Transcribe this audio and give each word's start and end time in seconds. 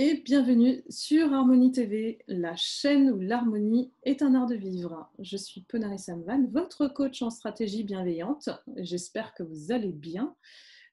et 0.00 0.14
bienvenue 0.14 0.84
sur 0.88 1.32
Harmonie 1.32 1.72
TV, 1.72 2.20
la 2.28 2.54
chaîne 2.54 3.10
où 3.10 3.18
l'harmonie 3.18 3.92
est 4.04 4.22
un 4.22 4.36
art 4.36 4.46
de 4.46 4.54
vivre. 4.54 5.10
Je 5.18 5.36
suis 5.36 5.62
Ponari 5.62 5.98
Samvan, 5.98 6.46
votre 6.52 6.86
coach 6.86 7.20
en 7.20 7.30
stratégie 7.30 7.82
bienveillante. 7.82 8.48
J'espère 8.76 9.34
que 9.34 9.42
vous 9.42 9.72
allez 9.72 9.90
bien. 9.90 10.36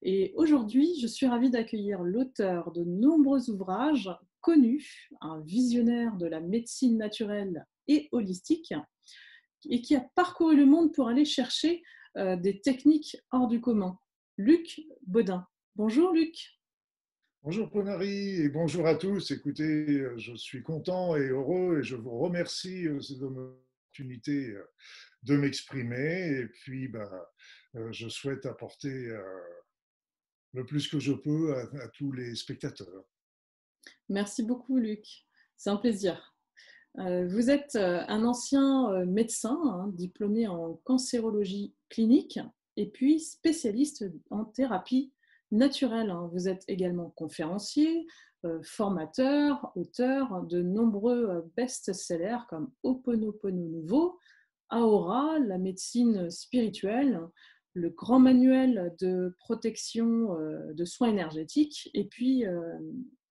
Et 0.01 0.33
aujourd'hui, 0.35 0.99
je 0.99 1.05
suis 1.05 1.27
ravie 1.27 1.51
d'accueillir 1.51 2.01
l'auteur 2.01 2.71
de 2.71 2.83
nombreux 2.83 3.51
ouvrages 3.51 4.09
connus, 4.41 5.11
un 5.21 5.39
visionnaire 5.41 6.17
de 6.17 6.25
la 6.25 6.39
médecine 6.39 6.97
naturelle 6.97 7.67
et 7.87 8.09
holistique, 8.11 8.73
et 9.69 9.83
qui 9.83 9.95
a 9.95 10.03
parcouru 10.15 10.55
le 10.55 10.65
monde 10.65 10.91
pour 10.93 11.09
aller 11.09 11.25
chercher 11.25 11.83
euh, 12.17 12.37
des 12.37 12.59
techniques 12.59 13.17
hors 13.31 13.47
du 13.47 13.61
commun. 13.61 13.99
Luc 14.37 14.81
Baudin. 15.05 15.45
Bonjour 15.75 16.11
Luc. 16.11 16.54
Bonjour 17.45 17.69
Ponari 17.69 18.41
et 18.41 18.49
bonjour 18.49 18.87
à 18.87 18.95
tous. 18.95 19.29
Écoutez, 19.29 20.03
je 20.17 20.33
suis 20.33 20.63
content 20.63 21.15
et 21.15 21.27
heureux 21.27 21.77
et 21.77 21.83
je 21.83 21.95
vous 21.95 22.17
remercie 22.17 22.85
de 22.85 22.99
cette 22.99 23.21
opportunité 23.21 24.47
euh, 24.47 24.63
de 25.21 25.37
m'exprimer. 25.37 26.39
Et 26.39 26.47
puis, 26.47 26.87
ben, 26.87 27.07
euh, 27.75 27.91
je 27.91 28.09
souhaite 28.09 28.47
apporter 28.47 29.09
euh, 29.09 29.21
le 30.53 30.65
plus 30.65 30.87
que 30.87 30.99
je 30.99 31.13
peux 31.13 31.55
à, 31.55 31.87
tous 31.89 32.11
les 32.13 32.33
spectateurs. 32.33 33.05
Merci 34.09 34.41
beaucoup, 34.41 34.79
Luc. 34.79 35.05
C'est 35.55 35.69
un 35.69 35.77
plaisir. 35.77 36.35
Vous 36.95 37.51
êtes 37.51 37.75
un 37.75 38.23
ancien 38.23 39.05
médecin, 39.05 39.59
hein, 39.65 39.91
diplômé 39.93 40.47
en 40.47 40.81
cancérologie 40.83 41.75
clinique 41.89 42.39
et 42.75 42.89
puis 42.89 43.19
spécialiste 43.19 44.03
en 44.31 44.45
thérapie 44.45 45.11
naturel. 45.51 46.09
Hein. 46.09 46.29
Vous 46.33 46.47
êtes 46.47 46.63
également 46.67 47.11
conférencier, 47.15 48.05
euh, 48.45 48.59
formateur, 48.63 49.71
auteur 49.75 50.43
de 50.43 50.61
nombreux 50.61 51.29
euh, 51.29 51.41
best-sellers 51.55 52.45
comme 52.49 52.71
Oponopono 52.83 53.69
Nouveau, 53.69 54.19
Aura, 54.71 55.39
la 55.39 55.57
médecine 55.57 56.29
spirituelle, 56.29 57.19
le 57.73 57.89
grand 57.89 58.19
manuel 58.19 58.93
de 58.99 59.35
protection 59.39 60.37
euh, 60.37 60.73
de 60.73 60.85
soins 60.85 61.09
énergétiques 61.09 61.89
et 61.93 62.05
puis 62.05 62.45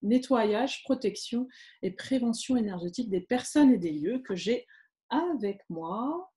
nettoyage, 0.02 0.82
protection 0.84 1.48
et 1.82 1.92
prévention 1.92 2.56
énergétique 2.56 3.10
des 3.10 3.20
personnes 3.20 3.72
et 3.72 3.78
des 3.78 3.92
lieux 3.92 4.18
que 4.18 4.34
j'ai 4.34 4.66
avec 5.10 5.60
moi 5.68 6.33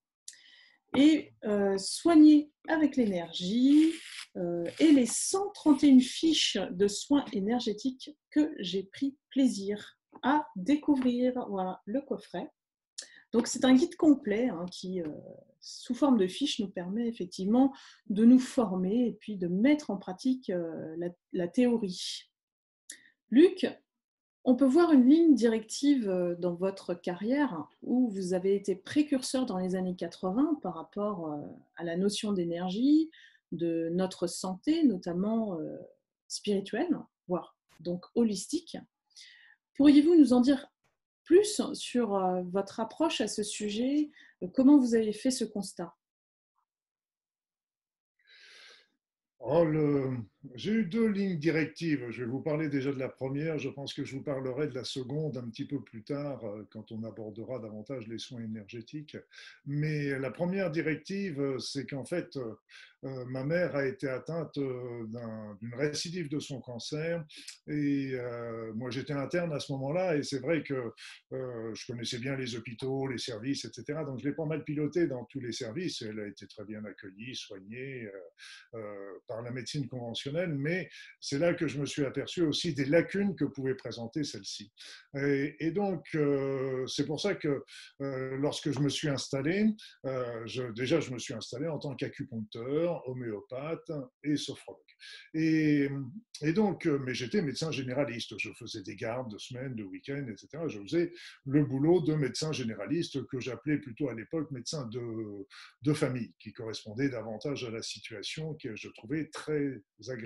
et 0.98 1.32
soigner 1.78 2.52
avec 2.68 2.98
l'énergie, 2.98 3.94
euh, 4.38 4.66
et 4.80 4.92
les 4.92 5.08
131 5.08 6.00
fiches 6.00 6.58
de 6.72 6.88
soins 6.88 7.26
énergétiques 7.34 8.16
que 8.30 8.54
j'ai 8.60 8.84
pris 8.84 9.18
plaisir 9.30 9.98
à 10.22 10.48
découvrir. 10.56 11.34
Voilà 11.50 11.82
le 11.86 12.02
coffret. 12.02 12.52
Donc 13.32 13.48
c'est 13.48 13.66
un 13.66 13.74
guide 13.74 13.96
complet 13.96 14.50
hein, 14.50 14.66
qui, 14.72 15.02
euh, 15.02 15.08
sous 15.60 15.96
forme 15.96 16.18
de 16.18 16.28
fiches, 16.28 16.60
nous 16.60 16.70
permet 16.70 17.08
effectivement 17.08 17.74
de 18.10 18.26
nous 18.26 18.40
former 18.40 19.08
et 19.08 19.14
puis 19.14 19.38
de 19.38 19.48
mettre 19.48 19.90
en 19.90 19.98
pratique 19.98 20.50
euh, 20.50 20.96
la, 21.34 21.48
théorie. 21.48 22.30
Luc, 23.32 23.66
on 24.48 24.56
peut 24.56 24.66
voir 24.66 24.94
une 24.94 25.10
ligne 25.10 25.36
directive 25.36 26.08
dans 26.40 26.56
votre 26.56 26.94
carrière 26.94 27.68
où 27.82 28.10
vous 28.10 28.34
avez 28.34 28.56
été 28.56 28.78
précurseur 28.78 29.46
dans 29.46 29.58
les 29.58 29.76
années 29.76 29.98
80 29.98 30.60
par 30.64 30.76
rapport 30.76 31.38
à 31.76 31.84
la 31.84 31.98
notion 31.98 32.32
d'énergie, 32.32 33.12
de 33.52 33.90
notre 33.92 34.26
santé, 34.26 34.86
notamment 34.86 35.60
euh, 35.60 35.78
spirituelle, 36.30 36.98
voire 37.28 37.58
donc 37.82 38.06
holistique. 38.16 38.78
Pourriez-vous 39.76 40.16
nous 40.16 40.32
en 40.32 40.40
dire 40.40 40.72
plus 41.26 41.62
sur 41.74 42.16
euh, 42.16 42.42
votre 42.44 42.80
approche 42.80 43.20
à 43.20 43.28
ce 43.28 43.44
sujet? 43.44 44.12
Comment 44.54 44.78
vous 44.78 44.96
avez 44.96 45.12
fait 45.12 45.30
ce 45.30 45.44
constat? 45.44 45.94
Oh, 49.40 49.66
J'ai 50.56 50.72
eu 50.72 50.86
deux 50.86 51.08
lignes 51.08 51.38
directives. 51.38 52.10
Je 52.10 52.24
vais 52.24 52.30
vous 52.30 52.42
parler 52.42 52.70
déjà 52.70 52.92
de 52.92 53.00
la 53.00 53.10
première. 53.10 53.58
Je 53.58 53.70
pense 53.70 53.94
que 53.94 54.04
je 54.04 54.16
vous 54.16 54.24
parlerai 54.24 54.68
de 54.68 54.76
la 54.76 54.84
seconde 54.84 55.38
un 55.38 55.48
petit 55.50 55.66
peu 55.66 55.82
plus 55.82 56.04
tard, 56.04 56.44
euh, 56.46 56.68
quand 56.70 56.92
on 56.92 57.04
abordera 57.04 57.60
davantage 57.60 58.08
les 58.08 58.18
soins 58.18 58.42
énergétiques. 58.42 59.18
Mais 59.66 60.18
la 60.20 60.32
première 60.32 60.72
directive, 60.72 61.58
c'est 61.60 61.86
qu'en 61.86 62.06
fait, 62.06 62.38
euh, 63.04 63.26
ma 63.26 63.44
mère 63.44 63.76
a 63.76 63.86
été 63.86 64.10
atteinte 64.10 64.58
euh, 64.58 65.06
d'une 65.62 65.76
récidive 65.76 66.30
de 66.30 66.40
son 66.40 66.60
cancer 66.60 67.24
et 67.68 68.12
euh, 68.14 68.74
moi 68.74 68.90
j'étais 68.90 69.14
interne 69.14 69.54
à 69.54 69.60
ce 69.60 69.72
moment-là 69.74 70.16
et 70.16 70.24
c'est 70.24 70.40
vrai 70.40 70.64
que 70.64 70.92
je 71.32 71.86
connaissais 71.86 72.18
bien 72.18 72.36
les 72.36 72.56
hôpitaux, 72.56 73.08
les 73.08 73.18
services, 73.18 73.66
etc. 73.66 74.00
Donc 74.06 74.20
je 74.20 74.28
l'ai 74.28 74.34
pas 74.34 74.46
mal 74.46 74.64
piloté 74.64 75.08
dans 75.08 75.26
tous 75.26 75.40
les 75.40 75.52
services. 75.52 76.02
Elle 76.02 76.20
a 76.20 76.28
été 76.28 76.48
très 76.48 76.66
bien 76.66 76.84
accueillie, 76.86 77.36
soignée 77.36 78.08
par 79.28 79.42
la 79.42 79.52
médecine 79.52 79.88
conventionnelle, 79.88 80.37
mais 80.46 80.90
c'est 81.20 81.40
là 81.40 81.54
que 81.54 81.68
je 81.68 81.80
me 81.80 81.86
suis 81.86 82.06
aperçu 82.06 82.42
aussi 82.42 82.74
des 82.74 82.86
lacunes 82.86 83.36
que 83.36 83.46
pouvait 83.46 83.76
présenter 83.76 84.24
celle-ci. 84.24 84.72
Et, 85.16 85.72
donc 85.72 86.06
c'est 86.88 87.06
pour 87.06 87.20
ça 87.20 87.36
que 87.36 87.64
lorsque 88.00 88.72
je 88.72 88.80
me 88.80 88.90
suis 88.90 89.10
installé, 89.10 89.66
je, 90.04 90.72
déjà 90.74 91.00
je 91.00 91.12
me 91.12 91.20
suis 91.20 91.34
installé 91.34 91.68
en 91.68 91.80
tant 91.80 91.96
qu'acupuncteur 91.96 93.08
homéopathe 93.08 93.92
et 94.24 94.38
sophrologue. 94.38 94.82
Et, 95.34 95.90
donc, 96.54 96.86
euh, 96.86 97.00
mais 97.00 97.14
j'étais 97.14 97.42
médecin 97.42 97.72
généraliste. 97.72 98.34
Je 98.38 98.52
faisais 98.54 98.82
des 98.84 98.96
gardes 98.96 99.32
de 99.32 99.38
semaines, 99.38 99.76
de 99.76 99.84
week-ends, 99.84 100.26
etc. 100.28 100.64
Je 100.68 100.80
faisais 100.82 101.12
le 101.46 101.64
boulot 101.64 102.02
de 102.02 102.14
médecin 102.14 102.52
généraliste 102.52 103.26
que 103.28 103.40
j'appelais 103.40 103.78
plutôt 103.78 104.10
à 104.10 104.14
l'époque 104.14 104.50
médecin 104.52 104.86
de, 104.88 105.48
de 105.82 105.94
famille, 105.94 106.34
qui 106.40 106.54
correspondait 106.54 107.10
davantage 107.10 107.64
à 107.66 107.72
la 107.72 107.82
situation 107.82 108.56
que 108.56 108.76
je 108.76 108.90
trouvais 108.90 109.30
très 109.30 109.82
agréable 110.10 110.17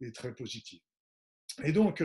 et 0.00 0.12
très 0.12 0.34
positive. 0.34 0.80
Et 1.62 1.72
donc, 1.72 2.02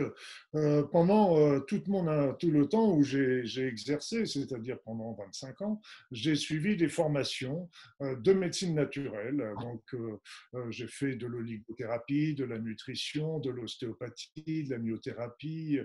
euh, 0.54 0.82
pendant 0.84 1.36
euh, 1.36 1.58
tout, 1.60 1.82
le 1.86 2.66
temps 2.66 2.94
où 2.94 3.02
j'ai 3.02 3.66
exercé, 3.66 4.24
c'est-à-dire 4.24 4.78
pendant 4.84 5.12
25 5.14 5.62
ans, 5.62 5.82
j'ai 6.12 6.36
suivi 6.36 6.76
des 6.76 6.88
formations 6.88 7.68
euh, 8.00 8.14
de 8.16 8.32
médecine 8.32 8.74
naturelle. 8.74 9.52
Donc, 9.60 9.96
j'ai 10.70 10.86
fait 10.86 11.16
de 11.16 11.26
l'oligothérapie, 11.26 12.34
de 12.34 12.44
la 12.44 12.58
nutrition, 12.58 13.40
de 13.40 13.50
l'ostéopathie, 13.50 14.64
de 14.64 14.70
la 14.70 14.78
myothérapie, 14.78 15.80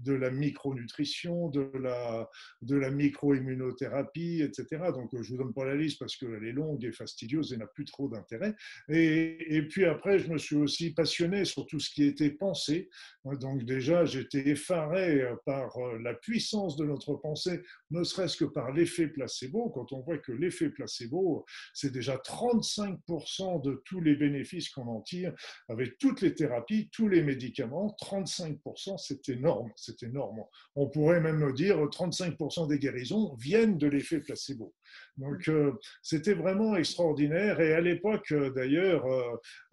de 0.00 0.12
la 0.12 0.30
micronutrition, 0.30 1.48
de 1.48 1.70
la, 1.80 2.28
de 2.62 2.76
la 2.76 2.90
microimmunothérapie, 2.90 4.42
etc. 4.42 4.90
Donc, 4.92 5.10
je 5.12 5.18
ne 5.18 5.36
vous 5.36 5.44
donne 5.44 5.52
pas 5.52 5.64
la 5.64 5.76
liste 5.76 5.98
parce 5.98 6.16
qu'elle 6.16 6.44
est 6.44 6.52
longue 6.52 6.84
et 6.84 6.92
fastidieuse 6.92 7.52
et 7.52 7.56
n'a 7.56 7.66
plus 7.66 7.84
trop 7.84 8.08
d'intérêt. 8.08 8.54
Et, 8.88 9.56
et, 9.56 9.62
puis 9.62 9.84
après, 9.84 10.18
je 10.18 10.30
me 10.30 10.38
suis 10.38 10.56
aussi 10.56 10.92
passionné 10.92 11.44
sur 11.44 11.66
tout 11.66 11.80
ce 11.80 11.90
qui 11.90 12.04
était 12.04 12.30
pensée. 12.30 12.88
Donc 13.24 13.64
déjà, 13.64 14.04
j'étais 14.04 14.48
effaré 14.48 15.24
par 15.46 15.70
la 16.00 16.14
puissance 16.14 16.76
de 16.76 16.84
notre 16.84 17.14
pensée, 17.14 17.62
ne 17.90 18.04
serait-ce 18.04 18.36
que 18.36 18.44
par 18.44 18.72
l'effet 18.72 19.08
placebo. 19.08 19.70
Quand 19.70 19.92
on 19.92 20.00
voit 20.00 20.18
que 20.18 20.32
l'effet 20.32 20.70
placebo, 20.70 21.44
c'est 21.72 21.92
déjà 21.92 22.16
35% 22.16 23.62
de 23.62 23.82
tous 23.84 24.00
les 24.00 24.14
bénéfices 24.14 24.68
qu'on 24.68 24.88
en 24.88 25.00
tire 25.00 25.32
avec 25.68 25.98
toutes 25.98 26.20
les 26.20 26.34
thérapies, 26.34 26.88
tous 26.92 27.08
les 27.08 27.22
médicaments, 27.22 27.96
35%, 28.00 28.98
c'est 28.98 29.28
énorme 29.28 29.70
c'est 29.84 30.02
énorme. 30.02 30.42
On 30.76 30.88
pourrait 30.88 31.20
même 31.20 31.52
dire 31.52 31.76
35% 31.76 32.68
des 32.68 32.78
guérisons 32.78 33.34
viennent 33.36 33.78
de 33.78 33.86
l'effet 33.86 34.20
placebo. 34.20 34.72
Donc 35.16 35.48
euh, 35.48 35.72
c'était 36.02 36.34
vraiment 36.34 36.76
extraordinaire. 36.76 37.60
Et 37.60 37.74
à 37.74 37.80
l'époque, 37.80 38.32
euh, 38.32 38.50
d'ailleurs, 38.50 39.04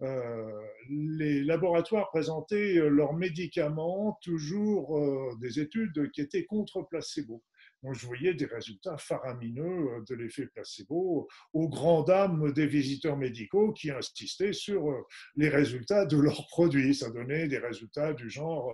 euh, 0.02 0.52
les 0.88 1.42
laboratoires 1.42 2.10
présentaient 2.10 2.74
leurs 2.74 3.14
médicaments, 3.14 4.18
toujours 4.22 5.00
des 5.40 5.60
études 5.60 6.10
qui 6.12 6.20
étaient 6.20 6.44
contre 6.44 6.82
placebo. 6.82 7.42
Donc, 7.82 7.94
je 7.94 8.06
voyais 8.06 8.34
des 8.34 8.44
résultats 8.44 8.96
faramineux 8.96 9.64
euh, 9.64 10.04
de 10.08 10.14
l'effet 10.14 10.46
placebo 10.46 11.28
aux 11.52 11.68
grandes 11.68 12.06
dames 12.06 12.52
des 12.52 12.66
visiteurs 12.66 13.16
médicaux 13.16 13.72
qui 13.72 13.90
insistaient 13.90 14.52
sur 14.52 14.90
euh, 14.90 15.02
les 15.34 15.48
résultats 15.48 16.06
de 16.06 16.16
leurs 16.16 16.46
produits. 16.46 16.94
Ça 16.94 17.10
donnait 17.10 17.48
des 17.48 17.58
résultats 17.58 18.12
du 18.12 18.30
genre 18.30 18.72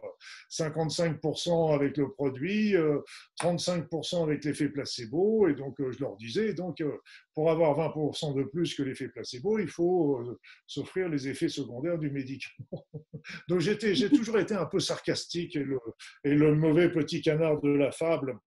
55% 0.51 1.71
euh, 1.73 1.75
avec 1.75 1.97
le 1.97 2.11
produit, 2.11 2.75
35% 3.41 4.23
avec 4.23 4.45
l'effet 4.45 4.69
placebo. 4.69 5.49
Et 5.49 5.55
donc, 5.55 5.77
je 5.79 6.01
leur 6.01 6.17
disais, 6.17 6.53
donc, 6.53 6.83
pour 7.35 7.51
avoir 7.51 7.79
20% 7.79 8.37
de 8.37 8.43
plus 8.45 8.75
que 8.75 8.83
l'effet 8.83 9.09
placebo, 9.09 9.59
il 9.59 9.69
faut 9.69 10.39
s'offrir 10.67 11.09
les 11.09 11.29
effets 11.29 11.49
secondaires 11.49 11.99
du 11.99 12.11
médicament. 12.11 12.87
donc, 13.49 13.61
j'ai 13.61 14.11
toujours 14.11 14.39
été 14.39 14.55
un 14.55 14.67
peu 14.67 14.81
sarcastique 14.81 15.57
et 15.57 16.35
le 16.35 16.55
mauvais 16.55 16.91
petit 16.91 17.23
canard 17.23 17.61
de 17.61 17.71
la 17.71 17.91
fable 17.91 18.39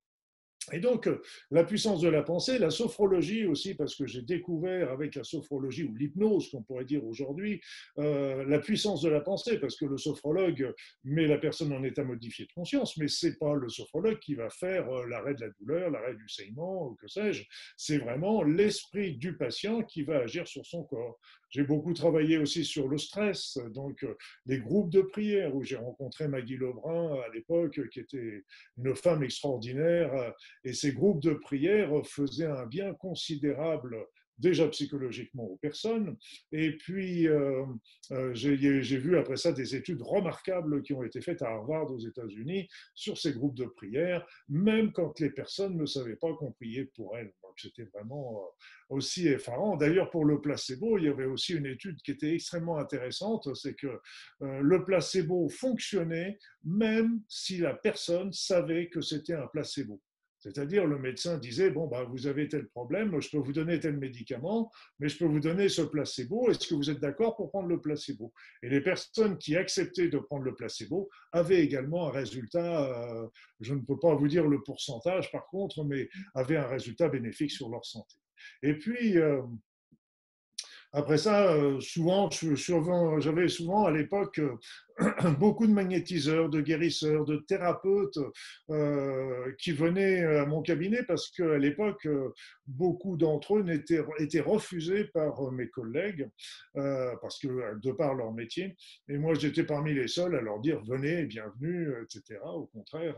Et 0.71 0.79
donc, 0.79 1.07
euh, 1.07 1.21
la 1.49 1.63
puissance 1.63 2.01
de 2.01 2.07
la 2.07 2.21
pensée, 2.21 2.59
la 2.59 2.69
sophrologie 2.69 3.45
aussi, 3.45 3.73
parce 3.73 3.95
que 3.95 4.05
j'ai 4.05 4.21
découvert 4.21 4.91
avec 4.91 5.15
la 5.15 5.23
sophrologie 5.23 5.83
ou 5.83 5.95
l'hypnose, 5.95 6.49
qu'on 6.51 6.61
pourrait 6.61 6.85
dire 6.85 7.03
aujourd'hui, 7.03 7.59
euh, 7.97 8.45
la 8.45 8.59
puissance 8.59 9.01
de 9.01 9.09
la 9.09 9.21
pensée, 9.21 9.57
parce 9.57 9.75
que 9.75 9.85
le 9.85 9.97
sophrologue 9.97 10.71
met 11.03 11.25
la 11.25 11.39
personne 11.39 11.73
en 11.73 11.83
état 11.83 12.03
modifié 12.03 12.45
de 12.45 12.53
conscience, 12.53 12.95
mais 12.97 13.07
c'est 13.07 13.39
pas 13.39 13.55
le 13.55 13.69
sophrologue 13.69 14.19
qui 14.19 14.35
va 14.35 14.49
faire 14.51 14.87
euh, 14.89 15.07
l'arrêt 15.07 15.33
de 15.33 15.41
la 15.41 15.49
douleur, 15.59 15.89
l'arrêt 15.89 16.15
du 16.15 16.29
saignement, 16.29 16.89
ou 16.89 16.95
que 16.95 17.07
sais-je. 17.07 17.43
C'est 17.75 17.97
vraiment 17.97 18.43
l'esprit 18.43 19.17
du 19.17 19.35
patient 19.35 19.81
qui 19.81 20.03
va 20.03 20.19
agir 20.19 20.47
sur 20.47 20.65
son 20.65 20.83
corps. 20.83 21.19
J'ai 21.51 21.63
beaucoup 21.63 21.93
travaillé 21.93 22.37
aussi 22.37 22.63
sur 22.63 22.87
le 22.87 22.97
stress, 22.97 23.57
donc 23.73 24.05
les 24.45 24.59
groupes 24.59 24.89
de 24.89 25.01
prière 25.01 25.53
où 25.53 25.63
j'ai 25.63 25.75
rencontré 25.75 26.29
Maggie 26.29 26.55
Lebrun 26.55 27.19
à 27.21 27.27
l'époque, 27.33 27.89
qui 27.89 27.99
était 27.99 28.45
une 28.77 28.95
femme 28.95 29.21
extraordinaire, 29.21 30.33
et 30.63 30.71
ces 30.71 30.93
groupes 30.93 31.21
de 31.21 31.33
prière 31.33 31.91
faisaient 32.05 32.45
un 32.45 32.65
bien 32.65 32.93
considérable 32.93 33.97
déjà 34.41 34.67
psychologiquement 34.67 35.43
aux 35.43 35.57
personnes. 35.57 36.17
Et 36.51 36.75
puis, 36.75 37.27
euh, 37.27 37.63
euh, 38.11 38.33
j'ai 38.33 38.97
vu 38.97 39.17
après 39.17 39.37
ça 39.37 39.51
des 39.51 39.75
études 39.75 40.01
remarquables 40.01 40.81
qui 40.81 40.93
ont 40.93 41.03
été 41.03 41.21
faites 41.21 41.41
à 41.41 41.49
Harvard 41.49 41.91
aux 41.91 41.99
États-Unis 41.99 42.67
sur 42.95 43.17
ces 43.17 43.31
groupes 43.33 43.55
de 43.55 43.65
prière, 43.65 44.25
même 44.49 44.91
quand 44.91 45.19
les 45.19 45.29
personnes 45.29 45.77
ne 45.77 45.85
savaient 45.85 46.15
pas 46.15 46.33
qu'on 46.33 46.51
priait 46.51 46.89
pour 46.95 47.17
elles. 47.17 47.33
Donc, 47.43 47.53
c'était 47.57 47.89
vraiment 47.93 48.41
euh, 48.41 48.95
aussi 48.95 49.27
effarant. 49.27 49.77
D'ailleurs, 49.77 50.09
pour 50.09 50.25
le 50.25 50.41
placebo, 50.41 50.97
il 50.97 51.05
y 51.05 51.09
avait 51.09 51.25
aussi 51.25 51.53
une 51.53 51.67
étude 51.67 52.01
qui 52.01 52.11
était 52.11 52.33
extrêmement 52.33 52.77
intéressante, 52.77 53.55
c'est 53.55 53.75
que 53.75 53.99
le 54.41 54.83
placebo 54.83 55.47
fonctionnait 55.49 56.37
même 56.63 57.21
si 57.27 57.57
la 57.57 57.73
personne 57.73 58.31
savait 58.31 58.89
que 58.89 59.01
c'était 59.01 59.33
un 59.33 59.47
placebo. 59.47 60.01
C'est-à-dire, 60.41 60.87
le 60.87 60.97
médecin 60.97 61.37
disait, 61.37 61.69
bon, 61.69 61.87
bah, 61.87 62.03
vous 62.03 62.25
avez 62.25 62.47
tel 62.49 62.67
problème, 62.67 63.21
je 63.21 63.29
peux 63.29 63.37
vous 63.37 63.53
donner 63.53 63.79
tel 63.79 63.97
médicament, 63.97 64.71
mais 64.99 65.07
je 65.07 65.17
peux 65.17 65.25
vous 65.25 65.39
donner 65.39 65.69
ce 65.69 65.83
placebo, 65.83 66.49
est-ce 66.49 66.67
que 66.67 66.73
vous 66.73 66.89
êtes 66.89 66.99
d'accord 66.99 67.35
pour 67.35 67.51
prendre 67.51 67.67
le 67.67 67.79
placebo? 67.79 68.33
Et 68.63 68.69
les 68.69 68.81
personnes 68.81 69.37
qui 69.37 69.55
acceptaient 69.55 70.09
de 70.09 70.17
prendre 70.17 70.43
le 70.43 70.55
placebo 70.55 71.09
avaient 71.31 71.63
également 71.63 72.07
un 72.07 72.11
résultat, 72.11 72.85
euh, 72.85 73.27
je 73.59 73.75
ne 73.75 73.81
peux 73.81 73.99
pas 73.99 74.15
vous 74.15 74.27
dire 74.27 74.47
le 74.47 74.63
pourcentage 74.63 75.31
par 75.31 75.45
contre, 75.47 75.83
mais 75.83 76.09
avaient 76.33 76.57
un 76.57 76.67
résultat 76.67 77.07
bénéfique 77.07 77.51
sur 77.51 77.69
leur 77.69 77.85
santé. 77.85 78.15
Et 78.63 78.73
puis, 78.73 79.19
euh, 79.19 79.41
après 80.93 81.17
ça, 81.17 81.53
euh, 81.53 81.79
souvent, 81.79 82.29
j'avais 83.19 83.47
souvent 83.47 83.85
à 83.85 83.91
l'époque 83.91 84.39
euh, 84.39 84.57
beaucoup 85.39 85.65
de 85.65 85.71
magnétiseurs, 85.71 86.49
de 86.49 86.59
guérisseurs, 86.59 87.23
de 87.23 87.37
thérapeutes 87.37 88.19
euh, 88.69 89.53
qui 89.57 89.71
venaient 89.71 90.21
à 90.21 90.45
mon 90.45 90.61
cabinet 90.61 91.01
parce 91.03 91.31
qu'à 91.31 91.57
l'époque, 91.57 92.05
beaucoup 92.67 93.15
d'entre 93.15 93.57
eux 93.57 93.65
étaient, 93.69 94.41
refusés 94.41 95.05
par 95.05 95.49
mes 95.53 95.69
collègues 95.69 96.29
parce 96.73 97.39
que 97.39 97.79
de 97.79 97.91
par 97.93 98.13
leur 98.13 98.33
métier. 98.33 98.75
Et 99.07 99.17
moi, 99.17 99.33
j'étais 99.33 99.63
parmi 99.63 99.93
les 99.93 100.09
seuls 100.09 100.35
à 100.35 100.41
leur 100.41 100.59
dire 100.59 100.81
venez, 100.83 101.23
bienvenue, 101.23 101.89
etc. 102.03 102.39
Au 102.43 102.65
contraire. 102.65 103.15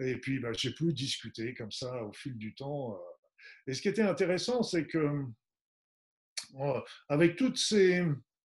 Et 0.00 0.16
puis, 0.16 0.38
bah, 0.38 0.52
j'ai 0.52 0.72
pu 0.72 0.92
discuter 0.92 1.54
comme 1.54 1.72
ça 1.72 2.04
au 2.04 2.12
fil 2.12 2.36
du 2.36 2.54
temps. 2.54 2.98
Et 3.66 3.72
ce 3.72 3.80
qui 3.80 3.88
était 3.88 4.02
intéressant, 4.02 4.62
c'est 4.62 4.86
que 4.86 5.24
avec 7.08 7.36
toutes 7.36 7.58
ces, 7.58 8.04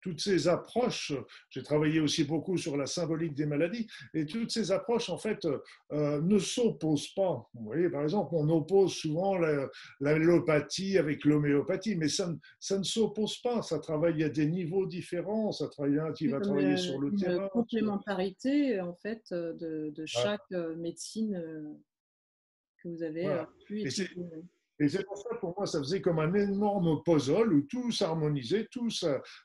toutes 0.05 0.21
ces 0.21 0.47
approches, 0.47 1.13
j'ai 1.49 1.63
travaillé 1.63 1.99
aussi 1.99 2.25
beaucoup 2.25 2.57
sur 2.57 2.77
la 2.77 2.85
symbolique 2.85 3.33
des 3.33 3.47
maladies, 3.47 3.87
et 4.13 4.27
toutes 4.27 4.51
ces 4.51 4.71
approches, 4.71 5.09
en 5.09 5.17
fait, 5.17 5.39
euh, 5.91 6.21
ne 6.21 6.37
s'opposent 6.37 7.11
pas. 7.15 7.49
Vous 7.55 7.65
voyez, 7.65 7.89
par 7.89 8.03
exemple, 8.03 8.35
on 8.35 8.47
oppose 8.49 8.93
souvent 8.93 9.35
l'allopathie 9.99 10.99
avec 10.99 11.25
l'homéopathie, 11.25 11.95
mais 11.95 12.07
ça, 12.07 12.31
ça 12.59 12.77
ne 12.77 12.83
s'oppose 12.83 13.41
pas, 13.41 13.63
ça 13.63 13.79
travaille 13.79 14.23
à 14.23 14.29
des 14.29 14.45
niveaux 14.45 14.85
différents, 14.85 15.51
ça 15.51 15.69
travaille 15.69 15.97
un 15.97 16.13
qui 16.13 16.27
va 16.27 16.39
travailler 16.39 16.77
sur 16.77 16.99
le 16.99 17.15
terrain. 17.15 17.45
Une 17.45 17.49
complémentarité, 17.49 18.79
en 18.81 18.93
fait, 18.93 19.23
de, 19.31 19.89
de 19.89 20.05
chaque 20.05 20.51
euh, 20.51 20.75
médecine 20.75 21.33
euh, 21.35 21.73
que 22.83 22.89
vous 22.89 23.01
avez 23.01 23.27
pu 23.65 23.81
étudier. 23.81 24.23
Et 24.79 24.89
c'est 24.89 25.05
pour 25.05 25.17
ça, 25.17 25.35
pour 25.39 25.53
moi, 25.57 25.65
ça 25.65 25.79
faisait 25.79 26.01
comme 26.01 26.19
un 26.19 26.33
énorme 26.33 27.01
puzzle 27.03 27.53
où 27.53 27.61
tout 27.61 27.91
s'harmonisait, 27.91 28.67
tout, 28.71 28.89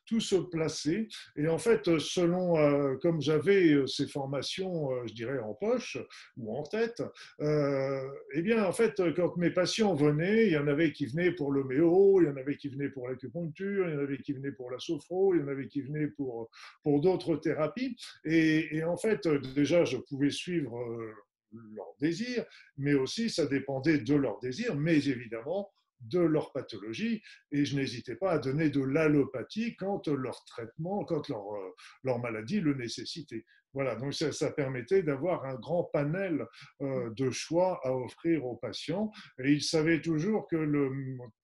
tout 0.07 0.21
se 0.21 0.37
plaçait. 0.37 1.09
Et 1.37 1.47
en 1.49 1.59
fait, 1.59 1.99
selon, 1.99 2.59
euh, 2.59 2.97
comme 3.01 3.21
j'avais 3.21 3.73
euh, 3.73 3.87
ces 3.87 4.09
formations, 4.09 4.93
euh, 4.93 5.07
je 5.07 5.15
dirais, 5.15 5.39
en 5.39 5.55
poche 5.55 5.99
ou 6.37 6.57
en 6.57 6.63
tête, 6.65 7.03
eh 7.41 8.43
bien, 8.43 8.65
en 8.65 8.73
fait, 8.73 9.01
quand 9.15 9.37
mes 9.37 9.51
patients 9.51 9.95
venaient, 9.95 10.47
il 10.47 10.53
y 10.53 10.59
en 10.59 10.67
avait 10.67 10.93
qui 10.93 11.07
venaient 11.07 11.33
pour 11.33 11.53
l'homéo, 11.53 12.21
il 12.21 12.27
y 12.27 12.29
en 12.29 12.37
avait 12.37 12.57
qui 12.57 12.69
venaient 12.69 12.89
pour 12.89 13.09
l'acupuncture, 13.09 13.89
il 13.89 13.95
y 13.95 13.97
en 13.97 14.01
avait 14.01 14.19
qui 14.19 14.33
venaient 14.33 14.53
pour 14.53 14.71
la 14.71 14.79
sophro, 14.79 15.35
il 15.35 15.41
y 15.41 15.45
en 15.45 15.49
avait 15.49 15.69
qui 15.69 15.83
venaient 15.83 16.09
pour, 16.09 16.51
pour 16.83 17.01
d'autres 17.01 17.37
thérapies. 17.37 17.97
Et, 18.25 18.83
en 18.85 18.97
fait, 18.97 19.27
déjà, 19.55 19.85
je 19.85 19.97
pouvais 19.97 20.31
suivre 20.31 20.77
leur 21.53 21.95
désir, 22.01 22.45
mais 22.77 22.95
aussi 22.95 23.31
ça 23.31 23.47
dépendait 23.47 23.99
de 23.99 24.15
leur 24.15 24.39
désir, 24.41 24.77
mais 24.77 25.07
évidemment 25.07 25.71
de 26.01 26.21
leur 26.21 26.53
pathologie, 26.53 27.23
et 27.53 27.65
je 27.65 27.77
n'hésitais 27.77 28.17
pas 28.17 28.33
à 28.33 28.39
donner 28.39 28.71
de 28.71 28.83
l'allopathie 28.83 29.77
quand 29.77 30.09
leur 30.09 30.45
traitement, 30.47 31.05
quand 31.05 31.29
leur, 31.29 31.55
euh, 31.55 31.75
leur 32.05 32.19
maladie 32.19 32.61
le 32.61 32.75
nécessitait. 32.75 33.45
Voilà, 33.73 33.95
donc 33.95 34.15
ça, 34.15 34.51
permettait 34.51 35.03
d'avoir 35.03 35.45
un 35.45 35.55
grand 35.55 35.85
panel 35.85 36.45
euh, 36.81 37.11
de 37.11 37.31
choix 37.31 37.81
à 37.85 37.93
offrir 37.93 38.45
aux 38.45 38.57
patients, 38.57 39.13
et 39.39 39.53
ils 39.53 39.63
savaient 39.63 40.01
toujours 40.01 40.49
que 40.49 40.57
le 40.57 40.91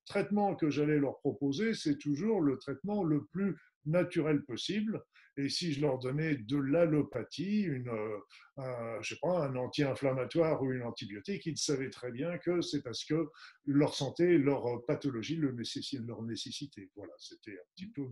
traitement 0.06 0.56
que 0.56 0.68
j'allais 0.68 0.98
leur 0.98 1.20
proposer, 1.20 1.74
c'est 1.74 1.98
toujours 1.98 2.40
le 2.40 2.58
traitement 2.58 3.04
le 3.04 3.24
plus 3.26 3.56
naturel 3.84 4.42
possible, 4.44 5.00
et 5.36 5.48
si 5.48 5.72
je 5.72 5.80
leur 5.80 5.98
donnais 5.98 6.36
de 6.36 6.56
l'allopathie, 6.56 7.62
une, 7.62 7.88
euh, 7.88 8.18
un, 8.56 9.02
sais 9.02 9.18
pas, 9.20 9.46
un 9.46 9.56
anti-inflammatoire 9.56 10.62
ou 10.62 10.72
une 10.72 10.82
antibiotique, 10.82 11.44
ils 11.46 11.58
savaient 11.58 11.90
très 11.90 12.10
bien 12.10 12.38
que 12.38 12.62
c'est 12.62 12.82
parce 12.82 13.04
que 13.04 13.28
leur 13.66 13.94
santé, 13.94 14.38
leur 14.38 14.84
pathologie 14.86 15.36
le 15.36 15.52
nécessitait, 15.52 16.02
leur 16.06 16.22
nécessité. 16.22 16.90
Voilà, 16.96 17.12
c'était 17.18 17.52
un 17.52 17.66
petit 17.74 17.90
peu 17.90 18.02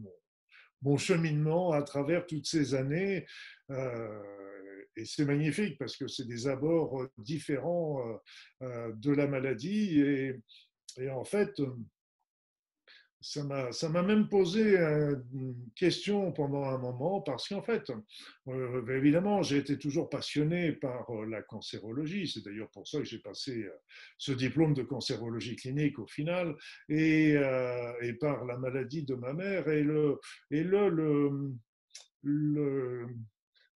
mon, 0.82 0.99
cheminement 0.99 1.73
à 1.73 1.82
travers 1.82 2.26
toutes 2.26 2.47
ces 2.47 2.75
années. 2.75 3.25
Euh, 3.71 4.23
et 4.97 5.06
c'est 5.06 5.25
magnifique 5.25 5.79
parce 5.79 5.97
que 5.97 6.06
c'est 6.06 6.26
des 6.26 6.47
abords 6.47 7.09
différents 7.17 8.21
euh, 8.62 8.93
de 8.94 9.11
la 9.12 9.26
maladie. 9.26 9.99
Et 10.99 11.11
en 11.11 11.25
fait, 11.25 11.59
ça 13.25 13.88
m'a 13.88 14.02
même 14.02 14.28
posé 14.28 14.76
une 14.76 15.57
question 15.75 16.31
pendant 16.33 16.64
un 16.64 16.76
moment 16.76 17.23
parce 17.23 17.49
qu'en 17.49 17.62
fait, 17.62 17.90
euh, 18.49 18.97
évidemment, 18.97 19.43
j'ai 19.43 19.57
été 19.57 19.78
toujours 19.78 20.11
passionné 20.11 20.73
par 20.73 21.09
euh, 21.09 21.25
la 21.26 21.40
cancérologie. 21.40 22.28
C'est 22.28 22.45
d'ailleurs 22.45 22.69
pour 22.71 22.87
ça 22.87 22.99
que 22.99 23.04
j'ai 23.04 23.21
passé 23.21 23.62
euh, 23.62 23.71
ce 24.19 24.33
diplôme 24.33 24.75
de 24.75 24.83
cancérologie 24.83 25.57
clinique 25.57 25.99
au 25.99 26.07
final 26.07 26.54
et, 26.90 27.35
par 28.21 28.45
la 28.45 28.59
maladie 28.59 29.04
de 29.04 29.14
ma 29.14 29.33
mère 29.33 29.69
et 29.69 29.83
le, 29.83 30.21
et 30.50 30.62
le, 30.62 31.54
le 32.23 33.09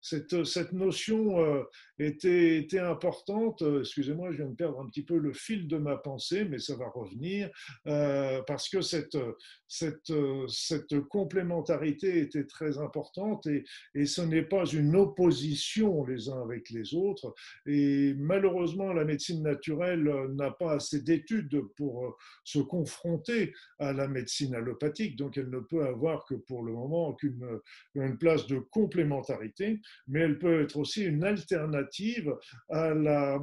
cette, 0.00 0.44
cette, 0.44 0.72
notion 0.72 1.64
était, 1.98 2.58
était 2.58 2.78
importante. 2.78 3.62
Excusez-moi, 3.80 4.30
je 4.32 4.38
viens 4.38 4.50
de 4.50 4.54
perdre 4.54 4.80
un 4.80 4.86
petit 4.86 5.02
peu 5.02 5.18
le 5.18 5.32
fil 5.32 5.66
de 5.68 5.76
ma 5.76 5.96
pensée, 5.96 6.44
mais 6.44 6.58
ça 6.58 6.76
va 6.76 6.88
revenir, 6.88 7.50
euh, 7.86 8.40
parce 8.46 8.68
que 8.68 8.80
cette, 8.80 9.18
cette, 9.66 10.12
cette, 10.48 11.00
complémentarité 11.08 12.20
était 12.20 12.44
très 12.44 12.78
importante 12.78 13.46
et, 13.46 13.64
et 13.94 14.06
ce 14.06 14.22
n'est 14.22 14.42
pas 14.42 14.64
une 14.66 14.96
opposition 14.96 16.04
les 16.04 16.28
uns 16.28 16.42
avec 16.42 16.70
les 16.70 16.94
autres. 16.94 17.34
Et 17.66 18.14
malheureusement, 18.16 18.92
la 18.92 19.04
médecine 19.04 19.42
naturelle 19.42 20.10
n'a 20.30 20.50
pas 20.50 20.74
assez 20.74 21.02
d'études 21.02 21.60
pour 21.76 22.16
se 22.44 22.58
confronter 22.58 23.52
à 23.78 23.92
la 23.92 24.08
médecine 24.08 24.54
allopathique, 24.54 25.16
donc 25.16 25.36
elle 25.36 25.50
ne 25.50 25.60
peut 25.60 25.84
avoir 25.84 26.24
que 26.24 26.34
pour 26.34 26.62
le 26.62 26.72
moment 26.72 27.14
qu'une 27.14 27.60
une 27.94 28.18
place 28.18 28.46
de 28.46 28.58
complémentarité, 28.58 29.80
mais 30.06 30.20
elle 30.20 30.38
peut 30.38 30.62
être 30.62 30.76
aussi 30.76 31.04
une 31.04 31.24
alternative 31.24 32.34
à 32.70 32.94
la, 32.94 33.38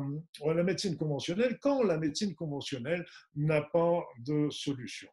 médecine 0.63 0.97
conventionnelle 0.97 1.57
quand 1.61 1.83
la 1.83 1.97
médecine 1.97 2.35
conventionnelle 2.35 3.05
n'a 3.35 3.61
pas 3.61 4.03
de 4.19 4.49
solution. 4.49 5.09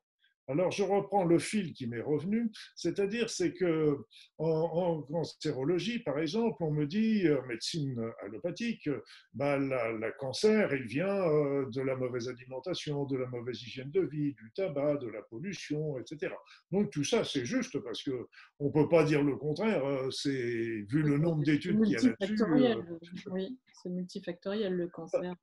Alors, 0.49 0.71
je 0.71 0.83
reprends 0.83 1.25
le 1.25 1.39
fil 1.39 1.73
qui 1.73 1.87
m'est 1.87 2.01
revenu, 2.01 2.51
c'est-à-dire 2.75 3.31
c'est 3.31 3.53
que 3.53 3.97
en, 4.39 5.03
cancérologie, 5.03 6.01
par 6.01 6.19
exemple, 6.19 6.63
on 6.63 6.73
me 6.73 6.87
dit, 6.87 7.25
en 7.31 7.47
médecine 7.47 8.13
allopathique, 8.23 8.89
bah, 9.35 9.59
la, 9.59 10.11
cancer, 10.13 10.75
il 10.75 10.85
vient 10.85 11.15
euh, 11.29 11.67
de 11.71 11.81
la 11.81 11.97
mauvaise 11.97 12.29
alimentation, 12.29 13.05
de 13.05 13.17
la 13.17 13.27
mauvaise 13.27 13.63
hygiène 13.63 13.91
de 13.91 14.01
vie, 14.03 14.35
du 14.35 14.53
tabac, 14.55 14.97
de 14.97 15.09
la 15.09 15.23
pollution, 15.23 15.99
etc. 15.99 16.35
Donc 16.71 16.91
tout 16.91 17.05
ça, 17.05 17.25
c'est 17.25 17.45
juste 17.45 17.79
parce 17.81 18.03
que 18.03 18.29
on 18.59 18.71
peut 18.71 18.89
pas 18.89 19.05
dire 19.05 19.23
le 19.23 19.37
contraire. 19.37 19.85
Euh, 19.85 20.11
c'est 20.11 20.31
vu 20.31 21.03
le 21.03 21.19
nombre 21.19 21.43
d'études 21.45 21.83
qu'il 21.83 21.93
y 21.93 21.97
a 21.97 22.03
là-dessus. 22.03 22.43
Euh, 22.43 22.83
oui, 23.31 23.59
c'est 23.83 23.91
multifactoriel 23.91 24.75
le 24.75 24.89
cancer. 24.89 25.35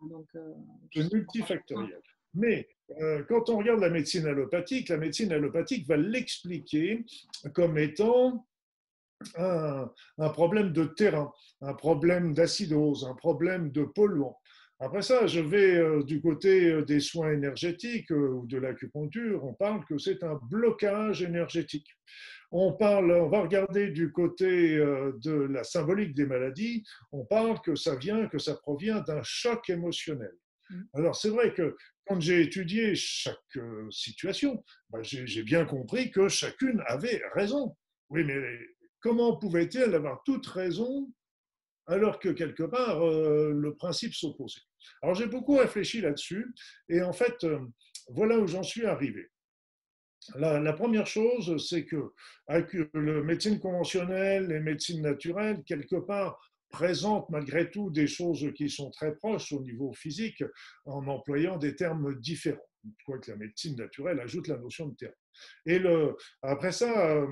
c'est 0.93 1.13
multifactoriel. 1.13 2.01
Mais 2.33 2.67
euh, 3.01 3.23
quand 3.27 3.49
on 3.49 3.57
regarde 3.57 3.79
la 3.79 3.89
médecine 3.89 4.25
allopathique, 4.25 4.89
la 4.89 4.97
médecine 4.97 5.31
allopathique 5.31 5.87
va 5.87 5.97
l'expliquer 5.97 7.05
comme 7.53 7.77
étant 7.77 8.45
un, 9.35 9.89
problème 10.33 10.71
de 10.71 10.85
terrain, 10.85 11.31
un 11.61 11.73
problème 11.73 12.33
d'acidose, 12.33 13.05
un 13.05 13.15
problème 13.15 13.71
de 13.71 13.83
polluant. 13.83 14.37
Après 14.81 15.01
ça, 15.01 15.27
je 15.27 15.41
vais 15.41 15.75
euh, 15.75 16.03
du 16.03 16.21
côté 16.21 16.71
euh, 16.71 16.85
des 16.85 17.01
soins 17.01 17.33
énergétiques 17.33 18.11
ou 18.11 18.45
de 18.47 18.57
l'acupuncture, 18.57 19.43
on 19.43 19.53
parle 19.53 19.83
que 19.85 19.97
c'est 19.97 20.23
un 20.23 20.39
blocage 20.49 21.21
énergétique. 21.21 21.97
On, 22.51 22.73
parle, 22.73 23.11
on 23.11 23.27
va 23.27 23.41
regarder 23.41 23.89
du 23.89 24.11
côté 24.11 24.77
de 24.77 25.47
la 25.51 25.63
symbolique 25.63 26.15
des 26.15 26.25
maladies, 26.25 26.83
on 27.11 27.23
parle 27.23 27.61
que 27.61 27.75
ça 27.75 27.95
vient, 27.95 28.27
que 28.27 28.39
ça 28.39 28.55
provient 28.55 29.01
d'un 29.01 29.21
choc 29.21 29.69
émotionnel. 29.69 30.31
Mmh. 30.69 30.81
Alors 30.93 31.15
c'est 31.15 31.29
vrai 31.29 31.53
que 31.53 31.75
quand 32.09 32.19
j'ai 32.19 32.41
étudié 32.41 32.95
chaque 32.95 33.37
euh, 33.57 33.87
situation, 33.91 34.63
bah, 34.89 34.99
j'ai 35.03 35.43
bien 35.43 35.63
compris 35.63 36.09
que 36.09 36.27
chacune 36.27 36.81
avait 36.87 37.21
raison. 37.35 37.77
Oui, 38.09 38.23
mais 38.23 38.41
comment 38.99 39.37
pouvait-elle 39.37 39.93
avoir 39.93 40.23
toute 40.23 40.47
raison 40.47 41.07
alors 41.85 42.19
que 42.19 42.29
quelque 42.29 42.63
part 42.63 43.05
euh, 43.05 43.51
le 43.53 43.75
principe 43.75 44.15
s'opposait? 44.15 44.61
Alors 45.03 45.13
j'ai 45.13 45.27
beaucoup 45.27 45.57
réfléchi 45.57 46.01
là-dessus 46.01 46.51
et 46.89 47.03
en 47.03 47.13
fait, 47.13 47.43
euh, 47.43 47.59
voilà 48.07 48.39
où 48.39 48.47
j'en 48.47 48.63
suis 48.63 48.87
arrivé. 48.87 49.29
La, 50.35 50.73
première 50.73 51.07
chose, 51.07 51.63
c'est 51.69 51.85
que 51.85 52.11
avec 52.47 52.73
la 52.73 53.21
médecine 53.21 53.59
conventionnelle 53.59 54.51
et 54.51 54.59
médecine 54.59 55.01
naturelle, 55.01 55.63
quelque 55.65 55.95
part, 55.95 56.39
présente 56.69 57.29
malgré 57.29 57.69
tout 57.69 57.89
des 57.89 58.07
choses 58.07 58.47
qui 58.55 58.69
sont 58.69 58.91
très 58.91 59.15
proches 59.15 59.51
au 59.51 59.61
niveau 59.61 59.93
physique 59.93 60.43
en 60.85 61.07
employant 61.07 61.57
des 61.57 61.75
termes 61.75 62.15
différents. 62.19 62.57
Quoique 63.05 63.29
la 63.29 63.37
médecine 63.37 63.75
naturelle 63.75 64.19
ajoute 64.19 64.47
la 64.47 64.57
notion 64.57 64.87
de 64.87 64.95
terme. 64.95 65.13
Et 65.65 65.81
après 66.41 66.71
ça, 66.71 67.09
euh, 67.09 67.27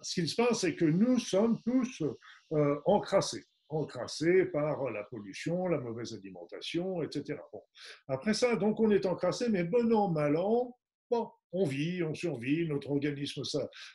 ce 0.00 0.14
qu'il 0.14 0.28
se 0.28 0.36
passe, 0.36 0.60
c'est 0.60 0.74
que 0.74 0.86
nous 0.86 1.18
sommes 1.18 1.60
tous 1.62 2.02
euh, 2.52 2.80
encrassés 2.86 3.44
encrassés 3.70 4.46
par 4.46 4.90
la 4.90 5.04
pollution, 5.04 5.66
la 5.68 5.78
mauvaise 5.78 6.14
alimentation, 6.14 7.02
etc. 7.02 7.38
Après 8.08 8.34
ça, 8.34 8.56
donc 8.56 8.80
on 8.80 8.90
est 8.90 9.06
encrassé, 9.06 9.48
mais 9.48 9.64
bon 9.64 9.92
an, 9.92 10.10
mal 10.10 10.36
an, 10.36 10.74
bon, 11.10 11.30
on 11.52 11.64
vit, 11.66 12.02
on 12.02 12.14
survit, 12.14 12.66
notre 12.66 12.90
organisme 12.90 13.42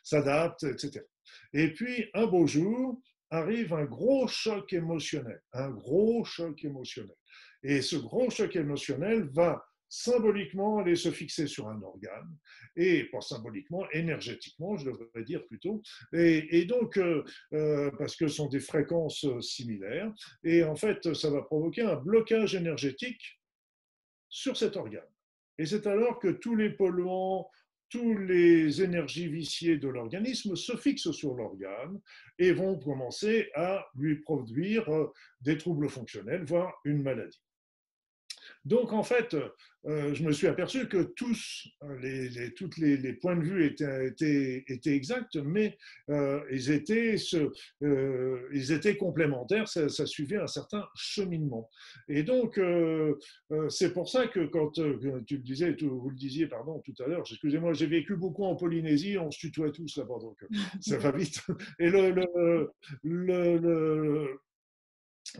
s'adapte, 0.04 0.64
etc. 0.64 1.04
Et 1.54 1.74
puis, 1.74 2.10
un 2.14 2.28
beau 2.28 2.48
jour, 2.48 3.02
arrive 3.34 3.74
un 3.74 3.86
gros 3.86 4.28
choc 4.28 4.72
émotionnel, 4.74 5.42
un 5.54 5.70
gros 5.72 6.24
choc 6.24 6.64
émotionnel. 6.64 7.16
Et 7.64 7.82
ce 7.82 7.96
gros 7.96 8.30
choc 8.30 8.56
émotionnel 8.56 9.30
va 9.34 9.66
symboliquement 9.90 10.80
aller 10.80 10.96
se 10.96 11.12
fixer 11.12 11.46
sur 11.46 11.68
un 11.68 11.82
organe, 11.82 12.36
et 12.76 13.06
pas 13.06 13.22
symboliquement, 13.22 13.86
énergétiquement, 13.92 14.76
je 14.76 14.86
devrais 14.90 15.24
dire 15.24 15.46
plutôt, 15.46 15.84
et, 16.14 16.66
donc, 16.66 16.98
euh, 16.98 17.24
euh, 17.54 17.92
parce 18.00 18.16
que 18.16 18.28
ce 18.28 18.38
sont 18.38 18.50
des 18.50 18.60
fréquences 18.60 19.26
similaires, 19.42 20.12
et 20.44 20.64
en 20.64 20.76
fait, 20.76 21.14
ça 21.14 21.30
va 21.30 21.44
provoquer 21.44 21.84
un 21.84 21.96
blocage 21.96 22.56
énergétique 22.56 23.40
sur 24.30 24.58
cet 24.58 24.78
organe. 24.78 25.14
Et 25.60 25.68
c'est 25.68 25.86
alors 25.86 26.20
que 26.20 26.30
tous 26.30 26.56
les 26.56 26.72
polluants, 26.72 27.48
tous 27.94 28.18
les 28.18 28.82
énergies 28.82 29.28
viciées 29.28 29.78
de 29.78 29.88
l'organisme 29.88 30.56
se 30.56 30.76
fixent 30.76 31.12
sur 31.12 31.36
l'organe 31.36 32.02
et 32.40 32.52
vont 32.52 32.80
commencer 32.80 33.52
à 33.54 33.86
lui 33.94 34.16
produire 34.16 34.90
euh, 34.90 35.14
des 35.42 35.60
troubles 35.60 35.90
fonctionnels, 35.90 36.44
voire 36.44 36.74
une 36.86 37.04
maladie. 37.04 37.43
Donc, 38.66 38.94
en 38.94 39.04
fait, 39.04 39.36
euh, 39.86 40.14
je 40.14 40.24
me 40.24 40.32
suis 40.32 40.48
aperçu 40.48 40.88
que 40.88 41.04
tous 41.16 41.68
les, 42.00 42.30
les, 42.30 43.14
points 43.14 43.36
de 43.36 43.44
vue 43.44 43.66
étaient, 43.66 44.64
exacts, 44.86 45.36
mais 45.36 45.78
euh, 46.10 46.40
ils, 46.50 46.72
étaient 46.72 47.16
euh, 47.84 48.50
ils 48.54 48.72
étaient 48.72 48.96
complémentaires, 48.96 49.68
ça, 49.68 50.06
suivait 50.06 50.38
un 50.38 50.48
certain 50.48 50.88
cheminement. 50.96 51.70
Et 52.08 52.24
donc, 52.24 52.60
c'est 53.70 53.94
pour 53.94 54.10
ça 54.10 54.28
que 54.28 54.46
quand 54.46 54.72
tu 54.72 55.36
le 55.36 55.44
disais, 55.44 55.76
vous 55.82 56.10
le 56.10 56.16
disiez, 56.16 56.48
pardon, 56.48 56.80
tout 56.80 56.96
à 57.04 57.08
l'heure, 57.08 57.24
excusez-moi, 57.30 57.74
j'ai 57.74 57.88
vécu 57.88 58.16
beaucoup 58.16 58.46
en 58.46 58.56
Polynésie, 58.56 59.18
on 59.18 59.32
se 59.32 59.40
tutoie 59.40 59.72
tous 59.72 59.98
là-bas, 59.98 60.20
donc 60.22 60.38
ça 60.80 60.98
va 60.98 61.12
vite. 61.12 61.42
Et 61.80 61.90
le, 61.90 62.70
le 63.04 64.40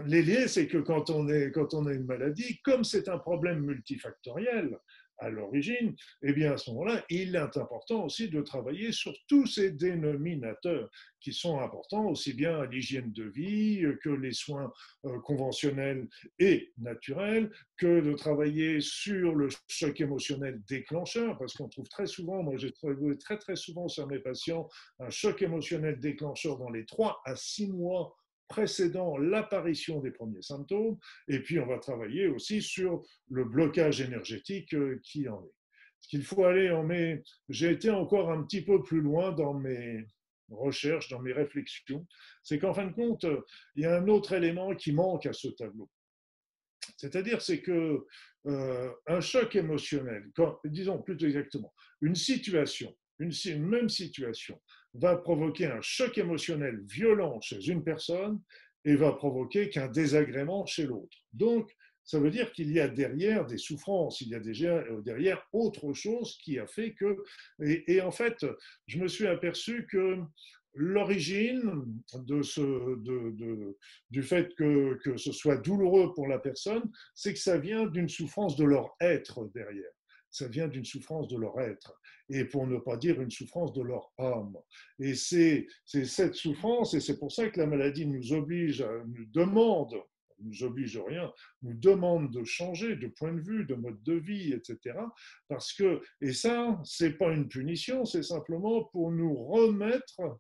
L'idée, 0.06 0.48
c'est 0.48 0.68
que 0.68 0.80
quand 0.80 1.12
on, 1.12 1.28
est, 1.30 1.56
a 1.56 1.94
une 1.94 2.06
maladie, 2.06 2.60
comme 2.64 2.84
c'est 2.84 3.08
un 3.10 3.20
problème 3.20 3.60
multifactoriel 3.60 4.80
à 5.20 5.30
l'origine, 5.30 5.96
eh 6.24 6.34
bien 6.34 6.54
à 6.54 6.58
ce 6.58 6.72
moment-là, 6.72 7.06
il 7.10 7.36
est 7.36 7.58
important 7.58 8.04
aussi 8.04 8.28
de 8.30 8.42
travailler 8.42 8.92
sur 8.92 9.14
tous 9.28 9.46
ces 9.46 9.72
dénominateurs 9.72 10.90
qui 11.20 11.32
sont 11.32 11.60
importants, 11.60 12.08
aussi 12.08 12.34
bien 12.34 12.66
l'hygiène 12.66 13.14
de 13.14 13.24
vie 13.24 13.86
que 14.04 14.10
les 14.10 14.34
soins 14.34 14.74
euh, 15.06 15.20
conventionnels 15.20 16.08
et 16.40 16.74
naturels, 16.78 17.52
que 17.78 18.02
de 18.02 18.14
travailler 18.14 18.82
sur 18.82 19.36
le 19.36 19.50
choc 19.68 20.02
émotionnel 20.02 20.62
déclencheur, 20.68 21.38
parce 21.38 21.54
qu'on 21.54 21.70
trouve 21.70 21.88
très 21.88 22.08
souvent, 22.08 22.42
moi 22.42 22.58
j'ai 22.58 22.72
trouvé 22.72 23.18
très 23.18 23.38
très 23.38 23.56
souvent 23.56 23.88
sur 23.88 24.08
mes 24.08 24.20
patients, 24.20 24.68
un 25.00 25.12
choc 25.12 25.42
émotionnel 25.44 26.00
déclencheur 26.00 26.58
dans 26.58 26.72
les 26.72 26.86
3 26.86 27.22
à 27.26 27.36
6 27.36 27.68
mois 27.68 28.18
précédant 28.54 29.18
l'apparition 29.18 30.00
des 30.00 30.12
premiers 30.12 30.44
symptômes, 30.44 31.00
et 31.28 31.40
puis 31.40 31.60
on 31.60 31.66
va 31.66 31.80
travailler 31.80 32.28
aussi 32.28 32.62
sur 32.62 33.02
le 33.32 33.46
blocage 33.46 34.00
énergétique 34.00 34.76
euh, 34.76 35.00
qui 35.04 35.28
en 35.28 35.44
est. 35.44 35.56
Ce 36.02 36.08
qu'il 36.08 36.24
faut 36.24 36.44
aller 36.46 36.70
en 36.70 36.84
mai, 36.84 37.24
j'ai 37.50 37.72
été 37.72 37.90
encore 37.90 38.30
un 38.32 38.44
petit 38.44 38.64
peu 38.64 38.84
plus 38.84 39.02
loin 39.02 39.32
dans 39.32 39.56
mes 39.56 40.06
recherches, 40.52 41.10
dans 41.10 41.20
mes 41.20 41.34
réflexions, 41.34 42.06
c'est 42.44 42.60
qu'en 42.60 42.76
fin 42.76 42.86
de 42.86 42.94
compte, 42.94 43.26
il 43.76 43.84
y 43.84 43.86
a 43.88 43.98
un 43.98 44.08
autre 44.08 44.34
élément 44.34 44.76
qui 44.76 44.92
manque 44.92 45.26
à 45.26 45.34
ce 45.34 45.48
tableau. 45.48 45.90
C'est-à-dire, 46.98 47.42
c'est 47.42 47.62
que 47.62 48.06
euh, 48.46 48.92
un 49.08 49.22
choc 49.22 49.56
émotionnel, 49.56 50.30
disons 50.66 51.02
plutôt 51.02 51.26
exactement, 51.26 51.74
une 52.02 52.16
situation, 52.16 52.96
une 53.18 53.32
même 53.66 53.90
situation, 53.90 54.62
va 54.94 55.18
provoquer 55.18 55.66
un 55.66 55.82
choc 55.82 56.18
émotionnel 56.18 56.82
violent 56.86 57.40
chez 57.42 57.68
une 57.68 57.84
personne 57.84 58.40
et 58.86 58.96
va 58.96 59.14
provoquer 59.14 59.70
qu'un 59.70 59.88
désagrément 59.88 60.66
chez 60.66 60.86
l'autre. 60.86 61.18
Donc, 61.32 61.72
ça 62.04 62.20
veut 62.20 62.32
dire 62.32 62.52
qu'il 62.52 62.72
y 62.72 62.80
a 62.80 62.88
derrière 62.88 63.46
des 63.46 63.58
souffrances, 63.58 64.20
il 64.22 64.30
y 64.30 64.36
a 64.36 64.40
euh, 64.40 65.02
derrière 65.02 65.48
autre 65.54 65.94
chose 65.94 66.38
qui 66.44 66.60
a 66.60 66.68
fait 66.68 66.94
que... 66.94 67.24
Et, 67.62 68.02
en 68.02 68.12
fait, 68.12 68.46
je 68.88 69.00
me 69.00 69.08
suis 69.08 69.26
aperçu 69.26 69.88
que 69.90 70.18
l'origine 70.74 71.86
de 72.14 72.42
ce, 72.42 72.62
de, 72.62 73.78
du 74.10 74.24
fait 74.24 74.54
que, 74.56 75.00
que 75.04 75.18
ce 75.18 75.32
soit 75.32 75.58
douloureux 75.58 76.14
pour 76.14 76.28
la 76.28 76.40
personne, 76.40 76.92
c'est 77.16 77.34
que 77.34 77.40
ça 77.40 77.58
vient 77.58 77.86
d'une 77.86 78.10
souffrance 78.10 78.58
de 78.58 78.66
leur 78.66 78.96
être 79.00 79.50
derrière 79.54 79.92
ça 80.34 80.48
vient 80.48 80.68
d'une 80.68 80.84
souffrance 80.84 81.28
de 81.28 81.38
leur 81.38 81.60
être, 81.62 81.94
et 82.28 82.44
pour 82.44 82.66
ne 82.68 82.78
pas 82.80 82.98
dire 82.98 83.22
une 83.22 83.32
souffrance 83.32 83.72
de 83.72 83.84
leur 83.84 84.12
âme. 84.18 84.58
Et 85.00 85.14
c'est 85.14 85.68
cette 85.86 86.34
souffrance, 86.34 86.96
et 86.96 87.00
c'est 87.00 87.20
pour 87.20 87.32
ça 87.32 87.48
que 87.50 87.60
la 87.60 87.68
maladie 87.68 88.08
nous 88.08 88.34
oblige, 88.34 88.84
nous 89.06 89.26
demande, 89.28 89.96
nous 90.40 90.64
oblige 90.64 90.98
rien, 90.98 91.32
nous 91.62 91.76
demande 91.76 92.34
de 92.34 92.44
changer 92.44 92.96
de 92.96 93.08
point 93.08 93.32
de 93.32 93.42
vue, 93.42 93.66
de 93.66 93.76
mode 93.76 94.02
de 94.02 94.14
vie, 94.14 94.54
etc. 94.54 94.98
Parce 95.48 95.72
que, 95.72 96.02
et 96.20 96.34
ça, 96.34 96.82
c'est 96.84 97.14
pas 97.14 97.32
une 97.32 97.48
punition, 97.48 98.04
c'est 98.04 98.24
simplement 98.24 98.86
pour 98.86 99.12
nous 99.12 99.36
remettre 99.36 100.40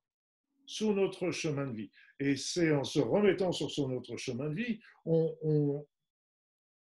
sur 0.65 0.95
notre 0.95 1.29
chemin 1.29 1.67
de 1.67 1.75
vie. 1.75 1.91
Et 2.19 2.35
c'est 2.35 2.71
en 2.71 2.83
se 2.83 2.99
remettant 2.99 3.51
sur, 3.51 3.87
notre 3.87 4.17
chemin 4.17 4.49
de 4.49 4.55
vie, 4.55 4.79
on, 5.05 5.35
on 5.43 5.85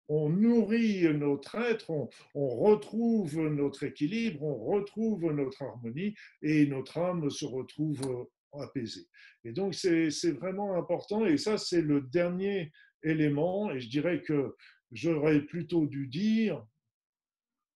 nourrit 0.09 1.03
notre 1.13 1.55
être, 1.55 1.89
on, 1.91 2.09
retrouve 2.47 3.39
notre 3.49 3.83
équilibre, 3.83 4.43
on 4.43 4.65
retrouve 4.65 5.31
notre 5.31 5.61
harmonie 5.61 6.15
et 6.41 6.65
notre 6.67 6.97
âme 6.97 7.29
se 7.29 7.45
retrouve 7.45 8.27
apaisée. 8.53 9.07
Et 9.43 9.51
donc 9.51 9.75
c'est 9.75 10.31
vraiment 10.31 10.75
important 10.75 11.25
et 11.25 11.37
ça 11.37 11.57
c'est 11.57 11.81
le 11.81 12.01
dernier 12.01 12.71
élément 13.03 13.71
et 13.71 13.79
je 13.79 13.89
dirais 13.89 14.21
que 14.21 14.55
j'aurais 14.91 15.41
plutôt 15.41 15.85
dû 15.85 16.07
dire 16.07 16.65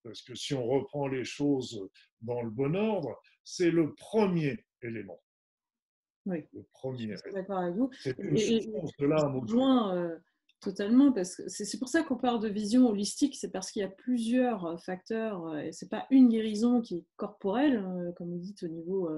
parce 0.03 0.21
que 0.21 0.35
si 0.35 0.53
on 0.53 0.65
reprend 0.65 1.07
les 1.07 1.23
choses 1.23 1.87
dans 2.21 2.41
le 2.41 2.49
bon 2.49 2.75
ordre, 2.75 3.17
c'est 3.43 3.71
le 3.71 3.93
premier 3.93 4.65
élément. 4.81 5.21
Oui. 6.25 6.45
Le 6.53 6.63
premier. 6.71 7.13
Je 7.13 7.17
suis 7.17 7.33
d'accord 7.33 7.59
avec 7.59 7.75
vous. 7.75 7.89
C'est 7.99 8.17
une 8.17 8.37
source 8.37 8.97
de 8.97 9.05
l'âme. 9.05 9.45
Euh, 10.63 10.71
totalement, 10.71 11.11
parce 11.11 11.35
que 11.35 11.43
c'est 11.47 11.77
pour 11.77 11.89
ça 11.89 12.03
qu'on 12.03 12.17
parle 12.17 12.39
de 12.39 12.49
vision 12.49 12.87
holistique, 12.87 13.35
c'est 13.35 13.51
parce 13.51 13.71
qu'il 13.71 13.81
y 13.81 13.85
a 13.85 13.89
plusieurs 13.89 14.65
euh, 14.65 14.77
facteurs, 14.77 15.47
euh, 15.47 15.59
et 15.59 15.71
c'est 15.71 15.89
pas 15.89 16.05
une 16.09 16.29
guérison 16.29 16.81
qui 16.81 16.95
est 16.97 17.05
corporelle, 17.15 17.83
comme 18.17 18.31
vous 18.31 18.39
dites 18.39 18.63
au 18.63 18.67
niveau 18.67 19.09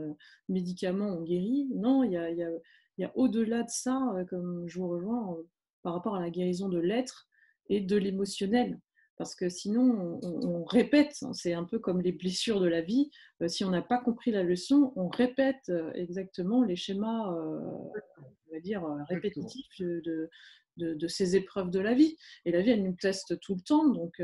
médicaments, 0.50 1.18
on 1.18 1.22
guérit. 1.22 1.68
Non, 1.76 2.04
il 2.04 2.12
y 2.14 3.04
a, 3.04 3.12
au-delà 3.16 3.64
de 3.64 3.70
ça, 3.70 4.00
comme 4.30 4.68
je 4.68 4.80
vous 4.80 4.88
rejoins, 4.88 5.38
par 5.84 5.94
rapport 5.94 6.16
à 6.16 6.22
la 6.22 6.30
guérison 6.30 6.70
de 6.70 6.80
l'être 6.80 7.28
et 7.70 7.82
de 7.82 7.96
l'émotionnel 7.96 8.80
parce 9.18 9.36
que 9.36 9.50
sinon 9.50 10.20
on, 10.24 10.64
répète, 10.64 11.16
hein, 11.22 11.34
c'est 11.34 11.54
un 11.54 11.64
peu 11.64 11.80
comme 11.80 12.02
les 12.02 12.12
blessures 12.12 12.60
de 12.60 12.68
la 12.68 12.82
vie, 12.82 13.10
euh, 13.42 13.48
si 13.48 13.64
on 13.64 13.70
n'a 13.70 13.82
pas 13.82 13.98
compris 13.98 14.32
la 14.32 14.44
leçon, 14.44 14.94
on 14.96 15.08
répète 15.08 15.70
euh, 15.70 15.92
exactement 15.94 16.64
les 16.64 16.76
schémas, 16.76 17.32
euh, 17.32 17.60
on 17.62 18.54
va 18.54 18.60
dire, 18.60 18.84
répétitifs 19.10 19.80
de, 19.80 20.30
de, 20.78 21.08
ces 21.08 21.36
épreuves 21.36 21.70
de 21.70 21.80
la 21.80 21.94
vie. 21.94 22.18
Et 22.46 22.52
la 22.52 22.62
vie, 22.62 22.72
elle 22.72 22.84
nous 22.84 22.96
teste 22.96 23.40
tout 23.40 23.56
le 23.56 23.62
temps, 23.62 23.88
donc 23.88 24.22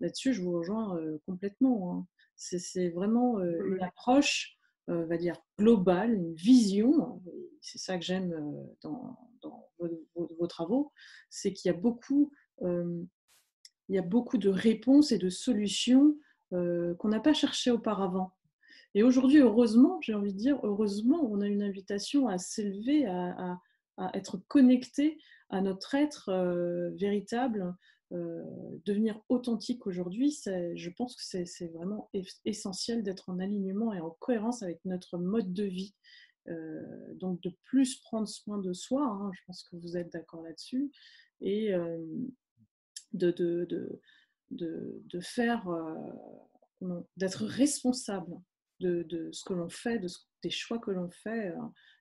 là-dessus, 0.00 0.32
je 0.32 0.42
vous 0.42 0.52
rejoins 0.52 0.98
complètement. 1.26 1.94
Hein. 1.94 2.06
C'est 2.36 2.88
vraiment 2.90 3.40
une 3.40 3.82
approche, 3.82 4.56
on 4.88 5.06
va 5.06 5.16
dire, 5.16 5.36
globale, 5.58 6.14
une 6.14 6.34
vision, 6.34 7.22
c'est 7.60 7.78
ça 7.78 7.98
que 7.98 8.04
j'aime 8.04 8.34
dans, 8.82 9.18
vos, 9.78 9.88
vos, 10.14 10.46
travaux, 10.46 10.92
c'est 11.28 11.52
qu'il 11.52 11.70
y 11.70 11.74
a 11.74 11.78
beaucoup 11.78 12.32
il 13.90 13.96
y 13.96 13.98
a 13.98 14.02
beaucoup 14.02 14.38
de 14.38 14.48
réponses 14.48 15.10
et 15.10 15.18
de 15.18 15.28
solutions 15.28 16.16
euh, 16.52 16.94
qu'on 16.94 17.08
n'a 17.08 17.18
pas 17.18 17.34
cherchées 17.34 17.72
auparavant. 17.72 18.32
Et 18.94 19.02
aujourd'hui, 19.02 19.38
heureusement, 19.38 20.00
j'ai 20.00 20.14
envie 20.14 20.32
de 20.32 20.38
dire, 20.38 20.58
heureusement, 20.62 21.28
on 21.28 21.40
a 21.40 21.46
une 21.46 21.62
invitation 21.62 22.28
à 22.28 22.38
s'élever, 22.38 23.06
à, 23.06 23.60
être 24.14 24.38
connecté 24.48 25.18
à 25.50 25.60
notre 25.60 25.94
être 25.94 26.30
euh, 26.30 26.90
véritable, 26.96 27.74
euh, 28.12 28.42
devenir 28.84 29.20
authentique 29.28 29.86
aujourd'hui. 29.86 30.36
Je 30.44 30.90
pense 30.90 31.14
que 31.14 31.22
c'est 31.22 31.68
vraiment 31.68 32.10
essentiel 32.44 33.02
d'être 33.02 33.28
en 33.28 33.38
alignement 33.38 33.92
et 33.92 34.00
en 34.00 34.10
cohérence 34.18 34.62
avec 34.62 34.80
notre 34.84 35.18
mode 35.18 35.52
de 35.52 35.64
vie. 35.64 35.94
donc 37.20 37.40
de 37.42 37.52
plus 37.64 38.00
prendre 38.00 38.26
soin 38.26 38.58
de 38.58 38.72
soi, 38.72 39.04
hein, 39.04 39.30
je 39.34 39.40
pense 39.46 39.62
que 39.62 39.76
vous 39.76 39.96
êtes 39.96 40.12
d'accord 40.12 40.42
là-dessus, 40.42 40.90
et, 41.40 41.72
de, 43.12 44.00
faire, 45.20 45.68
euh, 46.82 47.00
d'être 47.16 47.44
responsable 47.44 48.40
de, 48.80 49.28
ce 49.32 49.44
que 49.44 49.52
l'on 49.52 49.68
fait, 49.68 49.98
de 49.98 50.08
des 50.42 50.50
choix 50.50 50.78
que 50.78 50.90
l'on 50.90 51.10
fait, 51.10 51.48
euh, 51.48 51.56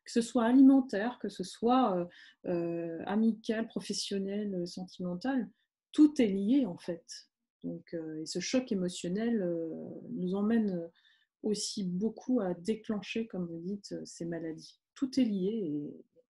que 0.10 0.14
ce 0.14 0.28
soit 0.28 0.46
alimentaire, 0.46 1.20
que 1.22 1.30
ce 1.30 1.44
soit 1.44 2.10
euh, 2.48 3.00
amical, 3.06 3.68
professionnel, 3.68 4.68
sentimental, 4.68 5.48
tout 5.92 6.20
est 6.20 6.28
lié 6.28 6.66
en 6.66 6.80
fait. 6.80 7.06
Donc, 7.64 7.94
et 7.94 8.26
ce 8.26 8.40
choc 8.40 8.72
émotionnel 8.72 9.48
nous 10.12 10.34
emmène 10.34 10.90
aussi 11.44 11.84
beaucoup 11.84 12.40
à 12.40 12.56
déclencher, 12.56 13.28
comme 13.28 13.46
vous 13.46 13.60
dites, 13.60 13.94
ces 14.04 14.26
maladies. 14.26 14.80
Tout 14.96 15.20
est 15.20 15.26
lié 15.26 15.94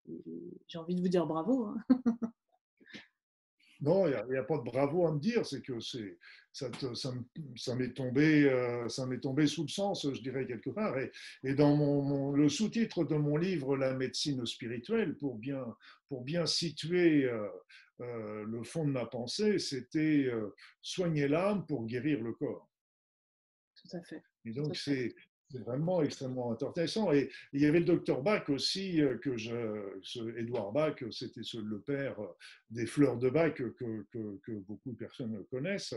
et, 0.07 0.19
j'ai 0.67 0.77
envie 0.77 0.95
de 0.95 1.01
vous 1.01 1.07
dire 1.07 1.25
bravo. 1.25 1.65
Hein. 1.65 1.77
Non, 3.81 4.07
il 4.07 4.15
n'y 4.29 4.37
a, 4.37 4.43
pas 4.43 4.57
de 4.57 4.63
bravo 4.63 5.07
à 5.07 5.11
me 5.11 5.19
dire, 5.19 5.43
c'est 5.43 5.61
que 5.61 5.79
c'est, 5.79 6.19
ça, 6.53 6.69
ça, 7.55 7.75
m'est 7.75 7.93
tombé, 7.93 8.43
euh, 8.43 8.87
ça 8.89 9.07
m'est 9.07 9.19
tombé 9.19 9.47
sous 9.47 9.63
le 9.63 9.69
sens, 9.69 10.07
je 10.11 10.21
dirais 10.21 10.45
quelque 10.45 10.69
part. 10.69 10.99
Et, 10.99 11.11
et 11.43 11.55
dans 11.55 11.75
mon, 11.75 12.31
le 12.33 12.47
sous-titre 12.47 13.03
de 13.05 13.15
mon 13.15 13.37
livre, 13.37 13.75
La 13.75 13.95
médecine 13.95 14.45
spirituelle, 14.45 15.17
pour 15.17 15.35
bien, 15.35 15.65
pour 16.09 16.23
bien 16.23 16.45
situer 16.45 17.25
euh, 17.25 17.47
euh, 18.01 18.45
le 18.45 18.63
fond 18.63 18.85
de 18.85 18.91
ma 18.91 19.07
pensée, 19.07 19.57
c'était 19.57 20.29
soigner 20.83 21.27
l'âme 21.27 21.65
pour 21.65 21.85
guérir 21.87 22.21
le 22.21 22.33
corps. 22.33 22.69
Tout 23.75 23.97
à 23.97 24.01
fait. 24.03 24.21
Et 24.45 24.51
donc, 24.51 24.75
c'est, 24.75 25.15
c'est 25.51 25.63
vraiment 25.63 26.01
extrêmement 26.01 26.51
intéressant. 26.51 27.11
Et 27.11 27.29
il 27.53 27.61
y 27.61 27.65
avait 27.65 27.79
le 27.79 27.85
docteur 27.85 28.21
Bach 28.21 28.49
aussi, 28.49 29.01
euh, 29.01 29.17
que 29.17 29.37
je, 29.37 29.53
Edouard 30.37 30.71
Bach, 30.71 30.95
c'était 31.11 31.41
le 31.53 31.79
père 31.79 32.17
des 32.69 32.85
fleurs 32.85 33.17
de 33.17 33.29
Bach 33.29 33.53
que, 33.53 33.75
que, 34.11 34.51
beaucoup 34.67 34.91
de 34.91 34.97
personnes 34.97 35.43
connaissent. 35.49 35.95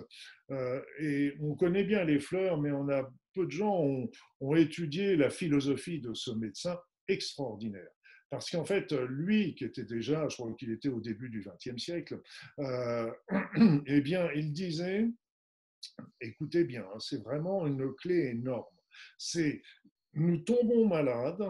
Euh, 0.50 0.80
et 0.98 1.34
on 1.40 1.54
connaît 1.54 1.84
bien 1.84 2.04
les 2.04 2.20
fleurs, 2.20 2.60
mais 2.60 2.70
on 2.72 2.88
a 2.88 3.10
peu 3.34 3.46
de 3.46 3.50
gens 3.50 3.80
ont, 3.80 4.10
ont 4.40 4.54
étudié 4.54 5.16
la 5.16 5.30
philosophie 5.30 6.00
de 6.00 6.14
ce 6.14 6.30
médecin 6.30 6.78
extraordinaire. 7.08 7.90
Parce 8.30 8.50
qu'en 8.50 8.64
fait, 8.64 8.92
lui, 8.92 9.54
qui 9.54 9.64
était 9.64 9.84
déjà, 9.84 10.28
je 10.28 10.36
crois 10.36 10.52
qu'il 10.54 10.72
était 10.72 10.88
au 10.88 11.00
début 11.00 11.28
du 11.28 11.44
XXe 11.46 11.80
siècle, 11.80 12.20
euh, 12.58 13.12
eh 13.86 14.00
bien, 14.00 14.28
il 14.34 14.52
disait, 14.52 15.08
écoutez 16.20 16.64
bien, 16.64 16.82
hein, 16.82 16.98
c'est 16.98 17.22
vraiment 17.22 17.66
une 17.66 17.94
clé 17.94 18.30
énorme 18.30 18.73
c'est 19.18 19.62
nous 20.14 20.38
tombons 20.38 20.86
malades 20.86 21.44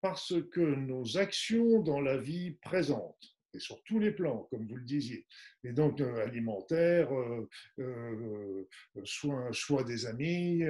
parce 0.00 0.34
que 0.50 0.60
nos 0.60 1.16
actions 1.16 1.80
dans 1.80 2.00
la 2.00 2.16
vie 2.16 2.52
présente, 2.62 3.16
et 3.54 3.60
sur 3.60 3.82
tous 3.84 3.98
les 3.98 4.12
plans, 4.12 4.48
comme 4.50 4.66
vous 4.66 4.76
le 4.76 4.84
disiez, 4.84 5.26
et 5.62 5.72
donc 5.72 6.00
euh, 6.00 6.24
alimentaire, 6.26 7.14
euh, 7.14 7.48
euh, 7.78 8.66
choix, 9.04 9.84
des 9.84 10.06
amis, 10.06 10.62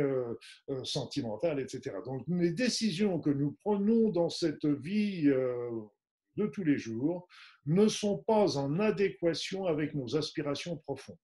sentimental, 0.85 1.61
etc. 1.61 1.97
Donc 2.05 2.25
les 2.29 2.53
décisions 2.53 3.21
que 3.21 3.31
nous 3.31 3.57
prenons 3.63 4.11
dans 4.11 4.29
cette 4.29 4.67
vie 4.67 5.25
de 5.25 6.47
tous 6.47 6.65
les 6.65 6.79
jours 6.79 7.29
ne 7.67 7.89
sont 7.89 8.19
pas 8.19 8.57
en 8.57 8.81
adéquation 8.81 9.67
avec 9.67 9.95
nos 9.95 10.17
aspirations 10.17 10.77
profondes. 10.77 11.17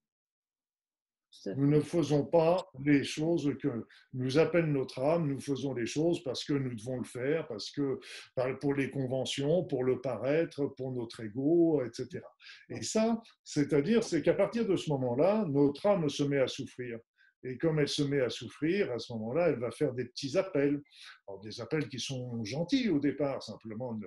Nous 1.55 1.67
ne 1.67 1.79
faisons 1.79 2.25
pas 2.25 2.69
les 2.83 3.03
choses 3.03 3.53
que 3.61 3.85
nous 4.13 4.37
appelle 4.37 4.65
notre 4.65 4.99
âme, 4.99 5.27
nous 5.27 5.39
faisons 5.39 5.73
les 5.73 5.85
choses 5.85 6.23
parce 6.23 6.43
que 6.43 6.53
nous 6.53 6.75
devons 6.75 6.97
le 6.97 7.05
faire, 7.05 7.47
parce 7.47 7.71
que 7.71 7.99
pour 8.59 8.73
les 8.73 8.89
conventions, 8.89 9.63
pour 9.63 9.83
le 9.83 10.01
paraître, 10.01 10.65
pour 10.77 10.91
notre 10.91 11.21
ego, 11.21 11.83
etc. 11.83 12.21
Et 12.69 12.81
ça, 12.81 13.21
c'est-à-dire, 13.43 14.03
c'est 14.03 14.21
qu'à 14.21 14.33
partir 14.33 14.65
de 14.67 14.75
ce 14.75 14.89
moment-là, 14.89 15.45
notre 15.47 15.85
âme 15.85 16.09
se 16.09 16.23
met 16.23 16.39
à 16.39 16.47
souffrir. 16.47 16.99
Et 17.43 17.57
comme 17.57 17.79
elle 17.79 17.87
se 17.87 18.03
met 18.03 18.21
à 18.21 18.29
souffrir, 18.29 18.91
à 18.91 18.99
ce 18.99 19.13
moment-là, 19.13 19.49
elle 19.49 19.59
va 19.59 19.71
faire 19.71 19.93
des 19.93 20.05
petits 20.05 20.37
appels. 20.37 20.81
des 21.43 21.61
appels 21.61 21.87
qui 21.87 21.99
sont 21.99 22.43
gentils 22.43 22.89
au 22.89 22.99
départ, 22.99 23.41
simplement 23.43 23.97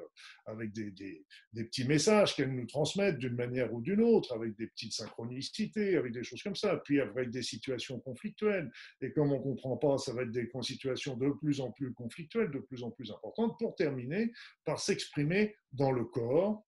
avec 0.46 0.72
des, 0.72 0.90
des, 0.90 1.64
petits 1.64 1.86
messages 1.86 2.34
qu'elle 2.34 2.52
nous 2.52 2.66
transmettent 2.66 3.18
d'une 3.18 3.36
manière 3.36 3.72
ou 3.72 3.80
d'une 3.80 4.02
autre, 4.02 4.34
avec 4.34 4.56
des 4.56 4.66
petites 4.66 4.92
synchronicités, 4.92 5.96
avec 5.96 6.12
des 6.12 6.24
choses 6.24 6.42
comme 6.42 6.56
ça, 6.56 6.76
puis 6.84 7.00
avec 7.00 7.30
des 7.30 7.42
situations 7.42 8.00
conflictuelles. 8.00 8.70
Et 9.00 9.12
comme 9.12 9.32
on 9.32 9.38
ne 9.38 9.42
comprend 9.42 9.76
pas, 9.76 9.98
ça 9.98 10.12
va 10.12 10.22
être 10.22 10.30
des 10.30 10.50
situations 10.62 11.16
de 11.16 11.30
plus 11.30 11.60
en 11.60 11.70
plus 11.70 11.92
conflictuelles, 11.94 12.50
de 12.50 12.58
plus 12.58 12.82
en 12.82 12.90
plus 12.90 13.10
importantes, 13.10 13.58
pour 13.58 13.74
terminer 13.74 14.32
par 14.64 14.78
s'exprimer 14.78 15.54
dans 15.72 15.92
le 15.92 16.04
corps, 16.04 16.64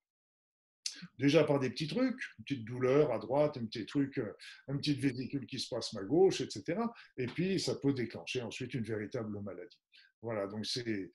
déjà 1.19 1.45
par 1.45 1.59
des 1.59 1.71
petits 1.71 1.89
trucs, 1.89 2.21
une 2.39 2.45
petite 2.45 2.65
douleur 2.65 3.13
à 3.13 3.19
droite, 3.19 3.57
un 3.57 3.67
petit 3.67 3.87
truc, 3.87 4.19
euh, 4.19 4.33
un 4.69 4.77
petit 4.77 4.95
vésicule 4.95 5.47
qui 5.47 5.59
se 5.59 5.69
passe 5.69 5.95
à 5.97 6.03
gauche, 6.03 6.41
etc. 6.41 6.79
Et 7.17 7.27
puis, 7.27 7.61
ça 7.61 7.75
peut 7.77 7.93
déclencher 7.93 8.43
ensuite 8.43 8.75
une 8.75 8.85
véritable 8.85 9.41
maladie. 9.41 9.79
Voilà, 10.23 10.47
donc 10.47 10.65
c'est, 10.65 11.11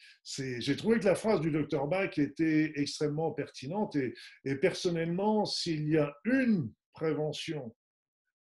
j'ai 0.61 0.75
trouvé 0.75 0.99
que 0.99 1.05
la 1.05 1.15
phrase 1.15 1.41
du 1.41 1.49
docteur 1.49 1.87
Bach 1.87 2.15
était 2.19 2.71
extrêmement 2.75 3.31
pertinente 3.31 3.95
et, 3.95 4.13
et 4.45 4.55
personnellement, 4.55 5.45
s'il 5.45 5.89
y 5.89 5.97
a 5.97 6.15
une 6.25 6.71
prévention 6.93 7.75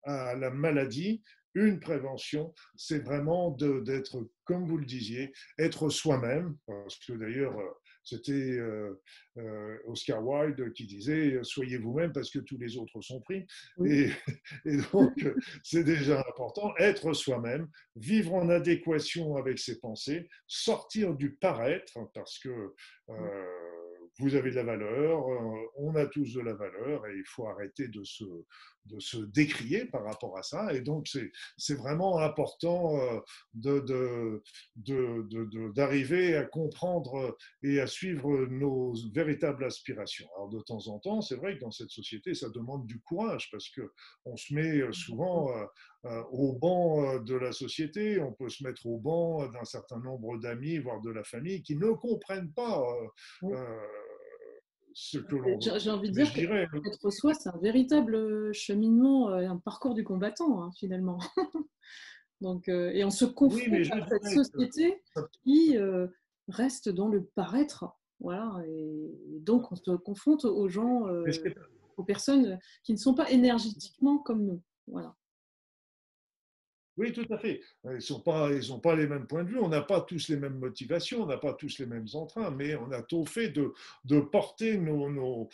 à 0.04 0.36
la 0.36 0.50
maladie, 0.50 1.22
une 1.56 1.80
prévention, 1.80 2.54
c'est 2.76 3.00
vraiment 3.00 3.52
d'être, 3.52 4.30
comme 4.44 4.68
vous 4.68 4.78
le 4.78 4.86
disiez, 4.86 5.32
être 5.58 5.90
soi-même, 5.90 6.58
parce 6.68 6.98
que 7.00 7.14
d'ailleurs, 7.14 7.58
euh, 7.58 7.70
c'était 8.10 8.32
euh, 8.32 9.02
euh, 9.38 9.78
Oscar 9.86 10.26
Wilde 10.26 10.74
qui 10.74 10.86
disait 10.86 11.40
Soyez 11.44 11.78
vous-même 11.78 12.12
parce 12.12 12.30
que 12.30 12.40
tous 12.40 12.58
les 12.58 12.78
autres 12.78 13.02
sont 13.02 13.22
pris. 13.22 13.46
Et, 13.86 14.10
donc, 14.92 15.14
c'est 15.64 15.84
déjà 15.84 16.20
important. 16.20 16.74
Être 16.78 17.14
soi-même, 17.14 17.68
vivre 17.96 18.34
en 18.34 18.50
adéquation 18.50 19.36
avec 19.36 19.60
ses 19.60 19.80
pensées, 19.80 20.30
sortir 20.48 21.16
du 21.16 21.36
paraître 21.36 22.00
parce 22.14 22.40
que. 22.40 22.74
Euh, 23.10 23.46
vous 24.18 24.36
avez 24.36 24.50
de 24.50 24.56
la 24.56 24.64
valeur, 24.64 25.26
on 25.78 25.96
a 25.96 26.06
tous 26.06 26.34
de 26.34 26.42
la 26.42 26.54
valeur 26.54 27.08
et 27.08 27.16
il 27.16 27.24
faut 27.26 27.48
arrêter 27.48 27.88
de 27.88 28.04
se, 28.04 28.26
de 28.90 29.00
se 29.00 29.18
décrier 29.18 29.86
par 29.86 30.04
rapport 30.04 30.38
à 30.38 30.44
ça. 30.44 30.74
Et 30.74 30.82
donc, 30.82 31.08
c'est 31.58 31.76
vraiment 31.76 32.20
important 32.20 33.00
d'arriver 33.54 34.42
de, 34.76 36.32
de, 36.32 36.36
à 36.36 36.44
comprendre 36.44 37.38
et 37.64 37.80
à 37.80 37.88
suivre 37.88 38.46
nos 38.48 38.94
véritables 39.14 39.64
aspirations. 39.64 40.28
Alors, 40.36 40.50
de 40.50 40.60
temps 40.62 40.88
en 40.88 41.00
temps, 41.00 41.22
c'est 41.22 41.36
vrai 41.36 41.56
que 41.56 41.62
dans 41.62 41.72
cette 41.72 41.92
société, 41.92 42.34
ça 42.34 42.50
demande 42.50 42.86
du 42.86 43.00
courage 43.02 43.50
parce 43.52 43.70
qu'on 43.70 44.38
se 44.38 44.54
met 44.54 44.82
souvent 44.92 45.52
au 46.32 46.54
banc 46.54 47.20
de 47.20 47.36
la 47.36 47.52
société, 47.52 48.20
on 48.20 48.34
peut 48.34 48.50
se 48.50 48.64
mettre 48.64 48.86
au 48.86 48.98
banc 48.98 49.48
d'un 49.48 49.66
certain 49.66 50.00
nombre 50.00 50.38
d'amis, 50.38 50.78
voire 50.78 51.02
de 51.02 51.12
la 51.12 51.24
famille, 51.24 51.62
qui 51.62 51.76
ne 51.76 51.92
comprennent 51.92 52.52
pas 52.54 52.84
j'ai 54.94 55.90
envie 55.90 56.10
de 56.10 56.24
dire 56.24 56.34
qu'être 56.34 57.10
soi, 57.12 57.34
c'est 57.34 57.50
un 57.50 57.58
véritable 57.58 58.16
euh, 58.16 58.54
cheminement, 58.54 59.30
euh, 59.30 59.48
un 59.48 59.58
parcours 59.58 59.94
du 59.94 60.04
combattant, 60.04 60.64
hein, 60.64 60.72
finalement. 60.78 61.20
Donc, 62.42 62.70
euh, 62.70 62.92
et 62.94 63.04
on 63.04 63.12
se 63.12 63.26
confronte 63.26 63.92
à 63.92 64.08
cette 64.08 64.46
société 64.46 65.02
qui 65.44 65.78
reste 66.48 66.90
dans 66.90 67.10
le 67.10 67.26
paraître. 67.36 67.86
Voilà, 68.22 68.62
et 68.68 69.40
donc 69.40 69.72
on 69.72 69.76
se 69.76 69.92
confronte 69.96 70.44
aux 70.44 70.68
gens, 70.68 71.06
aux 71.96 72.04
personnes 72.04 72.60
qui 72.84 72.92
ne 72.92 72.98
sont 72.98 73.14
pas 73.14 73.30
énergétiquement 73.30 74.18
comme 74.18 74.46
nous. 74.46 74.62
Voilà. 74.88 75.16
Oui, 77.00 77.14
tout 77.14 77.26
à 77.30 77.38
fait. 77.38 77.62
Ils 77.86 78.12
n'ont 78.12 78.20
pas, 78.20 78.50
pas 78.84 78.96
les 78.96 79.08
mêmes 79.08 79.26
points 79.26 79.46
de 79.46 79.52
vue, 79.52 79.58
on 79.58 79.70
n'a 79.70 79.80
pas 79.82 80.02
tous 80.02 80.28
les 80.28 80.36
mêmes 80.36 80.60
motivations, 80.60 81.24
on 81.24 81.28
n'a 81.28 81.38
pas 81.38 81.54
tous 81.54 81.80
les 81.80 81.86
mêmes 81.86 82.08
entrains, 82.14 82.52
mais 82.52 82.76
on 82.76 82.92
a 82.92 83.02
tout 83.02 83.26
fait 83.26 83.48
de, 83.48 83.72
porter 84.20 84.78
nos, 84.78 85.50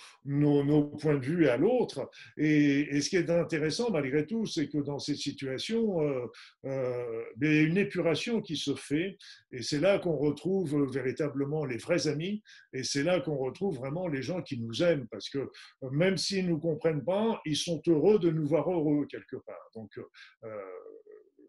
points 1.00 1.20
de 1.20 1.24
vue 1.24 1.48
à 1.48 1.58
l'autre. 1.58 2.10
Et, 2.36 3.00
ce 3.00 3.10
qui 3.10 3.18
est 3.18 3.30
intéressant, 3.30 3.92
malgré 3.92 4.26
tout, 4.26 4.48
c'est 4.48 4.68
que 4.70 4.80
dans 4.80 4.98
ces 4.98 5.14
situations, 5.14 6.02
euh, 6.02 6.26
euh, 6.66 7.24
il 7.40 7.48
y 7.48 7.60
a 7.60 7.62
une 7.62 7.78
épuration 7.78 8.42
qui 8.42 8.58
se 8.58 8.74
fait, 8.74 9.16
et 9.52 9.62
c'est 9.62 9.80
là 9.80 10.00
qu'on 10.00 10.18
retrouve 10.18 10.92
véritablement 10.92 11.64
les 11.64 11.78
vrais 11.78 12.08
amis, 12.08 12.42
et 12.74 12.84
c'est 12.84 13.04
là 13.04 13.20
qu'on 13.20 13.38
retrouve 13.38 13.76
vraiment 13.78 14.08
les 14.08 14.24
gens 14.24 14.42
qui 14.42 14.60
nous 14.60 14.82
aiment, 14.82 15.06
parce 15.12 15.30
que 15.30 15.52
même 15.92 16.18
s'ils 16.18 16.46
ne 16.46 16.50
nous 16.50 16.60
comprennent 16.60 17.06
pas, 17.06 17.40
ils 17.46 17.56
sont 17.56 17.84
heureux 17.86 18.18
de 18.18 18.32
nous 18.32 18.48
voir 18.48 18.68
heureux 18.68 19.06
quelque 19.06 19.36
part. 19.36 19.70
Donc, 19.76 20.00
euh, 20.44 20.50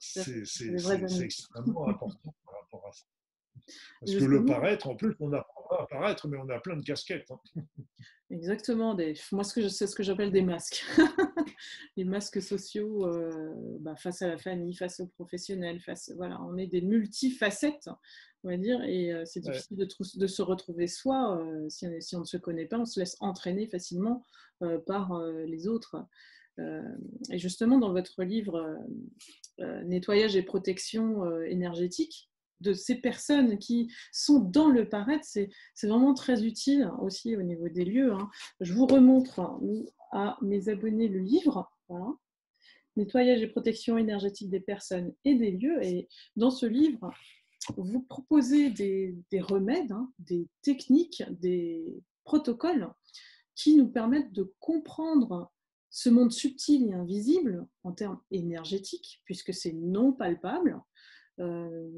c'est 0.01 1.23
extrêmement 1.23 1.89
important 1.89 2.35
par 2.45 2.55
rapport 2.61 2.87
à 2.89 2.93
ça. 2.93 3.05
Parce 4.01 4.15
que 4.15 4.25
le 4.25 4.45
paraître, 4.45 4.87
en 4.89 4.95
plus, 4.95 5.15
on 5.21 5.33
apprend 5.33 5.63
pas 5.69 5.83
à 5.83 5.87
paraître, 5.87 6.29
mais 6.29 6.37
on 6.37 6.49
a 6.49 6.61
plein 6.61 6.77
de 6.77 6.85
casquettes. 6.85 7.31
Hein. 7.31 7.63
Exactement. 8.31 8.95
Des... 8.95 9.15
Moi, 9.33 9.45
c'est 9.45 9.87
ce 9.87 9.95
que 9.95 10.03
j'appelle 10.03 10.33
des 10.33 10.43
masques. 10.43 10.85
les 11.97 12.05
masques 12.05 12.43
sociaux 12.43 13.07
euh, 13.07 13.55
bah, 13.81 13.97
face 13.97 14.23
à 14.23 14.29
la 14.29 14.39
famille, 14.39 14.75
face 14.75 15.01
aux 15.01 15.07
professionnels. 15.07 15.81
Face... 15.81 16.13
Voilà, 16.17 16.41
on 16.43 16.57
est 16.57 16.67
des 16.67 16.81
multifacettes, 16.81 17.89
on 18.45 18.49
va 18.49 18.57
dire, 18.57 18.83
et 18.85 19.13
euh, 19.13 19.25
c'est 19.25 19.41
difficile 19.41 19.77
de, 19.77 19.89
de, 20.17 20.27
se 20.27 20.43
retrouver 20.43 20.87
soi. 20.87 21.39
Euh, 21.39 21.69
si, 21.69 21.87
on, 21.87 22.01
si, 22.01 22.17
on, 22.17 22.21
ne 22.21 22.25
se 22.25 22.37
connaît 22.37 22.67
pas, 22.67 22.79
on 22.79 22.87
se 22.87 23.01
laisse 23.01 23.17
entraîner 23.21 23.67
facilement 23.67 24.23
par 24.87 25.23
les 25.47 25.69
autres. 25.69 26.07
Euh, 26.59 26.83
et 27.31 27.39
justement, 27.39 27.79
dans 27.79 27.93
votre 27.93 28.23
livre 28.23 28.57
euh, 28.57 28.77
euh, 29.61 29.83
Nettoyage 29.85 30.37
et 30.37 30.43
protection 30.43 31.31
énergétique, 31.43 32.31
de 32.61 32.73
ces 32.73 32.95
personnes 32.95 33.59
qui 33.59 33.93
sont 34.13 34.39
dans 34.39 34.71
le 34.71 34.89
paraître, 34.89 35.27
c'est 35.27 35.51
vraiment 35.83 36.15
très 36.15 36.43
utile 36.43 36.91
aussi 37.03 37.37
au 37.37 37.43
niveau 37.43 37.69
des 37.69 37.85
lieux. 37.85 38.15
Hein. 38.15 38.31
Je 38.61 38.73
vous 38.73 38.87
remontre 38.87 39.61
à 40.13 40.39
mes 40.41 40.71
abonnés 40.71 41.09
le 41.09 41.19
livre. 41.19 41.71
Nettoyage 42.97 43.43
et 43.43 43.47
protection 43.49 43.99
énergétique 43.99 44.49
des 44.49 44.61
personnes 44.61 45.13
et 45.27 45.35
des 45.35 45.51
lieux. 45.51 45.85
Et 45.85 46.09
dans 46.37 46.51
ce 46.51 46.65
livre, 46.65 47.13
vous 47.77 48.01
proposez 48.01 48.71
des, 48.71 49.15
remèdes, 49.41 49.93
hein, 49.93 50.11
des 50.19 50.49
techniques, 50.63 51.23
des 51.29 51.85
protocoles 52.25 52.91
qui 53.55 53.77
nous 53.77 53.89
permettent 53.89 54.33
de 54.33 54.53
comprendre 54.61 55.53
ce 55.97 56.11
monde 56.11 56.31
subtil 56.31 56.91
et 56.91 56.93
invisible 56.93 57.67
en 57.83 57.91
termes 57.91 58.21
énergétiques, 58.31 59.23
puisque 59.25 59.55
c'est 59.55 59.73
non 59.73 60.13
palpable, 60.13 60.79
euh, 61.41 61.91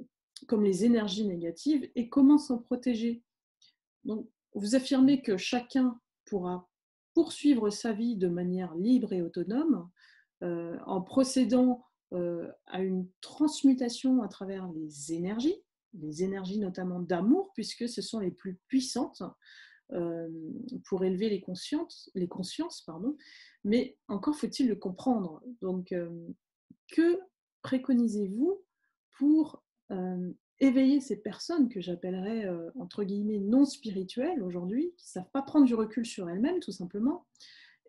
comme 0.47 0.63
les 0.63 0.85
énergies 0.85 1.27
négatives, 1.27 1.91
et 1.97 2.09
comment 2.09 2.39
s'en 2.39 2.59
protéger? 2.59 3.25
Donc, 4.05 4.31
vous 4.55 4.77
affirmez 4.77 5.21
que 5.21 5.37
chacun 5.37 6.01
pourra 6.27 6.71
poursuivre 7.13 7.71
sa 7.71 7.93
vie 7.93 8.17
de 8.17 8.29
manière 8.29 8.73
libre 8.77 9.13
et 9.13 9.21
autonome 9.21 9.91
euh, 10.45 10.79
en 10.87 11.03
procédant 11.03 11.85
euh, 12.13 12.49
à 12.67 12.83
une 12.83 13.09
transmutation 13.21 14.23
à 14.23 14.29
travers 14.29 14.71
les 14.75 15.13
énergies, 15.13 15.61
les 15.95 16.23
énergies 16.23 16.61
notamment 16.61 17.01
d'amour, 17.01 17.51
puisque 17.53 17.89
ce 17.89 18.01
sont 18.01 18.21
les 18.21 18.31
plus 18.31 18.61
puissantes 18.69 19.25
pour 20.85 21.05
élever 21.05 21.31
les 21.31 21.41
consciences, 21.41 22.11
les 22.15 22.29
consciences 22.29 22.83
pardon, 22.83 23.17
mais 23.65 23.97
encore 24.09 24.37
faut-il 24.37 24.69
le 24.69 24.77
comprendre. 24.77 25.43
Donc, 25.61 25.93
euh, 25.93 26.11
que 26.89 27.19
préconisez-vous 27.63 28.63
pour 29.19 29.63
euh, 29.91 30.33
éveiller 30.61 31.01
ces 31.01 31.17
personnes 31.17 31.69
que 31.69 31.81
j'appellerais 31.81 32.47
euh, 32.47 32.71
entre 32.79 33.05
guillemets 33.05 33.39
non 33.39 33.65
spirituelles 33.65 34.43
aujourd'hui, 34.43 34.95
qui 34.97 35.07
ne 35.07 35.23
savent 35.23 35.31
pas 35.33 35.43
prendre 35.43 35.67
du 35.67 35.75
recul 35.75 36.07
sur 36.07 36.29
elles-mêmes 36.29 36.61
tout 36.61 36.73
simplement, 36.73 37.27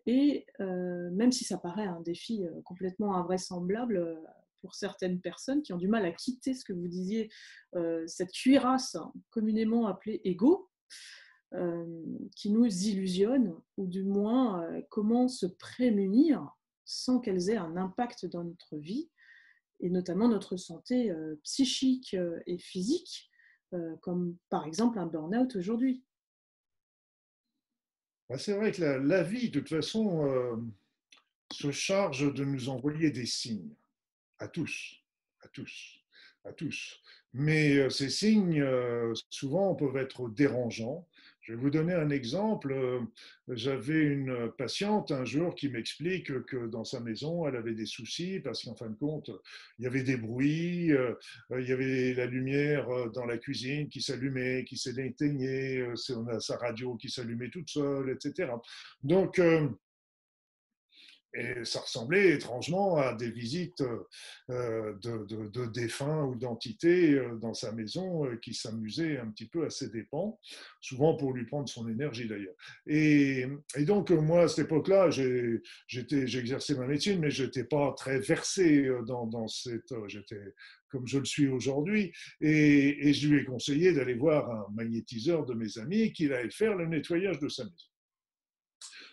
et 0.06 0.46
même 0.58 1.30
si 1.30 1.44
ça 1.44 1.58
paraît 1.58 1.86
un 1.86 2.00
défi 2.00 2.42
complètement 2.64 3.16
invraisemblable 3.16 4.18
pour 4.62 4.74
certaines 4.74 5.20
personnes 5.20 5.62
qui 5.62 5.74
ont 5.74 5.78
du 5.78 5.88
mal 5.88 6.06
à 6.06 6.10
quitter 6.10 6.54
ce 6.54 6.64
que 6.64 6.72
vous 6.72 6.88
disiez, 6.88 7.30
cette 8.06 8.32
cuirasse 8.32 8.96
communément 9.30 9.86
appelée 9.86 10.22
ego, 10.24 10.70
euh, 10.90 11.29
qui 12.36 12.50
nous 12.50 12.66
illusionnent, 12.66 13.54
ou 13.76 13.86
du 13.86 14.04
moins 14.04 14.62
euh, 14.62 14.82
comment 14.88 15.28
se 15.28 15.46
prémunir 15.46 16.46
sans 16.84 17.20
qu'elles 17.20 17.50
aient 17.50 17.56
un 17.56 17.76
impact 17.76 18.26
dans 18.26 18.44
notre 18.44 18.76
vie, 18.76 19.10
et 19.80 19.90
notamment 19.90 20.28
notre 20.28 20.56
santé 20.56 21.10
euh, 21.10 21.40
psychique 21.44 22.16
et 22.46 22.58
physique, 22.58 23.30
comme 24.00 24.36
par 24.48 24.66
exemple 24.66 24.98
un 24.98 25.06
burn-out 25.06 25.54
aujourd'hui. 25.54 26.04
Bah, 28.28 28.36
c'est 28.36 28.54
vrai 28.54 28.72
que 28.72 28.82
la, 28.82 29.22
vie, 29.22 29.48
de 29.48 29.60
toute 29.60 29.68
façon, 29.68 30.68
se 31.52 31.70
charge 31.70 32.34
de 32.34 32.44
nous 32.44 32.68
envoyer 32.68 33.12
des 33.12 33.26
signes, 33.26 33.76
à 34.40 34.48
tous, 34.48 35.04
à 35.42 35.48
tous, 35.48 36.00
à 36.44 36.52
tous. 36.52 37.00
Mais 37.32 37.88
ces 37.90 38.10
signes, 38.10 38.64
souvent, 39.30 39.76
peuvent 39.76 39.98
être 39.98 40.28
dérangeants, 40.28 41.06
je 41.50 41.56
vais 41.56 41.62
vous 41.62 41.70
donner 41.70 41.94
un 41.94 42.10
exemple. 42.10 42.72
J'avais 43.48 44.02
une 44.02 44.52
patiente 44.56 45.10
un 45.10 45.24
jour 45.24 45.56
qui 45.56 45.68
m'explique 45.68 46.44
que 46.44 46.68
dans 46.68 46.84
sa 46.84 47.00
maison, 47.00 47.44
elle 47.48 47.56
avait 47.56 47.74
des 47.74 47.86
soucis 47.86 48.38
parce 48.38 48.62
qu'en 48.62 48.76
fin 48.76 48.88
de 48.88 48.94
compte, 48.94 49.30
il 49.78 49.84
y 49.84 49.88
avait 49.88 50.04
des 50.04 50.16
bruits, 50.16 50.92
euh, 50.92 51.14
il 51.58 51.68
y 51.68 51.72
avait 51.72 52.14
la 52.14 52.26
lumière 52.26 52.86
dans 53.12 53.24
la 53.24 53.36
cuisine 53.36 53.88
qui 53.88 54.00
s'allumait, 54.00 54.64
qui 54.64 54.76
s'éteignait, 54.76 55.88
on 56.10 56.28
a 56.28 56.38
sa 56.38 56.56
radio 56.56 56.94
qui 56.94 57.10
s'allumait 57.10 57.50
toute 57.50 57.68
seule, 57.68 58.10
etc. 58.10 58.52
Donc, 59.02 59.40
euh, 59.40 59.68
et 61.32 61.64
ça 61.64 61.80
ressemblait 61.80 62.30
étrangement 62.30 62.96
à 62.96 63.14
des 63.14 63.30
visites 63.30 63.82
euh, 64.50 64.94
de, 65.00 65.66
défunts 65.66 66.24
ou 66.24 66.34
d'entités 66.34 67.14
euh, 67.14 67.36
dans 67.36 67.54
sa 67.54 67.70
maison 67.72 68.26
euh, 68.26 68.36
qui 68.36 68.52
s'amusaient 68.52 69.18
un 69.18 69.30
petit 69.30 69.46
peu 69.46 69.64
à 69.64 69.70
ses 69.70 69.90
dépens, 69.90 70.38
souvent 70.80 71.16
pour 71.16 71.32
lui 71.32 71.46
prendre 71.46 71.68
son 71.68 71.88
énergie 71.88 72.26
d'ailleurs. 72.26 72.54
Et, 72.86 73.46
donc 73.80 74.10
moi, 74.10 74.42
à 74.42 74.48
cette 74.48 74.66
époque-là, 74.66 75.10
j'exerçais 75.86 76.74
ma 76.74 76.86
médecine, 76.86 77.20
mais 77.20 77.30
je 77.30 77.44
n'étais 77.44 77.64
pas 77.64 77.94
très 77.96 78.18
versé 78.18 78.88
dans, 79.06 79.48
cette... 79.48 79.94
J'étais 80.08 80.40
comme 80.88 81.06
je 81.06 81.18
le 81.20 81.24
suis 81.24 81.46
aujourd'hui, 81.46 82.12
et, 82.40 83.08
et 83.08 83.12
je 83.12 83.28
lui 83.28 83.40
ai 83.40 83.44
conseillé 83.44 83.92
d'aller 83.92 84.14
voir 84.14 84.50
un 84.50 84.66
magnétiseur 84.74 85.46
de 85.46 85.54
mes 85.54 85.78
amis 85.78 86.12
qui 86.12 86.26
allait 86.32 86.50
faire 86.50 86.74
le 86.74 86.86
nettoyage 86.86 87.38
de 87.38 87.48
sa 87.48 87.62
maison 87.62 87.89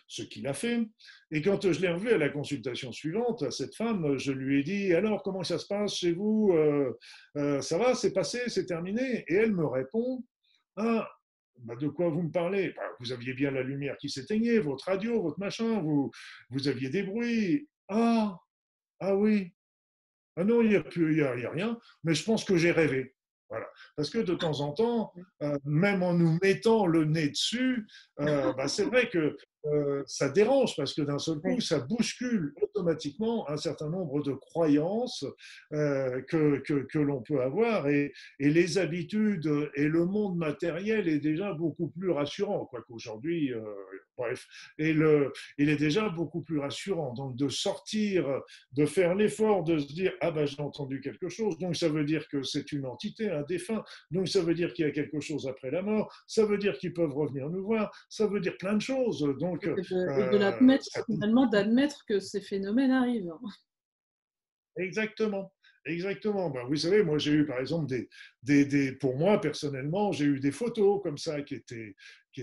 ce 0.08 0.22
qu'il 0.22 0.46
a 0.46 0.54
fait. 0.54 0.88
Et 1.30 1.42
quand 1.42 1.70
je 1.70 1.80
l'ai 1.80 1.88
revu 1.88 2.10
à 2.10 2.18
la 2.18 2.30
consultation 2.30 2.90
suivante, 2.92 3.42
à 3.42 3.50
cette 3.50 3.76
femme, 3.76 4.18
je 4.18 4.32
lui 4.32 4.60
ai 4.60 4.62
dit 4.64 4.94
Alors, 4.94 5.22
comment 5.22 5.44
ça 5.44 5.58
se 5.58 5.66
passe 5.66 5.96
chez 5.96 6.12
vous? 6.12 6.52
Euh, 6.54 6.98
euh, 7.36 7.60
Ça 7.60 7.78
va, 7.78 7.94
c'est 7.94 8.12
passé, 8.12 8.40
c'est 8.48 8.66
terminé 8.66 9.24
Et 9.28 9.34
elle 9.34 9.54
me 9.54 9.66
répond 9.66 10.24
Ah, 10.76 11.08
bah, 11.58 11.76
de 11.76 11.88
quoi 11.88 12.08
vous 12.08 12.22
me 12.22 12.30
parlez? 12.30 12.72
Bah, 12.74 12.82
Vous 13.00 13.12
aviez 13.12 13.34
bien 13.34 13.50
la 13.50 13.62
lumière 13.62 13.96
qui 13.98 14.08
s'éteignait, 14.08 14.58
votre 14.58 14.86
radio, 14.86 15.22
votre 15.22 15.38
machin, 15.38 15.80
vous, 15.80 16.10
vous 16.50 16.68
aviez 16.68 16.88
des 16.88 17.02
bruits. 17.02 17.68
Ah, 17.88 18.38
ah 19.00 19.14
oui. 19.14 19.52
Ah 20.36 20.44
non, 20.44 20.62
il 20.62 20.70
n'y 20.70 20.76
a, 20.76 20.82
plus, 20.82 21.22
a 21.22 21.32
rien, 21.32 21.78
mais 22.04 22.14
je 22.14 22.24
pense 22.24 22.44
que 22.44 22.56
j'ai 22.56 22.70
rêvé. 22.70 23.14
Voilà. 23.50 23.66
Parce 23.96 24.10
que 24.10 24.18
de 24.18 24.34
temps 24.34 24.60
en 24.60 24.72
temps, 24.72 25.12
euh, 25.42 25.56
même 25.64 26.02
en 26.02 26.12
nous 26.12 26.38
mettant 26.42 26.86
le 26.86 27.04
nez 27.04 27.30
dessus, 27.30 27.86
euh, 28.20 28.52
bah, 28.56 28.68
c'est 28.68 28.84
vrai 28.84 29.08
que 29.08 29.36
euh, 29.64 30.02
ça 30.06 30.28
dérange 30.28 30.76
parce 30.76 30.94
que 30.94 31.02
d'un 31.02 31.18
seul 31.18 31.40
coup, 31.40 31.60
ça 31.60 31.80
bouscule 31.80 32.52
automatiquement 32.62 33.48
un 33.50 33.56
certain 33.56 33.88
nombre 33.88 34.22
de 34.22 34.32
croyances 34.32 35.24
que, 35.70 36.58
que, 36.60 36.86
que 36.86 36.98
l'on 36.98 37.22
peut 37.22 37.42
avoir 37.42 37.88
et, 37.88 38.12
et, 38.38 38.50
les 38.50 38.78
habitudes 38.78 39.50
et 39.74 39.88
le 39.88 40.04
monde 40.04 40.36
matériel 40.36 41.08
est 41.08 41.18
déjà 41.18 41.52
beaucoup 41.54 41.88
plus 41.88 42.10
rassurant, 42.10 42.66
quoi 42.66 42.82
qu'aujourd'hui, 42.86 43.52
bref, 44.18 44.46
et 44.76 44.92
le, 44.92 45.32
il 45.56 45.68
est 45.70 45.76
déjà 45.76 46.08
beaucoup 46.08 46.42
plus 46.42 46.58
rassurant. 46.58 47.14
Donc 47.14 47.36
de 47.36 47.48
sortir, 47.48 48.42
de 48.72 48.84
faire 48.84 49.14
l'effort 49.14 49.64
de 49.64 49.78
se 49.78 49.86
dire, 49.86 50.12
ah 50.20 50.30
ben 50.30 50.44
j'ai 50.46 50.60
entendu 50.60 51.00
quelque 51.00 51.28
chose, 51.28 51.56
donc 51.58 51.76
ça 51.76 51.88
veut 51.88 52.04
dire 52.04 52.28
que 52.28 52.42
c'est 52.42 52.72
une 52.72 52.84
entité, 52.84 53.30
un 53.30 53.42
défunt, 53.42 53.82
donc 54.10 54.28
ça 54.28 54.42
veut 54.42 54.54
dire 54.54 54.72
qu'il 54.72 54.84
y 54.84 54.88
a 54.88 54.92
quelque 54.92 55.20
chose 55.20 55.46
après 55.46 55.70
la 55.70 55.82
mort, 55.82 56.12
ça 56.26 56.44
veut 56.44 56.58
dire 56.58 56.76
qu'ils 56.78 56.92
peuvent 56.92 57.14
revenir 57.14 57.48
nous 57.48 57.64
voir, 57.64 57.90
ça 58.08 58.26
veut 58.26 58.40
dire 58.40 58.56
plein 58.58 58.74
de 58.74 58.82
choses. 58.82 59.20
Donc, 59.38 59.64
et 59.64 59.70
de, 59.70 59.94
euh, 59.94 60.38
l'admettre, 60.38 60.86
finalement, 61.06 61.46
d'admettre 61.46 62.04
que 62.06 62.18
ces 62.20 62.40
phénomènes 62.40 62.90
arrivent. 62.90 63.32
Exactement. 64.76 65.52
Exactement. 65.84 66.50
Ben, 66.50 66.66
vous 66.66 66.76
savez, 66.76 67.02
moi 67.02 67.16
j'ai 67.18 67.32
eu 67.32 67.46
par 67.46 67.60
exemple 67.60 67.86
des, 67.86 68.08
des, 68.42 68.66
des, 68.66 68.92
pour 68.92 69.16
moi 69.16 69.40
personnellement, 69.40 70.12
j'ai 70.12 70.26
eu 70.26 70.38
des 70.38 70.50
photos 70.50 71.00
comme 71.02 71.16
ça 71.16 71.40
qui 71.40 71.54
étaient 71.54 71.94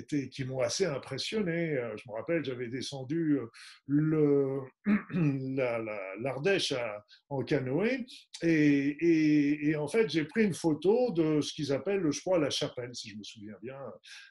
qui, 0.04 0.46
m'ont 0.46 0.60
assez 0.60 0.86
impressionné. 0.86 1.78
Euh, 1.78 1.96
je 1.98 2.10
me 2.10 2.16
rappelle, 2.16 2.44
j'avais 2.44 2.68
descendu 2.68 3.40
euh, 3.40 4.62
l'Ardèche 6.20 6.74
en 7.30 7.44
canoë 7.44 8.06
et, 8.44 9.76
en 9.78 9.88
fait, 9.88 10.10
j'ai 10.10 10.26
pris 10.26 10.44
une 10.44 10.54
photo 10.54 11.12
de 11.12 11.42
ce 11.42 11.54
qu'ils 11.54 11.72
appellent, 11.72 12.12
je 12.12 12.22
crois, 12.22 12.40
la 12.40 12.50
chapelle, 12.50 12.94
si 12.94 13.10
je 13.10 13.18
me 13.18 13.24
souviens 13.24 13.56
bien, 13.62 13.80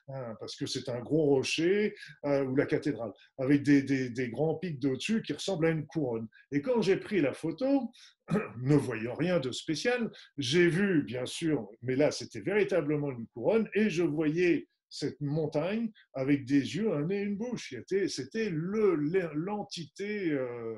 hein, 0.08 0.34
parce 0.40 0.56
que 0.56 0.66
c'est 0.66 0.88
un 0.88 1.00
gros 1.00 1.26
rocher 1.26 1.94
euh, 2.24 2.44
ou 2.44 2.56
la 2.56 2.66
cathédrale, 2.66 3.12
avec 3.38 3.62
des, 3.62 3.82
des 3.82 4.28
grands 4.28 4.56
pics 4.56 4.80
d'au-dessus 4.80 5.22
qui 5.22 5.32
ressemblent 5.32 5.66
à 5.66 5.70
une 5.70 5.86
couronne. 5.86 6.28
Et 6.52 6.60
quand 6.60 6.82
j'ai 6.82 6.96
pris 6.96 7.20
la 7.20 7.32
photo, 7.32 7.90
ne 8.62 8.76
voyant 8.76 9.14
rien 9.14 9.40
de 9.40 9.52
spécial, 9.52 10.10
j'ai 10.38 10.68
vu, 10.68 11.02
bien 11.02 11.26
sûr, 11.26 11.68
mais 11.82 11.96
là 11.96 12.10
c'était 12.10 12.40
véritablement 12.40 13.10
une 13.10 13.26
couronne, 13.28 13.68
et 13.74 13.90
je 13.90 14.02
voyais 14.02 14.68
cette 14.94 15.20
montagne 15.20 15.90
avec 16.12 16.44
des 16.44 16.76
yeux, 16.76 16.92
un 16.92 17.06
nez 17.06 17.20
et 17.20 17.24
une 17.24 17.36
bouche. 17.36 17.74
C'était 18.08 18.50
l'entité 18.50 20.30
euh, 20.30 20.76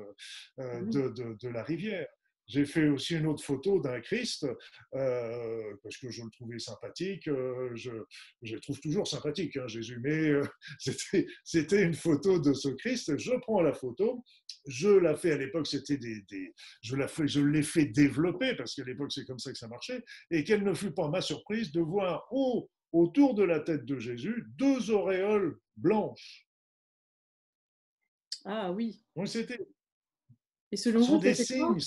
euh, 0.59 0.81
de, 0.81 1.35
de, 1.39 1.49
la 1.49 1.63
rivière. 1.63 2.07
J'ai 2.47 2.65
fait 2.65 2.87
aussi 2.87 3.15
une 3.15 3.27
autre 3.27 3.43
photo 3.43 3.81
d'un 3.81 3.99
Christ 3.99 4.47
euh, 4.95 5.75
parce 5.83 5.97
que 5.97 6.09
je 6.09 6.23
le 6.23 6.29
trouvais 6.31 6.59
sympathique. 6.59 7.25
je, 7.25 7.91
je, 8.41 8.53
le 8.55 8.59
trouve 8.61 8.79
toujours 8.79 9.05
sympathique, 9.05 9.57
hein, 9.57 9.67
Jésus, 9.67 9.99
mais 10.01 10.31
c'était 11.43 11.83
une 11.83 11.93
photo 11.93 12.39
de 12.39 12.53
ce 12.53 12.69
Christ. 12.69 13.17
Je 13.17 13.33
prends 13.41 13.61
la 13.61 13.73
photo, 13.73 14.23
je 14.65 14.89
la 14.89 15.15
fais 15.15 15.33
à 15.33 15.37
l'époque, 15.37 15.67
c'était 15.67 15.97
des, 15.97 16.21
des, 16.29 16.53
je 16.81 16.95
la 16.95 17.09
fais, 17.09 17.27
je 17.27 17.41
l'ai 17.41 17.63
fait 17.63 17.85
développer 17.85 18.55
parce 18.55 18.73
qu'à 18.73 18.85
l'époque 18.85 19.11
c'est 19.11 19.25
comme 19.25 19.39
ça 19.39 19.51
que 19.51 19.57
ça 19.57 19.67
marchait, 19.67 20.01
et 20.31 20.45
quelle 20.45 20.63
ne 20.63 20.73
fut 20.73 20.91
pas 20.91 21.09
ma 21.09 21.21
surprise 21.21 21.73
de 21.73 21.81
voir 21.81 22.27
au 22.31 22.69
autour 22.91 23.35
de 23.35 23.43
la 23.43 23.59
tête 23.59 23.85
de 23.85 23.99
Jésus 23.99 24.45
deux 24.57 24.91
auréoles 24.91 25.59
blanches. 25.75 26.47
Ah 28.45 28.71
oui. 28.71 29.03
Donc 29.15 29.27
c'était. 29.27 29.59
Et 30.71 30.77
selon 30.77 31.01
vous, 31.01 31.17
des 31.19 31.33
signes, 31.33 31.77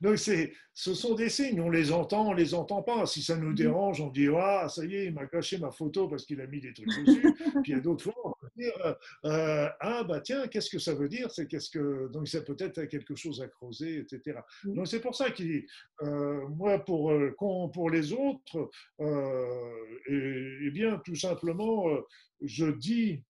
Donc, 0.00 0.18
ce 0.18 0.94
sont 0.94 1.14
des 1.14 1.28
signes, 1.28 1.60
on 1.60 1.70
les 1.70 1.92
entend, 1.92 2.28
on 2.28 2.32
les 2.32 2.54
entend 2.54 2.82
pas. 2.82 3.06
Si 3.06 3.22
ça 3.22 3.36
nous 3.36 3.50
mhm. 3.50 3.54
dérange, 3.54 4.00
on 4.00 4.08
dit 4.08 4.28
Ah, 4.34 4.68
ça 4.68 4.84
y 4.84 4.94
est, 4.94 5.06
il 5.06 5.14
m'a 5.14 5.26
caché 5.26 5.58
ma 5.58 5.70
photo 5.70 6.08
parce 6.08 6.24
qu'il 6.24 6.40
a 6.40 6.46
mis 6.46 6.60
des 6.60 6.72
trucs 6.72 6.88
dessus. 6.88 7.22
Puis 7.62 7.72
il 7.72 7.76
y 7.76 7.78
a 7.78 7.80
d'autres 7.80 8.04
fois, 8.04 8.38
dire 8.60 8.96
euh, 9.24 9.68
Ah, 9.80 10.04
bah 10.04 10.20
tiens, 10.20 10.46
qu'est-ce 10.48 10.70
que 10.70 10.78
ça 10.78 10.94
veut 10.94 11.08
dire 11.08 11.30
C'est 11.30 11.46
qu'est-ce 11.46 11.70
que. 11.70 12.08
Donc, 12.12 12.28
c'est 12.28 12.44
peut-être 12.44 12.84
quelque 12.84 13.14
chose 13.14 13.40
à 13.40 13.48
creuser, 13.48 13.98
etc. 13.98 14.40
Mhm. 14.64 14.74
Donc, 14.74 14.86
c'est 14.86 15.00
pour 15.00 15.14
ça 15.14 15.30
que 15.30 15.42
euh, 16.02 16.48
moi, 16.48 16.78
pour, 16.84 17.12
euh, 17.12 17.34
pour 17.38 17.90
les 17.90 18.12
autres, 18.12 18.70
et, 19.00 20.58
eh 20.66 20.70
bien, 20.70 21.00
tout 21.04 21.16
simplement, 21.16 21.86
je 22.40 22.66
dis 22.66 23.22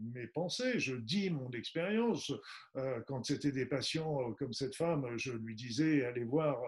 mes 0.00 0.26
pensées, 0.26 0.78
je 0.78 0.94
dis 0.94 1.30
mon 1.30 1.50
expérience. 1.50 2.32
Euh, 2.76 3.00
quand 3.06 3.24
c'était 3.24 3.52
des 3.52 3.66
patients 3.66 4.20
euh, 4.22 4.34
comme 4.38 4.52
cette 4.52 4.74
femme, 4.74 5.06
je 5.16 5.32
lui 5.32 5.54
disais 5.54 6.04
allez 6.04 6.24
voir 6.24 6.58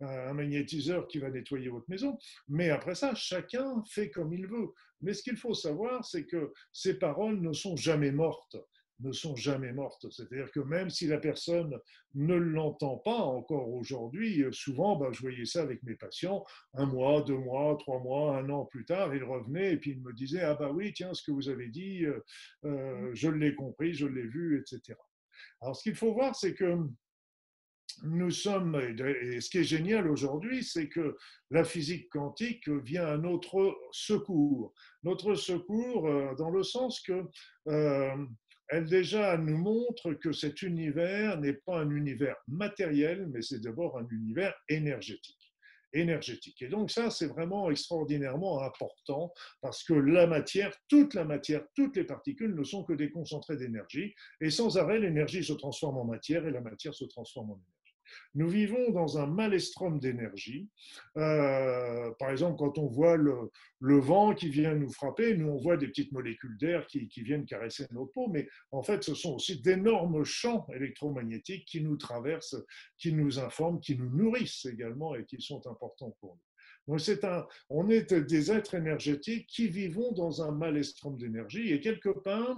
un 0.00 0.32
magnétiseur 0.32 1.06
qui 1.06 1.18
va 1.18 1.30
nettoyer 1.30 1.68
votre 1.68 1.88
maison. 1.88 2.18
Mais 2.48 2.70
après 2.70 2.94
ça, 2.94 3.14
chacun 3.14 3.82
fait 3.90 4.10
comme 4.10 4.32
il 4.32 4.46
veut. 4.46 4.68
Mais 5.00 5.14
ce 5.14 5.22
qu'il 5.22 5.36
faut 5.36 5.54
savoir, 5.54 6.04
c'est 6.04 6.24
que 6.24 6.52
ces 6.72 6.98
paroles 6.98 7.40
ne 7.40 7.52
sont 7.52 7.76
jamais 7.76 8.10
mortes 8.10 8.56
ne 9.00 9.12
sont 9.12 9.36
jamais 9.36 9.72
mortes. 9.72 10.06
C'est-à-dire 10.10 10.50
que 10.50 10.60
même 10.60 10.90
si 10.90 11.06
la 11.06 11.18
personne 11.18 11.78
ne 12.14 12.34
l'entend 12.34 12.96
pas 12.96 13.18
encore 13.18 13.68
aujourd'hui, 13.68 14.44
souvent, 14.52 14.96
ben, 14.96 15.12
je 15.12 15.20
voyais 15.20 15.44
ça 15.44 15.62
avec 15.62 15.82
mes 15.82 15.94
patients, 15.94 16.44
un 16.74 16.86
mois, 16.86 17.22
deux 17.22 17.36
mois, 17.36 17.76
trois 17.78 18.00
mois, 18.00 18.36
un 18.36 18.48
an 18.50 18.64
plus 18.64 18.84
tard, 18.84 19.14
ils 19.14 19.24
revenaient 19.24 19.74
et 19.74 19.76
puis 19.76 19.92
ils 19.92 20.00
me 20.00 20.12
disaient, 20.12 20.42
ah 20.42 20.54
bah 20.54 20.70
oui, 20.72 20.92
tiens, 20.92 21.14
ce 21.14 21.22
que 21.22 21.30
vous 21.30 21.48
avez 21.48 21.68
dit, 21.68 22.04
euh, 22.04 22.20
euh, 22.64 23.10
je 23.14 23.28
l'ai 23.28 23.54
compris, 23.54 23.94
je 23.94 24.06
l'ai 24.06 24.26
vu, 24.26 24.60
etc. 24.60 24.98
Alors 25.60 25.76
ce 25.76 25.82
qu'il 25.82 25.94
faut 25.94 26.12
voir, 26.12 26.34
c'est 26.34 26.54
que 26.54 26.78
nous 28.04 28.30
sommes, 28.30 28.76
et 28.76 29.40
ce 29.40 29.50
qui 29.50 29.58
est 29.58 29.64
génial 29.64 30.08
aujourd'hui, 30.08 30.62
c'est 30.62 30.88
que 30.88 31.16
la 31.50 31.64
physique 31.64 32.08
quantique 32.10 32.68
vient 32.68 33.06
à 33.06 33.16
notre 33.16 33.76
secours. 33.90 34.72
Notre 35.02 35.34
secours 35.34 36.06
euh, 36.06 36.34
dans 36.36 36.50
le 36.50 36.62
sens 36.62 37.00
que 37.00 37.24
elle 38.68 38.86
déjà 38.86 39.36
nous 39.38 39.56
montre 39.56 40.12
que 40.14 40.32
cet 40.32 40.62
univers 40.62 41.40
n'est 41.40 41.54
pas 41.54 41.78
un 41.78 41.90
univers 41.90 42.36
matériel, 42.48 43.26
mais 43.32 43.42
c'est 43.42 43.60
d'abord 43.60 43.98
un 43.98 44.06
univers 44.10 44.54
énergétique 44.68 45.48
énergétique. 45.92 46.60
Et 46.62 46.68
donc 46.68 46.90
ça, 46.90 47.10
c'est 47.10 47.26
vraiment 47.26 47.70
extraordinairement 47.70 48.62
important 48.62 49.32
parce 49.60 49.82
que 49.84 49.94
la 49.94 50.26
matière, 50.26 50.74
toute 50.88 51.14
la 51.14 51.24
matière, 51.24 51.64
toutes 51.74 51.96
les 51.96 52.04
particules 52.04 52.54
ne 52.54 52.64
sont 52.64 52.84
que 52.84 52.92
des 52.92 53.10
concentrés 53.10 53.56
d'énergie 53.56 54.14
et 54.40 54.50
sans 54.50 54.76
arrêt, 54.76 54.98
l'énergie 54.98 55.42
se 55.42 55.54
transforme 55.54 55.98
en 55.98 56.04
matière 56.04 56.46
et 56.46 56.50
la 56.50 56.60
matière 56.60 56.94
se 56.94 57.04
transforme 57.06 57.52
en 57.52 57.54
énergie. 57.54 57.77
Nous 58.34 58.48
vivons 58.48 58.90
dans 58.90 59.18
un 59.18 59.26
maelstrom 59.26 59.98
d'énergie. 59.98 60.68
Euh, 61.16 62.10
par 62.18 62.30
exemple, 62.30 62.58
quand 62.58 62.78
on 62.78 62.86
voit 62.86 63.16
le, 63.16 63.50
vent 63.80 64.34
qui 64.34 64.48
vient 64.48 64.74
nous 64.74 64.90
frapper, 64.90 65.36
nous 65.36 65.48
on 65.48 65.58
voit 65.58 65.76
des 65.76 65.88
petites 65.88 66.12
molécules 66.12 66.56
d'air 66.58 66.86
qui, 66.86 67.08
viennent 67.16 67.46
caresser 67.46 67.86
notre 67.92 68.12
peau, 68.12 68.28
mais 68.28 68.48
en 68.70 68.82
fait, 68.82 69.02
ce 69.02 69.14
sont 69.14 69.34
aussi 69.34 69.60
d'énormes 69.60 70.24
champs 70.24 70.66
électromagnétiques 70.74 71.64
qui 71.66 71.80
nous 71.80 71.96
traversent, 71.96 72.56
qui 72.98 73.12
nous 73.12 73.38
informent, 73.38 73.80
qui 73.80 73.96
nous 73.96 74.10
nourrissent 74.10 74.66
également 74.66 75.14
et 75.14 75.24
qui 75.24 75.40
sont 75.40 75.66
importants 75.66 76.16
pour 76.20 76.34
nous. 76.36 76.42
Donc 76.88 77.00
c'est 77.00 77.22
un, 77.24 77.46
on 77.68 77.90
est 77.90 78.14
des 78.14 78.50
êtres 78.50 78.74
énergétiques 78.74 79.46
qui 79.46 79.68
vivons 79.68 80.12
dans 80.12 80.42
un 80.42 80.52
maelstrom 80.52 81.18
d'énergie 81.18 81.70
et 81.72 81.80
quelque 81.80 82.08
part, 82.08 82.56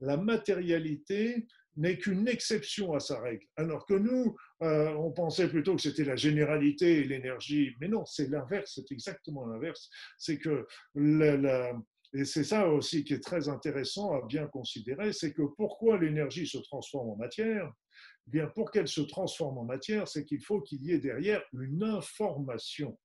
la 0.00 0.16
matérialité 0.16 1.46
n'est 1.76 1.98
qu'une 1.98 2.26
exception 2.28 2.94
à 2.94 3.00
sa 3.00 3.20
règle. 3.20 3.46
Alors 3.56 3.86
que 3.86 3.94
nous, 3.94 4.36
euh, 4.62 4.92
on 4.94 5.12
pensait 5.12 5.48
plutôt 5.48 5.76
que 5.76 5.82
c'était 5.82 6.04
la 6.04 6.16
généralité 6.16 6.98
et 6.98 7.04
l'énergie, 7.04 7.74
mais 7.80 7.88
non, 7.88 8.04
c'est 8.06 8.28
l'inverse, 8.28 8.72
c'est 8.74 8.90
exactement 8.92 9.46
l'inverse. 9.46 9.90
C'est 10.18 10.38
que 10.38 10.66
et 12.12 12.24
c'est 12.24 12.44
ça 12.44 12.68
aussi 12.68 13.04
qui 13.04 13.14
est 13.14 13.22
très 13.22 13.48
intéressant 13.48 14.14
à 14.14 14.24
bien 14.26 14.46
considérer, 14.46 15.12
c'est 15.12 15.32
que 15.32 15.42
pourquoi 15.56 15.98
l'énergie 15.98 16.46
se 16.46 16.58
transforme 16.58 17.10
en 17.10 17.16
matière? 17.16 17.70
Eh 18.26 18.30
Bien, 18.30 18.46
pour 18.46 18.70
qu'elle 18.70 18.88
se 18.88 19.02
transforme 19.02 19.58
en 19.58 19.64
matière, 19.64 20.08
c'est 20.08 20.24
qu'il 20.24 20.42
faut 20.42 20.60
qu'il 20.60 20.82
y 20.82 20.92
ait 20.92 20.98
derrière 20.98 21.42
une 21.52 21.82
information, 21.82 22.98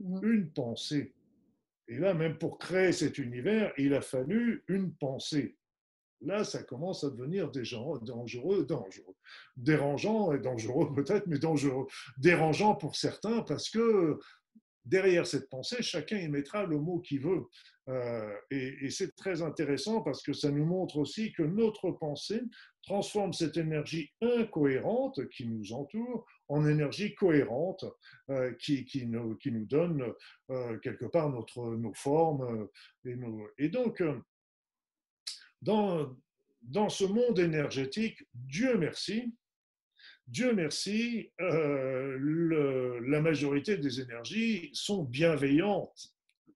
mmh. 0.00 0.20
une 0.24 0.52
pensée. 0.52 1.14
Et 1.88 1.98
là, 1.98 2.14
même 2.14 2.38
pour 2.38 2.58
créer 2.58 2.92
cet 2.92 3.18
univers, 3.18 3.72
il 3.78 3.94
a 3.94 4.00
fallu 4.00 4.64
une 4.68 4.94
pensée. 4.94 5.56
Là, 6.24 6.44
ça 6.44 6.62
commence 6.62 7.04
à 7.04 7.10
devenir 7.10 7.50
dangereux, 7.50 8.64
dangereux, 8.64 9.14
dérangeant 9.56 10.32
et 10.32 10.38
dangereux 10.38 10.92
peut-être, 10.94 11.26
mais 11.26 11.38
dangereux, 11.38 11.86
dérangeant 12.18 12.74
pour 12.74 12.96
certains 12.96 13.42
parce 13.42 13.70
que 13.70 14.18
derrière 14.84 15.26
cette 15.26 15.48
pensée, 15.48 15.82
chacun 15.82 16.18
y 16.18 16.28
mettra 16.28 16.64
le 16.64 16.78
mot 16.78 17.00
qu'il 17.00 17.20
veut. 17.20 17.44
Euh, 17.88 18.34
et, 18.50 18.88
c'est 18.88 19.14
très 19.14 19.42
intéressant 19.42 20.00
parce 20.00 20.22
que 20.22 20.32
ça 20.32 20.50
nous 20.50 20.64
montre 20.64 20.96
aussi 20.96 21.32
que 21.32 21.42
notre 21.42 21.90
pensée 21.90 22.40
transforme 22.82 23.32
cette 23.32 23.56
énergie 23.56 24.10
incohérente 24.22 25.28
qui 25.28 25.46
nous 25.46 25.72
entoure 25.72 26.26
en 26.48 26.66
énergie 26.66 27.14
cohérente 27.14 27.84
euh, 28.30 28.52
qui, 28.54 29.06
nous, 29.06 29.38
donne 29.66 30.12
euh, 30.50 30.78
quelque 30.78 31.06
part 31.06 31.30
notre, 31.30 31.76
nos 31.76 31.94
formes. 31.94 32.68
Et 33.58 33.68
donc, 33.68 34.02
dans, 35.64 36.16
dans 36.62 36.88
ce 36.88 37.04
monde 37.04 37.38
énergétique, 37.38 38.22
Dieu 38.34 38.76
merci, 38.76 39.34
Dieu 40.26 40.54
merci, 40.54 41.30
euh, 41.40 43.00
la 43.06 43.20
majorité 43.20 43.76
des 43.76 44.00
énergies 44.00 44.70
sont 44.72 45.04
bienveillantes 45.04 46.14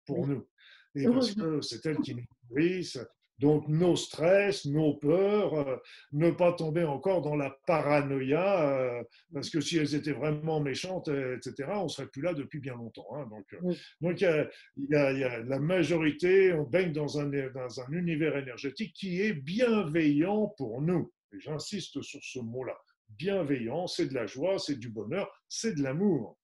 pour 0.06 0.28
nous. 0.28 0.48
Et 0.96 1.06
parce 1.06 1.34
que 1.34 1.62
c'est 1.62 1.86
elles 1.86 2.00
qui 2.00 2.16
nous 2.16 2.26
nourrissent, 2.50 3.00
donc 3.40 3.68
nos 3.68 3.96
stress, 3.96 4.66
nos 4.66 4.94
peurs, 4.94 5.54
euh, 5.56 5.78
ne 6.14 6.32
pas 6.32 6.54
tomber 6.54 6.84
encore 6.84 7.22
dans 7.22 7.36
la 7.36 7.50
paranoïa, 7.68 8.70
euh, 8.70 9.04
parce 9.34 9.50
que 9.50 9.60
si 9.60 9.78
elles 9.78 9.94
étaient 9.96 10.14
vraiment 10.14 10.62
méchantes, 10.62 11.10
etc., 11.10 11.70
on 11.76 11.88
serait 11.88 12.08
plus 12.08 12.22
là 12.22 12.34
depuis 12.34 12.60
bien 12.60 12.76
longtemps. 12.76 13.08
Hein. 13.16 13.28
Donc, 13.30 13.46
euh, 13.54 13.74
donc 14.02 14.22
y 14.22 14.26
a, 14.26 15.44
la 15.44 15.60
majorité, 15.60 16.54
on 16.54 16.64
baigne 16.64 16.94
dans 16.94 17.20
un, 17.20 17.26
dans 17.28 17.82
un 17.82 17.92
univers 17.92 18.38
énergétique 18.38 18.94
qui 18.94 19.22
est 19.22 19.34
bienveillant 19.34 20.54
pour 20.58 20.82
nous. 20.82 21.12
Et 21.34 21.40
j'insiste 21.40 22.02
sur 22.02 22.24
ce 22.24 22.40
mot-là. 22.40 22.78
Bienveillant, 23.10 23.88
c'est 23.88 24.08
de 24.08 24.14
la 24.14 24.26
joie, 24.26 24.60
c'est 24.60 24.80
du 24.80 24.90
bonheur, 24.90 25.30
c'est 25.48 25.76
de 25.76 25.84
l'amour. 25.84 26.38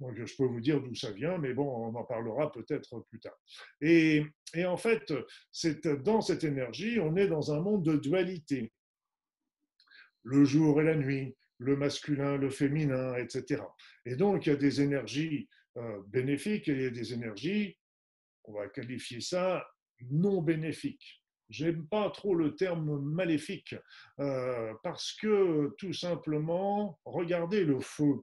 Je 0.00 0.36
peux 0.36 0.44
vous 0.44 0.60
dire 0.60 0.82
d'où 0.82 0.94
ça 0.94 1.10
vient, 1.10 1.38
mais 1.38 1.54
bon, 1.54 1.68
on 1.68 1.94
en 1.94 2.04
parlera 2.04 2.52
peut-être 2.52 3.00
plus 3.08 3.20
tard. 3.20 3.38
Et, 3.80 4.24
en 4.64 4.76
fait, 4.76 5.12
dans 6.04 6.20
cette 6.20 6.44
énergie, 6.44 7.00
on 7.00 7.16
est 7.16 7.28
dans 7.28 7.52
un 7.52 7.60
monde 7.60 7.84
de 7.84 7.96
dualité. 7.96 8.72
Le 10.22 10.44
jour 10.44 10.80
et 10.80 10.84
la 10.84 10.96
nuit, 10.96 11.36
le 11.58 11.76
masculin, 11.76 12.36
le 12.36 12.50
féminin, 12.50 13.14
etc. 13.16 13.62
Et 14.04 14.16
donc, 14.16 14.46
il 14.46 14.50
y 14.50 14.52
a 14.52 14.56
des 14.56 14.82
énergies 14.82 15.48
euh, 15.78 16.02
bénéfiques 16.08 16.68
et 16.68 16.72
il 16.72 16.82
y 16.82 16.86
a 16.86 16.90
des 16.90 17.14
énergies, 17.14 17.78
on 18.44 18.52
va 18.52 18.68
qualifier 18.68 19.20
ça, 19.20 19.66
non 20.10 20.42
bénéfiques. 20.42 21.22
J'aime 21.48 21.86
pas 21.86 22.10
trop 22.10 22.34
le 22.34 22.56
terme 22.56 23.00
maléfique 23.02 23.74
euh, 24.18 24.74
parce 24.82 25.12
que 25.12 25.74
tout 25.78 25.92
simplement, 25.92 26.98
regardez 27.04 27.64
le 27.64 27.80
feu. 27.80 28.22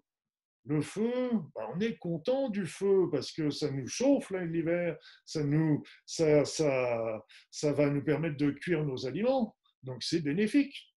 Le 0.65 0.81
feu, 0.81 1.11
bah, 1.55 1.69
on 1.75 1.79
est 1.79 1.97
content 1.97 2.49
du 2.49 2.65
feu 2.65 3.09
parce 3.11 3.31
que 3.31 3.49
ça 3.49 3.69
nous 3.69 3.87
chauffe 3.87 4.31
l'hiver, 4.31 4.97
ça, 5.25 5.43
nous, 5.43 5.83
ça, 6.05 6.45
ça 6.45 7.73
va 7.73 7.89
nous 7.89 8.03
permettre 8.03 8.37
de 8.37 8.51
cuire 8.51 8.85
nos 8.85 9.05
aliments, 9.05 9.55
donc 9.83 10.03
c'est 10.03 10.21
bénéfique. 10.21 10.93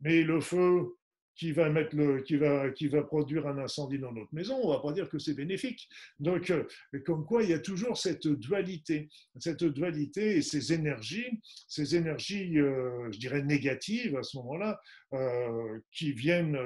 Mais 0.00 0.22
le 0.22 0.40
feu 0.40 0.96
qui 1.38 1.52
va, 1.52 1.70
mettre 1.70 1.94
le, 1.94 2.20
qui, 2.22 2.36
va, 2.36 2.70
qui 2.70 2.88
va 2.88 3.02
produire 3.02 3.46
un 3.46 3.58
incendie 3.58 3.98
dans 3.98 4.12
notre 4.12 4.34
maison, 4.34 4.56
on 4.56 4.68
ne 4.68 4.74
va 4.74 4.80
pas 4.80 4.92
dire 4.92 5.08
que 5.08 5.18
c'est 5.18 5.34
bénéfique. 5.34 5.88
Donc, 6.18 6.50
euh, 6.50 6.64
comme 7.06 7.24
quoi, 7.24 7.44
il 7.44 7.50
y 7.50 7.54
a 7.54 7.60
toujours 7.60 7.96
cette 7.96 8.26
dualité, 8.26 9.08
cette 9.38 9.62
dualité 9.62 10.38
et 10.38 10.42
ces 10.42 10.72
énergies, 10.72 11.40
ces 11.68 11.94
énergies, 11.94 12.58
euh, 12.58 13.08
je 13.12 13.18
dirais, 13.20 13.42
négatives 13.42 14.16
à 14.16 14.24
ce 14.24 14.36
moment-là, 14.38 14.80
euh, 15.14 15.78
qui 15.92 16.12
viennent 16.12 16.58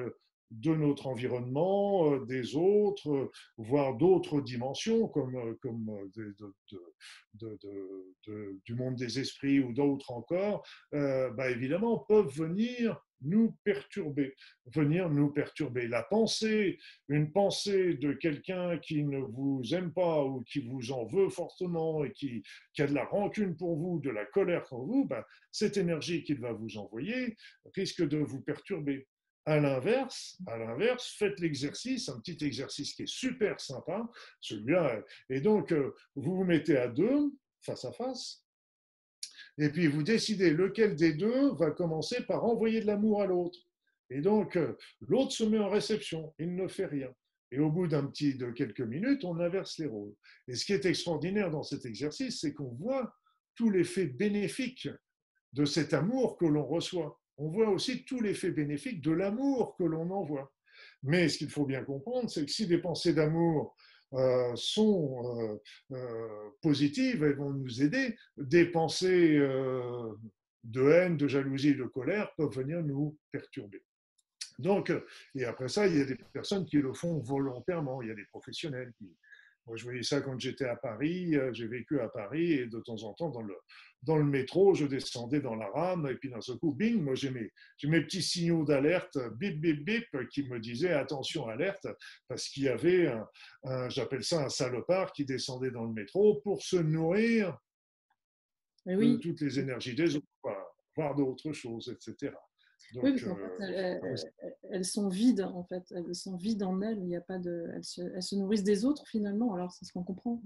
de 0.53 0.75
notre 0.75 1.07
environnement, 1.07 2.12
euh, 2.12 2.25
des 2.27 2.57
autres, 2.57 3.11
euh, 3.11 3.31
voire 3.57 3.97
d'autres 3.97 4.41
dimensions 4.41 5.09
comme, 5.09 5.35
euh, 5.37 5.55
comme 5.62 5.91
du 8.65 8.75
monde 8.75 8.97
des 8.97 9.19
esprits 9.19 9.61
ou 9.61 9.73
d'autres 9.73 10.12
encore, 10.12 10.67
bah 10.93 11.51
évidemment 11.51 11.99
peuvent 11.99 12.29
venir 12.29 13.01
nous 13.23 13.57
perturber, 13.65 14.35
venir 14.67 15.09
nous 15.09 15.31
perturber. 15.31 15.88
La 15.88 16.03
pensée, 16.03 16.79
une 17.09 17.33
pensée 17.33 17.95
de 17.95 18.12
quelqu'un 18.12 18.79
qui 18.79 19.05
ne 19.05 19.19
vous 19.19 19.62
aime 19.73 19.93
pas 19.93 20.25
ou 20.25 20.43
qui 20.43 20.61
vous 20.61 20.93
en 20.93 21.07
veut 21.07 21.31
fortement 21.31 22.05
et 22.05 22.12
qui, 22.12 22.43
qui 22.75 22.83
a 22.83 22.87
de 22.87 22.95
la 22.95 23.05
rancune 23.05 23.57
pour 23.57 23.77
vous, 23.77 24.01
de 24.01 24.11
la 24.11 24.27
colère 24.27 24.65
pour 24.65 24.85
vous, 24.85 25.07
bah, 25.07 25.27
cette 25.51 25.77
énergie 25.77 26.23
qu'il 26.23 26.41
va 26.41 26.53
vous 26.53 26.77
envoyer 26.77 27.37
risque 27.75 28.07
de 28.07 28.19
vous 28.19 28.43
perturber. 28.43 29.07
À 29.45 29.59
l'inverse, 29.59 30.39
à 30.47 30.57
l'inverse, 30.57 31.17
faites 31.19 31.41
l'exercice, 31.41 32.09
un 32.09 32.21
petit 32.21 32.45
exercice 32.45 32.95
qui 32.95 33.03
est 33.03 33.13
super 33.13 33.59
sympa, 33.61 34.09
celui-là. 34.41 35.03
Et 35.31 35.41
donc, 35.41 35.73
euh, 35.73 35.95
vous 36.15 36.37
vous 36.37 36.45
mettez 36.45 36.77
à 36.77 36.87
deux, 36.87 37.33
face 37.61 37.85
à 37.85 37.93
face, 37.93 38.45
et 39.59 39.69
puis 39.69 39.87
vous 39.87 40.03
décidez 40.03 40.51
lequel 40.51 40.95
des 40.95 41.13
deux 41.13 41.53
va 41.55 41.71
commencer 41.71 42.23
par 42.23 42.45
envoyer 42.45 42.81
de 42.81 42.87
l'amour 42.87 43.23
à 43.23 43.27
l'autre. 43.27 43.59
Et 44.11 44.21
donc, 44.21 44.57
euh, 44.57 44.77
l'autre 45.01 45.33
se 45.33 45.45
met 45.45 45.59
en 45.59 45.71
réception, 45.71 46.35
il 46.39 46.55
ne 46.55 46.69
fait 46.69 46.87
rien. 46.87 47.13
Et 47.51 47.59
au 47.59 47.71
bout 47.71 47.87
d'un 47.87 48.07
petit 48.07 48.35
de 48.35 48.51
quelques 48.51 48.81
minutes, 48.81 49.25
on 49.25 49.39
inverse 49.39 49.79
les 49.79 49.87
rôles. 49.87 50.15
Et 50.49 50.55
ce 50.55 50.65
qui 50.65 50.73
est 50.73 50.87
extraordinaire 50.87 51.51
dans 51.51 51.63
cet 51.63 51.85
exercice, 51.85 52.41
c'est 52.41 52.55
qu'on 52.55 52.73
voit 52.75 53.15
tout 53.55 53.71
l'effet 53.71 54.07
bénéfique 54.07 54.89
de 55.53 55.65
cet 55.67 55.93
amour 55.93 56.39
que 56.39 56.47
l'on 56.47 56.65
reçoit 56.65 57.21
on 57.43 57.49
voit 57.49 57.71
aussi 57.71 58.05
tout 58.05 58.21
l'effet 58.21 58.53
bénéfique 58.53 59.03
de 59.03 59.11
l'amour 59.11 59.75
que 59.77 59.83
l'on 59.83 60.11
envoie. 60.11 60.53
Mais 61.03 61.29
ce 61.29 61.39
qu'il 61.39 61.51
faut 61.51 61.67
bien 61.67 61.83
comprendre, 61.83 62.31
c'est 62.31 62.45
que 62.45 62.51
si 62.51 62.69
des 62.69 62.79
pensées 62.79 63.13
d'amour 63.13 63.77
euh, 64.15 64.55
sont 64.55 65.41
euh, 65.41 65.97
euh, 65.97 66.51
positives, 66.61 67.25
elles 67.25 67.37
vont 67.37 67.51
nous 67.51 67.83
aider. 67.83 68.17
Des 68.37 68.67
pensées 68.67 69.39
de 70.65 70.89
haine, 70.89 71.17
de 71.17 71.27
jalousie, 71.27 71.75
de 71.75 71.85
colère 71.85 72.33
peuvent 72.37 72.55
venir 72.55 72.81
nous 72.85 73.19
perturber. 73.33 73.83
Donc, 74.61 74.93
et 75.35 75.45
après 75.45 75.69
ça, 75.69 75.89
il 75.89 75.99
y 75.99 76.01
a 76.01 76.05
des 76.05 76.19
personnes 76.33 76.65
qui 76.65 76.77
le 76.77 76.93
font 76.93 77.19
volontairement. 77.19 78.03
Il 78.03 78.09
y 78.09 78.13
a 78.13 78.15
des 78.15 78.27
professionnels 78.27 78.93
qui, 78.99 79.11
moi, 79.66 79.77
je 79.77 79.85
voyais 79.85 80.03
ça 80.03 80.20
quand 80.20 80.38
j'étais 80.38 80.64
à 80.64 80.77
Paris. 80.77 81.37
J'ai 81.53 81.68
vécu 81.68 82.01
à 82.01 82.09
Paris 82.09 82.53
et 82.53 82.66
de 82.66 82.81
temps 82.81 83.03
en 83.05 83.14
temps, 83.14 83.31
dans 83.31 83.42
le, 83.42 83.55
dans 84.03 84.16
le 84.16 84.25
métro, 84.25 84.75
je 84.75 84.87
descendais 84.87 85.40
dans 85.40 85.55
la 85.55 85.68
rame 85.68 86.09
et 86.11 86.16
puis 86.16 86.31
d'un 86.31 86.40
seul 86.40 86.59
coup, 86.59 86.72
bing, 86.72 87.01
moi 87.01 87.14
j'ai 87.14 87.31
mes, 87.31 87.51
mes, 87.85 88.01
petits 88.03 88.22
signaux 88.22 88.64
d'alerte, 88.64 89.16
bip, 89.37 89.61
bip, 89.61 89.85
bip, 89.85 90.29
qui 90.31 90.48
me 90.48 90.59
disaient 90.59 90.92
attention, 90.92 91.46
alerte, 91.48 91.87
parce 92.27 92.48
qu'il 92.48 92.64
y 92.64 92.68
avait, 92.68 93.12
un, 93.64 93.88
j'appelle 93.88 94.25
ça 94.25 94.44
un 94.44 94.48
salopard 94.48 95.12
qui 95.12 95.25
descendait 95.25 95.70
dans 95.70 95.85
le 95.85 95.92
métro 95.92 96.40
pour 96.42 96.62
se 96.62 96.77
nourrir 96.77 97.57
de 98.85 99.16
toutes 99.16 99.40
les 99.40 99.61
énergies 99.61 99.94
des 99.94 100.16
autres, 100.16 100.27
voire 100.96 101.14
d'autres 101.14 101.53
choses, 101.53 101.88
etc. 101.88 102.33
oui, 102.95 103.13
parce 103.13 103.23
fait, 103.37 103.63
euh, 103.63 104.17
elles, 104.71 104.85
sont 104.85 105.09
vides, 105.09 105.43
en 105.43 105.65
fait. 105.65 105.93
Elles 105.95 106.15
sont 106.15 106.37
vides 106.37 106.63
en 106.63 106.81
elles. 106.83 106.99
Il 106.99 107.07
n'y 107.07 107.17
a 107.17 107.21
pas 107.21 107.39
de, 107.39 107.71
elles 107.75 107.85
se, 107.85 108.03
elles 108.03 108.23
se 108.23 108.35
nourrissent 108.35 108.65
des 108.65 108.85
autres, 108.85 109.07
finalement. 109.07 109.55
Alors, 109.55 109.73
c'est 109.73 109.85
ce 109.85 109.93
qu'on 109.93 110.05
comprend. 110.05 110.41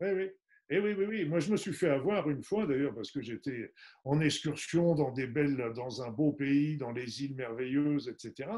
Oui, 0.00 0.10
oui. 0.10 0.30
Et 0.68 0.76
eh 0.76 0.80
oui, 0.80 0.94
oui, 0.98 1.04
oui. 1.08 1.24
Moi, 1.26 1.38
je 1.38 1.52
me 1.52 1.56
suis 1.56 1.72
fait 1.72 1.90
avoir 1.90 2.28
une 2.28 2.42
fois, 2.42 2.66
d'ailleurs, 2.66 2.92
parce 2.92 3.12
que 3.12 3.22
j'étais 3.22 3.72
en 4.04 4.20
excursion 4.20 4.96
dans 4.96 5.12
des 5.12 5.28
belles, 5.28 5.72
dans 5.76 6.02
un 6.02 6.10
beau 6.10 6.32
pays, 6.32 6.76
dans 6.76 6.90
les 6.90 7.22
îles 7.22 7.36
merveilleuses, 7.36 8.08
etc. 8.08 8.50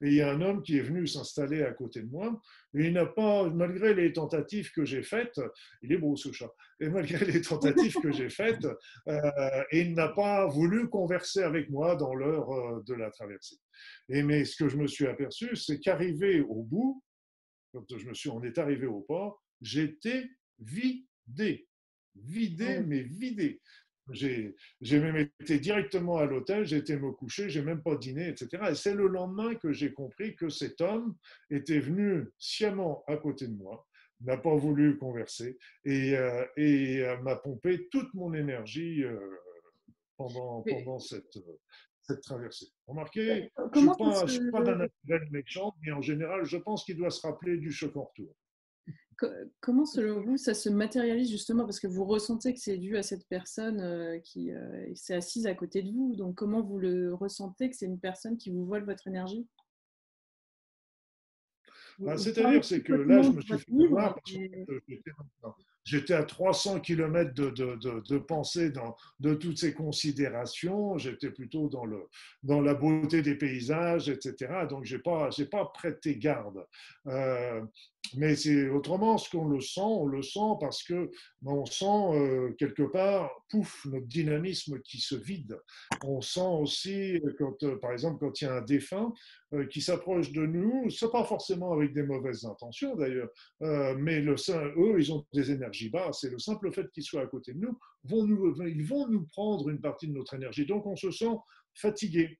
Et 0.00 0.08
il 0.08 0.14
y 0.14 0.20
a 0.20 0.30
un 0.30 0.40
homme 0.42 0.62
qui 0.62 0.78
est 0.78 0.82
venu 0.82 1.08
s'installer 1.08 1.64
à 1.64 1.72
côté 1.72 2.02
de 2.02 2.06
moi. 2.08 2.40
Et 2.72 2.86
il 2.86 2.92
n'a 2.92 3.04
pas, 3.04 3.50
malgré 3.50 3.94
les 3.94 4.12
tentatives 4.12 4.70
que 4.70 4.84
j'ai 4.84 5.02
faites, 5.02 5.40
il 5.82 5.92
est 5.92 5.98
beau 5.98 6.14
ce 6.14 6.30
chat. 6.30 6.52
Et 6.78 6.88
malgré 6.88 7.24
les 7.24 7.40
tentatives 7.40 7.96
que 8.00 8.12
j'ai 8.12 8.30
faites, 8.30 8.64
euh, 9.08 9.64
il 9.72 9.94
n'a 9.94 10.08
pas 10.08 10.46
voulu 10.46 10.88
converser 10.88 11.42
avec 11.42 11.68
moi 11.68 11.96
dans 11.96 12.14
l'heure 12.14 12.48
euh, 12.52 12.82
de 12.86 12.94
la 12.94 13.10
traversée. 13.10 13.56
Et 14.08 14.22
mais 14.22 14.44
ce 14.44 14.54
que 14.54 14.68
je 14.68 14.76
me 14.76 14.86
suis 14.86 15.08
aperçu, 15.08 15.56
c'est 15.56 15.80
qu'arrivé 15.80 16.42
au 16.42 16.62
bout, 16.62 17.02
quand 17.72 17.98
je 17.98 18.06
me 18.06 18.14
suis, 18.14 18.30
on 18.30 18.42
est 18.44 18.58
arrivé 18.58 18.86
au 18.86 19.00
port, 19.00 19.42
j'étais 19.60 20.30
vide 20.60 21.04
vidé, 21.26 21.66
vidé, 22.14 22.80
mais 22.80 23.02
vidé. 23.02 23.60
J'ai 24.12 24.54
même 25.00 25.16
été 25.40 25.58
directement 25.58 26.18
à 26.18 26.26
l'hôtel, 26.26 26.64
j'ai 26.64 26.76
été 26.76 26.96
me 26.96 27.10
coucher, 27.10 27.48
j'ai 27.48 27.62
même 27.62 27.82
pas 27.82 27.96
dîné, 27.96 28.28
etc. 28.28 28.62
Et 28.70 28.74
c'est 28.74 28.94
le 28.94 29.08
lendemain 29.08 29.54
que 29.56 29.72
j'ai 29.72 29.92
compris 29.92 30.36
que 30.36 30.48
cet 30.48 30.80
homme 30.80 31.16
était 31.50 31.80
venu 31.80 32.28
sciemment 32.38 33.02
à 33.08 33.16
côté 33.16 33.48
de 33.48 33.54
moi, 33.54 33.86
n'a 34.20 34.36
pas 34.36 34.54
voulu 34.54 34.96
converser 34.96 35.58
et, 35.84 36.16
euh, 36.16 36.44
et 36.56 37.04
m'a 37.22 37.36
pompé 37.36 37.88
toute 37.90 38.12
mon 38.14 38.32
énergie 38.32 39.02
euh, 39.02 39.18
pendant, 40.16 40.62
pendant 40.62 40.98
cette, 40.98 41.38
cette 42.02 42.22
traversée. 42.22 42.66
Remarquez, 42.86 43.50
je 43.74 43.80
ne 43.80 44.28
suis 44.28 44.50
pas, 44.50 44.62
d'un 44.62 44.76
naturel 44.76 45.28
méchant, 45.30 45.74
mais 45.82 45.92
en 45.92 46.00
général, 46.00 46.44
je 46.44 46.56
pense 46.56 46.84
qu'il 46.84 46.96
doit 46.96 47.10
se 47.10 47.26
rappeler 47.26 47.58
du 47.58 47.72
choc 47.72 47.96
en 47.96 48.04
retour. 48.04 48.34
Comment, 49.60 49.86
selon 49.86 50.20
vous, 50.20 50.36
ça 50.36 50.52
se 50.52 50.68
matérialise 50.68 51.30
justement 51.30 51.64
parce 51.64 51.80
que 51.80 51.86
vous 51.86 52.04
ressentez 52.04 52.52
que 52.52 52.60
c'est 52.60 52.76
dû 52.76 52.96
à 52.96 53.02
cette 53.02 53.26
personne 53.28 53.80
euh, 53.80 54.18
qui 54.18 54.50
euh, 54.50 54.94
s'est 54.94 55.14
assise 55.14 55.46
à 55.46 55.54
côté 55.54 55.82
de 55.82 55.90
vous. 55.90 56.14
Donc, 56.16 56.34
comment 56.34 56.62
vous 56.62 56.78
le 56.78 57.14
ressentez 57.14 57.70
que 57.70 57.76
c'est 57.76 57.86
une 57.86 57.98
personne 57.98 58.36
qui 58.36 58.50
vous 58.50 58.66
vole 58.66 58.84
votre 58.84 59.06
énergie? 59.06 59.46
Bah, 61.98 62.18
C'est-à-dire, 62.18 62.62
c'est 62.62 62.82
que 62.82 62.92
là, 62.92 63.22
je 63.22 63.30
me 63.30 63.40
suis 63.40 63.58
fait 63.58 63.86
voir 63.88 64.14
parce 64.14 64.32
que 64.32 65.64
J'étais 65.86 66.14
à 66.14 66.24
300 66.24 66.80
km 66.80 67.32
de, 67.32 67.50
de, 67.50 68.00
de, 68.00 68.18
pensée 68.18 68.70
dans, 68.70 68.96
de 69.20 69.34
toutes 69.34 69.56
ces 69.56 69.72
considérations. 69.72 70.98
J'étais 70.98 71.30
plutôt 71.30 71.68
dans, 71.68 71.84
le, 71.84 72.08
dans 72.42 72.60
la 72.60 72.74
beauté 72.74 73.22
des 73.22 73.36
paysages, 73.36 74.08
etc. 74.08 74.66
Donc, 74.68 74.84
je 74.84 74.96
n'ai 74.96 75.02
pas, 75.02 75.30
pas 75.48 75.64
prêté 75.66 76.16
garde. 76.18 76.66
Euh, 77.06 77.62
mais 78.14 78.36
c'est 78.36 78.68
autrement 78.68 79.18
ce 79.18 79.30
qu'on 79.30 79.48
le 79.48 79.60
sent, 79.60 79.80
on 79.80 80.06
le 80.06 80.22
sent 80.22 80.56
parce 80.60 80.82
que 80.82 81.10
ben, 81.42 81.52
on 81.52 81.66
sent 81.66 81.84
euh, 81.86 82.52
quelque 82.58 82.82
part, 82.82 83.30
pouf, 83.50 83.86
notre 83.86 84.06
dynamisme 84.06 84.80
qui 84.82 84.98
se 84.98 85.14
vide. 85.14 85.58
On 86.04 86.20
sent 86.20 86.40
aussi, 86.40 87.20
quand, 87.38 87.62
euh, 87.62 87.76
par 87.76 87.92
exemple, 87.92 88.18
quand 88.20 88.40
il 88.40 88.44
y 88.44 88.46
a 88.48 88.54
un 88.54 88.62
défunt 88.62 89.12
euh, 89.54 89.66
qui 89.66 89.80
s'approche 89.80 90.32
de 90.32 90.46
nous, 90.46 90.90
c'est 90.90 91.10
pas 91.10 91.24
forcément 91.24 91.72
avec 91.72 91.92
des 91.92 92.02
mauvaises 92.02 92.44
intentions 92.44 92.96
d'ailleurs, 92.96 93.28
mais 93.60 94.20
le, 94.20 94.34
eux, 94.78 94.98
ils 94.98 95.12
ont 95.12 95.26
des 95.32 95.50
énergies 95.50 95.90
basses 95.90 96.24
et 96.24 96.30
le 96.30 96.38
simple 96.38 96.72
fait 96.72 96.90
qu'ils 96.90 97.02
soient 97.02 97.22
à 97.22 97.26
côté 97.26 97.52
de 97.52 97.58
nous, 97.58 97.78
nous, 98.10 98.54
ils 98.66 98.84
vont 98.84 99.08
nous 99.08 99.26
prendre 99.26 99.68
une 99.68 99.80
partie 99.80 100.08
de 100.08 100.12
notre 100.12 100.34
énergie. 100.34 100.66
Donc 100.66 100.86
on 100.86 100.96
se 100.96 101.10
sent 101.10 101.34
fatigué 101.74 102.38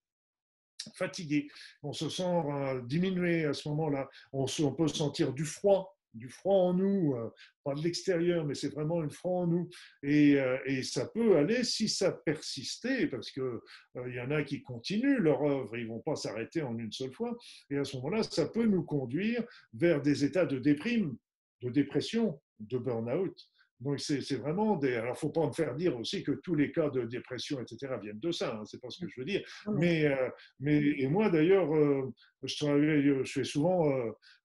fatigué, 0.94 1.48
on 1.82 1.92
se 1.92 2.08
sent 2.08 2.22
euh, 2.22 2.80
diminué 2.82 3.44
à 3.44 3.54
ce 3.54 3.68
moment-là, 3.68 4.08
on, 4.32 4.46
peut 4.72 4.88
sentir 4.88 5.32
du 5.32 5.44
froid, 5.44 5.96
du 6.14 6.28
froid 6.28 6.54
en 6.54 6.74
nous, 6.74 7.14
euh, 7.14 7.30
pas 7.64 7.74
de 7.74 7.82
l'extérieur, 7.82 8.44
mais 8.44 8.54
c'est 8.54 8.72
vraiment 8.72 9.02
une 9.02 9.10
froid 9.10 9.42
en 9.42 9.46
nous. 9.46 9.68
Et, 10.02 10.38
euh, 10.40 10.82
ça 10.82 11.06
peut 11.06 11.36
aller 11.36 11.64
si 11.64 11.88
ça 11.88 12.12
persistait, 12.12 13.06
parce 13.06 13.30
qu'il 13.30 13.58
il 14.06 14.14
y 14.14 14.20
en 14.20 14.30
a 14.30 14.42
qui 14.42 14.62
continuent 14.62 15.18
leur 15.18 15.42
œuvre, 15.42 15.76
ils 15.76 15.88
vont 15.88 16.00
pas 16.00 16.16
s'arrêter 16.16 16.62
en 16.62 16.78
une 16.78 16.92
seule 16.92 17.12
fois. 17.12 17.36
Et 17.70 17.76
à 17.76 17.84
ce 17.84 17.96
moment-là, 17.96 18.22
ça 18.22 18.48
peut 18.48 18.66
nous 18.66 18.82
conduire 18.82 19.44
vers 19.74 20.00
des 20.02 20.24
états 20.24 20.46
de 20.46 20.58
déprime, 20.58 21.16
de 21.62 21.70
dépression, 21.70 22.40
de 22.60 22.78
burn-out. 22.78 23.36
Donc, 23.80 24.00
c'est 24.00 24.36
vraiment 24.36 24.76
des. 24.76 24.94
Alors, 24.94 25.08
il 25.08 25.10
ne 25.10 25.16
faut 25.16 25.30
pas 25.30 25.46
me 25.46 25.52
faire 25.52 25.74
dire 25.74 25.98
aussi 25.98 26.22
que 26.22 26.32
tous 26.32 26.54
les 26.54 26.72
cas 26.72 26.88
de 26.88 27.02
dépression, 27.02 27.60
etc., 27.60 27.94
viennent 28.00 28.18
de 28.18 28.32
ça. 28.32 28.54
Hein, 28.54 28.64
c'est 28.64 28.80
pas 28.80 28.88
ce 28.88 29.04
que 29.04 29.10
je 29.10 29.20
veux 29.20 29.26
dire. 29.26 29.42
Mais, 29.66 30.06
euh, 30.06 30.30
mais 30.60 30.78
et 30.78 31.08
moi, 31.08 31.28
d'ailleurs, 31.28 31.74
euh, 31.74 32.10
je, 32.42 32.56
travaille, 32.56 33.02
je 33.02 33.30
fais 33.30 33.44
souvent 33.44 33.92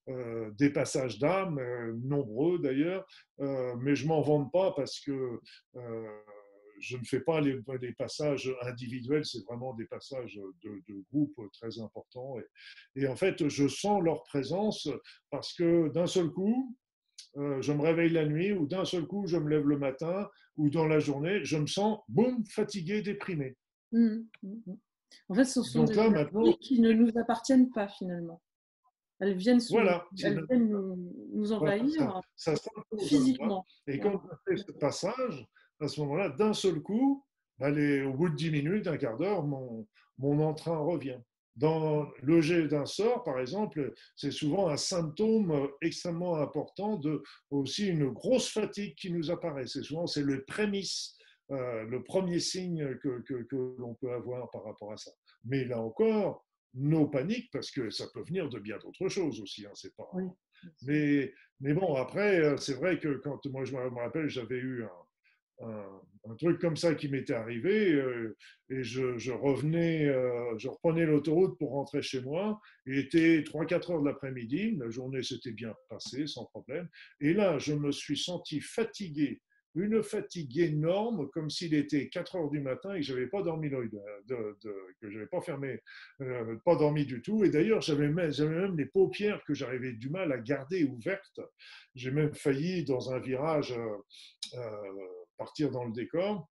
euh, 0.09 0.51
des 0.57 0.69
passages 0.69 1.17
d'âme, 1.17 1.61
nombreux 2.03 2.59
d'ailleurs, 2.59 3.05
mais 3.39 3.95
je 3.95 4.05
m'en 4.05 4.21
vante 4.21 4.51
pas 4.51 4.73
parce 4.75 4.99
que 4.99 5.39
je 6.79 6.97
ne 6.97 7.03
fais 7.03 7.21
pas 7.21 7.39
les, 7.39 7.59
les 7.79 7.93
passages 7.93 8.51
individuels, 8.63 9.23
c'est 9.23 9.45
vraiment 9.45 9.73
des 9.75 9.85
passages 9.85 10.41
de, 10.63 10.81
de 10.89 11.03
groupe 11.11 11.39
très 11.53 11.79
importants. 11.79 12.37
Et, 12.39 13.03
et, 13.03 13.07
en 13.07 13.15
fait, 13.15 13.47
je 13.47 13.67
sens 13.67 14.01
leur 14.01 14.23
présence 14.23 14.89
parce 15.29 15.53
que 15.53 15.89
d'un 15.89 16.07
seul 16.07 16.29
coup, 16.31 16.75
euh, 17.37 17.61
je 17.61 17.71
me 17.71 17.81
réveille 17.81 18.09
la 18.09 18.25
nuit, 18.25 18.51
ou 18.51 18.67
d'un 18.67 18.85
seul 18.85 19.05
coup, 19.05 19.25
je 19.25 19.37
me 19.37 19.49
lève 19.49 19.67
le 19.67 19.77
matin, 19.77 20.29
ou 20.57 20.69
dans 20.69 20.85
la 20.85 20.99
journée, 20.99 21.43
je 21.43 21.57
me 21.57 21.67
sens, 21.67 21.99
boum, 22.09 22.43
fatigué, 22.45 23.01
déprimé. 23.01 23.55
Mmh, 23.91 24.19
mmh, 24.43 24.49
mmh. 24.65 24.73
En 25.29 25.35
fait, 25.35 25.45
ce 25.45 25.61
sont 25.61 25.83
des 25.83 25.93
là, 25.93 26.29
qui 26.59 26.79
ne 26.79 26.91
nous 26.91 27.11
appartiennent 27.17 27.69
pas 27.69 27.87
finalement. 27.87 28.41
Elles 29.19 29.35
viennent, 29.35 29.59
elles 30.23 30.45
viennent 30.49 30.69
nous, 30.69 31.53
envahir 31.53 32.21
physiquement. 32.99 33.65
Et 33.87 33.99
quand 33.99 34.15
on 34.15 34.21
fait 34.47 34.57
ce 34.57 34.71
passage, 34.71 35.47
à 35.79 35.87
ce 35.87 35.99
moment-là, 36.01 36.29
d'un 36.29 36.53
seul 36.53 36.81
coup, 36.81 37.23
au 37.59 38.13
bout 38.13 38.29
de 38.29 38.35
10 38.35 38.51
minutes, 38.51 38.87
un 38.87 38.97
quart 38.97 39.17
d'heure, 39.17 39.43
mon, 39.43 39.87
mon 40.17 40.39
entrain 40.39 40.77
revient. 40.77 41.19
Dans 41.61 42.11
le 42.23 42.41
jet 42.41 42.67
d'un 42.67 42.87
sort, 42.87 43.23
par 43.23 43.39
exemple, 43.39 43.93
c'est 44.15 44.31
souvent 44.31 44.69
un 44.69 44.77
symptôme 44.77 45.69
extrêmement 45.83 46.37
important 46.37 46.97
de 46.97 47.21
aussi 47.51 47.87
une 47.87 48.09
grosse 48.09 48.51
fatigue 48.51 48.95
qui 48.95 49.11
nous 49.11 49.29
apparaît. 49.29 49.67
C'est 49.67 49.83
souvent 49.83 50.07
c'est 50.07 50.23
le 50.23 50.43
prémisse, 50.43 51.15
euh, 51.51 51.83
le 51.83 52.01
premier 52.01 52.39
signe 52.39 52.97
que, 52.97 53.21
que, 53.21 53.75
l'on 53.77 53.93
peut 53.93 54.11
avoir 54.11 54.49
par 54.49 54.63
rapport 54.63 54.91
à 54.91 54.97
ça. 54.97 55.11
Mais 55.45 55.63
là 55.63 55.79
encore, 55.79 56.43
nos 56.73 57.07
paniques, 57.07 57.51
parce 57.51 57.69
que 57.69 57.91
ça 57.91 58.05
peut 58.11 58.23
venir 58.23 58.49
de 58.49 58.57
bien 58.57 58.79
d'autres 58.79 59.09
choses 59.09 59.39
aussi. 59.39 59.63
Hein, 59.67 59.71
c'est 59.75 59.95
pas. 59.95 60.09
Mais, 60.81 61.31
mais 61.59 61.73
bon, 61.75 61.93
après, 61.93 62.39
euh, 62.39 62.57
c'est 62.57 62.73
vrai 62.73 62.99
que 62.99 63.21
quand 63.23 63.45
moi 63.45 63.65
je 63.65 63.73
me 63.75 63.99
rappelle, 64.01 64.27
j'avais 64.29 64.57
eu 64.57 64.83
un, 64.83 64.89
un, 65.63 66.35
truc 66.35 66.59
comme 66.59 66.77
ça 66.77 66.95
qui 66.95 67.09
m'était 67.09 67.33
arrivé 67.33 67.91
euh, 67.91 68.35
et 68.69 68.83
je, 68.83 69.31
revenais, 69.31 70.05
euh, 70.05 70.57
je 70.57 70.69
reprenais 70.69 71.05
l'autoroute 71.05 71.57
pour 71.57 71.71
rentrer 71.71 72.01
chez 72.01 72.21
moi. 72.21 72.59
Il 72.85 72.97
était 72.97 73.41
3-4 73.41 73.91
heures 73.91 74.01
de 74.01 74.07
l'après-midi, 74.07 74.77
la 74.77 74.89
journée 74.89 75.23
s'était 75.23 75.51
bien 75.51 75.73
passée 75.89 76.27
sans 76.27 76.45
problème. 76.45 76.87
Et 77.19 77.33
là, 77.33 77.57
je 77.59 77.73
me 77.73 77.91
suis 77.91 78.17
senti 78.17 78.61
fatigué, 78.61 79.41
une 79.75 80.03
fatigue 80.03 80.57
énorme, 80.59 81.29
comme 81.29 81.49
s'il 81.49 81.73
était 81.73 82.09
4 82.09 82.35
heures 82.35 82.49
du 82.49 82.59
matin 82.59 82.93
et 82.93 82.99
que 82.99 83.05
j'avais 83.05 83.27
pas 83.27 83.41
dormi 83.41 83.69
l'œil, 83.69 83.89
de, 84.27 84.57
que 85.01 85.09
j'avais 85.09 85.27
pas 85.27 85.41
fermé, 85.41 85.79
euh, 86.21 86.57
pas 86.65 86.75
dormi 86.75 87.05
du 87.05 87.21
tout. 87.21 87.43
Et 87.43 87.49
d'ailleurs, 87.49 87.81
j'avais 87.81 88.09
même, 88.09 88.31
même 88.39 88.77
les 88.77 88.85
paupières 88.85 89.43
que 89.45 89.53
j'arrivais 89.53 89.93
du 89.93 90.09
mal 90.09 90.31
à 90.31 90.37
garder 90.37 90.83
ouvertes. 90.83 91.39
J'ai 91.95 92.11
même 92.11 92.33
failli 92.33 92.83
dans 92.83 93.11
un 93.11 93.19
virage 93.19 93.73
partir 95.41 95.71
dans 95.71 95.85
le 95.85 95.91
décor. 95.91 96.47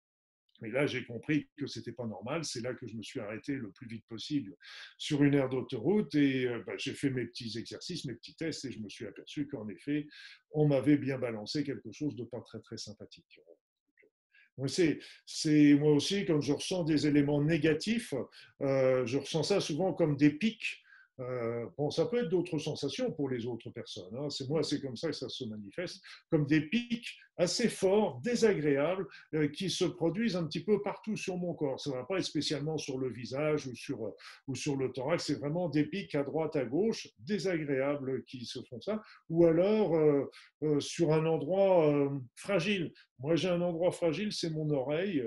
Et 0.64 0.72
là, 0.72 0.88
j'ai 0.88 1.06
compris 1.06 1.50
que 1.58 1.68
c'était 1.68 1.92
pas 1.92 2.08
normal. 2.08 2.44
C'est 2.44 2.62
là 2.62 2.74
que 2.74 2.88
je 2.88 2.96
me 2.96 3.04
suis 3.04 3.20
arrêté 3.20 3.54
le 3.54 3.70
plus 3.72 3.88
vite 3.88 4.06
possible 4.08 4.56
sur 4.98 5.24
une 5.24 5.36
aire 5.36 5.50
d'autoroute 5.50 6.16
et 6.16 6.48
bah, 6.66 6.74
j'ai 6.78 6.94
fait 6.94 7.12
mes 7.12 7.26
petits 7.26 7.58
exercices, 7.60 8.06
mes 8.06 8.16
petits 8.16 8.36
tests 8.36 8.66
et 8.66 8.72
je 8.72 8.80
me 8.80 8.90
suis 8.90 9.06
aperçu 9.06 9.48
qu'en 9.48 9.68
effet, 9.68 10.08
on 10.52 10.68
m'avait 10.68 10.98
bien 10.98 11.20
balancé 11.20 11.64
quelque 11.64 11.92
chose 11.92 12.16
de 12.16 12.24
pas 12.24 12.42
très 12.42 12.60
très 12.62 12.78
sympathique. 12.78 13.40
C'est 14.66 15.74
moi 15.76 15.92
aussi 15.92 16.26
quand 16.26 16.42
je 16.42 16.54
ressens 16.54 16.84
des 16.86 17.06
éléments 17.06 17.44
négatifs, 17.44 18.14
euh, 18.62 19.06
je 19.06 19.18
ressens 19.20 19.44
ça 19.44 19.60
souvent 19.60 19.94
comme 19.94 20.18
des 20.18 20.32
pics 20.32 20.82
euh, 21.20 21.66
bon, 21.78 21.90
ça 21.90 22.06
peut 22.06 22.20
être 22.20 22.30
d'autres 22.30 22.60
sensations 22.60 23.12
pour 23.12 23.30
les 23.30 23.46
autres 23.46 23.70
personnes. 23.72 24.16
Hein. 24.16 24.30
C'est 24.30 24.48
moi, 24.48 24.62
c'est 24.64 24.80
comme 24.80 24.96
ça 24.96 25.08
que 25.08 25.16
ça 25.16 25.30
se 25.30 25.44
manifeste, 25.46 26.04
comme 26.30 26.46
des 26.46 26.62
pics 26.62 27.18
assez 27.38 27.70
forts, 27.70 28.20
désagréables, 28.24 29.08
euh, 29.36 29.48
qui 29.48 29.70
se 29.70 29.86
produisent 29.86 30.36
un 30.36 30.46
petit 30.46 30.64
peu 30.64 30.82
partout 30.82 31.16
sur 31.16 31.38
mon 31.38 31.54
corps. 31.54 31.80
Ça 31.80 31.92
ne 31.92 31.96
va 31.96 32.04
pas 32.04 32.18
être 32.18 32.26
spécialement 32.26 32.78
sur 32.78 32.98
le 32.98 33.10
visage 33.10 33.68
ou 33.68 33.76
sur, 33.76 34.06
euh, 34.06 34.16
ou 34.48 34.56
sur 34.56 34.76
le 34.76 34.92
thorax, 34.92 35.26
c'est 35.26 35.40
vraiment 35.40 35.70
des 35.70 35.86
pics 35.86 36.16
à 36.16 36.24
droite, 36.24 36.56
à 36.56 36.66
gauche, 36.66 37.08
désagréables 37.20 38.24
qui 38.26 38.46
se 38.46 38.62
font 38.64 38.82
ça, 38.82 39.02
ou 39.30 39.46
alors 39.46 39.96
sur 40.80 41.14
un 41.14 41.26
endroit 41.26 42.12
fragile. 42.36 42.92
Moi, 43.20 43.36
j'ai 43.36 43.50
un 43.50 43.62
endroit 43.62 43.92
fragile, 43.92 44.32
c'est 44.32 44.50
mon 44.50 44.70
oreille. 44.70 45.24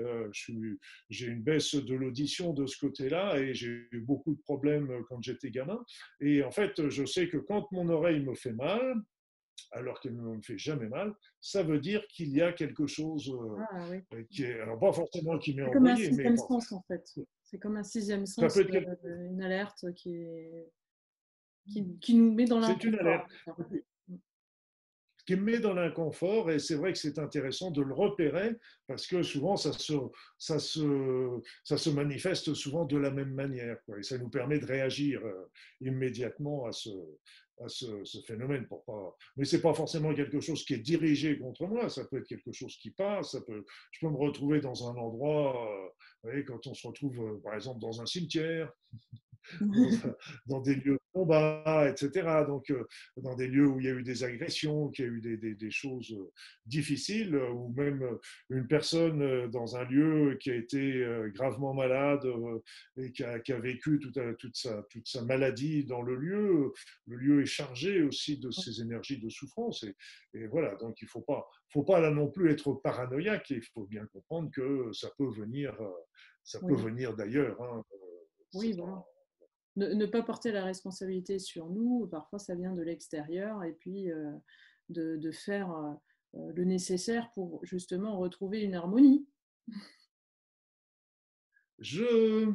j'ai 1.09 1.27
une 1.27 1.41
baisse 1.41 1.75
de 1.75 1.93
l'audition 1.93 2.53
de 2.53 2.65
ce 2.65 2.77
côté-là 2.77 3.37
et 3.37 3.53
j'ai 3.53 3.87
eu 3.91 4.01
beaucoup 4.01 4.33
de 4.33 4.41
problèmes 4.41 5.03
quand 5.09 5.21
j'étais 5.21 5.51
gamin. 5.51 5.80
Et 6.19 6.43
en 6.43 6.51
fait, 6.51 6.89
je 6.89 7.05
sais 7.05 7.27
que 7.29 7.37
quand 7.37 7.71
mon 7.71 7.89
oreille 7.89 8.21
me 8.21 8.35
fait 8.35 8.53
mal, 8.53 8.95
alors 9.71 9.99
qu'elle 9.99 10.15
ne 10.15 10.21
me 10.21 10.41
fait 10.41 10.57
jamais 10.57 10.87
mal, 10.87 11.13
ça 11.39 11.63
veut 11.63 11.79
dire 11.79 12.05
qu'il 12.07 12.29
y 12.35 12.41
a 12.41 12.51
quelque 12.53 12.87
chose 12.87 13.29
euh, 13.29 13.63
ah, 13.71 13.89
euh, 14.13 14.23
qui 14.29 14.43
est, 14.43 14.59
alors 14.59 14.79
pas 14.79 14.91
forcément 14.91 15.37
qui 15.37 15.55
m'est 15.55 15.63
envoyé. 15.63 15.73
comme 15.73 15.87
un 15.87 15.95
sixième 15.95 16.37
sens 16.37 16.71
en 16.71 16.81
fait. 16.87 17.03
C'est 17.43 17.59
comme 17.59 17.77
un 17.77 17.83
sixième 17.83 18.25
sens, 18.25 18.57
euh, 18.57 19.27
une 19.29 19.41
alerte 19.41 19.85
qui, 19.95 20.15
est, 20.15 20.71
qui, 21.99 22.15
nous 22.15 22.33
met 22.33 22.45
dans 22.45 22.59
l'inconfort. 22.59 22.81
C'est 22.81 22.87
une 22.87 22.99
alerte 22.99 23.31
qui 25.31 25.37
me 25.37 25.43
met 25.43 25.59
dans 25.59 25.73
l'inconfort 25.73 26.51
et 26.51 26.59
c'est 26.59 26.75
vrai 26.75 26.91
que 26.91 26.99
c'est 26.99 27.17
intéressant 27.17 27.71
de 27.71 27.81
le 27.81 27.93
repérer 27.93 28.57
parce 28.85 29.07
que 29.07 29.23
souvent 29.23 29.55
ça 29.55 29.71
se, 29.71 29.93
ça 30.37 30.59
se, 30.59 31.39
ça 31.63 31.77
se 31.77 31.89
manifeste 31.89 32.53
souvent 32.53 32.83
de 32.83 32.97
la 32.97 33.11
même 33.11 33.33
manière 33.33 33.77
quoi, 33.85 33.97
et 33.97 34.03
ça 34.03 34.17
nous 34.17 34.29
permet 34.29 34.59
de 34.59 34.65
réagir 34.65 35.21
immédiatement 35.79 36.65
à 36.65 36.73
ce, 36.73 36.89
ce, 37.67 38.21
phénomène. 38.27 38.67
Pour 38.67 38.83
pas... 38.83 39.15
Mais 39.37 39.45
ce 39.45 39.55
n'est 39.55 39.61
pas 39.61 39.73
forcément 39.73 40.13
quelque 40.13 40.41
chose 40.41 40.65
qui 40.65 40.73
est 40.73 40.79
dirigé 40.79 41.37
contre 41.37 41.65
moi, 41.65 41.87
ça 41.87 42.03
peut 42.05 42.17
être 42.17 42.27
quelque 42.27 42.51
chose 42.51 42.75
qui 42.77 42.91
passe. 42.91 43.31
Ça 43.31 43.41
peut... 43.41 43.65
Je 43.91 44.05
peux 44.05 44.11
me 44.11 44.17
retrouver 44.17 44.59
dans 44.59 44.89
un 44.89 44.95
endroit, 44.95 45.65
euh, 46.25 46.33
vous 46.35 46.43
quand 46.45 46.67
on 46.67 46.73
se 46.73 46.87
retrouve 46.87 47.19
euh, 47.21 47.41
par 47.41 47.55
exemple 47.55 47.79
dans 47.79 48.01
un 48.01 48.05
cimetière, 48.05 48.71
dans, 50.45 50.61
des 50.61 50.75
lieux 50.75 50.93
de 50.93 50.99
combat, 51.13 51.89
etc. 51.89 52.45
Donc, 52.47 52.69
euh, 52.69 52.87
dans 53.17 53.35
des 53.35 53.47
lieux 53.47 53.67
où 53.67 53.79
il 53.79 53.85
y 53.85 53.89
a 53.89 53.93
eu 53.93 54.03
des 54.03 54.23
agressions, 54.23 54.89
qu'il 54.89 55.05
y 55.05 55.07
a 55.07 55.11
eu 55.11 55.21
des, 55.21 55.55
des, 55.55 55.71
choses 55.71 56.11
euh, 56.11 56.31
difficiles, 56.65 57.35
euh, 57.35 57.49
ou 57.49 57.73
même 57.73 58.17
une 58.49 58.67
personne 58.67 59.49
dans 59.49 59.75
un 59.75 59.83
lieu 59.85 60.37
qui 60.39 60.51
a 60.51 60.55
été 60.55 61.05
gravement 61.33 61.73
malade 61.73 62.27
et 62.97 63.11
qui 63.11 63.23
a, 63.23 63.39
qui 63.39 63.53
a 63.53 63.59
vécu 63.59 63.99
toute, 63.99 64.19
toute, 64.37 64.55
sa, 64.55 64.83
toute 64.83 65.07
sa 65.07 65.23
maladie 65.23 65.85
dans 65.85 66.01
le 66.01 66.15
lieu. 66.15 66.73
Le 67.07 67.17
lieu 67.17 67.41
est 67.41 67.45
chargé 67.45 68.01
aussi 68.03 68.37
de 68.37 68.51
ces 68.51 68.81
énergies 68.81 69.19
de 69.19 69.29
souffrance. 69.29 69.83
Et, 69.83 69.95
et 70.33 70.47
voilà, 70.47 70.75
donc 70.75 71.01
il 71.01 71.05
ne 71.05 71.09
faut 71.09 71.21
pas, 71.21 71.47
faut 71.69 71.83
pas 71.83 71.99
là 71.99 72.11
non 72.11 72.29
plus 72.29 72.51
être 72.51 72.73
paranoïaque. 72.73 73.49
Il 73.49 73.63
faut 73.73 73.85
bien 73.85 74.05
comprendre 74.07 74.51
que 74.51 74.91
ça 74.93 75.09
peut 75.17 75.29
venir, 75.29 75.77
ça 76.43 76.59
peut 76.59 76.75
venir 76.75 77.15
d'ailleurs. 77.15 77.61
Hein, 77.61 77.83
oui, 78.53 78.73
voilà 78.73 79.03
ne, 79.75 80.05
pas 80.05 80.23
porter 80.23 80.51
la 80.51 80.65
responsabilité 80.65 81.39
sur 81.39 81.69
nous, 81.69 82.07
parfois 82.07 82.39
ça 82.39 82.55
vient 82.55 82.73
de 82.73 82.81
l'extérieur, 82.81 83.63
et 83.63 83.73
puis 83.73 84.11
euh, 84.11 84.31
de, 84.89 85.31
faire 85.31 85.71
euh, 85.73 86.51
le 86.53 86.63
nécessaire 86.65 87.31
pour 87.31 87.63
justement 87.65 88.17
retrouver 88.17 88.61
une 88.61 88.75
harmonie. 88.75 89.27
Je, 91.79 92.53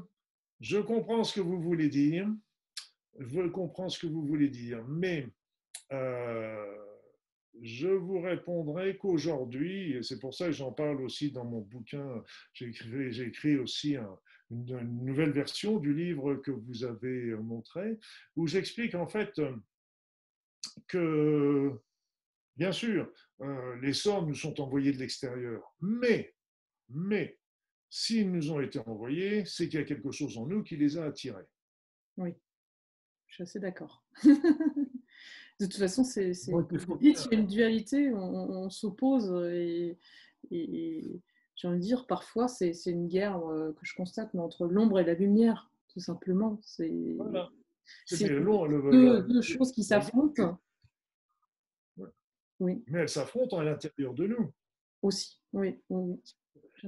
je 0.60 0.78
comprends 0.78 1.24
ce 1.24 1.34
que 1.34 1.40
vous 1.40 1.60
voulez 1.60 1.88
dire, 1.88 2.28
je 3.18 3.48
comprends 3.48 3.88
ce 3.88 3.98
que 3.98 4.06
vous 4.06 4.24
voulez 4.24 4.48
dire, 4.48 4.86
mais 4.86 5.28
je 7.62 7.88
vous 7.88 8.20
répondrai 8.20 8.96
qu'aujourd'hui, 8.98 9.92
et 9.92 10.02
c'est 10.02 10.18
pour 10.18 10.34
ça 10.34 10.46
que 10.46 10.52
j'en 10.52 10.72
parle 10.72 11.00
aussi 11.02 11.30
dans 11.30 11.44
mon 11.44 11.60
bouquin, 11.60 12.22
j'ai 12.52 12.68
écrit, 12.68 13.56
aussi 13.56 13.96
une, 14.50 15.04
nouvelle 15.04 15.32
version 15.32 15.78
du 15.78 15.94
livre 15.94 16.36
que 16.36 16.50
vous 16.50 16.84
avez 16.84 17.34
montré, 17.36 17.98
où 18.36 18.46
j'explique 18.46 18.94
en 18.94 19.06
fait 19.06 19.40
que, 20.88 21.72
bien 22.56 22.72
sûr, 22.72 23.10
euh, 23.40 23.76
les 23.80 23.92
sorts 23.92 24.26
nous 24.26 24.34
sont 24.34 24.60
envoyés 24.60 24.92
de 24.92 24.98
l'extérieur, 24.98 25.74
mais, 25.80 26.34
mais, 26.88 27.38
s'ils 27.90 28.30
nous 28.30 28.50
ont 28.50 28.60
été 28.60 28.78
envoyés, 28.80 29.44
c'est 29.44 29.68
qu'il 29.68 29.78
y 29.78 29.82
a 29.82 29.86
quelque 29.86 30.10
chose 30.10 30.36
en 30.38 30.46
nous 30.46 30.62
qui 30.62 30.76
les 30.76 30.98
a 30.98 31.04
attirés. 31.04 31.46
Oui, 32.16 32.34
je 33.28 33.34
suis 33.34 33.42
assez 33.42 33.60
d'accord. 33.60 34.04
de 34.24 35.64
toute 35.66 35.76
façon, 35.76 36.04
c'est, 36.04 36.32
il 37.00 37.08
y 37.08 37.16
a 37.16 37.34
une 37.34 37.46
dualité, 37.46 38.12
on, 38.12 38.70
s'oppose 38.70 39.32
et, 39.52 39.98
j'ai 41.56 41.68
envie 41.68 41.78
de 41.78 41.82
dire, 41.82 42.06
parfois, 42.06 42.48
c'est, 42.48 42.72
une 42.86 43.08
guerre 43.08 43.38
euh, 43.48 43.72
que 43.72 43.84
je 43.84 43.94
constate 43.94 44.34
entre 44.34 44.66
l'ombre 44.66 45.00
et 45.00 45.04
la 45.04 45.14
lumière, 45.14 45.70
tout 45.88 46.00
simplement. 46.00 46.60
C'est, 46.62 47.16
c'est 48.04 48.28
deux, 48.28 49.42
choses 49.42 49.72
qui 49.72 49.82
s'affrontent. 49.82 50.60
Oui. 52.60 52.82
Mais 52.86 53.00
elles 53.00 53.08
s'affrontent 53.08 53.58
à 53.58 53.64
l'intérieur 53.64 54.14
de 54.14 54.26
nous. 54.26 54.52
Aussi, 55.02 55.40
oui. 55.52 55.78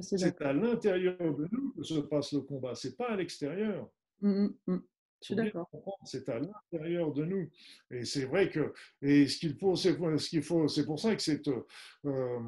C'est 0.00 0.42
à 0.42 0.52
l'intérieur 0.52 1.16
de 1.18 1.48
nous 1.50 1.72
que 1.72 1.82
se 1.82 2.00
passe 2.00 2.32
le 2.32 2.42
combat, 2.42 2.74
c'est 2.74 2.96
pas 2.96 3.10
à 3.10 3.16
l'extérieur. 3.16 3.88
Mmh, 4.20 4.30
mmh, 4.30 4.54
mmh. 4.66 4.78
Je 5.20 5.24
suis 5.24 5.34
d'accord. 5.34 5.68
C'est 6.04 6.28
à 6.28 6.38
l'intérieur 6.38 7.12
de 7.12 7.24
nous. 7.24 7.50
Et 7.90 8.04
c'est 8.04 8.24
vrai 8.24 8.50
que, 8.50 8.72
et 9.02 9.26
ce 9.26 9.38
qu'il 9.38 9.56
faut, 9.56 9.74
c'est 9.76 9.96
ce 9.96 10.28
qu'il 10.28 10.42
faut, 10.42 10.68
c'est 10.68 10.84
pour 10.84 11.00
ça 11.00 11.14
que 11.16 11.22
c'est 11.22 11.42
euh, 11.48 12.40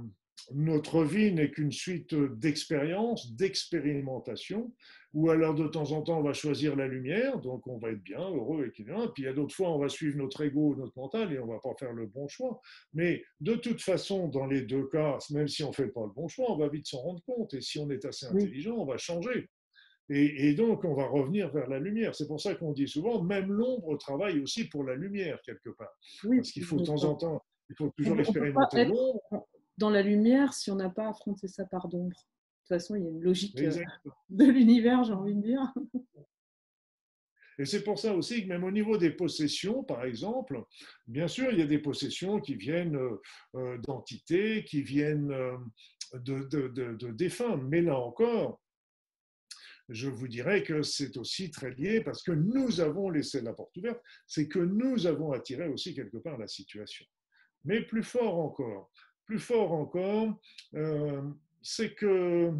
notre 0.52 1.04
vie 1.04 1.32
n'est 1.32 1.50
qu'une 1.50 1.72
suite 1.72 2.14
d'expériences, 2.14 3.34
d'expérimentations, 3.34 4.72
où 5.12 5.30
alors 5.30 5.54
de 5.54 5.66
temps 5.66 5.90
en 5.92 6.02
temps 6.02 6.18
on 6.20 6.22
va 6.22 6.32
choisir 6.32 6.76
la 6.76 6.86
lumière, 6.86 7.38
donc 7.38 7.66
on 7.66 7.78
va 7.78 7.90
être 7.90 8.02
bien, 8.02 8.20
heureux, 8.20 8.66
équilibré, 8.66 9.08
puis 9.12 9.24
il 9.24 9.26
y 9.26 9.28
a 9.28 9.32
d'autres 9.32 9.54
fois 9.54 9.70
on 9.70 9.78
va 9.78 9.88
suivre 9.88 10.16
notre 10.16 10.42
ego, 10.42 10.76
notre 10.76 10.96
mental, 10.96 11.32
et 11.32 11.38
on 11.38 11.46
va 11.46 11.58
pas 11.58 11.74
faire 11.78 11.92
le 11.92 12.06
bon 12.06 12.28
choix. 12.28 12.60
Mais 12.94 13.22
de 13.40 13.54
toute 13.54 13.80
façon, 13.80 14.28
dans 14.28 14.46
les 14.46 14.62
deux 14.62 14.86
cas, 14.86 15.18
même 15.30 15.48
si 15.48 15.64
on 15.64 15.72
fait 15.72 15.88
pas 15.88 16.02
le 16.02 16.12
bon 16.12 16.28
choix, 16.28 16.52
on 16.52 16.56
va 16.56 16.68
vite 16.68 16.86
s'en 16.86 17.00
rendre 17.00 17.22
compte, 17.24 17.54
et 17.54 17.60
si 17.60 17.78
on 17.78 17.90
est 17.90 18.04
assez 18.04 18.26
intelligent, 18.26 18.76
on 18.76 18.86
va 18.86 18.98
changer. 18.98 19.48
Et, 20.12 20.54
donc, 20.54 20.84
on 20.84 20.94
va 20.94 21.06
revenir 21.06 21.52
vers 21.52 21.68
la 21.68 21.78
lumière. 21.78 22.16
C'est 22.16 22.26
pour 22.26 22.40
ça 22.40 22.56
qu'on 22.56 22.72
dit 22.72 22.88
souvent, 22.88 23.22
même 23.22 23.52
l'ombre 23.52 23.96
travaille 23.96 24.40
aussi 24.40 24.64
pour 24.64 24.82
la 24.82 24.96
lumière, 24.96 25.40
quelque 25.42 25.70
part. 25.70 25.96
Parce 26.24 26.50
qu'il 26.50 26.64
faut 26.64 26.80
de 26.80 26.86
temps 26.86 27.04
en 27.04 27.14
temps, 27.14 27.44
il 27.68 27.76
faut 27.76 27.92
toujours 27.96 28.18
expérimenter 28.18 28.86
l'ombre 28.86 29.20
dans 29.80 29.90
la 29.90 30.02
lumière 30.02 30.52
si 30.52 30.70
on 30.70 30.76
n'a 30.76 30.90
pas 30.90 31.08
affronté 31.08 31.48
sa 31.48 31.64
part 31.64 31.88
d'ombre. 31.88 32.10
De 32.10 32.76
toute 32.76 32.78
façon, 32.78 32.94
il 32.94 33.02
y 33.02 33.06
a 33.06 33.10
une 33.10 33.22
logique 33.22 33.58
euh, 33.60 33.82
de 34.28 34.44
l'univers, 34.44 35.02
j'ai 35.02 35.14
envie 35.14 35.34
de 35.34 35.40
dire. 35.40 35.74
Et 37.58 37.64
c'est 37.64 37.82
pour 37.82 37.98
ça 37.98 38.14
aussi 38.14 38.42
que 38.42 38.48
même 38.48 38.64
au 38.64 38.70
niveau 38.70 38.96
des 38.96 39.10
possessions, 39.10 39.82
par 39.82 40.04
exemple, 40.04 40.62
bien 41.06 41.28
sûr, 41.28 41.50
il 41.50 41.58
y 41.58 41.62
a 41.62 41.66
des 41.66 41.78
possessions 41.78 42.40
qui 42.40 42.54
viennent 42.54 42.96
euh, 42.96 43.20
euh, 43.56 43.78
d'entités, 43.78 44.64
qui 44.64 44.82
viennent 44.82 45.34
de, 46.14 46.44
de, 46.44 46.68
de, 46.68 47.10
défunts. 47.10 47.56
Mais 47.56 47.80
là 47.80 47.98
encore, 47.98 48.60
je 49.88 50.08
vous 50.08 50.28
dirais 50.28 50.62
que 50.62 50.82
c'est 50.82 51.16
aussi 51.16 51.50
très 51.50 51.70
lié 51.72 52.02
parce 52.02 52.22
que 52.22 52.32
nous 52.32 52.80
avons 52.80 53.10
laissé 53.10 53.40
la 53.40 53.54
porte 53.54 53.76
ouverte, 53.78 54.00
c'est 54.26 54.46
que 54.46 54.58
nous 54.58 55.06
avons 55.06 55.32
attiré 55.32 55.68
aussi 55.68 55.94
quelque 55.94 56.18
part 56.18 56.38
la 56.38 56.48
situation. 56.48 57.06
Mais 57.64 57.82
plus 57.82 58.04
fort 58.04 58.38
encore, 58.38 58.90
plus 59.30 59.38
fort 59.38 59.70
encore, 59.70 60.40
euh, 60.74 61.22
c'est 61.62 61.94
que 61.94 62.50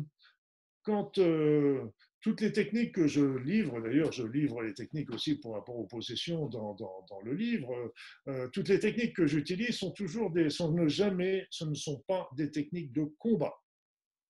quand 0.85 1.19
euh, 1.19 1.85
toutes 2.21 2.41
les 2.41 2.53
techniques 2.53 2.95
que 2.95 3.09
je 3.09 3.39
livre, 3.39 3.81
d'ailleurs 3.81 4.13
je 4.13 4.25
livre 4.25 4.63
les 4.63 4.73
techniques 4.73 5.11
aussi 5.11 5.35
pour 5.35 5.55
rapport 5.55 5.77
aux 5.77 5.89
possessions 5.89 6.47
dans, 6.47 6.77
le 7.25 7.35
livre, 7.35 7.93
euh, 8.29 8.47
toutes 8.53 8.69
les 8.69 8.79
techniques 8.79 9.17
que 9.17 9.27
j'utilise 9.27 9.79
sont 9.79 9.91
toujours 9.91 10.31
des, 10.31 10.49
sont 10.49 10.73
ne 10.73 10.87
jamais, 10.87 11.45
ce 11.51 11.65
ne 11.65 11.75
sont 11.75 12.05
pas 12.07 12.29
des 12.37 12.53
techniques 12.53 12.93
de 12.93 13.03
combat. 13.19 13.57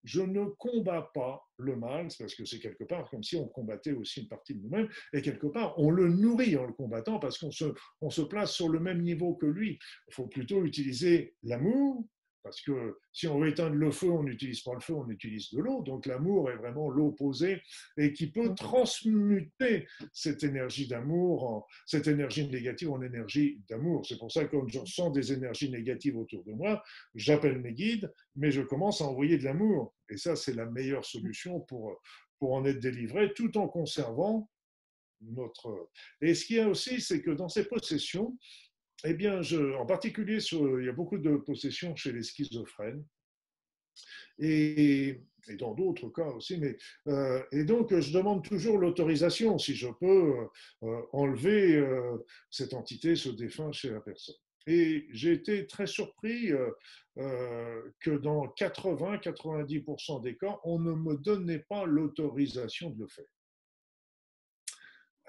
Je 0.04 0.22
ne 0.22 0.46
combats 0.58 1.10
pas 1.12 1.46
le 1.58 1.76
mal, 1.76 2.08
parce 2.18 2.34
que 2.34 2.46
c'est 2.46 2.58
quelque 2.58 2.84
part 2.84 3.08
comme 3.10 3.22
si 3.22 3.36
on 3.36 3.46
combattait 3.48 3.92
aussi 3.92 4.20
une 4.20 4.28
partie 4.28 4.54
de 4.54 4.62
nous-mêmes, 4.62 4.88
et 5.12 5.20
quelque 5.20 5.46
part 5.46 5.78
on 5.78 5.90
le 5.90 6.08
nourrit 6.08 6.56
en 6.56 6.64
le 6.64 6.72
combattant 6.72 7.18
parce 7.18 7.36
qu'on 7.36 7.50
se, 7.50 7.66
on 8.00 8.08
se 8.08 8.22
place 8.22 8.52
sur 8.52 8.70
le 8.70 8.80
même 8.80 9.02
niveau 9.02 9.34
que 9.34 9.46
lui. 9.46 9.78
Il 10.08 10.14
faut 10.14 10.26
plutôt 10.26 10.64
utiliser 10.64 11.34
l'amour, 11.42 12.06
parce 12.42 12.60
que 12.62 12.98
si 13.12 13.26
on 13.28 13.38
veut 13.38 13.48
éteindre 13.48 13.76
le 13.76 13.90
feu, 13.90 14.10
on 14.10 14.22
n'utilise 14.22 14.60
pas 14.60 14.74
le 14.74 14.80
feu, 14.80 14.94
on 14.94 15.08
utilise 15.08 15.50
de 15.52 15.60
l'eau. 15.60 15.82
Donc 15.82 16.06
l'amour 16.06 16.50
est 16.50 16.56
vraiment 16.56 16.90
l'opposé 16.90 17.60
et 17.96 18.12
qui 18.12 18.30
peut 18.30 18.54
transmuter 18.54 19.86
cette 20.12 20.42
énergie 20.42 20.86
d'amour, 20.86 21.66
cette 21.86 22.06
énergie 22.06 22.48
négative 22.48 22.90
en 22.90 23.02
énergie 23.02 23.60
d'amour. 23.68 24.06
C'est 24.06 24.18
pour 24.18 24.32
ça 24.32 24.44
que 24.44 24.56
quand 24.56 24.68
je 24.68 24.78
ressens 24.78 25.10
des 25.10 25.32
énergies 25.32 25.70
négatives 25.70 26.16
autour 26.16 26.44
de 26.44 26.52
moi, 26.52 26.82
j'appelle 27.14 27.60
mes 27.60 27.72
guides, 27.72 28.12
mais 28.36 28.50
je 28.50 28.62
commence 28.62 29.00
à 29.00 29.04
envoyer 29.04 29.38
de 29.38 29.44
l'amour. 29.44 29.94
Et 30.08 30.16
ça, 30.16 30.36
c'est 30.36 30.54
la 30.54 30.66
meilleure 30.66 31.04
solution 31.04 31.60
pour, 31.60 32.00
pour 32.38 32.54
en 32.54 32.64
être 32.64 32.80
délivré, 32.80 33.32
tout 33.34 33.56
en 33.58 33.68
conservant 33.68 34.48
notre... 35.20 35.90
Et 36.20 36.34
ce 36.34 36.44
qu'il 36.46 36.56
y 36.56 36.60
a 36.60 36.68
aussi, 36.68 37.00
c'est 37.00 37.22
que 37.22 37.30
dans 37.30 37.48
ces 37.48 37.64
possessions, 37.64 38.36
eh 39.04 39.14
bien, 39.14 39.40
en 39.78 39.86
particulier, 39.86 40.38
il 40.52 40.84
y 40.84 40.88
a 40.88 40.92
beaucoup 40.92 41.18
de 41.18 41.36
possessions 41.36 41.96
chez 41.96 42.12
les 42.12 42.22
schizophrènes. 42.22 43.04
Et, 44.38 45.20
dans 45.58 45.74
d'autres 45.74 46.08
cas 46.10 46.28
aussi. 46.28 46.58
Mais, 46.58 46.76
euh, 47.08 47.42
et 47.50 47.64
donc, 47.64 47.98
je 47.98 48.12
demande 48.12 48.44
toujours 48.44 48.78
l'autorisation, 48.78 49.58
si 49.58 49.74
je 49.74 49.88
peux 50.00 50.48
euh, 50.82 51.02
enlever 51.12 51.76
euh, 51.76 52.18
cette 52.50 52.74
entité, 52.74 53.16
ce 53.16 53.30
défunt 53.30 53.72
chez 53.72 53.90
la 53.90 54.00
personne. 54.00 54.36
Et 54.66 55.08
j'ai 55.12 55.32
été 55.32 55.66
très 55.66 55.86
surpris 55.86 56.50
que 57.16 58.10
dans 58.18 58.46
80-90% 58.46 60.22
des 60.22 60.36
cas, 60.36 60.60
on 60.64 60.78
ne 60.78 60.92
me 60.92 61.16
donnait 61.16 61.64
pas 61.68 61.86
l'autorisation 61.86 62.90
de 62.90 63.00
le 63.00 63.08
faire. 63.08 63.24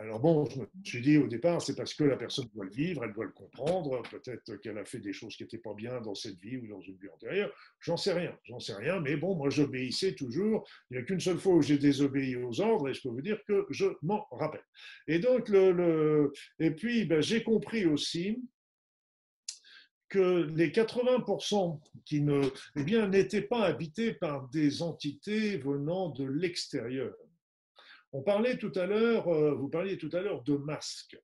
Alors 0.02 0.20
bon, 0.20 0.45
je 0.45 0.60
me 0.60 0.66
suis 0.84 1.02
dit 1.02 1.18
au 1.18 1.28
départ, 1.28 1.62
c'est 1.62 1.76
parce 1.76 1.93
que 1.93 2.04
la 2.04 2.18
personne 2.18 2.47
doit 2.56 2.66
le 2.66 2.72
vivre, 2.72 3.04
elle 3.04 3.14
doit 3.14 3.26
le 3.26 3.32
comprendre, 3.32 4.02
peut-être 4.10 4.56
qu'elle 4.56 4.80
a 4.80 4.86
fait 4.86 4.97
des 4.97 5.14
choses 5.14 5.36
qui 5.36 5.43
n'étaient 5.43 5.60
pas 5.60 5.76
bien 5.76 6.02
dans 6.02 6.16
cette 6.16 6.39
vie 6.39 6.58
ou 6.58 6.66
dans 6.68 6.82
une 6.82 6.97
vie 6.97 7.10
antérieure, 7.10 7.54
j'en 7.80 7.97
sais 7.97 8.14
rien, 8.14 8.36
j'en 8.45 8.60
sais 8.60 8.74
rien, 8.74 8.99
mais 8.99 9.16
bon, 9.16 9.36
moi 9.36 9.52
j'obéissais 9.52 10.16
toujours, 10.16 10.68
il 10.89 10.97
n'y 10.97 11.04
a 11.04 11.06
qu'une 11.06 11.20
seule 11.20 11.38
fois 11.38 11.54
où 11.54 11.62
j'ai 11.62 11.78
désobéi 11.78 12.36
aux 12.36 12.62
ordres 12.62 12.89
et 12.89 12.95
je 12.95 13.02
peux 13.04 13.10
vous 13.10 13.22
dire 13.22 13.38
que 13.47 13.68
je 13.70 13.86
m'en 14.02 14.26
rappelle. 14.32 14.66
Et 15.08 15.20
donc, 15.20 15.49
le, 15.49 16.34
et 16.58 16.72
puis 16.72 17.06
ben, 17.06 17.22
j'ai 17.22 17.43
compris 17.43 17.86
aussi 17.86 18.41
que 20.10 20.49
les 20.56 20.72
80% 20.72 21.80
qui 22.06 22.22
ne, 22.22 22.41
eh 22.76 22.84
bien, 22.84 23.08
n'étaient 23.08 23.43
pas 23.43 23.66
habités 23.66 24.14
par 24.14 24.49
des 24.49 24.82
entités 24.82 25.58
venant 25.58 26.10
de 26.10 26.26
l'extérieur. 26.26 27.14
On 28.14 28.22
parlait 28.22 28.57
tout 28.57 28.72
à 28.76 28.86
l'heure, 28.86 29.28
euh, 29.30 29.53
vous 29.53 29.70
parliez 29.70 29.97
tout 29.97 30.09
à 30.14 30.22
l'heure 30.22 30.43
de 30.43 30.55
masques. 30.55 31.18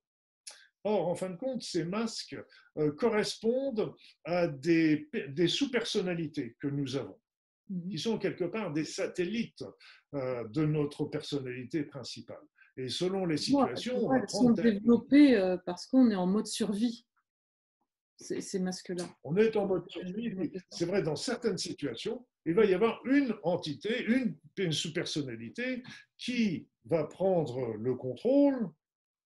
Or, 0.83 1.09
en 1.09 1.15
fin 1.15 1.29
de 1.29 1.35
compte, 1.35 1.61
ces 1.61 1.83
masques 1.83 2.37
euh, 2.77 2.91
correspondent 2.93 3.93
à 4.23 4.47
des, 4.47 5.09
sous-personnalités 5.47 6.55
que 6.59 6.67
nous 6.67 6.95
avons, 6.95 7.19
mhm. 7.69 7.89
qui 7.89 7.99
sont 7.99 8.17
quelque 8.17 8.45
part 8.45 8.71
des 8.71 8.85
satellites 8.85 9.65
euh, 10.13 10.47
de 10.47 10.65
notre 10.65 11.05
personnalité 11.05 11.83
principale. 11.83 12.43
Et 12.77 12.89
selon 12.89 13.25
les 13.25 13.37
situations, 13.37 14.05
on 14.05 14.13
elles 14.13 14.29
sont 14.29 14.51
développées 14.51 15.57
parce 15.65 15.87
qu'on 15.87 16.11
est 16.11 16.15
en 16.15 16.27
mode 16.27 16.45
survie 16.45 17.07
ces, 18.19 18.59
masques-là. 18.59 19.03
On 19.23 19.35
est 19.37 19.55
en 19.55 19.65
mode 19.67 19.89
survie. 19.89 20.51
C'est 20.71 20.85
vrai, 20.85 21.03
dans 21.03 21.15
certaines 21.15 21.57
situations, 21.57 22.25
il 22.47 22.53
va 22.53 22.65
y 22.65 22.73
avoir 22.73 23.05
une 23.05 23.35
entité, 23.43 24.05
une 24.57 24.71
sous-personnalité 24.71 25.83
qui 26.17 26.67
va 26.85 27.03
prendre 27.03 27.73
le 27.75 27.93
contrôle 27.95 28.69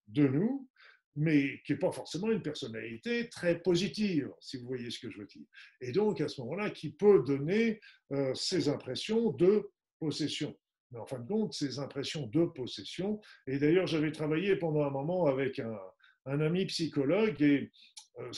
de 0.07 0.27
nous, 0.27 0.67
mais 1.15 1.61
qui 1.63 1.73
n'est 1.73 1.79
pas 1.79 1.91
forcément 1.91 2.31
une 2.31 2.41
personnalité 2.41 3.29
très 3.29 3.61
positive, 3.61 4.31
si 4.39 4.57
vous 4.57 4.67
voyez 4.67 4.89
ce 4.89 4.99
que 4.99 5.11
je 5.11 5.19
veux 5.19 5.25
dire. 5.25 5.45
Et 5.81 5.91
donc, 5.91 6.19
à 6.19 6.27
ce 6.27 6.41
moment-là, 6.41 6.71
qui 6.71 6.91
peut 6.91 7.23
donner 7.23 7.79
euh, 8.11 8.33
ces 8.33 8.69
impressions 8.69 9.31
de 9.31 9.69
possession. 9.99 10.57
Mais 10.91 10.99
en 10.99 11.05
fin 11.05 11.19
de 11.19 11.27
compte, 11.27 11.53
ces 11.53 11.79
impressions 11.79 12.27
de 12.27 12.45
possession. 12.45 13.21
Et 13.45 13.59
d'ailleurs, 13.59 13.87
j'avais 13.87 14.11
travaillé 14.11 14.55
pendant 14.55 14.83
un 14.83 14.89
moment 14.89 15.27
avec 15.27 15.59
un, 15.59 15.77
ami 16.25 16.65
psychologue 16.65 17.41
et 17.41 17.71
euh, 18.19 18.29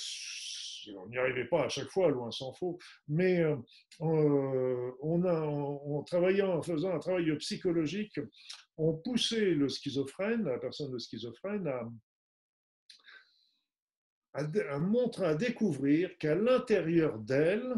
on 0.98 1.08
n'y 1.08 1.18
arrivait 1.18 1.48
pas 1.48 1.66
à 1.66 1.70
chaque 1.70 1.90
fois, 1.90 2.10
loin 2.10 2.32
s'en 2.32 2.54
faut, 2.54 2.78
mais 3.08 3.42
euh, 3.42 3.56
on, 4.00 5.24
a, 5.26 5.42
en 5.42 6.04
travaillant, 6.04 6.58
en 6.58 6.62
faisant 6.62 6.94
un 6.94 7.00
travail 7.00 7.36
psychologique, 7.38 8.20
on 8.78 8.94
poussait 8.94 9.52
le 9.52 9.70
schizophrène, 9.70 10.46
la 10.46 10.60
personne 10.60 10.92
de 10.92 10.98
schizophrène, 10.98 11.68
à, 11.68 11.90
a, 14.34 14.80
montré 14.80 15.26
à 15.26 15.36
découvrir 15.36 16.18
qu'à 16.18 16.36
l'intérieur 16.36 17.20
d'elle, 17.20 17.76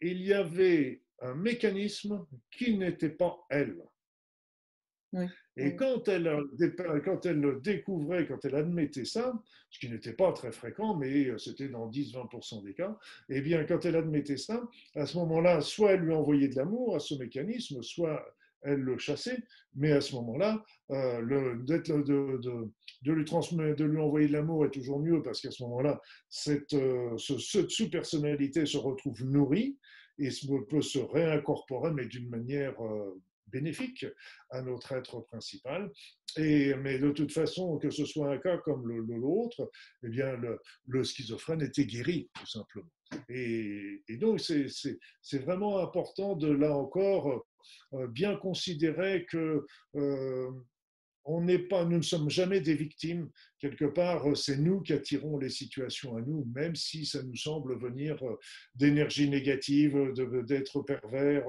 il 0.00 0.22
y 0.22 0.32
avait 0.32 1.02
un 1.20 1.34
mécanisme 1.34 2.26
qui 2.50 2.76
n'était 2.76 3.10
pas 3.10 3.38
elle. 3.48 3.82
Et 5.56 5.76
quand 5.76 6.08
elle, 6.08 6.44
quand 7.04 7.26
elle 7.26 7.40
le 7.40 7.60
découvrait, 7.60 8.26
quand 8.26 8.42
elle 8.44 8.54
admettait 8.54 9.04
ça, 9.04 9.34
ce 9.70 9.78
qui 9.78 9.90
n'était 9.90 10.14
pas 10.14 10.32
très 10.32 10.52
fréquent, 10.52 10.96
mais 10.96 11.26
euh, 11.26 11.38
c'était 11.38 11.68
dans 11.68 11.90
10-20% 11.90 12.64
des 12.64 12.72
cas, 12.72 12.96
et 13.28 13.36
eh 13.36 13.40
bien, 13.42 13.64
quand 13.64 13.84
elle 13.84 13.96
admettait 13.96 14.38
ça, 14.38 14.62
à 14.94 15.04
ce 15.04 15.18
moment-là, 15.18 15.60
soit 15.60 15.92
elle 15.92 16.00
lui 16.00 16.14
envoyait 16.14 16.48
de 16.48 16.56
l'amour 16.56 16.96
à 16.96 17.00
ce 17.00 17.14
mécanisme, 17.14 17.82
soit 17.82 18.24
elle 18.62 18.80
le 18.80 18.98
chassait, 18.98 19.42
mais 19.74 19.92
à 19.92 20.00
ce 20.00 20.14
moment-là, 20.16 20.64
euh, 20.90 21.56
de, 21.56 22.70
de, 23.02 23.12
lui 23.12 23.24
transmettre, 23.24 23.76
de 23.76 23.84
lui 23.84 24.00
envoyer 24.00 24.28
de 24.28 24.32
l'amour 24.32 24.64
est 24.64 24.70
toujours 24.70 25.00
mieux 25.00 25.22
parce 25.22 25.40
qu'à 25.40 25.50
ce 25.50 25.62
moment-là, 25.64 26.00
cette, 26.28 26.74
euh, 26.74 27.16
ce, 27.18 27.38
sous-personnalité 27.38 28.66
se 28.66 28.78
retrouve 28.78 29.24
nourrie 29.24 29.76
et 30.18 30.28
peut 30.68 30.82
se 30.82 30.98
réincorporer, 30.98 31.92
mais 31.92 32.06
d'une 32.06 32.28
manière 32.28 32.80
euh, 32.84 33.20
bénéfique 33.52 34.06
à 34.50 34.62
notre 34.62 34.92
être 34.92 35.20
principal. 35.20 35.90
Et, 36.36 36.74
mais 36.74 36.98
de 36.98 37.10
toute 37.10 37.32
façon, 37.32 37.78
que 37.78 37.90
ce 37.90 38.04
soit 38.06 38.32
un 38.32 38.38
cas 38.38 38.56
comme 38.58 38.88
l'autre, 38.88 39.70
eh 40.02 40.08
bien, 40.08 40.36
le, 40.86 41.04
schizophrène 41.04 41.62
était 41.62 41.86
guéri, 41.86 42.30
tout 42.38 42.46
simplement. 42.46 42.90
Et, 43.28 44.02
et 44.08 44.16
donc, 44.16 44.40
c'est 44.40 45.38
vraiment 45.38 45.78
important 45.78 46.34
de, 46.34 46.50
là 46.50 46.74
encore, 46.74 47.44
euh, 47.94 48.06
bien 48.08 48.36
considérer 48.36 49.26
que 49.26 49.66
euh, 49.96 50.50
on 51.24 51.42
n'est 51.42 51.58
pas, 51.58 51.84
nous 51.84 51.98
ne 51.98 52.02
sommes 52.02 52.30
jamais 52.30 52.60
des 52.60 52.74
victimes. 52.74 53.30
Quelque 53.58 53.84
part, 53.84 54.36
c'est 54.36 54.56
nous 54.56 54.80
qui 54.80 54.92
attirons 54.92 55.38
les 55.38 55.50
situations 55.50 56.16
à 56.16 56.20
nous, 56.20 56.44
même 56.54 56.74
si 56.74 57.06
ça 57.06 57.22
nous 57.22 57.36
semble 57.36 57.78
venir 57.78 58.16
euh, 58.22 58.36
d'énergie 58.74 59.28
négative, 59.28 60.12
d'être 60.46 60.82
pervers, 60.82 61.44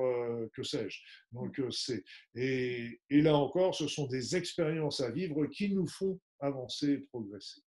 que 0.53 0.63
sais-je. 0.63 0.99
Donc, 1.31 1.61
c'est 1.71 2.03
et, 2.35 2.99
et, 3.09 3.21
là 3.21 3.35
encore, 3.35 3.75
ce 3.75 3.87
sont 3.87 4.07
des 4.07 4.35
expériences 4.35 4.99
à 5.01 5.11
vivre 5.11 5.45
qui 5.47 5.73
nous 5.73 5.87
font 5.87 6.19
avancer 6.39 6.91
et 6.91 6.97
progresser. 6.97 7.61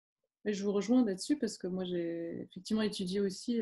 Je 0.45 0.63
vous 0.63 0.73
rejoins 0.73 1.05
là-dessus 1.05 1.37
parce 1.37 1.57
que 1.57 1.67
moi, 1.67 1.85
j'ai 1.85 2.41
effectivement 2.41 2.81
étudié 2.81 3.21
aussi 3.21 3.61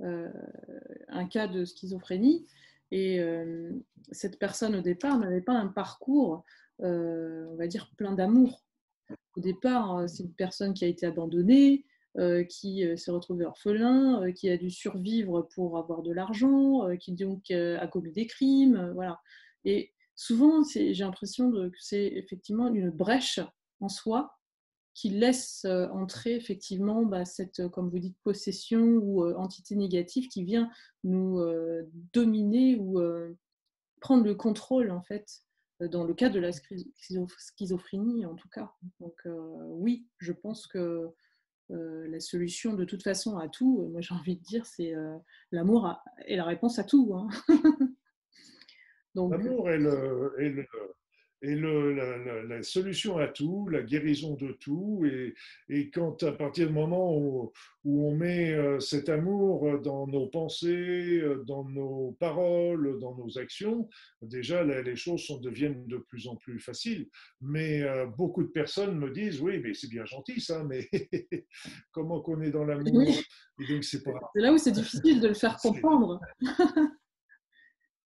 un 0.00 1.26
cas 1.28 1.46
de 1.46 1.64
schizophrénie 1.64 2.46
et 2.90 3.20
euh, 3.20 3.72
cette 4.12 4.38
personne, 4.38 4.76
au 4.76 4.80
départ, 4.80 5.18
n'avait 5.18 5.40
pas 5.40 5.54
un 5.54 5.66
parcours, 5.66 6.44
euh, 6.82 7.46
on 7.50 7.56
va 7.56 7.66
dire, 7.66 7.90
plein 7.96 8.12
d'amour. 8.12 8.64
Au 9.36 9.40
départ, 9.40 9.98
euh, 9.98 10.06
c'est 10.06 10.24
une 10.24 10.34
personne 10.34 10.74
qui 10.74 10.84
a 10.84 10.88
été 10.88 11.06
abandonnée, 11.06 11.84
qui 12.48 12.82
s'est 12.96 13.10
retrouvée 13.10 13.44
orphelin, 13.44 14.32
qui 14.32 14.48
a 14.48 14.56
dû 14.56 14.70
survivre 14.70 15.42
pour 15.54 15.76
avoir 15.76 16.00
de 16.00 16.10
l'argent, 16.10 16.88
qui 16.98 17.12
donc 17.12 17.50
a 17.50 17.86
commis 17.88 18.10
des 18.10 18.26
crimes, 18.26 18.90
voilà. 18.94 19.20
Et 19.66 19.92
souvent, 20.14 20.62
j'ai 20.64 20.94
l'impression 20.94 21.52
que 21.52 21.76
c'est 21.78 22.06
effectivement 22.06 22.68
une 22.68 22.88
brèche 22.88 23.38
en 23.80 23.90
soi 23.90 24.36
qui 24.96 25.10
laisse 25.10 25.66
euh, 25.66 25.88
entrer 25.88 26.34
effectivement 26.34 27.04
bah, 27.04 27.26
cette, 27.26 27.60
euh, 27.60 27.68
comme 27.68 27.90
vous 27.90 27.98
dites, 27.98 28.16
possession 28.24 28.80
ou 28.80 29.24
euh, 29.24 29.34
entité 29.36 29.76
négative 29.76 30.28
qui 30.28 30.42
vient 30.42 30.70
nous 31.04 31.38
dominer 32.12 32.76
ou 32.76 32.98
prendre 34.00 34.24
le 34.24 34.34
contrôle 34.34 34.90
en 34.90 35.02
fait 35.02 35.42
dans 35.80 36.04
le 36.04 36.14
cas 36.14 36.28
de 36.28 36.40
la 36.40 36.50
schizophrénie 36.52 38.24
en 38.26 38.34
tout 38.34 38.48
cas. 38.48 38.72
Donc 39.00 39.20
oui, 39.26 40.06
je 40.18 40.32
pense 40.32 40.66
que 40.66 41.08
la 41.68 42.20
solution 42.20 42.74
de 42.74 42.84
toute 42.84 43.02
façon 43.02 43.38
à 43.38 43.48
tout, 43.48 43.88
moi 43.92 44.00
j'ai 44.00 44.14
envie 44.14 44.36
de 44.36 44.42
dire, 44.42 44.64
c'est 44.66 44.94
l'amour 45.52 45.94
est 46.26 46.36
la 46.36 46.44
réponse 46.44 46.78
à 46.78 46.84
tout. 46.84 47.14
Hein. 47.14 47.28
L'amour 49.16 49.70
est 49.70 49.78
le, 49.78 50.66
la, 51.42 52.62
solution 52.62 53.18
à 53.18 53.28
tout, 53.28 53.68
la 53.68 53.82
guérison 53.82 54.34
de 54.34 54.52
tout. 54.52 55.04
Et, 55.06 55.34
et 55.68 55.90
quand 55.90 56.22
à 56.22 56.32
partir 56.32 56.68
du 56.68 56.72
moment 56.72 57.16
où, 57.16 57.52
où, 57.84 58.08
on 58.08 58.16
met 58.16 58.52
euh, 58.52 58.80
cet 58.80 59.08
amour 59.08 59.80
dans 59.80 60.06
nos 60.06 60.26
pensées, 60.26 61.20
euh, 61.20 61.44
dans 61.46 61.64
nos 61.64 62.16
paroles, 62.18 62.98
dans 63.00 63.14
nos 63.14 63.38
actions, 63.38 63.88
déjà 64.22 64.64
les 64.64 64.96
choses 64.96 65.24
sont, 65.24 65.40
deviennent 65.40 65.86
de 65.86 65.98
plus 65.98 66.28
en 66.28 66.36
plus 66.36 66.58
faciles. 66.58 67.08
Mais 67.40 67.82
euh, 67.82 68.06
beaucoup 68.06 68.42
de 68.42 68.48
personnes 68.48 68.98
me 68.98 69.10
disent, 69.10 69.40
oui, 69.40 69.60
mais 69.62 69.74
c'est 69.74 69.90
bien 69.90 70.04
gentil 70.04 70.40
ça, 70.40 70.64
mais 70.64 70.88
comment 71.92 72.20
qu'on 72.20 72.40
est 72.40 72.50
dans 72.50 72.64
l'amour? 72.64 73.12
C'est 73.82 74.02
là 74.34 74.52
où 74.52 74.58
c'est 74.58 74.72
difficile 74.72 75.20
de 75.20 75.28
le 75.28 75.34
faire 75.34 75.56
comprendre. 75.56 76.20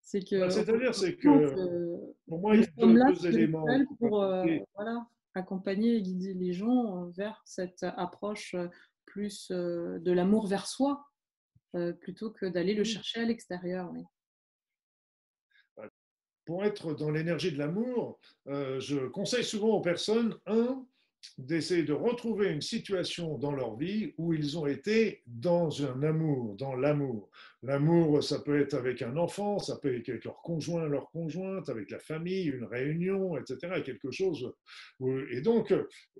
C'est 0.09 0.27
que. 0.27 0.39
Bah, 0.39 0.49
c'est-à-dire, 0.49 0.95
c'est 0.95 1.17
que. 1.17 2.15
Pour 2.27 2.39
moi, 2.39 2.55
il 2.55 2.61
y 2.61 2.63
a 2.63 3.11
deux, 3.11 3.27
éléments. 3.27 3.67
Pour 3.99 4.23
euh, 4.23 4.43
voilà, 4.73 5.05
accompagner 5.35 5.97
et 5.97 6.01
guider 6.01 6.33
les 6.33 6.51
gens 6.51 7.05
euh, 7.05 7.09
vers 7.11 7.39
cette 7.45 7.83
approche 7.83 8.55
euh, 8.55 8.69
plus 9.05 9.51
de 9.51 10.11
l'amour 10.11 10.47
vers 10.47 10.65
soi, 10.65 11.05
plutôt 11.99 12.31
que 12.31 12.47
d'aller 12.47 12.73
le 12.73 12.83
chercher 12.83 13.21
à 13.21 13.25
l'extérieur. 13.25 13.91
Bah, 15.77 15.89
pour 16.45 16.63
être 16.63 16.93
dans 16.95 17.09
l'énergie 17.11 17.51
de 17.51 17.57
l'amour, 17.57 18.19
je 18.45 19.07
conseille 19.07 19.43
souvent 19.43 19.69
aux 19.69 19.81
personnes, 19.81 20.37
un, 20.45 20.85
d'essayer 21.37 21.83
de 21.83 21.93
retrouver 21.93 22.49
une 22.49 22.61
situation 22.61 23.37
dans 23.37 23.51
leur 23.51 23.75
vie 23.75 24.13
où 24.17 24.33
ils 24.33 24.57
ont 24.57 24.67
été 24.67 25.23
dans 25.25 25.83
un 25.83 26.03
amour, 26.03 26.55
dans 26.55 26.75
l'amour. 26.75 27.29
L'amour, 27.61 28.23
ça 28.23 28.39
peut 28.39 28.61
être 28.61 28.73
avec 28.73 29.01
un 29.01 29.17
enfant, 29.17 29.59
ça 29.59 29.77
peut 29.77 29.93
être 29.93 30.07
avec 30.07 30.23
leur 30.23 30.41
conjoint, 30.41 30.87
leur 30.87 31.09
conjointe, 31.11 31.67
avec 31.67 31.91
la 31.91 31.99
famille, 31.99 32.45
une 32.45 32.63
réunion, 32.63 33.37
etc. 33.37 33.81
Quelque 33.83 34.11
chose. 34.11 34.53
Et 35.31 35.41
donc, 35.41 35.73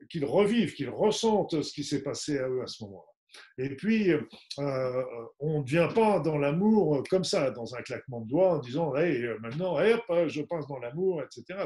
qu'ils 0.09 0.25
revivent, 0.25 0.73
qu'ils 0.73 0.89
ressentent 0.89 1.61
ce 1.61 1.73
qui 1.73 1.83
s'est 1.83 2.03
passé 2.03 2.39
à 2.39 2.49
eux 2.49 2.61
à 2.61 2.67
ce 2.67 2.83
moment-là. 2.83 3.09
Et 3.57 3.75
puis, 3.75 4.11
euh, 4.11 5.03
on 5.39 5.61
ne 5.61 5.65
vient 5.65 5.87
pas 5.87 6.19
dans 6.19 6.37
l'amour 6.37 7.03
comme 7.09 7.23
ça, 7.23 7.51
dans 7.51 7.75
un 7.75 7.81
claquement 7.81 8.21
de 8.21 8.27
doigts, 8.27 8.55
en 8.55 8.59
disant 8.59 8.95
hey, 8.95 9.23
maintenant, 9.39 9.77
hop, 9.77 10.27
je 10.27 10.41
passe 10.41 10.67
dans 10.67 10.79
l'amour, 10.79 11.21
etc. 11.21 11.65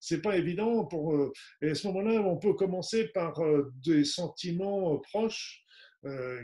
C'est 0.00 0.14
n'est 0.14 0.22
pas 0.22 0.36
évident. 0.36 0.84
Pour, 0.84 1.14
euh, 1.14 1.32
et 1.62 1.70
à 1.70 1.74
ce 1.74 1.86
moment-là, 1.88 2.20
on 2.20 2.36
peut 2.36 2.54
commencer 2.54 3.08
par 3.08 3.40
euh, 3.40 3.72
des 3.84 4.04
sentiments 4.04 4.98
proches 4.98 5.64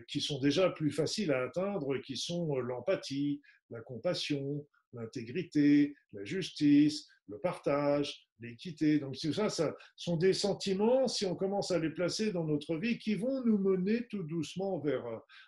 qui 0.09 0.21
sont 0.21 0.41
déjà 0.41 0.71
plus 0.71 0.91
faciles 0.91 1.33
à 1.33 1.45
atteindre, 1.45 1.99
qui 1.99 2.17
sont 2.17 2.59
l'empathie, 2.59 3.41
la 3.71 3.81
compassion, 3.81 4.67
l'intégrité, 4.93 5.95
la 6.13 6.25
justice, 6.25 7.09
le 7.29 7.39
partage, 7.39 8.27
l'équité. 8.41 8.99
Donc 8.99 9.17
tout 9.19 9.33
ça, 9.33 9.49
ça 9.49 9.75
sont 9.97 10.17
des 10.17 10.33
sentiments, 10.33 11.09
si 11.09 11.27
on 11.27 11.35
commence 11.35 11.71
à 11.71 11.79
les 11.79 11.91
placer 11.91 12.33
dans 12.33 12.45
notre 12.45 12.77
vie, 12.77 12.99
qui 12.99 13.15
vont 13.15 13.45
nous 13.45 13.59
mener 13.59 14.07
tout 14.09 14.23
doucement 14.23 14.79
vers, 14.79 15.05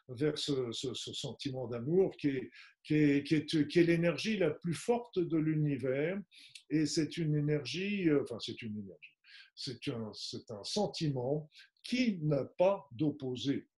vers 0.09 0.39
ce, 0.39 0.73
sentiment 0.73 1.67
d'amour 1.67 2.17
qui 2.17 2.29
est, 2.29 2.51
qui 2.85 2.95
est, 2.95 3.25
qui 3.25 3.35
est, 3.37 3.69
qui 3.69 3.79
est 3.79 3.85
l'énergie 3.85 4.37
la 4.37 4.51
plus 4.51 4.75
forte 4.75 5.19
de 5.19 5.37
l'univers. 5.37 6.21
Et 6.71 6.87
c'est 6.87 7.17
une 7.17 7.37
énergie, 7.37 8.09
euh, 8.09 8.23
enfin 8.23 8.39
c'est 8.41 8.61
une 8.63 8.79
énergie, 8.79 9.15
c'est 9.55 9.89
un, 9.89 10.13
un 10.51 10.65
sentiment 10.65 11.51
qui 11.83 12.19
n'a 12.23 12.45
pas 12.45 12.89
d'opposé. 12.93 13.69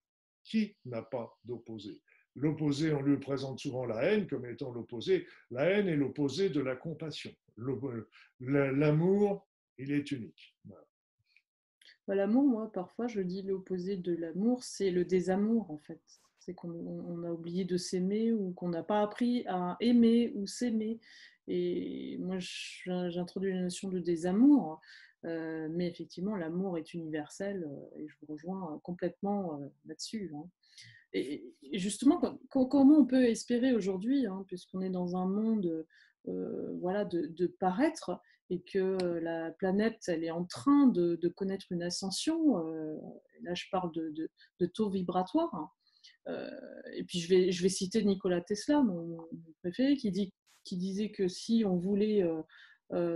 Qui 0.49 0.77
n'a 0.87 1.03
pas 1.03 1.39
d'opposé? 1.45 2.01
L'opposé, 2.35 2.93
on 2.95 3.03
lui 3.03 3.19
présente 3.19 3.59
souvent 3.59 3.85
la 3.85 4.03
haine 4.03 4.27
comme 4.27 4.47
étant 4.47 4.73
l'opposé. 4.73 5.27
La 5.51 5.65
haine 5.65 5.89
est 5.89 5.97
l'opposé 5.97 6.49
de 6.49 6.61
la 6.61 6.75
compassion. 6.75 7.31
L'amour, 8.41 9.47
il 9.77 9.93
est 9.93 10.11
unique. 10.11 10.57
Bah, 10.65 12.15
l'amour, 12.15 12.45
moi, 12.45 12.73
parfois, 12.73 13.09
je 13.09 13.21
dis 13.21 13.43
l'opposé 13.43 13.97
de 13.99 14.15
l'amour, 14.15 14.65
c'est 14.65 14.91
le 14.91 15.05
désamour, 15.05 15.71
en 15.71 15.77
fait. 15.77 16.01
C'est 16.39 16.55
qu'on 16.55 17.25
a 17.25 17.31
oublié 17.31 17.67
de 17.67 17.77
s'aimer 17.77 18.33
ou 18.33 18.53
qu'on 18.53 18.71
n'a 18.71 18.83
pas 18.83 19.03
appris 19.03 19.45
à 19.49 19.77
aimer 19.81 20.33
ou 20.35 20.47
s'aimer. 20.47 20.99
Et 21.47 22.17
moi, 22.21 22.39
j'introduis 22.39 23.53
la 23.53 23.63
notion 23.63 23.91
de 23.91 23.99
désamour. 23.99 24.81
Euh, 25.25 25.69
mais 25.71 25.89
effectivement, 25.89 26.37
l'amour 26.37 26.79
est 26.79 26.95
universel 26.95 27.65
euh, 27.65 27.97
et 27.97 28.09
je 28.09 28.15
vous 28.21 28.33
rejoins 28.33 28.81
complètement 28.85 29.61
euh, 29.61 29.67
là-dessus. 29.87 30.33
Hein. 30.35 30.49
Et, 31.13 31.55
justement, 31.73 32.21
comment 32.51 32.99
on 32.99 33.07
peut 33.07 33.25
espérer 33.25 33.73
aujourd'hui, 33.73 34.27
hein, 34.27 34.45
puisqu'on 34.47 34.81
est 34.81 34.91
dans 34.91 35.17
un 35.17 35.27
monde 35.27 35.87
voilà, 36.27 37.07
de, 37.07 37.47
paraître 37.59 38.21
et 38.51 38.61
que 38.61 38.99
la 39.21 39.51
planète 39.53 40.03
elle 40.09 40.23
est 40.23 40.31
en 40.31 40.45
train 40.45 40.87
de, 40.89 41.17
connaître 41.35 41.65
une 41.71 41.83
ascension. 41.83 42.59
Là, 43.41 43.55
je 43.55 43.65
parle 43.73 43.91
de, 43.93 44.67
taux 44.75 44.91
vibratoire. 44.91 45.55
Hein. 45.55 46.51
Et 46.93 47.05
puis, 47.05 47.21
je 47.21 47.63
vais, 47.63 47.69
citer 47.71 48.05
Nikola 48.05 48.43
Tesla, 48.43 48.83
mon, 48.83 49.17
préféré, 49.63 49.97
qui, 49.97 50.11
dit, 50.11 50.35
qui 50.65 50.77
disait 50.77 51.11
que 51.11 51.27
si 51.27 51.65
on 51.65 51.77
voulait 51.77 52.23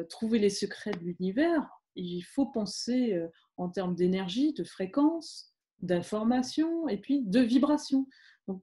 trouver 0.09 0.39
les 0.39 0.49
secrets 0.49 0.93
de 0.93 1.05
l'univers, 1.05 1.69
il 1.97 2.23
faut 2.23 2.47
penser 2.47 3.21
en 3.57 3.69
termes 3.69 3.95
d'énergie, 3.95 4.53
de 4.53 4.65
fréquence, 4.65 5.55
d'information 5.81 6.89
et 6.89 6.99
puis 6.99 7.23
de 7.23 7.41
vibration. 7.41 8.07
Donc, 8.49 8.63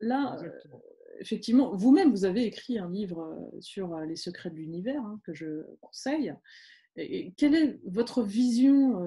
là, 0.00 0.36
effectivement, 1.18 1.74
vous-même, 1.74 2.10
vous 2.10 2.24
avez 2.24 2.44
écrit 2.44 2.78
un 2.78 2.90
livre 2.90 3.50
sur 3.60 3.98
les 4.00 4.16
secrets 4.16 4.50
de 4.50 4.56
l'univers 4.56 5.02
hein, 5.02 5.20
que 5.24 5.34
je 5.34 5.66
conseille. 5.80 6.34
Et 6.96 7.32
quelle 7.36 7.54
est 7.54 7.80
votre 7.84 8.22
vision 8.22 9.06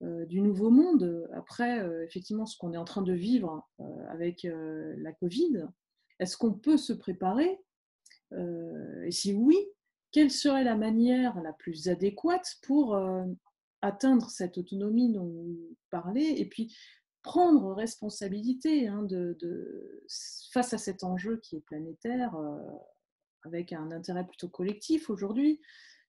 du 0.00 0.40
nouveau 0.40 0.70
monde 0.70 1.28
après, 1.32 1.86
effectivement, 2.04 2.46
ce 2.46 2.56
qu'on 2.58 2.72
est 2.72 2.78
en 2.78 2.84
train 2.84 3.02
de 3.02 3.12
vivre 3.12 3.68
avec 4.08 4.44
la 4.44 5.12
Covid? 5.12 5.66
Est-ce 6.18 6.36
qu'on 6.36 6.54
peut 6.54 6.78
se 6.78 6.92
préparer 6.92 7.60
Et 8.32 9.10
si 9.10 9.32
oui, 9.34 9.56
quelle 10.12 10.30
serait 10.30 10.64
la 10.64 10.76
manière 10.76 11.40
la 11.42 11.52
plus 11.52 11.88
adéquate 11.88 12.56
pour 12.62 12.98
atteindre 13.80 14.30
cette 14.30 14.58
autonomie 14.58 15.12
dont 15.12 15.26
vous 15.26 15.76
parlez 15.90 16.34
et 16.36 16.46
puis 16.46 16.74
prendre 17.22 17.72
responsabilité 17.72 18.88
hein, 18.88 19.06
face 20.52 20.74
à 20.74 20.78
cet 20.78 21.04
enjeu 21.04 21.38
qui 21.42 21.56
est 21.56 21.64
planétaire, 21.64 22.36
avec 23.44 23.72
un 23.72 23.90
intérêt 23.90 24.26
plutôt 24.26 24.48
collectif 24.48 25.10
aujourd'hui, 25.10 25.60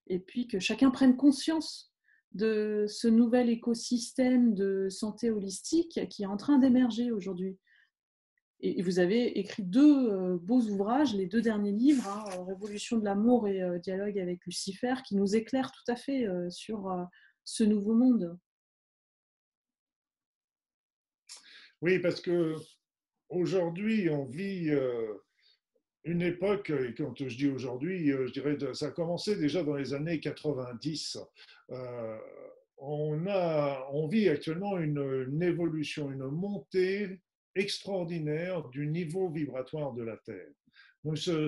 et 0.08 0.20
puis 0.20 0.48
que 0.48 0.60
chacun 0.60 0.92
prenne 0.92 1.16
conscience 1.16 1.94
de 2.34 2.86
ce 2.88 3.08
nouvel 3.08 3.50
écosystème 3.50 4.56
de 4.56 4.88
santé 4.90 5.30
holistique 5.30 6.00
qui 6.10 6.24
est 6.24 6.28
en 6.28 6.38
train 6.38 6.58
d'émerger 6.58 7.12
aujourd'hui. 7.12 7.58
Et 8.66 8.82
vous 8.82 9.00
avez 9.00 9.38
écrit 9.38 9.62
deux 9.62 10.10
euh, 10.10 10.38
beaux 10.38 10.62
ouvrages, 10.62 11.14
les 11.14 11.26
deux 11.26 11.42
derniers 11.42 11.74
livres, 11.74 12.08
hein, 12.08 12.24
euh, 12.32 12.44
Révolution 12.44 12.98
de 12.98 13.04
l'amour 13.04 13.46
et 13.50 13.62
euh, 13.62 13.78
Dialogue 13.78 14.18
avec 14.18 14.46
Lucifer, 14.46 14.94
qui 15.06 15.18
nous 15.18 15.36
éclairent 15.36 15.74
tout 15.74 15.92
à 15.92 15.98
fait 15.98 16.26
sur 16.50 16.90
ce 17.44 17.66
nouveau 17.66 17.94
monde. 17.94 18.40
Oui, 21.82 22.00
parce 22.00 22.22
que 22.22 22.56
aujourd'hui, 23.28 24.10
on 24.10 24.24
vit 24.24 24.72
une 26.06 26.22
époque, 26.22 26.70
et 26.70 26.94
quand 26.96 27.14
je 27.18 27.36
dis 27.36 27.50
aujourd'hui, 27.50 28.12
je 28.12 28.32
dirais 28.32 28.58
ça 28.74 28.88
a 28.88 28.92
commencé 28.92 29.36
déjà 29.36 29.62
dans 29.64 29.76
les 29.76 29.94
années 29.94 30.22
90. 30.22 31.18
on, 32.78 33.28
a, 33.28 33.90
on 33.92 34.08
vit 34.08 34.30
actuellement 34.30 34.78
une 34.78 35.44
évolution, 35.44 36.12
une 36.12 36.28
montée 36.28 37.20
extraordinaire 37.56 38.68
du 38.70 38.88
niveau 38.88 39.30
vibratoire 39.30 39.94
de 39.94 40.04
la 40.04 40.18
Terre. 40.18 40.52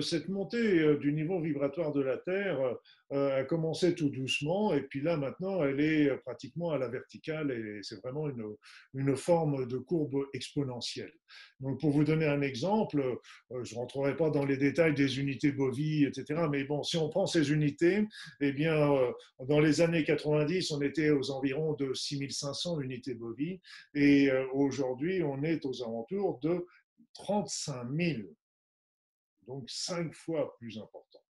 Cette 0.02 0.28
montée 0.28 0.80
euh, 0.80 0.98
du 0.98 1.14
niveau 1.14 1.40
vibratoire 1.40 1.90
de 1.94 2.02
la 2.02 2.18
Terre 2.18 2.76
euh, 3.12 3.40
a 3.40 3.44
commencé 3.44 3.94
tout 3.94 4.10
doucement 4.10 4.74
et 4.74 4.82
puis 4.82 5.00
là 5.00 5.16
maintenant 5.16 5.64
elle 5.64 5.80
est 5.80 6.14
pratiquement 6.18 6.72
à 6.72 6.78
la 6.78 6.88
verticale 6.88 7.50
et 7.50 7.82
c'est 7.82 7.98
vraiment 8.02 8.28
une, 8.28 8.44
une, 8.92 9.16
forme 9.16 9.66
de 9.66 9.78
courbe 9.78 10.26
exponentielle. 10.34 11.12
Donc 11.60 11.80
pour 11.80 11.90
vous 11.90 12.04
donner 12.04 12.26
un 12.26 12.42
exemple, 12.42 13.00
euh, 13.00 13.64
je 13.64 13.74
ne 13.74 13.80
rentrerai 13.80 14.14
pas 14.14 14.28
dans 14.28 14.44
les 14.44 14.58
détails 14.58 14.92
des 14.92 15.20
unités 15.20 15.52
bovies, 15.52 16.04
etc. 16.04 16.42
Mais 16.50 16.64
bon, 16.64 16.82
si 16.82 16.98
on 16.98 17.08
prend 17.08 17.26
ces 17.26 17.50
unités, 17.50 18.06
eh 18.42 18.52
bien 18.52 18.76
dans 19.40 19.60
les 19.60 19.80
années 19.80 20.04
90 20.04 20.70
on 20.72 20.82
était 20.82 21.08
aux 21.08 21.30
environs 21.30 21.72
de 21.72 21.94
6500 21.94 22.80
unités 22.80 23.14
bovies 23.14 23.60
et 23.94 24.30
aujourd'hui 24.52 25.22
on 25.22 25.42
est 25.42 25.64
aux 25.64 25.82
alentours 25.82 26.40
de 26.40 26.66
35 27.14 27.86
000 27.98 28.18
donc 29.46 29.68
cinq 29.68 30.12
fois 30.12 30.56
plus 30.58 30.78
important. 30.78 31.20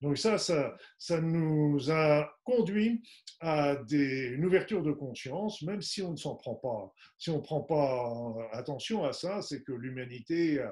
Donc 0.00 0.18
ça, 0.18 0.38
ça, 0.38 0.76
ça 0.98 1.20
nous 1.20 1.90
a 1.90 2.32
conduit 2.44 3.02
à 3.40 3.76
des, 3.76 4.28
une 4.28 4.44
ouverture 4.44 4.82
de 4.82 4.92
conscience, 4.92 5.62
même 5.62 5.82
si 5.82 6.02
on 6.02 6.12
ne 6.12 6.16
s'en 6.16 6.36
prend 6.36 6.54
pas. 6.54 6.92
Si 7.18 7.30
on 7.30 7.36
ne 7.36 7.42
prend 7.42 7.62
pas 7.62 8.48
attention 8.52 9.04
à 9.04 9.12
ça, 9.12 9.42
c'est 9.42 9.62
que 9.62 9.72
l'humanité 9.72 10.64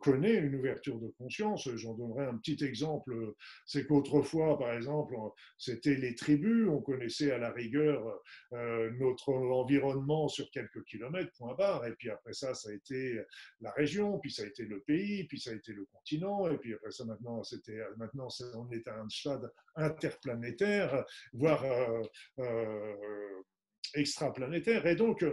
connaît 0.00 0.34
une 0.34 0.54
ouverture 0.54 0.98
de 0.98 1.08
conscience. 1.18 1.68
J'en 1.76 1.94
donnerai 1.94 2.26
un 2.26 2.36
petit 2.38 2.62
exemple. 2.64 3.34
C'est 3.66 3.86
qu'autrefois, 3.86 4.58
par 4.58 4.72
exemple, 4.72 5.14
c'était 5.58 5.94
les 5.94 6.14
tribus. 6.14 6.68
On 6.68 6.80
connaissait 6.80 7.30
à 7.30 7.38
la 7.38 7.50
rigueur 7.50 8.20
euh, 8.52 8.90
notre 8.98 9.32
environnement 9.32 10.28
sur 10.28 10.50
quelques 10.50 10.84
kilomètres, 10.84 11.32
point 11.38 11.54
barre. 11.54 11.86
Et 11.86 11.92
puis 11.92 12.10
après 12.10 12.32
ça, 12.32 12.54
ça 12.54 12.70
a 12.70 12.72
été 12.72 13.20
la 13.60 13.70
région, 13.72 14.18
puis 14.18 14.30
ça 14.30 14.42
a 14.42 14.46
été 14.46 14.64
le 14.64 14.80
pays, 14.80 15.24
puis 15.24 15.40
ça 15.40 15.50
a 15.50 15.54
été 15.54 15.72
le 15.72 15.84
continent. 15.86 16.48
Et 16.50 16.58
puis 16.58 16.74
après 16.74 16.90
ça, 16.90 17.04
maintenant, 17.04 17.42
c'était 17.42 17.80
maintenant, 17.96 18.28
on 18.54 18.70
est 18.70 18.86
à 18.88 19.00
un 19.00 19.08
stade 19.08 19.50
interplanétaire, 19.76 21.04
voire 21.32 21.64
euh, 21.64 22.02
euh, 22.38 23.42
extraplanétaire. 23.94 24.86
Et 24.86 24.96
donc, 24.96 25.24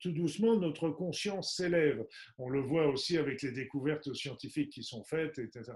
tout 0.00 0.12
doucement, 0.12 0.56
notre 0.56 0.90
conscience 0.90 1.56
s'élève. 1.56 2.04
On 2.38 2.48
le 2.48 2.60
voit 2.60 2.86
aussi 2.88 3.18
avec 3.18 3.42
les 3.42 3.52
découvertes 3.52 4.12
scientifiques 4.14 4.70
qui 4.70 4.82
sont 4.82 5.04
faites, 5.04 5.38
etc. 5.38 5.72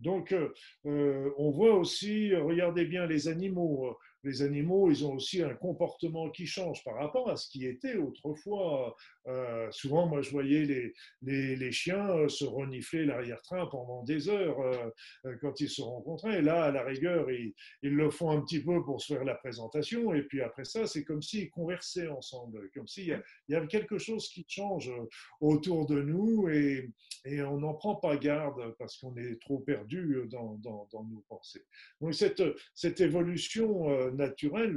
Donc, 0.00 0.32
euh, 0.32 1.30
on 1.36 1.50
voit 1.50 1.74
aussi, 1.74 2.34
regardez 2.34 2.84
bien 2.84 3.06
les 3.06 3.28
animaux 3.28 3.96
les 4.24 4.42
animaux, 4.42 4.90
ils 4.90 5.04
ont 5.04 5.14
aussi 5.14 5.42
un 5.42 5.54
comportement 5.54 6.30
qui 6.30 6.46
change 6.46 6.84
par 6.84 6.94
rapport 6.96 7.28
à 7.28 7.36
ce 7.36 7.48
qui 7.48 7.66
était 7.66 7.96
autrefois. 7.96 8.94
Euh, 9.26 9.68
souvent, 9.70 10.06
moi, 10.06 10.22
je 10.22 10.30
voyais 10.30 10.92
les, 11.22 11.56
les, 11.56 11.72
chiens 11.72 12.08
euh, 12.10 12.28
se 12.28 12.44
renifler 12.44 13.04
l'arrière-train 13.04 13.66
pendant 13.66 14.02
des 14.02 14.28
heures 14.28 14.60
euh, 14.60 15.36
quand 15.40 15.60
ils 15.60 15.68
se 15.68 15.82
rencontraient. 15.82 16.38
Et 16.38 16.42
là, 16.42 16.64
à 16.64 16.70
la 16.70 16.82
rigueur, 16.82 17.30
ils, 17.30 17.54
ils, 17.82 17.94
le 17.94 18.10
font 18.10 18.30
un 18.30 18.40
petit 18.40 18.62
peu 18.62 18.84
pour 18.84 19.00
se 19.00 19.14
faire 19.14 19.24
la 19.24 19.34
présentation. 19.34 20.14
Et 20.14 20.22
puis 20.22 20.40
après 20.40 20.64
ça, 20.64 20.86
c'est 20.86 21.04
comme 21.04 21.22
s'ils 21.22 21.50
conversaient 21.50 22.08
ensemble, 22.08 22.70
comme 22.74 22.86
s'il 22.86 23.08
y, 23.08 23.52
y, 23.52 23.54
avait 23.54 23.68
quelque 23.68 23.98
chose 23.98 24.28
qui 24.28 24.44
change 24.48 24.92
autour 25.40 25.86
de 25.86 26.00
nous 26.02 26.48
et, 26.48 26.90
et 27.24 27.42
on 27.42 27.58
n'en 27.58 27.74
prend 27.74 27.96
pas 27.96 28.16
garde 28.16 28.74
parce 28.78 28.98
qu'on 28.98 29.16
est 29.16 29.40
trop 29.40 29.60
perdu 29.60 30.22
dans, 30.30 30.54
dans, 30.56 30.88
dans, 30.92 31.04
nos 31.04 31.24
pensées. 31.28 31.64
Donc, 32.00 32.14
cette, 32.14 32.42
cette 32.74 33.00
évolution 33.00 34.11
naturel 34.12 34.74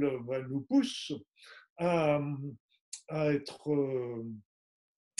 nous 0.48 0.60
pousse 0.62 1.12
à, 1.78 2.20
être 3.10 4.24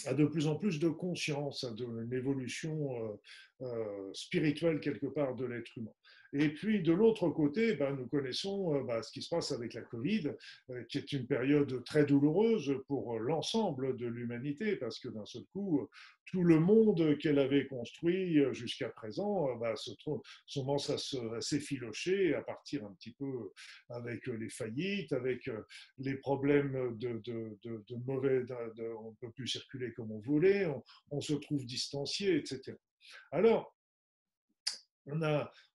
à 0.07 0.15
de 0.15 0.25
plus 0.25 0.47
en 0.47 0.57
plus 0.57 0.79
de 0.79 0.89
conscience, 0.89 1.65
à 1.65 1.71
une 1.79 2.13
évolution 2.13 2.95
euh, 3.03 3.17
euh, 3.63 4.11
spirituelle 4.13 4.81
quelque 4.81 5.07
part 5.07 5.35
de 5.35 5.47
l'être 5.47 5.77
humain. 5.77 5.93
Et 6.39 6.51
puis 6.51 6.83
de 6.83 6.93
l'autre 6.93 7.31
côté, 7.31 7.75
ben, 7.77 7.97
nous 7.97 8.07
connaissons 8.07 8.75
euh, 8.75 8.83
ben, 8.83 9.03
ce 9.03 9.11
qui 9.11 9.23
se 9.23 9.29
passe 9.31 9.53
avec 9.53 9.73
la 9.73 9.81
Covid, 9.83 10.33
euh, 10.71 10.83
qui 10.85 10.99
est 10.99 11.13
une 11.13 11.27
période 11.27 11.83
très 11.85 12.05
douloureuse 12.05 12.75
pour 12.87 13.19
l'ensemble 13.19 13.97
de 13.97 14.07
l'humanité, 14.07 14.77
parce 14.77 14.99
que 14.99 15.09
d'un 15.09 15.25
seul 15.25 15.45
coup, 15.53 15.89
tout 16.27 16.43
le 16.43 16.59
monde 16.59 17.17
qu'elle 17.19 17.39
avait 17.39 17.67
construit 17.67 18.39
jusqu'à 18.53 18.89
présent 18.89 19.49
se 19.77 19.93
trouve, 19.93 20.21
commence 20.53 20.91
à 20.91 20.99
s'effilocher, 21.41 22.35
à 22.35 22.43
partir 22.43 22.85
un 22.85 22.93
petit 22.95 23.13
peu 23.13 23.53
avec 23.89 24.27
les 24.27 24.51
faillites, 24.51 25.13
avec 25.13 25.49
les 25.99 26.17
problèmes 26.17 26.97
de, 26.99 27.21
de, 27.25 27.97
mauvais, 28.07 28.45
on 28.99 29.11
ne 29.11 29.17
peut 29.21 29.31
plus 29.31 29.47
circuler 29.47 29.93
comme 29.93 30.11
on 30.11 30.19
voulait, 30.19 30.67
on, 30.67 30.83
on 31.11 31.21
se 31.21 31.35
trouve 31.35 31.65
distancié, 31.65 32.37
etc. 32.37 32.77
Alors, 33.31 33.76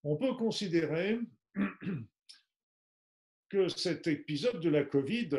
on, 0.03 0.15
peut 0.17 0.33
considérer 0.35 1.19
que 3.49 3.67
cet 3.69 4.07
épisode 4.07 4.61
de 4.61 4.69
la 4.69 4.83
Covid 4.83 5.29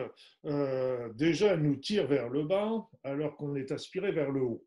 euh, 0.44 1.12
déjà 1.14 1.56
nous 1.56 1.76
tire 1.76 2.06
vers 2.06 2.28
le 2.28 2.44
bas 2.44 2.86
alors 3.02 3.36
qu'on 3.36 3.54
est 3.54 3.72
aspiré 3.72 4.12
vers 4.12 4.30
le 4.30 4.42
haut. 4.42 4.66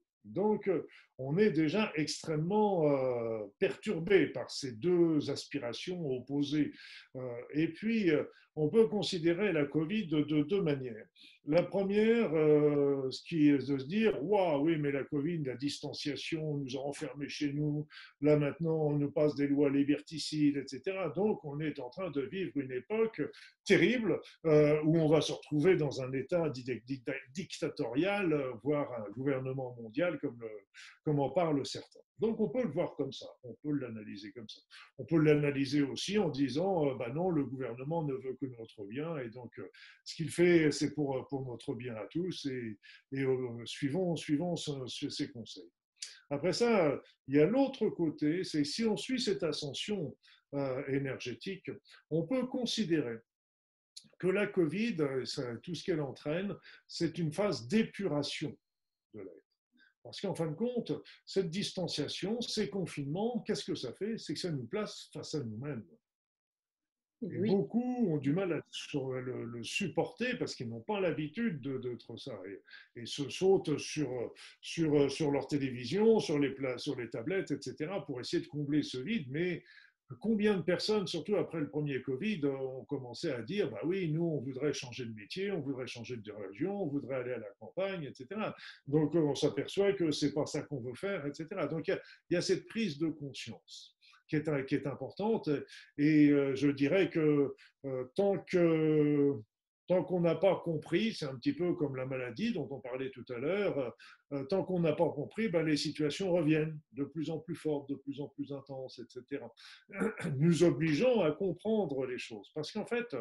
On 1.17 1.37
est 1.37 1.51
déjà 1.51 1.91
extrêmement 1.95 2.89
euh, 2.89 3.45
perturbé 3.59 4.27
par 4.27 4.49
ces 4.51 4.73
deux 4.73 5.29
aspirations 5.29 6.05
opposées. 6.11 6.71
Euh, 7.15 7.21
et 7.53 7.69
puis, 7.69 8.11
on 8.57 8.69
peut 8.69 8.87
considérer 8.87 9.51
la 9.51 9.65
Covid 9.65 10.07
de, 10.07 10.43
deux 10.43 10.61
manières. 10.61 11.05
La 11.45 11.61
première, 11.61 12.33
euh, 12.33 13.11
ce 13.11 13.21
qui 13.23 13.49
est 13.49 13.57
de 13.57 13.77
se 13.77 13.85
dire, 13.85 14.17
waouh, 14.23 14.65
oui, 14.65 14.77
mais 14.77 14.91
la 14.91 15.03
Covid, 15.03 15.43
la 15.43 15.55
distanciation 15.55 16.57
nous 16.57 16.77
a 16.77 16.79
enfermés 16.79 17.27
chez 17.27 17.51
nous, 17.53 17.85
là 18.21 18.37
maintenant 18.37 18.87
on 18.87 18.97
nous 18.97 19.11
passe 19.11 19.35
des 19.35 19.47
lois 19.47 19.69
liberticides, 19.69 20.57
etc. 20.57 20.97
Donc 21.15 21.43
on 21.43 21.59
est 21.59 21.79
en 21.79 21.89
train 21.89 22.09
de 22.09 22.21
vivre 22.21 22.51
une 22.55 22.71
époque 22.71 23.21
terrible 23.65 24.19
euh, 24.45 24.81
où 24.83 24.97
on 24.97 25.09
va 25.09 25.21
se 25.21 25.33
retrouver 25.33 25.75
dans 25.75 26.01
un 26.01 26.11
état 26.13 26.49
dictatorial, 27.33 28.41
voire 28.63 28.91
un 28.93 29.11
gouvernement 29.11 29.75
mondial 29.79 30.17
comme, 30.19 30.39
comme 31.05 31.19
en 31.19 31.29
parlent 31.29 31.65
certains. 31.65 31.99
Donc 32.19 32.39
on 32.39 32.49
peut 32.49 32.63
le 32.63 32.71
voir 32.71 32.95
comme 32.95 33.11
ça, 33.11 33.27
on 33.43 33.53
peut 33.55 33.71
l'analyser 33.71 34.31
comme 34.31 34.49
ça. 34.49 34.61
On 34.97 35.05
peut 35.05 35.17
l'analyser 35.17 35.81
aussi 35.81 36.17
en 36.17 36.29
disant, 36.29 36.89
euh, 36.89 36.95
bah 36.95 37.09
non, 37.09 37.29
le 37.29 37.45
gouvernement 37.45 38.03
ne 38.03 38.13
veut 38.13 38.35
que 38.41 38.47
notre 38.57 38.85
bien 38.85 39.17
et 39.17 39.29
donc 39.29 39.57
euh, 39.59 39.69
ce 40.03 40.15
qu'il 40.15 40.29
fait, 40.29 40.71
c'est 40.71 40.93
pour, 40.93 41.17
euh, 41.17 41.23
pour 41.29 41.45
notre 41.45 41.75
bien 41.75 41.95
à 41.95 42.05
tous 42.07 42.45
et, 42.45 42.79
et 43.11 43.25
suivons, 43.65 44.15
suivons 44.15 44.55
ses 44.55 45.31
conseils. 45.31 45.69
Après 46.29 46.53
ça, 46.53 46.99
il 47.27 47.35
y 47.35 47.39
a 47.39 47.45
l'autre 47.45 47.89
côté, 47.89 48.43
c'est 48.43 48.63
si 48.63 48.83
on 48.85 48.97
suit 48.97 49.21
cette 49.21 49.43
ascension 49.43 50.17
énergétique, 50.87 51.69
on 52.09 52.25
peut 52.25 52.47
considérer 52.47 53.17
que 54.17 54.27
la 54.27 54.47
Covid, 54.47 54.97
tout 55.61 55.75
ce 55.75 55.83
qu'elle 55.83 56.01
entraîne, 56.01 56.55
c'est 56.87 57.17
une 57.17 57.33
phase 57.33 57.67
d'épuration 57.67 58.57
de 59.13 59.19
l'être. 59.19 59.44
Parce 60.05 60.21
qu'en 60.21 60.35
fin 60.35 60.45
de 60.45 60.53
compte, 60.53 60.91
cette 61.25 61.49
distanciation, 61.49 62.39
ces 62.39 62.69
confinements, 62.69 63.39
qu'est-ce 63.39 63.65
que 63.65 63.73
ça 63.73 63.91
fait? 63.91 64.19
C'est 64.19 64.35
que 64.35 64.39
ça 64.39 64.51
nous 64.51 64.67
place 64.67 65.09
face 65.11 65.33
à 65.33 65.43
nous-mêmes. 65.43 65.83
Beaucoup 67.21 68.11
ont 68.11 68.17
du 68.17 68.31
mal 68.31 68.53
à 68.53 68.61
le, 69.19 69.63
supporter 69.63 70.37
parce 70.37 70.53
qu'ils 70.53 70.69
n'ont 70.69 70.81
pas 70.81 70.99
l'habitude 70.99 71.59
d'être 71.81 72.17
ça 72.17 72.39
et, 72.95 73.05
se 73.07 73.27
sautent 73.29 73.79
sur, 73.79 74.31
sur, 74.61 75.09
sur 75.09 75.31
leur 75.31 75.47
télévision, 75.47 76.19
sur 76.19 76.37
les, 76.37 76.55
sur 76.77 76.95
les 76.95 77.09
tablettes, 77.09 77.49
etc. 77.49 77.93
pour 78.05 78.19
essayer 78.19 78.43
de 78.43 78.47
combler 78.47 78.83
ce 78.83 78.99
vide. 78.99 79.25
Mais 79.31 79.63
combien 80.19 80.55
de 80.57 80.61
personnes, 80.61 81.07
surtout 81.07 81.35
après 81.35 81.59
le 81.59 81.69
premier 81.69 82.01
Covid, 82.01 82.45
ont 82.45 82.85
commencé 82.85 83.29
à 83.31 83.41
dire 83.41 83.69
bah 83.69 83.81
oui, 83.83 84.11
nous, 84.11 84.23
on 84.23 84.39
voudrait 84.39 84.73
changer 84.73 85.05
de 85.05 85.13
métier, 85.13 85.51
on 85.51 85.61
voudrait 85.61 85.87
changer 85.87 86.17
de 86.17 86.31
religion, 86.31 86.83
on 86.83 86.87
voudrait 86.87 87.17
aller 87.17 87.33
à 87.33 87.39
la 87.39 87.49
campagne, 87.59 88.03
etc. 88.03 88.27
Donc 88.87 89.15
on 89.15 89.35
s'aperçoit 89.35 89.93
que 89.93 90.11
c'est 90.11 90.33
pas 90.33 90.45
ça 90.45 90.61
qu'on 90.61 90.79
veut 90.79 90.95
faire, 90.95 91.25
etc. 91.25 91.47
Donc 91.69 91.87
il 91.87 91.99
y 92.31 92.35
a 92.35 92.41
cette 92.41 92.65
prise 92.67 92.97
de 92.97 93.07
conscience 93.07 93.95
qui 94.27 94.35
est, 94.35 94.65
qui 94.65 94.75
est 94.75 94.87
importante. 94.87 95.49
Et 95.97 96.29
euh, 96.29 96.55
je 96.55 96.69
dirais 96.69 97.09
que 97.09 97.55
euh, 97.85 98.03
tant 98.15 98.37
que 98.39 99.33
tant 99.87 100.03
qu'on 100.03 100.21
n'a 100.21 100.35
pas 100.35 100.55
compris, 100.63 101.13
c'est 101.13 101.25
un 101.25 101.35
petit 101.35 101.53
peu 101.53 101.73
comme 101.75 101.95
la 101.95 102.05
maladie 102.05 102.53
dont 102.53 102.67
on 102.71 102.79
parlait 102.79 103.11
tout 103.11 103.25
à 103.29 103.37
l'heure, 103.37 103.93
euh, 104.33 104.43
tant 104.45 104.63
qu'on 104.63 104.79
n'a 104.79 104.93
pas 104.93 105.09
compris, 105.09 105.49
ben, 105.49 105.63
les 105.65 105.77
situations 105.77 106.31
reviennent 106.31 106.79
de 106.93 107.03
plus 107.03 107.29
en 107.29 107.39
plus 107.39 107.55
fortes, 107.55 107.89
de 107.89 107.95
plus 107.95 108.19
en 108.21 108.27
plus 108.29 108.51
intenses, 108.51 108.99
etc. 108.99 109.43
Nous 110.37 110.63
obligeons 110.63 111.21
à 111.21 111.31
comprendre 111.31 112.05
les 112.05 112.17
choses. 112.17 112.51
Parce 112.53 112.71
qu'en 112.71 112.85
fait, 112.85 113.15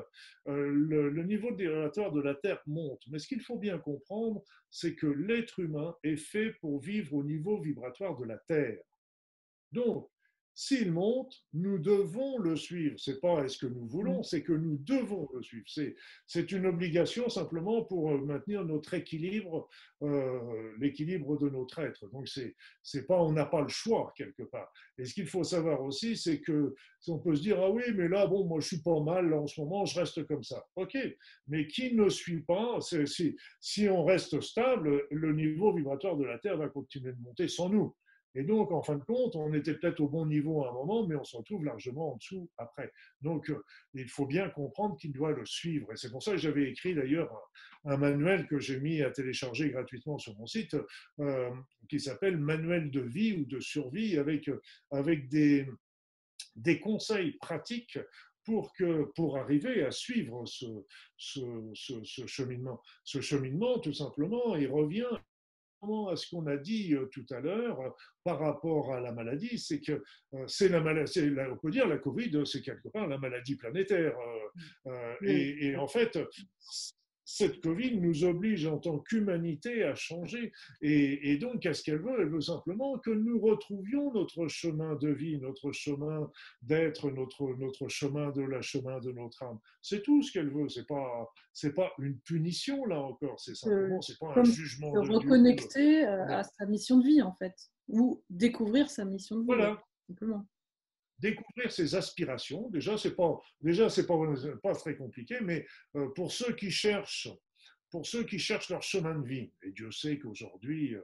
le, 0.47 1.11
le, 1.11 1.25
niveau 1.25 1.55
vibratoire 1.55 2.13
de 2.13 2.21
la 2.21 2.35
Terre 2.35 2.61
monte. 2.67 3.03
Mais 3.09 3.19
ce 3.19 3.29
qu'il 3.29 3.41
faut 3.41 3.59
bien 3.59 3.79
comprendre, 3.79 4.43
c'est 4.71 4.95
que 4.95 5.07
l'être 5.07 5.61
humain 5.61 5.95
est 6.03 6.17
fait 6.17 6.53
pour 6.61 6.81
vivre 6.81 7.15
au 7.15 7.25
niveau 7.25 7.61
vibratoire 7.61 8.17
de 8.17 8.25
la 8.25 8.39
Terre. 8.39 8.83
Donc, 9.73 10.09
s'il 10.55 10.93
monte, 10.93 11.45
nous 11.53 11.79
devons 11.79 12.39
le 12.39 12.55
suivre. 12.55 12.95
C'est 12.99 13.21
pas 13.21 13.45
est-ce 13.45 13.59
que 13.59 13.67
nous 13.67 13.87
voulons, 13.87 14.21
mm. 14.21 14.25
c'est 14.25 14.43
que 14.43 14.53
nous 14.53 14.79
devons 14.79 15.29
le 15.35 15.43
suivre. 15.43 15.67
C'est 16.27 16.53
une 16.53 16.67
obligation 16.67 17.29
simplement 17.29 17.83
pour 17.85 18.13
euh, 18.13 18.19
maintenir 18.19 18.65
notre 18.65 18.95
équilibre, 18.95 19.69
euh, 20.03 20.73
l'équilibre 20.79 21.37
de 21.39 21.49
notre 21.49 21.81
être. 21.81 22.09
Donc 22.11 22.29
c'est 22.29 22.55
c'est 22.83 23.07
pas 23.07 23.21
on 23.21 23.33
n'a 23.33 23.47
pas 23.47 23.63
le 23.63 23.69
choix 23.69 24.13
quelque 24.17 24.45
part. 24.45 24.73
Et 24.99 25.05
ce 25.05 25.15
qu'il 25.15 25.27
faut 25.27 25.45
savoir 25.45 25.83
aussi, 25.83 26.17
c'est 26.17 26.41
que 26.41 26.75
si 27.01 27.11
on 27.11 27.19
peut 27.19 27.35
se 27.35 27.43
dire 27.43 27.59
ah 27.61 27.71
oui 27.71 27.83
mais 27.95 28.09
là 28.09 28.27
bon 28.27 28.47
moi 28.47 28.61
je 28.61 28.69
suis 28.69 28.83
pas 28.83 29.01
mal 29.01 29.35
en 29.35 29.47
ce 29.49 29.61
moment, 29.61 29.85
je 29.85 29.99
reste 29.99 30.25
comme 30.27 30.45
ça. 30.45 30.65
Ok, 30.77 30.97
mais 31.49 31.67
qui 31.67 31.95
ne 31.95 32.09
suit 32.09 32.43
pas, 32.43 32.79
si 32.81 33.37
si 33.61 33.89
on 33.89 34.05
reste 34.05 34.41
stable, 34.41 35.07
le 35.11 35.33
niveau 35.35 35.75
vibratoire 35.75 36.17
de 36.17 36.25
la 36.25 36.39
Terre 36.39 36.59
va 36.59 36.69
continuer 36.69 37.13
de 37.13 37.21
monter 37.21 37.49
sans 37.49 37.69
nous. 37.69 37.95
Et 38.35 38.43
donc, 38.43 38.73
en 38.73 38.83
fin 38.83 38.97
de 38.97 39.05
compte, 39.05 39.37
on 39.37 39.53
était 39.55 39.75
peut-être 39.75 40.01
au 40.01 40.09
bon 40.09 40.27
niveau 40.27 40.65
à 40.65 40.71
un 40.71 40.73
moment, 40.73 41.07
mais 41.07 41.15
on 41.15 41.25
se 41.25 41.37
retrouve 41.37 41.65
largement 41.65 42.13
en 42.13 42.17
dessous 42.17 42.51
après. 42.59 42.93
Donc, 43.21 43.51
euh, 43.51 43.63
il 43.95 44.09
faut 44.09 44.27
bien 44.27 44.49
comprendre 44.49 44.97
qu'il 44.97 45.13
doit 45.13 45.33
le 45.33 45.47
suivre. 45.47 45.93
Et 45.93 45.97
c'est 45.97 46.11
pour 46.11 46.23
ça 46.23 46.33
que 46.33 46.39
j'avais 46.39 46.71
écrit 46.71 46.95
d'ailleurs 46.95 47.33
un, 47.85 47.97
manuel 47.97 48.47
que 48.47 48.59
j'ai 48.59 48.81
mis 48.81 49.03
à 49.03 49.11
télécharger 49.11 49.71
gratuitement 49.71 50.19
sur 50.19 50.37
mon 50.37 50.47
site, 50.47 50.77
euh, 51.21 51.51
qui 51.89 52.01
s'appelle 52.01 52.37
Manuel 52.39 52.91
de 52.91 53.01
vie 53.01 53.35
ou 53.35 53.45
de 53.45 53.61
survie, 53.61 54.19
avec, 54.19 54.51
avec 54.91 55.29
des, 55.29 55.67
des 56.57 56.81
conseils 56.81 57.33
pratiques 57.33 57.99
pour, 58.45 58.73
que, 58.75 59.05
pour 59.15 59.39
arriver 59.39 59.85
à 59.85 59.91
suivre 59.91 60.45
ce, 60.47 60.67
ce, 61.17 61.41
ce, 61.75 62.27
cheminement. 62.27 62.81
Ce 63.03 63.21
cheminement, 63.21 63.79
tout 63.79 63.93
simplement, 63.95 64.55
il 64.57 64.69
revient 64.69 65.09
à 66.11 66.17
ce 66.17 66.29
qu'on 66.29 66.47
a 66.47 66.57
dit 66.57 66.95
euh, 66.95 67.07
tout 67.07 67.27
à 67.31 67.41
l'heure 67.41 67.81
euh, 67.81 67.91
par 68.23 68.39
rapport 68.41 68.93
à 68.93 69.01
la 69.01 69.13
maladie, 69.13 69.59
c'est 69.59 69.81
que 69.81 70.03
euh, 70.35 70.45
c'est 70.47 70.69
la 70.69 70.81
maladie, 70.81 71.21
on 71.51 71.57
peut 71.57 71.71
dire 71.71 71.87
la 71.87 71.99
Covid, 71.99 72.43
c'est 72.45 72.63
quelque 72.63 72.89
part 72.89 73.07
la 73.07 73.19
maladie 73.19 73.57
planétaire. 73.57 74.17
Et, 75.23 75.67
et, 75.67 75.77
en 75.77 75.87
fait, 75.87 76.19
cette 77.25 77.61
Covid 77.61 77.99
nous 78.01 78.25
oblige 78.25 78.67
en 78.67 78.79
tant 78.79 78.99
qu'humanité 78.99 79.85
à 79.85 79.95
changer. 79.95 80.53
Et, 80.81 81.37
donc, 81.39 81.61
qu'est-ce 81.61 81.83
qu'elle 81.83 82.01
veut 82.01 82.21
Elle 82.21 82.29
veut 82.29 82.41
simplement 82.41 82.99
que 82.99 83.11
nous 83.11 83.41
retrouvions 83.41 84.13
notre 84.13 84.49
chemin 84.49 84.97
de 84.97 85.09
vie, 85.09 85.39
notre 85.41 85.73
chemin 85.73 86.31
d'être, 86.63 87.11
notre, 87.11 87.55
notre 87.59 87.89
chemin 87.89 88.31
de 88.31 88.43
la 88.43 88.61
chemin 88.61 88.99
de 89.01 89.13
notre 89.13 89.43
âme. 89.43 89.59
C'est 89.83 90.03
tout 90.03 90.23
ce 90.23 90.33
qu'elle 90.33 90.51
veut. 90.51 90.69
C'est 90.69 90.87
pas 90.87 91.31
c'est 91.53 91.75
pas 91.75 91.93
une 91.99 92.19
punition 92.21 92.85
là 92.87 93.01
encore. 93.01 93.39
C'est 93.41 93.55
simplement 93.55 94.01
c'est 94.01 94.19
pas 94.19 94.33
un 94.37 94.45
jugement. 94.45 94.93
De 94.93 94.99
reconnecter 94.99 96.07
euh, 96.07 96.27
à 96.27 96.43
sa 96.43 96.67
mission 96.67 96.99
de 96.99 97.07
vie 97.07 97.23
en 97.23 97.35
fait, 97.35 97.55
ou 97.89 98.23
découvrir 98.29 98.91
sa 98.91 99.05
mission 99.05 99.37
de 99.37 99.41
vie. 99.43 99.47
Voilà. 99.47 99.83
Simplement 100.07 100.47
découvrir 101.19 101.71
ses 101.71 101.95
aspirations. 101.95 102.69
Déjà, 102.71 102.99
c'est 102.99 103.15
pas, 103.15 103.41
déjà, 103.61 103.89
c'est 103.89 104.07
pas, 104.07 104.19
pas 104.63 104.75
très 104.75 104.97
compliqué, 104.97 105.39
mais 105.41 105.67
euh, 105.97 106.09
pour 106.15 106.33
ceux 106.33 106.55
qui 106.55 106.71
cherchent, 106.71 107.29
pour 107.91 108.07
ceux 108.07 108.25
qui 108.25 108.39
cherchent 108.39 108.71
leur 108.71 108.83
chemin 108.83 109.19
de 109.19 109.27
vie, 109.27 109.51
et 109.63 109.71
Dieu 109.71 109.91
sait 109.91 110.19
qu'aujourd'hui, 110.19 110.95
euh, 110.95 111.01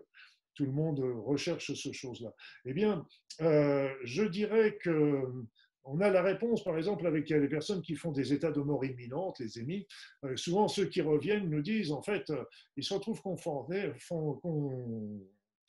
tout 0.54 0.64
le 0.64 0.72
monde 0.72 1.00
recherche 1.24 1.72
ce 1.72 1.92
chose-là. 1.92 2.34
Eh 2.64 2.74
bien, 2.74 3.06
euh, 3.40 3.88
je 4.04 4.24
dirais 4.24 4.76
que 4.76 5.24
on 5.84 6.00
a 6.00 6.10
la 6.10 6.22
réponse, 6.22 6.62
par 6.62 6.76
exemple, 6.76 7.06
avec 7.06 7.30
les 7.30 7.48
personnes 7.48 7.80
qui 7.80 7.94
font 7.96 8.12
des 8.12 8.34
états 8.34 8.50
de 8.50 8.60
mort 8.60 8.84
imminente, 8.84 9.38
les 9.40 9.58
émis. 9.58 9.86
souvent, 10.36 10.68
ceux 10.68 10.84
qui 10.84 11.00
reviennent 11.00 11.48
nous 11.48 11.62
disent, 11.62 11.90
en 11.90 12.02
fait, 12.02 12.30
ils 12.76 12.84
se 12.84 12.92
retrouvent 12.92 13.22
confortés, 13.22 13.90
font, 13.98 14.38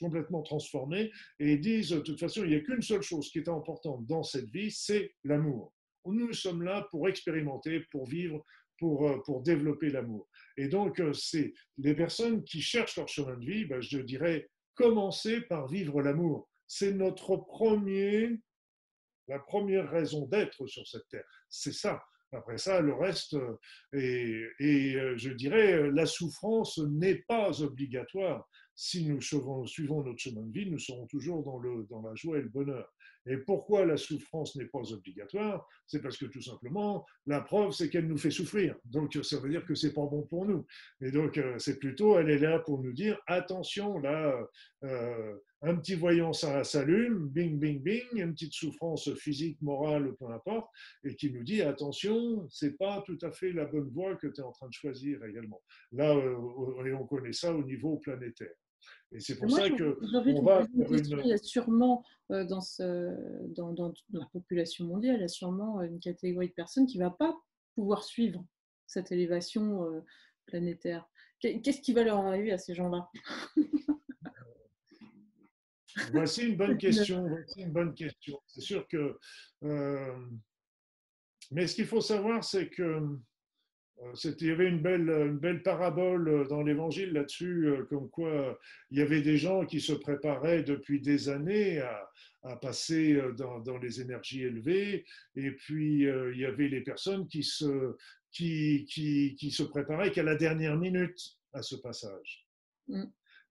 complètement 0.02 0.41
transformés 0.41 1.12
et 1.39 1.58
disent 1.58 1.91
de 1.91 1.99
toute 1.99 2.20
façon, 2.20 2.43
il 2.43 2.49
n'y 2.49 2.56
a 2.56 2.62
qu'une 2.62 2.82
seule 2.82 3.04
chose 3.04 3.30
qui 3.30 3.38
est 3.38 3.47
importante 3.47 4.06
dans 4.08 4.24
cette 4.24 4.49
vie, 4.49 4.72
c'est 4.72 5.14
l'amour. 5.24 5.74
Nous 6.06 6.34
sommes 6.34 6.64
là 6.64 6.88
pour 6.89 7.08
expérimenter, 7.08 7.82
pour 7.91 8.08
vivre, 8.08 8.43
pour, 8.80 9.08
euh, 9.08 9.22
pour 9.26 9.43
développer 9.43 9.89
l'amour. 9.89 10.28
Et 10.58 10.68
donc, 10.68 10.99
euh, 10.99 11.14
c'est 11.14 11.54
les 11.78 11.93
personnes 11.93 12.43
qui 12.43 12.62
cherchent 12.62 12.97
leur 12.97 13.08
chemin 13.08 13.38
de 13.38 13.45
vie, 13.45 13.66
ben, 13.66 13.80
je 13.80 13.99
dirais, 13.99 14.49
commencer 14.74 15.41
par 15.41 15.68
vivre 15.68 16.02
l'amour. 16.02 16.49
C'est 16.68 16.91
notre 16.91 17.38
premier, 17.38 18.39
la 19.28 19.38
première 19.38 19.89
raison 19.91 20.26
d'être 20.26 20.66
sur 20.66 20.88
cette 20.88 21.08
terre. 21.10 21.26
C'est 21.47 21.74
ça. 21.74 22.02
Après 22.34 22.58
ça, 22.58 22.80
le 22.80 22.93
reste, 22.93 23.36
euh, 23.36 23.58
et, 23.93 24.47
et 24.60 24.97
je 25.18 25.30
dirais, 25.30 25.91
la 25.91 26.06
souffrance 26.08 26.80
n'est 26.80 27.24
pas 27.28 27.62
obligatoire 27.62 28.47
si 28.76 29.07
nous 29.07 29.22
suivons 29.22 30.03
notre 30.03 30.19
chemin 30.19 30.41
de 30.41 30.51
vie, 30.51 30.69
nous 30.69 30.80
serons 30.80 31.05
toujours 31.07 31.43
dans, 31.43 32.01
la 32.01 32.15
joie 32.15 32.39
et 32.39 32.41
le 32.41 32.49
bonheur. 32.49 32.91
Et 33.28 33.38
pourquoi 33.38 33.86
la 33.86 33.97
souffrance 33.97 34.55
n'est 34.55 34.65
pas 34.65 34.91
obligatoire? 34.91 35.67
C'est 35.86 36.01
parce 36.01 36.17
que 36.17 36.26
tout 36.26 36.41
simplement, 36.41 37.05
la 37.28 37.41
preuve, 37.41 37.72
c'est 37.72 37.89
qu'elle 37.89 38.07
nous 38.07 38.17
fait 38.17 38.32
souffrir. 38.32 38.76
Donc, 38.86 39.17
ça 39.22 39.39
veut 39.39 39.49
dire 39.49 39.65
que 39.65 39.76
c'est 39.76 39.93
pas 39.93 40.05
bon 40.05 40.24
pour 40.24 40.47
nous. 40.47 40.65
Et 41.01 41.11
donc, 41.11 41.38
euh, 41.38 41.59
c'est 41.59 41.78
plutôt, 41.78 42.17
elle 42.17 42.32
est 42.32 42.39
là 42.39 42.59
pour 42.59 42.82
nous 42.82 42.93
dire, 42.93 43.19
attention, 43.28 43.99
là, 43.99 44.36
euh, 44.84 45.36
un 45.64 45.76
petit 45.76 45.95
voyant 45.95 46.34
s'allume, 46.34 47.28
bing, 47.30 47.59
bing, 47.59 47.82
bing, 47.82 48.03
une 48.14 48.34
petite 48.34 48.53
souffrance 48.53 49.14
physique, 49.16 49.62
morale, 49.62 50.16
peu 50.18 50.26
importe, 50.28 50.68
et 51.03 51.16
qui 51.16 51.32
nous 51.32 51.43
dit, 51.43 51.62
attention, 51.62 52.47
c'est 52.49 52.78
pas 52.78 53.03
tout 53.05 53.18
à 53.22 53.32
fait 53.32 53.51
la 53.51 53.66
bonne 53.66 53.89
voie 53.89 54.16
que 54.16 54.28
tu 54.28 54.41
es 54.41 54.43
en 54.43 54.51
train 54.51 54.68
de 54.68 54.74
choisir 54.74 55.24
également. 55.24 55.62
Là, 55.91 56.16
euh, 56.16 56.86
et 56.86 56.93
on 56.93 57.05
connaît 57.05 57.34
ça 57.34 57.53
au 57.53 57.64
niveau 57.64 57.97
planétaire. 57.97 58.55
Et 59.12 59.20
c'est 59.20 59.38
pour 59.38 59.51
ça 59.51 59.70
que 59.70 59.99
on 60.01 60.41
va 60.41 60.66
Il 60.74 61.28
y 61.28 61.34
a 61.34 61.38
sûrement 61.38 62.03
euh, 62.32 62.45
dans, 62.45 62.62
ce, 62.62 63.14
dans, 63.49 63.74
dans, 63.74 63.93
la 64.14 64.26
population 64.32 64.86
mondiale, 64.86 65.18
il 65.18 65.22
y 65.22 65.26
a 65.26 65.28
sûrement 65.28 65.82
une 65.84 65.99
catégorie 65.99 66.47
de 66.47 66.53
personnes 66.53 66.88
qui 66.88 66.97
ne 66.97 67.03
va 67.03 67.12
pas 67.12 67.38
pouvoir 67.76 68.03
suivre 68.03 68.43
cette 68.88 69.12
élévation 69.12 69.86
euh, 69.86 70.01
planétaire. 70.45 71.07
Qu'est-ce 71.39 71.82
qui 71.82 71.93
va 71.93 72.03
leur 72.03 72.18
arriver 72.20 72.51
à 72.51 72.57
ces 72.57 72.74
gens-là? 72.74 73.09
Voici 76.11 76.47
une 76.47 76.57
bonne 76.57 76.77
question. 76.77 77.27
Voici 77.27 77.61
une 77.61 77.71
bonne 77.71 77.93
question. 77.93 78.39
C'est 78.47 78.61
sûr 78.61 78.87
que. 78.87 79.17
Euh, 79.63 80.15
mais 81.51 81.67
ce 81.67 81.75
qu'il 81.75 81.85
faut 81.85 82.01
savoir, 82.01 82.43
c'est 82.43 82.69
que 82.69 82.81
euh, 82.83 84.13
il 84.39 84.47
y 84.47 84.51
avait 84.51 84.69
une 84.69 84.81
belle, 84.81 85.09
une 85.09 85.37
belle 85.37 85.61
parabole 85.63 86.27
euh, 86.27 86.47
dans 86.47 86.63
l'évangile 86.63 87.13
là-dessus, 87.13 87.69
comme 87.89 88.09
quoi 88.09 88.59
il 88.89 88.99
y 88.99 89.01
avait 89.01 89.21
des 89.21 89.37
gens 89.37 89.65
qui 89.65 89.81
se 89.81 89.93
préparaient 89.93 90.63
depuis 90.63 91.01
des 91.01 91.29
années 91.29 91.79
à, 91.79 92.09
à 92.43 92.55
passer 92.55 93.21
dans, 93.37 93.59
dans, 93.59 93.77
les 93.77 94.01
énergies 94.01 94.43
élevées, 94.43 95.05
et 95.35 95.51
puis 95.51 96.03
il 96.03 96.37
y 96.37 96.45
avait 96.45 96.69
les 96.69 96.81
personnes 96.81 97.27
qui 97.27 97.43
se, 97.43 97.95
qui, 98.31 98.85
qui, 98.85 99.35
qui 99.35 99.51
se 99.51 99.63
préparaient 99.63 100.11
qu'à 100.11 100.23
la 100.23 100.35
dernière 100.35 100.77
minute 100.77 101.37
à 101.53 101.61
ce 101.61 101.75
passage. 101.75 102.47
Mm. 102.87 103.03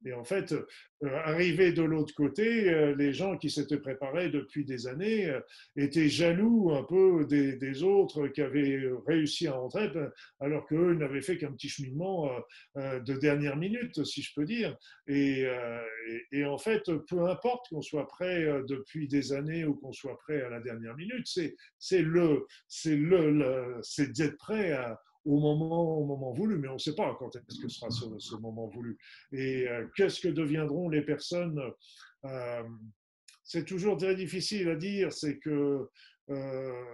Et 0.07 0.13
en 0.15 0.25
fait, 0.25 0.53
euh, 0.53 0.65
arrivé 1.25 1.73
de 1.73 1.83
l'autre 1.83 2.15
côté, 2.15 2.71
euh, 2.71 2.95
les 2.95 3.13
gens 3.13 3.37
qui 3.37 3.51
s'étaient 3.51 3.79
préparés 3.79 4.31
depuis 4.31 4.65
des 4.65 4.87
années 4.87 5.29
euh, 5.29 5.41
étaient 5.77 6.09
jaloux 6.09 6.73
un 6.73 6.85
peu 6.85 7.27
des, 7.27 7.83
autres 7.83 8.29
qui 8.29 8.41
avaient 8.41 8.91
réussi 9.07 9.47
à 9.47 9.53
rentrer, 9.53 9.89
ben, 9.89 10.11
alors 10.41 10.67
qu'eux 10.67 10.95
n'avaient 10.95 11.21
fait 11.21 11.37
qu'un 11.39 11.53
petit 11.53 11.69
cheminement 11.69 12.31
de 12.77 13.15
dernière 13.15 13.57
minute, 13.57 14.05
si 14.05 14.23
je 14.23 14.35
peux 14.35 14.45
dire. 14.45 14.77
Et, 15.07 15.47
et, 16.33 16.45
en 16.45 16.59
fait, 16.59 16.83
peu 17.09 17.29
importe 17.29 17.69
qu'on 17.69 17.81
soit 17.81 18.09
prêt 18.09 18.45
depuis 18.69 19.09
des 19.09 19.33
années 19.33 19.65
ou 19.65 19.75
qu'on 19.75 19.93
soit 19.93 20.19
prêt 20.19 20.43
à 20.43 20.51
la 20.51 20.61
dernière 20.61 20.97
minute, 20.97 21.27
c'est 21.79 22.03
le, 22.03 22.47
c'est 22.69 22.97
le, 22.97 23.79
c'est 23.83 24.13
d'être 24.13 24.37
prêt 24.37 24.73
à 24.73 25.01
au 25.25 25.39
moment, 25.39 25.99
au 25.99 26.05
moment 26.05 26.33
voulu, 26.33 26.59
mais 26.59 26.69
on 26.69 26.75
ne 26.75 26.79
sait 26.79 26.95
pas 26.95 27.15
quand 27.19 27.35
est-ce 27.37 27.61
que 27.61 27.69
sera 27.69 27.91
ce, 27.91 28.37
moment 28.37 28.69
voulu. 28.69 28.99
Et 29.33 29.69
euh, 29.69 29.87
qu'est-ce 29.97 30.21
que 30.21 30.29
deviendront 30.29 30.89
les 30.89 31.03
personnes 31.03 31.61
euh, 32.25 32.63
C'est 33.43 33.65
toujours 33.65 33.97
très 33.97 34.15
difficile 34.15 34.69
à 34.71 34.77
dire, 34.77 35.13
c'est 35.13 35.39
que 35.39 35.89
euh, 36.31 36.85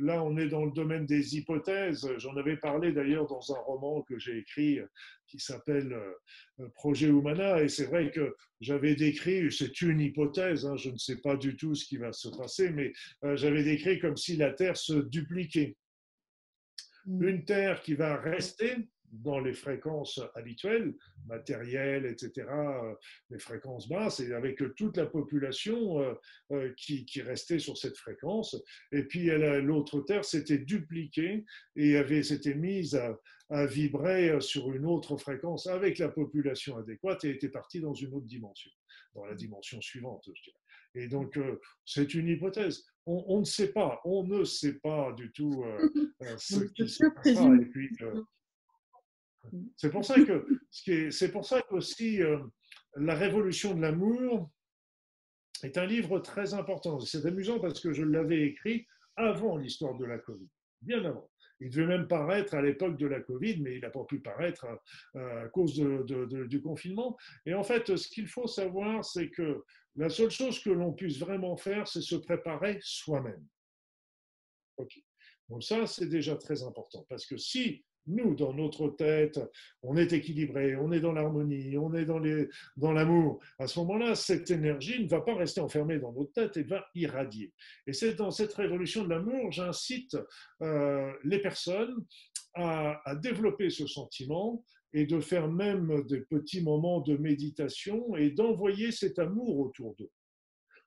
là, 0.00 0.22
on 0.22 0.36
est 0.36 0.46
dans 0.46 0.64
le 0.64 0.70
domaine 0.70 1.04
des 1.04 1.36
hypothèses. 1.36 2.08
J'en 2.18 2.36
avais 2.36 2.56
parlé 2.56 2.92
d'ailleurs 2.92 3.26
dans 3.26 3.52
un 3.52 3.58
roman 3.58 4.02
que 4.02 4.18
j'ai 4.18 4.38
écrit 4.38 4.78
qui 5.26 5.40
s'appelle 5.40 5.98
Projet 6.74 7.08
Humana, 7.08 7.60
et 7.60 7.68
c'est 7.68 7.86
vrai 7.86 8.10
que 8.12 8.36
j'avais 8.60 8.94
décrit, 8.94 9.50
c'est 9.50 9.82
une 9.82 10.00
hypothèse, 10.00 10.64
hein, 10.64 10.76
je 10.76 10.90
ne 10.90 10.96
sais 10.96 11.20
pas 11.20 11.36
du 11.36 11.56
tout 11.56 11.74
ce 11.74 11.84
qui 11.84 11.96
va 11.96 12.12
se 12.12 12.28
passer, 12.28 12.70
mais 12.70 12.92
j'avais 13.34 13.64
décrit 13.64 13.98
comme 13.98 14.16
si 14.16 14.36
la 14.36 14.52
Terre 14.52 14.76
se 14.76 14.94
dupliquait. 14.94 15.76
Mm. 17.08 17.28
une 17.28 17.44
Terre 17.44 17.80
qui 17.80 17.94
va 17.94 18.16
rester 18.16 18.76
dans 19.10 19.40
les 19.40 19.54
fréquences 19.54 20.20
habituelles, 20.34 20.94
matérielles, 21.26 22.04
etc., 22.04 22.46
euh, 22.50 22.94
les 23.30 23.38
fréquences 23.38 23.88
basses, 23.88 24.20
et 24.20 24.34
avec 24.34 24.62
toute 24.76 24.98
la 24.98 25.06
population 25.06 26.00
euh, 26.00 26.14
euh, 26.52 26.74
qui, 26.76 27.06
restait 27.22 27.58
sur 27.58 27.78
cette 27.78 27.96
fréquence. 27.96 28.56
Et 28.92 29.02
puis 29.02 29.26
l'autre 29.62 30.00
Terre 30.02 30.24
s'était 30.24 30.58
dupliquée 30.58 31.44
et 31.74 31.96
avait 31.96 32.22
s'était 32.22 32.54
mise 32.54 32.94
à, 32.94 33.18
vibrer 33.66 34.38
sur 34.42 34.74
une 34.74 34.84
autre 34.84 35.16
fréquence 35.16 35.66
avec 35.68 35.96
la 35.96 36.10
population 36.10 36.76
adéquate 36.76 37.24
et 37.24 37.30
était 37.30 37.48
partie 37.48 37.80
dans 37.80 37.94
une 37.94 38.12
autre 38.12 38.26
dimension, 38.26 38.70
dans 39.14 39.24
la 39.24 39.34
dimension 39.34 39.80
suivante. 39.80 40.28
Et 40.94 41.08
donc, 41.08 41.40
c'est 41.86 42.12
une 42.12 42.28
hypothèse. 42.28 42.84
On, 43.10 43.40
ne 43.40 43.44
sait 43.44 43.72
pas, 43.72 44.02
on 44.04 44.22
ne 44.24 44.44
sait 44.44 44.74
pas 44.80 45.12
du 45.12 45.32
tout 45.32 45.64
euh, 45.64 45.90
euh, 46.22 46.34
ce 46.36 46.60
qui 46.74 46.86
se 46.86 47.06
passera. 47.14 47.54
Et 47.54 47.64
puis, 47.64 47.88
c'est 49.76 49.90
pour 49.90 50.04
ça 50.04 50.16
que, 50.16 50.46
c'est 51.10 51.32
pour 51.32 51.46
ça 51.46 51.62
aussi, 51.70 52.20
la 52.96 53.14
révolution 53.14 53.74
de 53.74 53.80
l'amour 53.80 54.50
est 55.62 55.78
un 55.78 55.86
livre 55.86 56.18
très 56.18 56.52
important. 56.52 57.00
C'est 57.00 57.24
amusant 57.24 57.58
parce 57.58 57.80
que 57.80 57.92
je 57.92 58.04
l'avais 58.04 58.42
écrit 58.42 58.86
avant 59.16 59.56
l'histoire 59.56 59.96
de 59.96 60.04
la 60.04 60.18
Covid, 60.18 60.48
bien 60.82 61.02
avant. 61.04 61.30
Il 61.60 61.70
devait 61.70 61.86
même 61.86 62.06
paraître 62.06 62.54
à 62.54 62.62
l'époque 62.62 62.96
de 62.96 63.06
la 63.06 63.20
Covid, 63.20 63.60
mais 63.60 63.76
il 63.76 63.80
n'a 63.80 63.90
pas 63.90 64.04
pu 64.04 64.20
paraître 64.20 64.66
à, 65.14 65.48
cause 65.48 65.74
du 65.74 66.62
confinement. 66.62 67.16
Et 67.46 67.54
en 67.54 67.64
fait, 67.64 67.96
ce 67.96 68.08
qu'il 68.08 68.28
faut 68.28 68.46
savoir, 68.46 69.04
c'est 69.04 69.30
que 69.30 69.64
la 69.96 70.08
seule 70.08 70.30
chose 70.30 70.60
que 70.62 70.70
l'on 70.70 70.92
puisse 70.92 71.18
vraiment 71.18 71.56
faire, 71.56 71.88
c'est 71.88 72.00
se 72.00 72.16
préparer 72.16 72.78
soi-même. 72.82 73.44
Donc 75.48 75.64
ça, 75.64 75.86
c'est 75.86 76.08
déjà 76.08 76.36
très 76.36 76.62
important. 76.62 77.04
Parce 77.08 77.26
que 77.26 77.36
si 77.36 77.84
nous, 78.08 78.34
dans 78.34 78.52
notre 78.52 78.88
tête, 78.88 79.40
on 79.82 79.96
est 79.96 80.12
équilibré, 80.12 80.76
on 80.76 80.92
est 80.92 81.00
dans 81.00 81.12
l'harmonie, 81.12 81.76
on 81.78 81.94
est 81.94 82.04
dans 82.04 82.92
l'amour, 82.92 83.40
à 83.58 83.66
ce 83.66 83.78
moment-là, 83.80 84.14
cette 84.14 84.50
énergie 84.50 85.02
ne 85.04 85.08
va 85.08 85.20
pas 85.20 85.34
rester 85.34 85.60
enfermée 85.60 85.98
dans 85.98 86.12
notre 86.12 86.32
tête, 86.32 86.56
elle 86.56 86.66
va 86.66 86.84
irradier. 86.94 87.52
Et 87.86 87.92
c'est 87.92 88.14
dans 88.14 88.30
cette 88.30 88.54
révolution 88.54 89.04
de 89.04 89.10
l'amour, 89.10 89.52
j'incite 89.52 90.16
euh, 90.62 91.12
les 91.24 91.40
personnes 91.40 92.04
à 92.54 93.14
développer 93.22 93.70
ce 93.70 93.86
sentiment 93.86 94.64
et 94.92 95.06
de 95.06 95.20
faire 95.20 95.48
même 95.48 96.02
des 96.04 96.20
petits 96.20 96.62
moments 96.62 97.00
de 97.00 97.16
méditation 97.16 98.16
et 98.16 98.30
d'envoyer 98.30 98.90
cet 98.90 99.18
amour 99.18 99.58
autour 99.58 99.94
d'eux. 99.96 100.10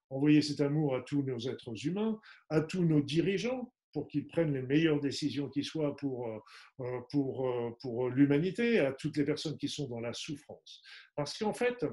Envoyer 0.10 0.42
cet 0.42 0.60
amour 0.62 0.96
à 0.96 1.02
tous 1.02 1.24
nos 1.24 1.40
êtres 1.40 1.86
humains, 1.86 2.20
à 2.50 2.62
tous 2.62 2.84
nos 2.84 3.02
dirigeants, 3.02 3.72
pour 3.92 4.08
qu'ils 4.08 4.28
prennent 4.28 4.54
les 4.54 4.62
meilleures 4.62 5.00
décisions 5.00 5.50
qui 5.50 5.64
soient 5.64 5.96
pour, 5.96 6.28
euh, 6.28 6.40
euh, 6.82 7.00
pour, 7.10 7.50
euh, 7.50 7.72
pour 7.82 8.10
l'humanité, 8.10 8.80
à 8.80 8.94
toutes 8.94 9.18
les 9.18 9.26
personnes 9.26 9.58
qui 9.58 9.68
sont 9.68 9.88
dans 9.88 10.00
la 10.00 10.14
souffrance. 10.14 10.82
Parce 11.16 11.38
qu'en 11.38 11.54
fait, 11.54 11.86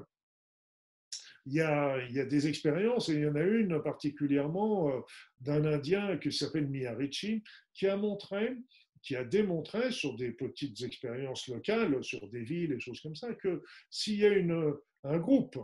il 1.45 1.53
y, 1.53 1.61
a, 1.61 1.97
il 2.05 2.15
y, 2.15 2.19
a, 2.19 2.25
des 2.25 2.47
expériences, 2.47 3.09
et 3.09 3.13
il 3.13 3.21
y 3.21 3.27
en 3.27 3.35
a 3.35 3.41
une 3.41 3.81
particulièrement 3.81 4.91
d'un 5.39 5.65
Indien 5.65 6.17
qui 6.17 6.31
s'appelle 6.31 6.67
Miyarichi, 6.67 7.43
qui 7.73 7.87
a 7.87 7.97
montré 7.97 8.55
qui 9.01 9.15
a 9.15 9.23
démontré 9.23 9.91
sur 9.91 10.17
des 10.17 10.31
petites 10.31 10.81
expériences 10.81 11.47
locales, 11.47 12.03
sur 12.03 12.27
des 12.27 12.43
villes 12.43 12.73
et 12.73 12.79
choses 12.81 12.99
comme 12.99 13.15
ça, 13.15 13.33
que 13.33 13.63
s'il 13.89 14.19
y 14.19 14.25
a 14.25 14.29
une, 14.29 14.73
un 15.03 15.17
groupe 15.17 15.57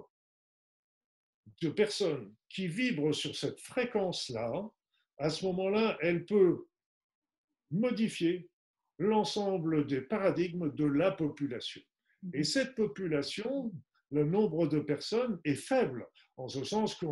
de 1.62 1.70
personnes 1.70 2.34
qui 2.50 2.68
vibrent 2.68 3.14
sur 3.14 3.36
cette 3.36 3.60
fréquence-là, 3.60 4.70
à 5.18 5.30
ce 5.30 5.46
moment-là, 5.46 5.98
elle 6.02 6.26
peut 6.26 6.66
modifier 7.72 8.50
l'ensemble 9.00 9.88
des 9.88 10.02
paradigmes 10.02 10.74
de 10.74 10.86
la 10.86 11.12
population. 11.12 11.82
Et 12.34 12.44
cette 12.44 12.76
population, 12.76 13.72
le 14.12 14.24
nombre 14.24 14.68
de 14.68 14.80
personnes 14.80 15.40
est 15.44 15.56
faible, 15.56 16.08
en 16.38 16.48
ce 16.48 16.64
sens 16.64 16.96
que 16.96 17.06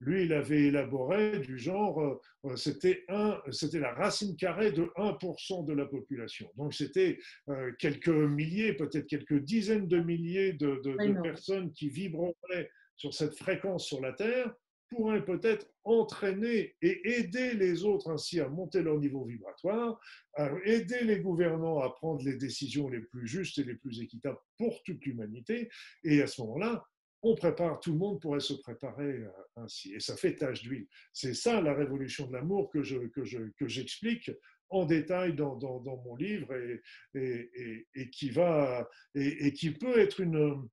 lui, 0.00 0.24
il 0.24 0.32
avait 0.32 0.64
élaboré 0.64 1.40
du 1.40 1.58
genre, 1.58 2.20
euh, 2.44 2.56
c'était 2.56 3.04
la 3.08 3.94
racine 3.94 4.36
carrée 4.36 4.72
de 4.72 4.84
1% 4.96 5.66
de 5.66 5.72
la 5.72 5.86
population. 5.86 6.50
Donc 6.56 6.74
c'était 6.74 7.18
euh, 7.48 7.72
quelques 7.78 8.08
milliers, 8.08 8.74
peut-être 8.74 9.06
quelques 9.06 9.40
dizaines 9.40 9.88
de 9.88 9.98
milliers 9.98 10.52
de, 10.52 10.80
de 10.84 11.22
personnes 11.22 11.72
qui 11.72 11.88
vibreraient 11.88 12.70
sur 12.96 13.14
cette 13.14 13.36
fréquence 13.36 13.86
sur 13.86 14.00
la 14.00 14.12
Terre 14.12 14.52
pourraient 14.88 15.24
peut-être 15.24 15.66
entraîner 15.84 16.74
et 16.82 17.18
aider 17.18 17.54
les 17.54 17.84
autres 17.84 18.10
ainsi 18.10 18.40
à 18.40 18.48
monter 18.48 18.82
leur 18.82 18.98
niveau 18.98 19.24
vibratoire, 19.24 20.00
à 20.34 20.50
aider 20.64 21.02
les 21.02 21.20
gouvernants 21.20 21.80
à 21.80 21.90
prendre 21.90 22.22
les 22.24 22.36
décisions 22.36 22.88
les 22.88 23.00
plus 23.00 23.26
justes 23.26 23.58
et 23.58 23.64
les 23.64 23.74
plus 23.74 24.00
équitables 24.00 24.38
pour 24.56 24.82
toute 24.82 25.04
l'humanité. 25.04 25.68
Et 26.04 26.22
à 26.22 26.26
ce 26.26 26.40
moment-là, 26.42 26.84
on 27.22 27.34
prépare, 27.34 27.80
tout 27.80 27.92
le 27.92 27.98
monde 27.98 28.20
pourrait 28.20 28.40
se 28.40 28.54
préparer 28.54 29.24
euh, 29.24 29.30
ainsi. 29.56 29.92
Et 29.94 30.00
ça 30.00 30.16
fait 30.16 30.36
tache 30.36 30.62
d'huile. 30.62 30.86
C'est 31.12 31.34
ça 31.34 31.60
la 31.60 31.74
révolution 31.74 32.26
de 32.28 32.32
l'amour 32.32 32.70
que, 32.70 32.82
je, 32.82 32.98
que, 33.08 33.24
je, 33.24 33.38
que 33.58 33.66
j'explique 33.66 34.30
en 34.70 34.84
détail 34.84 35.34
dans, 35.34 35.56
dans, 35.56 35.96
mon 36.04 36.14
livre 36.14 36.54
et, 36.54 36.80
et, 37.14 37.86
et, 37.94 38.10
qui 38.10 38.30
va, 38.30 38.88
et, 39.14 39.52
qui 39.52 39.70
peut 39.70 39.98
être 39.98 40.20
une, 40.20 40.68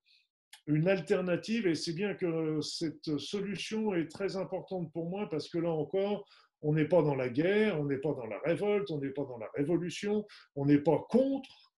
une 0.68 0.88
alternative. 0.88 1.68
Et 1.68 1.76
c'est 1.76 1.94
bien 1.94 2.14
que 2.14 2.60
cette 2.62 3.18
solution 3.18 3.94
est 3.94 4.08
très 4.08 4.36
importante 4.36 4.92
pour 4.92 5.10
moi 5.10 5.30
parce 5.30 5.50
que 5.50 5.58
là 5.58 5.70
encore, 5.70 6.26
on 6.62 6.74
n'est 6.74 6.88
pas 6.88 7.02
dans 7.02 7.16
la 7.16 7.30
guerre, 7.30 7.80
on 7.80 7.86
n'est 7.86 7.98
pas 7.98 8.14
dans 8.14 8.26
la 8.26 8.40
révolte, 8.40 8.90
on 8.92 9.00
n'est 9.00 9.12
pas 9.12 9.26
dans 9.26 9.38
la 9.38 9.50
révolution, 9.54 10.26
on 10.56 10.66
n'est 10.66 10.80
pas 10.80 11.06
contre. 11.10 11.74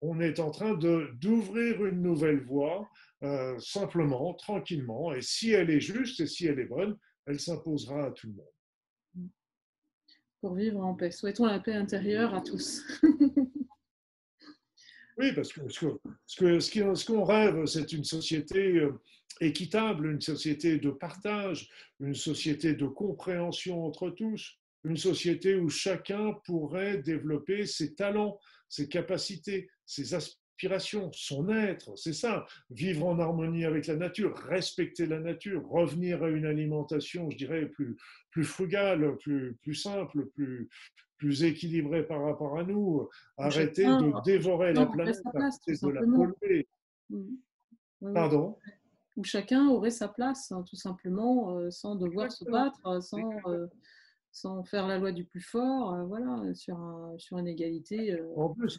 On 0.00 0.20
est 0.20 0.40
en 0.40 0.50
train 0.50 0.74
d'ouvrir 0.74 1.84
une 1.84 2.02
nouvelle 2.02 2.42
voie, 2.42 2.88
euh, 3.22 3.56
simplement, 3.60 4.34
tranquillement. 4.34 5.12
Et 5.12 5.22
si 5.22 5.52
elle 5.52 5.70
est 5.70 5.80
juste 5.80 6.20
et 6.20 6.26
si 6.26 6.46
elle 6.46 6.58
est 6.58 6.66
bonne, 6.66 6.96
elle 7.26 7.38
s'imposera 7.38 8.06
à 8.06 8.10
tout 8.10 8.28
le 8.28 8.34
monde. 8.34 9.28
Pour 10.40 10.54
vivre 10.54 10.80
en 10.80 10.94
paix. 10.94 11.12
Souhaitons 11.12 11.46
la 11.46 11.60
paix 11.60 11.74
intérieure 11.74 12.34
à 12.34 12.40
tous. 12.40 12.82
Oui, 15.18 15.32
parce 15.34 15.52
que 15.52 15.68
ce 15.68 17.06
qu'on 17.06 17.24
rêve, 17.24 17.66
c'est 17.66 17.92
une 17.92 18.04
société 18.04 18.76
euh, 18.78 18.92
équitable, 19.40 20.10
une 20.10 20.20
société 20.20 20.78
de 20.78 20.90
partage, 20.90 21.68
une 22.00 22.14
société 22.14 22.74
de 22.74 22.86
compréhension 22.86 23.84
entre 23.84 24.10
tous, 24.10 24.58
une 24.84 24.96
société 24.96 25.56
où 25.56 25.68
chacun 25.68 26.32
pourrait 26.44 26.98
développer 26.98 27.66
ses 27.66 27.94
talents, 27.94 28.38
ses 28.68 28.88
capacités, 28.88 29.68
ses 29.86 30.14
aspirations, 30.14 30.41
son 31.12 31.48
être. 31.48 31.96
C'est 31.96 32.12
ça, 32.12 32.46
vivre 32.70 33.06
en 33.06 33.18
harmonie 33.18 33.64
avec 33.64 33.86
la 33.86 33.96
nature, 33.96 34.36
respecter 34.36 35.06
la 35.06 35.20
nature, 35.20 35.66
revenir 35.68 36.22
à 36.22 36.28
une 36.28 36.46
alimentation, 36.46 37.30
je 37.30 37.36
dirais, 37.36 37.66
plus, 37.66 37.96
plus 38.30 38.44
frugale, 38.44 39.16
plus, 39.18 39.54
plus 39.62 39.74
simple, 39.74 40.26
plus, 40.34 40.68
plus 41.16 41.44
équilibré 41.44 42.04
par 42.04 42.22
rapport 42.22 42.58
à 42.58 42.64
nous, 42.64 43.08
arrêter 43.36 43.84
de 43.84 44.22
dévorer 44.24 44.72
la 44.72 44.86
planète, 44.86 45.20
arrêter 45.34 45.74
de 45.80 45.88
la 45.88 46.00
polluer. 46.00 46.68
Mmh. 47.10 48.12
Pardon? 48.12 48.56
Où 49.16 49.24
chacun 49.24 49.68
aurait 49.68 49.90
sa 49.90 50.08
place, 50.08 50.50
hein, 50.52 50.64
tout 50.68 50.76
simplement, 50.76 51.56
euh, 51.56 51.70
sans 51.70 51.96
devoir 51.96 52.32
se 52.32 52.44
battre, 52.44 53.02
sans, 53.02 53.30
euh, 53.46 53.66
sans 54.32 54.64
faire 54.64 54.86
la 54.88 54.98
loi 54.98 55.12
du 55.12 55.24
plus 55.24 55.42
fort, 55.42 55.94
euh, 55.94 56.04
voilà, 56.04 56.42
sur, 56.54 56.78
sur 57.18 57.38
une 57.38 57.46
égalité. 57.46 58.18
En 58.36 58.48
plus, 58.48 58.78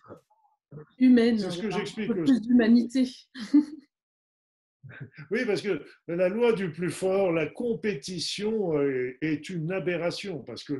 humaine. 1.00 1.40
C'est 1.40 1.52
ce 1.52 1.62
que 1.62 1.70
j'explique. 1.70 2.12
Plus 2.12 2.42
d'humanité. 2.42 3.10
Oui, 5.32 5.46
parce 5.46 5.62
que 5.62 5.82
la 6.08 6.30
loi 6.30 6.54
du 6.54 6.72
plus 6.72 6.92
fort, 6.92 7.32
la 7.32 7.48
compétition 7.48 8.80
est 9.22 9.50
une 9.50 9.72
aberration, 9.72 10.40
parce 10.40 10.64
que 10.64 10.74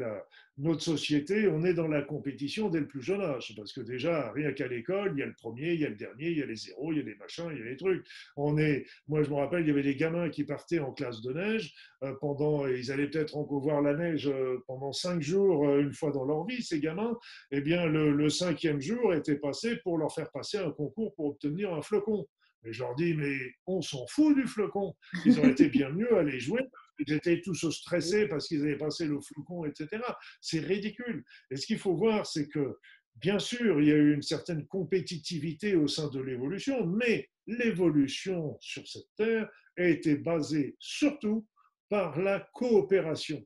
notre 0.58 0.82
société, 0.82 1.48
on 1.48 1.64
est 1.64 1.74
dans 1.74 1.88
la 1.88 2.02
compétition 2.04 2.70
dès 2.70 2.80
le 2.80 2.88
plus 2.88 3.02
jeune 3.02 3.22
âge, 3.22 3.54
parce 3.56 3.74
que 3.74 3.82
déjà, 3.82 4.32
rien 4.34 4.52
qu'à 4.52 4.68
l'école, 4.68 5.14
il 5.16 5.20
y 5.20 5.24
a 5.24 5.26
le 5.26 5.34
premier, 5.34 5.74
il 5.74 5.80
y 5.80 5.86
a 5.86 5.90
le 5.90 5.96
dernier, 5.96 6.30
il 6.30 6.38
y 6.38 6.44
a 6.44 6.46
les 6.46 6.56
zéros, 6.56 6.92
il 6.92 7.00
y 7.00 7.02
a 7.02 7.06
les 7.06 7.16
machins, 7.16 7.50
il 7.52 7.58
y 7.58 7.62
a 7.62 7.66
les 7.66 7.78
trucs. 7.78 8.06
On 8.36 8.58
est, 8.58 8.86
moi, 9.08 9.24
je 9.24 9.30
me 9.30 9.36
rappelle, 9.36 9.62
il 9.62 9.68
y 9.68 9.72
avait 9.72 9.84
des 9.84 9.96
gamins 9.96 10.30
qui 10.30 10.44
partaient 10.44 10.80
en 10.80 10.92
classe 10.92 11.22
de 11.22 11.34
neige 11.34 11.74
euh, 12.04 12.14
pendant, 12.22 12.68
ils 12.68 12.92
allaient 12.92 13.10
peut-être 13.10 13.36
encore 13.36 13.62
voir 13.62 13.82
la 13.82 13.96
neige 13.96 14.28
euh, 14.28 14.58
pendant 14.68 14.92
cinq 14.92 15.22
jours, 15.22 15.68
euh, 15.68 15.82
une 15.82 15.94
fois 15.94 16.12
dans 16.12 16.26
leur 16.26 16.46
vie, 16.46 16.62
ces 16.62 16.80
gamins. 16.80 17.18
Eh 17.52 17.62
bien, 17.62 17.88
le 17.88 18.30
cinquième 18.30 18.82
jour 18.82 19.14
était 19.14 19.38
passé 19.38 19.78
pour 19.78 19.98
leur 19.98 20.14
faire 20.14 20.30
passer 20.32 20.58
un 20.58 20.72
concours 20.72 21.16
pour 21.16 21.28
obtenir 21.28 21.74
un 21.74 21.82
flocon. 21.82 22.28
Et 22.66 22.74
je 22.74 22.84
leur 22.84 22.96
dis, 22.96 23.14
mais 23.14 23.38
on 23.66 23.82
s'en 23.82 24.06
fout 24.08 24.36
du 24.36 24.48
flocon. 24.48 24.96
Ils 25.26 25.40
auraient 25.40 25.52
été 25.52 25.70
bien 25.70 25.90
mieux 25.90 26.16
à 26.16 26.20
aller 26.20 26.40
jouer. 26.40 26.62
Ils 27.00 27.14
étaient 27.14 27.42
tous 27.42 27.70
stressés 27.70 28.28
parce 28.28 28.48
qu'ils 28.48 28.62
avaient 28.62 28.78
passé 28.78 29.06
le 29.06 29.20
flocon, 29.20 29.66
etc. 29.66 30.02
C'est 30.42 30.60
ridicule. 30.60 31.24
Et 31.52 31.58
ce 31.58 31.66
qu'il 31.66 31.80
faut 31.80 31.96
voir, 31.96 32.26
c'est 32.26 32.48
que, 32.48 32.78
bien 33.16 33.40
sûr, 33.40 33.82
il 33.82 33.88
y 33.88 33.92
a 33.92 33.96
eu 33.96 34.14
une 34.14 34.22
certaine 34.22 34.66
compétitivité 34.68 35.76
au 35.76 35.88
sein 35.88 36.10
de 36.10 36.22
l'évolution, 36.22 36.86
mais 36.86 37.30
l'évolution 37.48 38.58
sur 38.62 38.88
cette 38.88 39.14
terre 39.18 39.50
a 39.78 39.84
été 39.84 40.16
basée 40.16 40.76
surtout 40.80 41.46
par 41.90 42.20
la 42.20 42.40
coopération. 42.54 43.46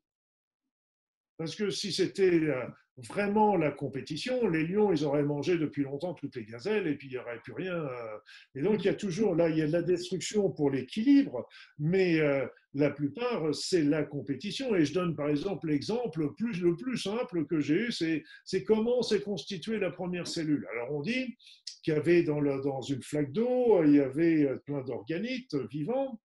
Parce 1.37 1.55
que 1.55 1.69
si 1.69 1.91
c'était 1.91 2.31
euh, 2.31 2.67
vraiment 2.97 3.55
la 3.55 3.71
compétition, 3.71 4.47
les 4.49 4.65
lions, 4.65 4.91
ils 4.91 5.05
auraient 5.05 5.23
mangé 5.23 5.57
depuis 5.57 5.83
longtemps 5.83 6.15
toutes 6.15 6.35
les 6.35 6.45
gazelles 6.45 6.87
et 6.87 6.95
puis 6.95 7.07
il 7.07 7.11
n'y 7.11 7.17
aurait 7.17 7.39
plus 7.43 7.53
rien. 7.53 7.75
Euh. 7.75 8.17
Et 8.55 8.61
donc, 8.61 8.83
il 8.83 8.87
y 8.87 8.89
a 8.89 8.95
toujours, 8.95 9.35
là, 9.35 9.49
il 9.49 9.57
y 9.57 9.61
a 9.61 9.67
de 9.67 9.71
la 9.71 9.83
destruction 9.83 10.49
pour 10.49 10.71
l'équilibre, 10.71 11.47
mais 11.77 12.19
euh, 12.19 12.45
la 12.73 12.89
plupart, 12.89 13.53
c'est 13.53 13.83
la 13.83 14.03
compétition. 14.03 14.75
Et 14.75 14.85
je 14.85 14.93
donne 14.93 15.15
par 15.15 15.29
exemple 15.29 15.67
l'exemple 15.67 16.21
le 16.21 16.33
plus, 16.33 16.59
le 16.59 16.75
plus 16.75 16.97
simple 16.97 17.45
que 17.45 17.59
j'ai 17.59 17.75
eu, 17.75 17.91
c'est 17.91 18.63
comment 18.63 19.03
s'est 19.03 19.21
constituée 19.21 19.77
la 19.77 19.91
première 19.91 20.27
cellule. 20.27 20.67
Alors, 20.73 20.93
on 20.93 21.01
dit 21.01 21.37
qu'il 21.83 21.93
y 21.93 21.97
avait 21.97 22.23
dans, 22.23 22.41
dans 22.41 22.81
une 22.81 23.03
flaque 23.03 23.31
d'eau, 23.31 23.83
il 23.83 23.95
y 23.95 24.01
avait 24.01 24.49
plein 24.65 24.81
d'organites 24.81 25.55
vivants. 25.69 26.19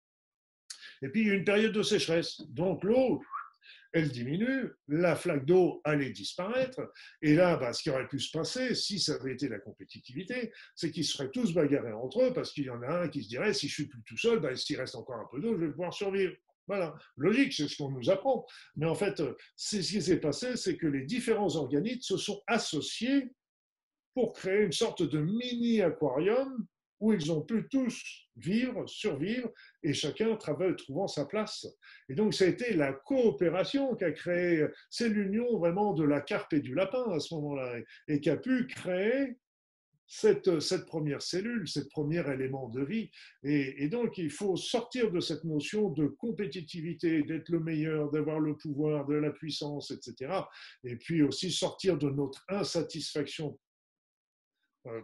Et 1.00 1.08
puis, 1.08 1.22
une 1.22 1.44
période 1.44 1.72
de 1.72 1.82
sécheresse. 1.82 2.42
Donc, 2.50 2.82
l'eau, 2.82 3.22
elle 3.92 4.10
diminue, 4.10 4.70
la 4.88 5.16
flaque 5.16 5.46
d'eau 5.46 5.80
allait 5.84 6.10
disparaître, 6.10 6.80
et 7.22 7.34
là, 7.34 7.56
bah, 7.56 7.72
ce 7.72 7.82
qui 7.82 7.90
aurait 7.90 8.08
pu 8.08 8.20
se 8.20 8.30
passer, 8.30 8.74
si 8.74 9.00
ça 9.00 9.14
avait 9.14 9.32
été 9.32 9.48
la 9.48 9.58
compétitivité, 9.58 10.52
c'est 10.74 10.90
qu'ils 10.90 11.04
seraient 11.04 11.30
tous 11.30 11.52
bagarrés 11.54 11.92
entre 11.92 12.22
eux, 12.22 12.32
parce 12.32 12.52
qu'il 12.52 12.64
y 12.64 12.70
en 12.70 12.82
a 12.82 13.04
un 13.04 13.08
qui 13.08 13.22
se 13.22 13.28
dirait, 13.28 13.54
si 13.54 13.68
je 13.68 13.74
suis 13.74 13.86
plus 13.86 14.02
tout 14.04 14.16
seul, 14.16 14.40
bah, 14.40 14.54
s'il 14.56 14.78
reste 14.78 14.94
encore 14.94 15.16
un 15.16 15.28
peu 15.30 15.40
d'eau, 15.40 15.56
je 15.56 15.64
vais 15.64 15.70
pouvoir 15.70 15.94
survivre. 15.94 16.34
Voilà, 16.66 16.94
logique, 17.16 17.54
c'est 17.54 17.66
ce 17.66 17.78
qu'on 17.78 17.90
nous 17.90 18.10
apprend. 18.10 18.46
Mais 18.76 18.84
en 18.84 18.94
fait, 18.94 19.22
ce 19.56 19.76
qui 19.76 20.02
s'est 20.02 20.20
passé, 20.20 20.56
c'est 20.56 20.76
que 20.76 20.86
les 20.86 21.06
différents 21.06 21.56
organites 21.56 22.02
se 22.02 22.18
sont 22.18 22.42
associés 22.46 23.32
pour 24.12 24.34
créer 24.34 24.64
une 24.64 24.72
sorte 24.72 25.02
de 25.02 25.18
mini-aquarium 25.18 26.66
où 27.00 27.12
ils 27.12 27.30
ont 27.32 27.42
pu 27.42 27.68
tous 27.68 28.28
vivre, 28.36 28.86
survivre, 28.88 29.50
et 29.82 29.92
chacun 29.92 30.36
trouvant 30.36 31.08
sa 31.08 31.24
place. 31.24 31.66
Et 32.08 32.14
donc, 32.14 32.34
ça 32.34 32.44
a 32.44 32.48
été 32.48 32.74
la 32.74 32.92
coopération 32.92 33.94
qui 33.96 34.04
a 34.04 34.12
créé, 34.12 34.66
c'est 34.90 35.08
l'union 35.08 35.58
vraiment 35.58 35.92
de 35.94 36.04
la 36.04 36.20
carpe 36.20 36.52
et 36.52 36.60
du 36.60 36.74
lapin 36.74 37.10
à 37.10 37.20
ce 37.20 37.34
moment-là, 37.34 37.78
et 38.08 38.20
qui 38.20 38.30
a 38.30 38.36
pu 38.36 38.66
créer 38.66 39.36
cette, 40.08 40.86
première 40.86 41.20
cellule, 41.20 41.68
cette 41.68 41.90
premier 41.90 42.26
élément 42.32 42.68
de 42.68 42.82
vie. 42.82 43.10
Et, 43.44 43.88
donc, 43.88 44.16
il 44.18 44.30
faut 44.30 44.56
sortir 44.56 45.10
de 45.10 45.20
cette 45.20 45.44
notion 45.44 45.90
de 45.90 46.06
compétitivité, 46.06 47.22
d'être 47.22 47.50
le 47.50 47.60
meilleur, 47.60 48.10
d'avoir 48.10 48.40
le 48.40 48.56
pouvoir, 48.56 49.06
de 49.06 49.14
la 49.14 49.30
puissance, 49.30 49.90
etc. 49.90 50.32
Et 50.82 50.96
puis 50.96 51.22
aussi 51.22 51.52
sortir 51.52 51.98
de 51.98 52.08
notre 52.08 52.42
insatisfaction 52.48 53.58
euh, 54.86 55.00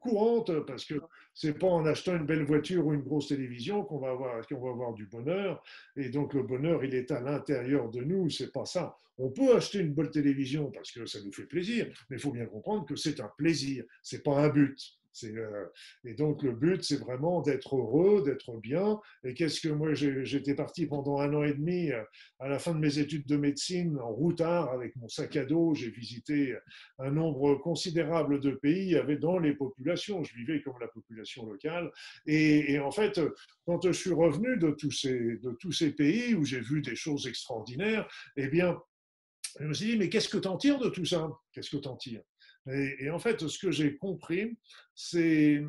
courante, 0.00 0.64
parce 0.66 0.84
que 0.84 0.94
c'est 1.34 1.58
pas 1.58 1.66
en 1.66 1.84
achetant 1.86 2.16
une 2.16 2.26
belle 2.26 2.44
voiture 2.44 2.86
ou 2.86 2.92
une 2.92 3.02
grosse 3.02 3.28
télévision 3.28 3.84
qu'on 3.84 3.98
va 3.98 4.10
avoir 4.10 4.46
qu'on 4.46 4.60
va 4.60 4.70
avoir 4.70 4.92
du 4.94 5.06
bonheur. 5.06 5.62
Et 5.96 6.10
donc 6.10 6.34
le 6.34 6.42
bonheur, 6.42 6.84
il 6.84 6.94
est 6.94 7.10
à 7.10 7.20
l'intérieur 7.20 7.90
de 7.90 8.02
nous. 8.02 8.30
C'est 8.30 8.52
pas 8.52 8.66
ça. 8.66 8.96
On 9.18 9.30
peut 9.30 9.56
acheter 9.56 9.78
une 9.80 9.94
bonne 9.94 10.10
télévision 10.10 10.70
parce 10.70 10.92
que 10.92 11.06
ça 11.06 11.18
nous 11.24 11.32
fait 11.32 11.46
plaisir, 11.46 11.86
mais 12.08 12.16
il 12.16 12.20
faut 12.20 12.32
bien 12.32 12.46
comprendre 12.46 12.84
que 12.86 12.96
c'est 12.96 13.20
un 13.20 13.30
plaisir. 13.36 13.84
C'est 14.02 14.22
pas 14.22 14.38
un 14.38 14.48
but. 14.48 14.78
Euh, 15.24 15.66
et 16.04 16.14
donc 16.14 16.42
le 16.42 16.52
but, 16.52 16.82
c'est 16.82 16.96
vraiment 16.96 17.42
d'être 17.42 17.76
heureux, 17.76 18.22
d'être 18.22 18.56
bien. 18.58 19.00
Et 19.24 19.34
qu'est-ce 19.34 19.60
que 19.60 19.68
moi, 19.68 19.94
j'étais 19.94 20.54
parti 20.54 20.86
pendant 20.86 21.20
un 21.20 21.32
an 21.34 21.44
et 21.44 21.54
demi 21.54 21.90
euh, 21.90 22.02
à 22.38 22.48
la 22.48 22.58
fin 22.58 22.72
de 22.72 22.78
mes 22.78 22.98
études 22.98 23.26
de 23.26 23.36
médecine 23.36 23.98
en 23.98 24.10
routard 24.10 24.70
avec 24.72 24.96
mon 24.96 25.08
sac 25.08 25.36
à 25.36 25.44
dos. 25.44 25.74
J'ai 25.74 25.90
visité 25.90 26.54
un 26.98 27.10
nombre 27.10 27.54
considérable 27.56 28.40
de 28.40 28.52
pays 28.52 28.96
avait 28.96 29.16
dans 29.16 29.38
les 29.38 29.54
populations. 29.54 30.22
Je 30.24 30.34
vivais 30.34 30.62
comme 30.62 30.78
la 30.80 30.88
population 30.88 31.46
locale. 31.46 31.90
Et, 32.26 32.78
en 32.78 32.90
fait, 32.90 33.20
quand 33.66 33.84
je 33.86 33.92
suis 33.92 34.12
revenu 34.12 34.56
de 34.56 34.70
tous 34.70 34.90
ces, 34.90 35.36
de 35.38 35.52
tous 35.60 35.72
ces 35.72 35.92
pays 35.92 36.34
où 36.34 36.44
j'ai 36.44 36.60
vu 36.60 36.80
des 36.82 36.96
choses 36.96 37.26
extraordinaires, 37.26 38.08
eh 38.36 38.48
bien, 38.48 38.78
je 39.60 39.66
me 39.66 39.74
suis 39.74 39.86
dit, 39.86 39.96
mais 39.98 40.08
qu'est-ce 40.08 40.28
que 40.28 40.38
tu 40.38 40.48
en 40.48 40.56
tires 40.56 40.78
de 40.78 40.88
tout 40.88 41.04
ça? 41.04 41.30
Qu'est-ce 41.52 41.70
que 41.70 41.80
tu 41.80 41.88
en 41.88 41.96
tires? 41.96 42.22
Et, 42.70 43.10
en 43.10 43.18
fait, 43.18 43.46
ce 43.46 43.58
que 43.58 43.72
j'ai 43.72 43.96
compris, 43.96 44.56
c'est 44.94 45.64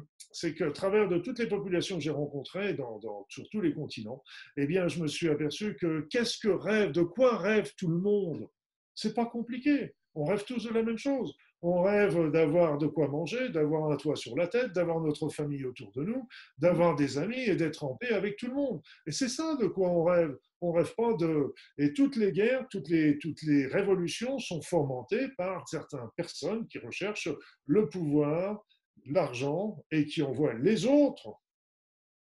qu'à 0.58 0.72
travers 0.72 1.08
de 1.08 1.18
toutes 1.18 1.40
les 1.40 1.48
populations 1.48 1.98
que 1.98 2.04
j'ai 2.04 2.12
rencontrées 2.12 2.74
dans, 2.74 3.00
sur 3.30 3.50
tous 3.50 3.62
les 3.62 3.74
continents, 3.74 4.24
eh 4.58 4.68
bien, 4.68 4.88
je 4.88 5.02
me 5.02 5.08
suis 5.08 5.30
aperçu 5.30 5.76
que 5.76 6.08
qu'est-ce 6.12 6.38
que 6.38 6.50
rêve, 6.50 6.92
de 6.92 7.02
quoi 7.02 7.38
rêve 7.38 7.74
tout 7.78 7.88
le 7.88 7.98
monde? 7.98 8.48
C'est 8.94 9.16
pas 9.16 9.26
compliqué. 9.26 9.96
On 10.14 10.26
rêve 10.26 10.44
tous 10.46 10.66
de 10.66 10.74
la 10.74 10.84
même 10.84 10.98
chose. 10.98 11.36
On 11.66 11.82
rêve 11.82 12.30
d'avoir 12.30 12.78
de 12.78 12.88
quoi 12.88 13.08
manger, 13.08 13.48
d'avoir 13.48 13.90
un 13.90 13.96
toit 13.96 14.18
sur 14.18 14.36
la 14.36 14.48
tête, 14.48 14.74
d'avoir 14.74 15.00
notre 15.00 15.30
famille 15.30 15.64
autour 15.64 15.94
de 15.94 16.04
nous, 16.04 16.28
d'avoir 16.58 16.98
des 16.98 17.18
amis 17.18 17.40
et 17.40 17.56
d'être 17.56 17.86
en 17.86 17.96
paix 17.96 18.10
avec 18.10 18.36
tout 18.36 18.48
le 18.48 18.54
monde. 18.54 18.82
Et 19.08 19.14
c'est 19.14 19.30
ça 19.30 19.56
de 19.56 19.68
quoi 19.68 19.88
on 19.88 20.04
rêve. 20.04 20.38
On 20.60 20.74
rêve 20.74 20.94
pas 20.96 21.14
de. 21.14 21.54
Et 21.78 21.94
toutes 21.94 22.18
les 22.18 22.34
guerres, 22.34 22.68
toutes 22.70 22.90
les, 22.90 23.18
toutes 23.18 23.42
les 23.44 23.66
révolutions 23.66 24.40
sont 24.40 24.62
fomentées 24.62 25.30
par 25.38 25.68
certaines 25.70 26.10
personnes 26.18 26.68
qui 26.68 26.80
recherchent 26.80 27.30
le 27.66 27.88
pouvoir, 27.88 28.62
l'argent 29.06 29.84
et 29.90 30.06
qui 30.06 30.22
envoient 30.22 30.56
les 30.56 30.86
autres 30.86 31.30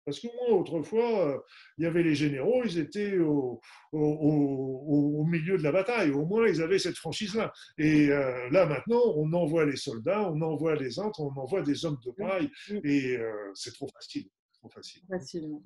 parce 0.10 0.22
que 0.22 0.28
moi, 0.28 0.60
autrefois, 0.60 1.28
euh, 1.28 1.38
il 1.78 1.84
y 1.84 1.88
avait 1.88 2.02
les 2.02 2.16
généraux, 2.16 2.64
ils 2.66 2.80
étaient 2.80 3.20
au, 3.20 3.62
milieu 3.94 5.56
de 5.56 5.62
la 5.62 5.72
bataille. 5.72 6.10
Au 6.10 6.26
moins, 6.26 6.48
ils 6.48 6.64
avaient 6.64 6.80
cette 6.80 6.98
franchise-là. 6.98 7.54
Et 7.78 8.10
euh, 8.10 8.50
là, 8.50 8.66
maintenant, 8.66 9.02
on 9.16 9.32
envoie 9.34 9.66
les 9.66 9.76
soldats, 9.76 10.32
on 10.32 10.42
envoie 10.42 10.76
les 10.76 10.98
autres, 10.98 11.20
on 11.20 11.32
envoie 11.40 11.62
des 11.62 11.86
hommes 11.86 12.00
de 12.04 12.12
paille. 12.12 12.50
Et 12.84 13.18
euh, 13.18 13.52
c'est 13.54 13.72
trop 13.72 13.88
facile. 13.88 14.28
Trop 14.54 14.70
facile. 14.70 15.04
Facilement. 15.08 15.62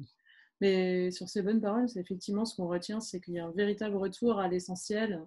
Mais 0.59 1.09
sur 1.11 1.29
ces 1.29 1.41
bonnes 1.41 1.61
paroles, 1.61 1.87
effectivement 1.95 2.43
ce 2.43 2.57
qu'on 2.57 2.67
retient, 2.67 2.99
c'est 2.99 3.21
qu'il 3.21 3.35
y 3.35 3.39
a 3.39 3.45
un 3.45 3.51
véritable 3.51 3.95
retour 3.95 4.39
à 4.39 4.49
l'essentiel, 4.49 5.21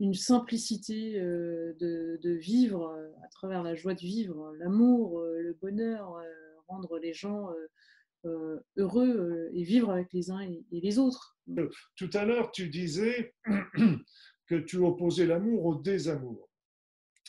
une 0.00 0.14
simplicité 0.14 1.20
de, 1.20 2.38
vivre 2.40 2.98
à 3.22 3.28
travers 3.28 3.62
la 3.62 3.74
joie 3.74 3.94
de 3.94 4.00
vivre, 4.00 4.54
l'amour, 4.58 5.20
le 5.20 5.52
bonheur, 5.60 6.18
rendre 6.66 6.98
les 6.98 7.12
gens 7.12 7.50
heureux 8.24 9.08
euh, 9.08 9.50
et 9.52 9.62
vivre 9.62 9.90
avec 9.90 10.12
les 10.12 10.30
uns 10.30 10.40
et, 10.40 10.64
les 10.70 10.98
autres. 10.98 11.38
Euh, 11.56 11.68
tout 11.96 12.10
à 12.14 12.24
l'heure, 12.24 12.50
tu 12.52 12.68
disais 12.68 13.34
que 14.46 14.56
tu 14.56 14.76
opposais 14.78 15.26
l'amour 15.26 15.64
au 15.66 15.74
désamour. 15.76 16.48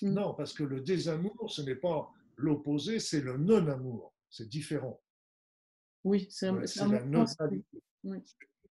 Mm. 0.02 0.14
Non, 0.14 0.34
parce 0.34 0.54
que 0.54 0.64
le 0.64 0.82
désamour, 0.82 1.52
ce 1.52 1.62
n'est 1.62 1.76
pas 1.76 2.10
l'opposé, 2.38 3.00
c'est 3.00 3.22
le 3.22 3.38
non-amour. 3.38 4.14
C'est 4.30 4.48
différent. 4.48 5.02
Oui, 6.04 6.28
c'est 6.30 6.52
la 6.52 7.04
non 7.04 7.26
oui 8.04 8.24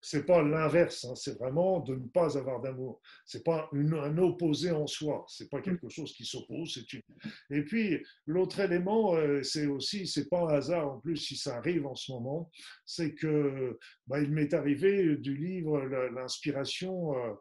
c'est 0.08 0.24
pas 0.24 0.44
l'inverse, 0.44 1.04
hein. 1.06 1.16
c'est 1.16 1.36
vraiment 1.40 1.80
de 1.80 1.96
ne 1.96 2.08
pas 2.08 2.38
avoir 2.38 2.62
d'amour. 2.62 3.02
C'est 3.26 3.44
pas 3.44 3.68
un 3.74 4.18
opposé 4.20 4.70
en 4.70 4.86
soi, 4.86 5.26
c'est 5.28 5.50
pas 5.50 5.62
quelque 5.62 5.90
chose 5.90 6.14
qui 6.14 6.26
s'oppose, 6.26 6.86
une. 6.94 7.02
Et 7.50 7.64
puis 7.64 8.06
l'autre 8.28 8.60
élément, 8.60 9.16
euh, 9.16 9.42
c'est 9.42 9.66
aussi, 9.66 10.06
c'est 10.06 10.30
pas 10.30 10.42
un 10.42 10.58
hasard 10.58 10.92
en 10.92 11.00
plus 11.00 11.18
si 11.18 11.36
ça 11.36 11.58
arrive 11.58 11.88
en 11.88 11.96
ce 11.96 12.12
moment, 12.12 12.52
c'est 12.86 13.16
que 13.16 13.80
bah, 14.06 14.22
il 14.22 14.30
m'est 14.30 14.54
arrivé 14.54 15.16
du 15.16 15.36
livre 15.36 15.80
l'inspiration 16.14 17.18
euh, 17.18 17.34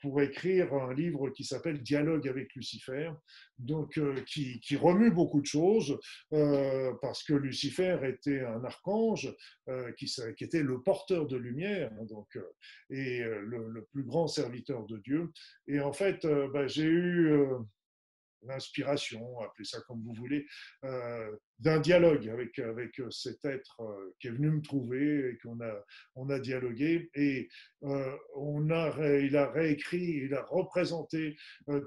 pour 0.00 0.20
écrire 0.20 0.72
un 0.74 0.92
livre 0.92 1.30
qui 1.30 1.44
s'appelle 1.44 1.82
Dialogue 1.82 2.28
avec 2.28 2.54
Lucifer, 2.54 3.10
donc 3.58 3.98
euh, 3.98 4.20
qui, 4.26 4.76
remue 4.76 5.10
beaucoup 5.10 5.40
de 5.40 5.46
choses 5.46 5.98
euh, 6.32 6.92
parce 7.02 7.22
que 7.22 7.34
Lucifer 7.34 7.98
était 8.04 8.40
un 8.40 8.64
archange 8.64 9.34
qui, 9.96 10.12
qui, 10.36 10.44
était 10.44 10.62
le 10.62 10.82
porteur 10.82 11.26
de 11.26 11.36
lumière, 11.36 11.92
hein, 11.92 12.04
donc 12.06 12.38
et 12.90 13.20
le, 13.20 13.86
plus 13.92 14.02
grand 14.04 14.26
serviteur 14.26 14.86
de 14.86 14.98
Dieu. 14.98 15.30
Et 15.66 15.80
en 15.80 15.92
fait, 15.92 16.26
bah, 16.52 16.66
j'ai 16.66 16.84
eu 16.84 17.44
l'inspiration, 18.42 19.40
appelez 19.40 19.64
ça 19.64 19.80
comme 19.86 20.02
vous 20.02 20.14
voulez, 20.14 20.46
d'un 21.60 21.80
dialogue 21.80 22.28
avec, 22.28 22.58
avec 22.58 23.00
cet 23.10 23.44
être 23.44 23.80
qui 24.18 24.28
est 24.28 24.32
venu 24.32 24.50
me 24.50 24.62
trouver 24.62 25.30
et 25.30 25.38
qu'on 25.42 25.60
a, 25.60 25.84
on 26.16 26.28
a 26.30 26.38
dialogué. 26.38 27.10
Et 27.14 27.48
on 27.82 28.70
a, 28.70 29.18
il 29.18 29.36
a 29.36 29.50
réécrit, 29.50 30.22
il 30.24 30.34
a 30.34 30.42
représenté 30.42 31.36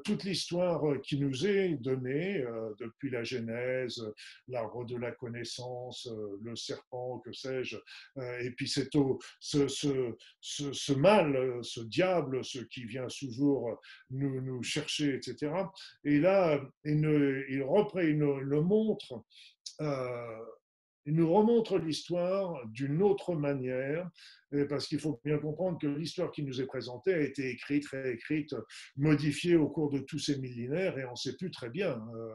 toute 0.04 0.24
l'histoire 0.24 0.84
qui 1.02 1.20
nous 1.20 1.46
est 1.46 1.76
donnée 1.76 2.44
depuis 2.80 3.10
la 3.10 3.24
Genèse, 3.24 4.02
l'arbre 4.48 4.86
de 4.86 4.96
la 4.96 5.12
connaissance, 5.12 6.10
le 6.42 6.56
serpent, 6.56 7.20
que 7.20 7.34
sais-je. 7.34 7.78
et 8.42 8.52
puis 8.52 8.68
c'est 8.68 8.90
ce, 9.40 9.68
ce, 10.42 10.94
mal, 10.94 11.60
ce 11.64 11.82
diable, 11.82 12.44
ce 12.44 12.60
qui 12.60 12.86
vient 12.86 13.08
toujours 13.08 13.80
nous, 14.12 14.62
chercher, 14.64 15.16
etc. 15.16 15.52
Et 16.04 16.20
là, 16.20 16.62
il, 16.86 17.02
ne, 17.02 17.44
il 17.50 17.60
le 17.60 18.62
montre 18.62 19.24
euh, 19.82 20.46
il 21.06 21.16
nous 21.16 21.32
remontre 21.32 21.78
l'histoire 21.78 22.66
d'une 22.68 23.02
autre 23.02 23.36
manière, 23.36 24.10
parce 24.70 24.88
qu'il 24.88 25.00
faut 25.00 25.20
bien 25.26 25.38
comprendre 25.38 25.78
que 25.80 25.88
l'histoire 25.88 26.32
qui 26.32 26.44
nous 26.44 26.62
est 26.62 26.66
présentée 26.66 27.14
a 27.14 27.20
été 27.20 27.50
écrite, 27.50 27.88
réécrite, 27.88 28.56
modifiée 28.96 29.56
au 29.56 29.68
cours 29.68 29.90
de 29.90 30.00
tous 30.00 30.20
ces 30.20 30.40
millénaires, 30.40 30.98
et 30.98 31.06
on 31.06 31.12
ne 31.12 31.16
sait 31.16 31.36
plus 31.36 31.52
très 31.52 31.70
bien 31.70 32.02
euh, 32.16 32.34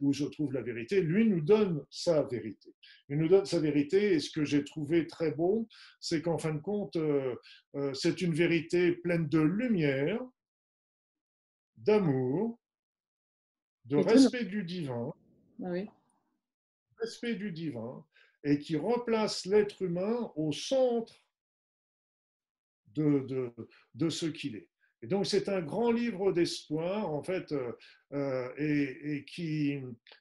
où 0.00 0.12
se 0.12 0.24
trouve 0.24 0.52
la 0.52 0.62
vérité. 0.62 1.00
Lui 1.00 1.28
nous 1.28 1.40
donne 1.40 1.84
sa 1.90 2.22
vérité. 2.22 2.72
Il 3.08 3.18
nous 3.18 3.28
donne 3.28 3.46
sa 3.46 3.58
vérité, 3.58 4.12
et 4.12 4.20
ce 4.20 4.30
que 4.30 4.44
j'ai 4.44 4.62
trouvé 4.62 5.06
très 5.06 5.32
beau, 5.32 5.66
c'est 5.98 6.22
qu'en 6.22 6.38
fin 6.38 6.54
de 6.54 6.60
compte, 6.60 6.96
euh, 6.96 7.34
c'est 7.94 8.20
une 8.20 8.34
vérité 8.34 8.92
pleine 8.92 9.28
de 9.28 9.40
lumière, 9.40 10.20
d'amour, 11.78 12.60
de 13.86 13.96
respect 13.96 14.44
du 14.44 14.62
divin. 14.62 15.12
Ah 15.64 15.70
oui 15.70 15.88
respect 17.00 17.34
du 17.34 17.52
divin 17.52 18.04
et 18.42 18.58
qui 18.58 18.76
replace 18.76 19.46
l'être 19.46 19.82
humain 19.82 20.32
au 20.36 20.52
centre 20.52 21.14
de, 22.94 23.20
de, 23.20 23.52
de 23.94 24.08
ce 24.08 24.26
qu'il 24.26 24.56
est. 24.56 24.68
Et 25.02 25.06
donc 25.06 25.26
c'est 25.26 25.50
un 25.50 25.60
grand 25.60 25.92
livre 25.92 26.32
d'espoir 26.32 27.10
en 27.10 27.22
fait 27.22 27.52
euh, 27.52 27.72
euh, 28.12 28.48
et, 28.56 29.16
et, 29.16 29.24
qui, 29.24 29.78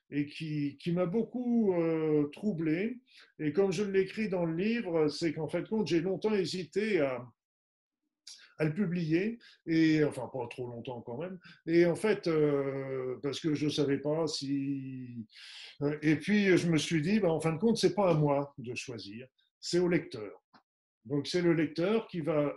et 0.10 0.26
qui, 0.26 0.78
qui 0.78 0.92
m'a 0.92 1.06
beaucoup 1.06 1.74
euh, 1.74 2.28
troublé. 2.34 3.00
Et 3.40 3.54
comme 3.54 3.72
je 3.72 3.84
l'écris 3.84 4.28
dans 4.28 4.46
le 4.46 4.56
livre, 4.56 5.08
c'est 5.08 5.32
qu'en 5.34 5.48
fait 5.48 5.66
j'ai 5.86 6.02
longtemps 6.02 6.34
hésité 6.34 7.00
à, 7.00 7.26
à 8.58 8.66
le 8.66 8.74
publier, 8.74 9.40
et 9.66 10.04
enfin 10.04 10.30
pas 10.32 10.48
trop 10.50 10.68
longtemps 10.68 11.02
quand 11.02 11.18
même. 11.18 11.40
Et 11.66 11.86
en 11.86 11.96
fait, 11.96 12.28
euh, 12.28 13.18
parce 13.22 13.40
que 13.40 13.54
je 13.54 13.66
ne 13.66 13.72
savais 13.72 14.00
pas 14.00 14.28
si. 14.28 15.28
Euh, 15.82 15.98
et 16.02 16.16
puis 16.16 16.58
je 16.58 16.70
me 16.70 16.78
suis 16.78 17.02
dit, 17.02 17.20
bah, 17.20 17.32
en 17.32 17.40
fin 17.40 17.54
de 17.54 17.60
compte, 17.60 17.78
c'est 17.78 17.96
pas 17.96 18.12
à 18.12 18.14
moi 18.14 18.54
de 18.58 18.76
choisir, 18.76 19.28
c'est 19.60 19.80
au 19.80 19.88
lecteur. 19.88 20.44
Donc 21.06 21.28
c'est 21.28 21.42
le 21.42 21.54
lecteur 21.54 22.08
qui 22.08 22.22
va 22.22 22.54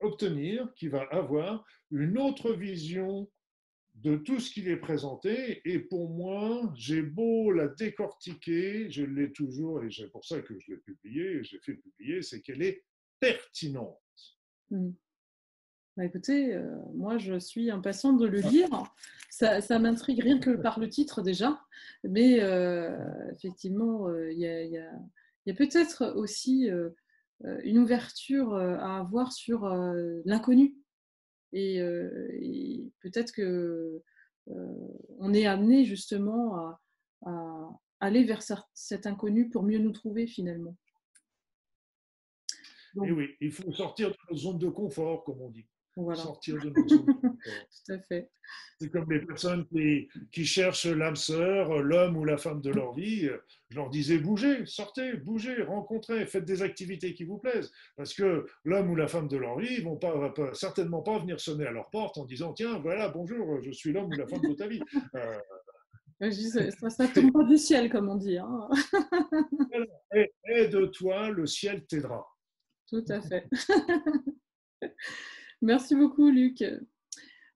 obtenir, 0.00 0.72
qui 0.74 0.88
va 0.88 1.02
avoir 1.10 1.64
une 1.90 2.18
autre 2.18 2.52
vision 2.52 3.28
de 4.02 4.16
tout 4.16 4.38
ce 4.38 4.50
qui 4.52 4.68
est 4.68 4.76
présenté. 4.76 5.60
Et 5.64 5.78
pour 5.78 6.08
moi, 6.10 6.72
j'ai 6.76 7.02
beau 7.02 7.50
la 7.52 7.68
décortiquer, 7.68 8.90
je 8.90 9.04
l'ai 9.04 9.32
toujours, 9.32 9.82
et 9.82 9.90
c'est 9.90 10.10
pour 10.10 10.24
ça 10.24 10.40
que 10.40 10.58
je 10.58 10.72
l'ai 10.72 10.78
publié, 10.78 11.42
je 11.42 11.56
l'ai 11.56 11.62
fait 11.62 11.74
publier, 11.74 12.22
c'est 12.22 12.40
qu'elle 12.40 12.62
est 12.62 12.84
pertinente. 13.20 13.98
Mmh. 14.70 14.90
Bah, 15.98 16.04
écoutez, 16.04 16.54
euh, 16.54 16.76
moi 16.94 17.18
je 17.18 17.40
suis 17.40 17.72
impatiente 17.72 18.20
de 18.20 18.26
le 18.26 18.38
lire. 18.38 18.68
Ça, 19.30 19.78
m'intrigue 19.80 20.20
rien 20.20 20.38
que 20.38 20.50
par 20.50 20.78
le 20.78 20.88
titre 20.88 21.22
déjà, 21.22 21.60
mais 22.04 22.40
euh, 22.40 22.96
effectivement, 23.32 24.06
euh, 24.06 24.32
il 24.32 24.38
y 24.38 24.78
a, 24.78 25.54
peut-être 25.54 26.14
aussi 26.14 26.70
une 27.64 27.78
ouverture 27.78 28.54
à 28.54 28.98
avoir 28.98 29.32
sur 29.32 29.66
l'inconnu. 30.24 30.76
Et, 31.52 31.80
peut-être 33.00 33.32
que 33.32 34.00
on 34.46 35.34
est 35.34 35.46
amené 35.46 35.84
justement 35.84 36.78
à, 37.26 37.80
aller 37.98 38.22
vers 38.22 38.42
cet 38.72 39.08
inconnu 39.08 39.50
pour 39.50 39.64
mieux 39.64 39.78
nous 39.78 39.92
trouver 39.92 40.28
finalement. 40.28 40.76
Et 43.04 43.10
oui, 43.10 43.30
il 43.40 43.50
faut 43.50 43.72
sortir 43.72 44.10
de 44.10 44.16
nos 44.30 44.36
zones 44.36 44.58
de 44.58 44.68
confort, 44.68 45.24
comme 45.24 45.40
on 45.40 45.50
dit. 45.50 45.66
Sortir 46.14 46.56
de 46.56 46.70
Tout 46.86 47.92
à 47.92 47.98
fait. 48.08 48.30
C'est 48.80 48.90
comme 48.90 49.10
les 49.10 49.20
personnes 49.20 49.66
qui, 49.66 50.08
qui 50.30 50.44
cherchent 50.44 50.86
l'âme 50.86 51.16
sœur, 51.16 51.82
l'homme 51.82 52.16
ou 52.16 52.24
la 52.24 52.36
femme 52.36 52.60
de 52.60 52.70
leur 52.70 52.94
vie. 52.94 53.28
Je 53.70 53.76
leur 53.76 53.90
disais 53.90 54.18
bougez, 54.18 54.64
sortez, 54.66 55.14
bougez, 55.14 55.62
rencontrez, 55.62 56.26
faites 56.26 56.44
des 56.44 56.62
activités 56.62 57.14
qui 57.14 57.24
vous 57.24 57.38
plaisent. 57.38 57.72
Parce 57.96 58.14
que 58.14 58.46
l'homme 58.64 58.90
ou 58.90 58.96
la 58.96 59.08
femme 59.08 59.28
de 59.28 59.36
leur 59.36 59.58
vie, 59.58 59.74
ils 59.78 59.84
vont 59.84 59.96
pas, 59.96 60.32
certainement 60.54 61.02
pas 61.02 61.18
venir 61.18 61.40
sonner 61.40 61.66
à 61.66 61.72
leur 61.72 61.90
porte 61.90 62.18
en 62.18 62.24
disant 62.24 62.52
tiens, 62.52 62.78
voilà, 62.78 63.08
bonjour, 63.08 63.60
je 63.62 63.72
suis 63.72 63.92
l'homme 63.92 64.06
ou 64.06 64.16
la 64.16 64.26
femme 64.26 64.42
de 64.42 64.54
ta 64.54 64.68
vie. 64.68 64.80
Euh, 65.14 65.38
ça, 66.80 66.90
ça 66.90 67.08
tombe 67.08 67.32
pas 67.32 67.44
du 67.44 67.56
ciel, 67.56 67.90
comme 67.90 68.08
on 68.08 68.16
dit. 68.16 68.38
Hein. 68.38 68.68
Aide-toi, 70.44 71.30
le 71.30 71.46
ciel 71.46 71.84
t'aidera. 71.86 72.26
Tout 72.88 73.04
à 73.08 73.20
fait. 73.20 73.46
Merci 75.60 75.94
beaucoup, 75.94 76.30
Luc. 76.30 76.62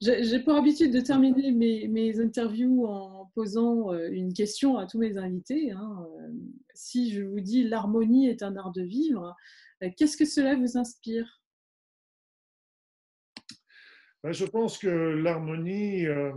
J'ai 0.03 0.41
pour 0.41 0.55
habitude 0.55 0.93
de 0.93 0.99
terminer 0.99 1.53
mes, 1.53 2.21
interviews 2.21 2.87
en 2.87 3.31
posant 3.37 3.93
euh, 3.93 4.09
une 4.11 4.33
question 4.33 4.77
à 4.77 4.85
tous 4.85 4.99
mes 4.99 5.17
invités. 5.17 5.71
Hein. 5.71 6.09
Si 6.75 7.13
je 7.13 7.23
vous 7.23 7.39
dis 7.39 7.63
l'harmonie 7.63 8.29
est 8.29 8.43
un 8.43 8.57
art 8.57 8.73
de 8.73 8.83
vivre, 8.83 9.37
euh, 9.81 9.91
qu'est-ce 9.97 10.17
que 10.17 10.25
cela 10.25 10.57
vous 10.57 10.77
inspire? 10.77 11.41
Ben, 14.25 14.33
Je 14.33 14.45
pense 14.45 14.77
que 14.77 14.89
l'harmonie, 14.89 16.05
euh, 16.07 16.33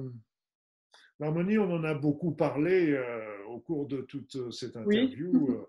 l'harmonie, 1.19 1.57
on 1.57 1.71
en 1.71 1.83
a 1.83 1.95
beaucoup 1.95 2.33
parlé 2.33 2.95
au 3.47 3.57
cours 3.57 3.87
de 3.87 4.01
toute 4.01 4.51
cette 4.51 4.77
interview. 4.77 5.65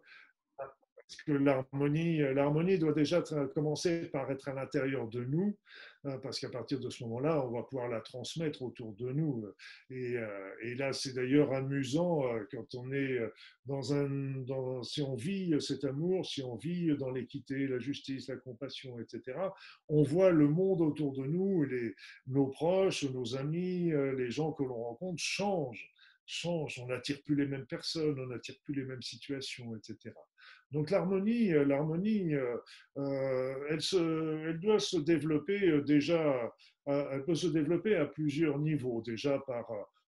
Parce 1.09 1.23
que 1.23 1.33
l'harmonie, 1.33 2.19
l'harmonie 2.19 2.79
doit 2.79 2.93
déjà 2.93 3.23
commencer 3.55 4.07
par 4.07 4.31
être 4.31 4.49
à 4.49 4.55
l'intérieur 4.55 5.07
de 5.07 5.25
nous, 5.25 5.57
hein, 6.05 6.19
parce 6.19 6.41
qu'à 6.41 6.49
partir 6.49 6.81
de 6.81 6.91
ce 6.91 7.05
moment-là, 7.05 7.47
on 7.47 7.53
va 7.53 7.63
pouvoir 7.63 7.89
la 7.89 8.01
transmettre 8.01 8.63
autour 8.63 8.93
de 8.95 9.13
nous. 9.13 9.47
Et, 9.91 10.17
euh, 10.17 10.51
et 10.63 10.75
là, 10.75 10.93
c'est 10.93 11.13
d'ailleurs 11.13 11.53
amusant 11.53 12.27
euh, 12.27 12.45
quand 12.51 12.75
on 12.75 12.93
est 12.93 13.21
dans 13.67 13.95
un, 13.95 14.43
si 14.83 15.01
on 15.03 15.15
vit 15.15 15.55
cet 15.61 15.85
amour, 15.85 16.27
si 16.27 16.43
on 16.43 16.57
vit 16.57 16.97
dans 16.97 17.11
l'équité, 17.11 17.69
la 17.69 17.79
justice, 17.79 18.29
la 18.29 18.37
compassion, 18.37 18.99
etc. 18.99 19.39
On 19.89 20.03
voit 20.03 20.31
le 20.31 20.49
monde 20.49 20.81
autour 20.81 21.13
de 21.13 21.25
nous, 21.25 21.67
nos 22.27 22.47
proches, 22.49 23.05
nos 23.05 23.37
amis, 23.37 23.93
euh, 23.93 24.13
les 24.17 24.31
gens 24.31 24.53
que 24.53 24.63
l'on 24.63 24.83
rencontre 24.83 25.23
changent 25.23 25.93
on 26.45 26.87
n'attire 26.87 27.23
plus 27.25 27.37
les 27.37 27.47
mêmes 27.47 27.67
personnes, 27.67 28.19
on 28.19 28.27
n'attire 28.27 28.57
plus 28.65 28.75
les 28.75 28.85
mêmes 28.85 29.03
situations, 29.03 29.77
etc. 29.77 30.15
Donc 30.73 30.91
l'harmonie, 30.91 31.53
euh, 31.53 31.65
l'harmonie, 31.65 32.35
euh, 32.35 32.57
euh, 32.99 33.55
elle, 33.71 33.81
elle, 34.49 34.61
doit 34.61 34.81
se 34.81 34.99
développer 34.99 35.81
déjà, 35.83 36.53
elle 36.87 37.25
peut 37.25 37.35
se 37.35 37.47
développer 37.49 37.97
à 37.97 38.07
plusieurs 38.07 38.59
niveaux, 38.59 39.03
déjà 39.03 39.39
par 39.47 39.67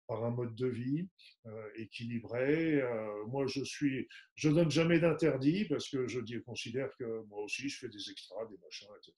par 0.06 0.24
un 0.24 0.30
mode 0.30 0.54
de 0.54 0.66
vie 0.66 1.08
euh, 1.46 1.68
équilibré. 1.76 2.80
Euh, 2.82 3.24
moi, 3.26 3.46
je 3.46 3.62
suis, 3.64 4.08
je 4.34 4.50
donne 4.50 4.70
jamais 4.70 4.98
d'interdit 4.98 5.64
parce 5.66 5.88
que 5.88 6.06
je 6.06 6.20
dis, 6.20 6.40
considère 6.42 6.88
que 6.98 7.22
moi 7.28 7.42
aussi, 7.42 7.68
je 7.68 7.78
fais 7.78 7.88
des 7.88 8.10
extras, 8.10 8.44
des 8.46 8.58
machins, 8.58 8.88
etc. 8.98 9.14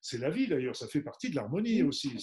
C'est 0.00 0.18
la 0.18 0.30
vie 0.30 0.48
d'ailleurs, 0.48 0.76
ça 0.76 0.86
fait 0.88 1.02
partie 1.02 1.30
de 1.30 1.36
l'harmonie 1.36 1.82
aussi, 1.82 2.16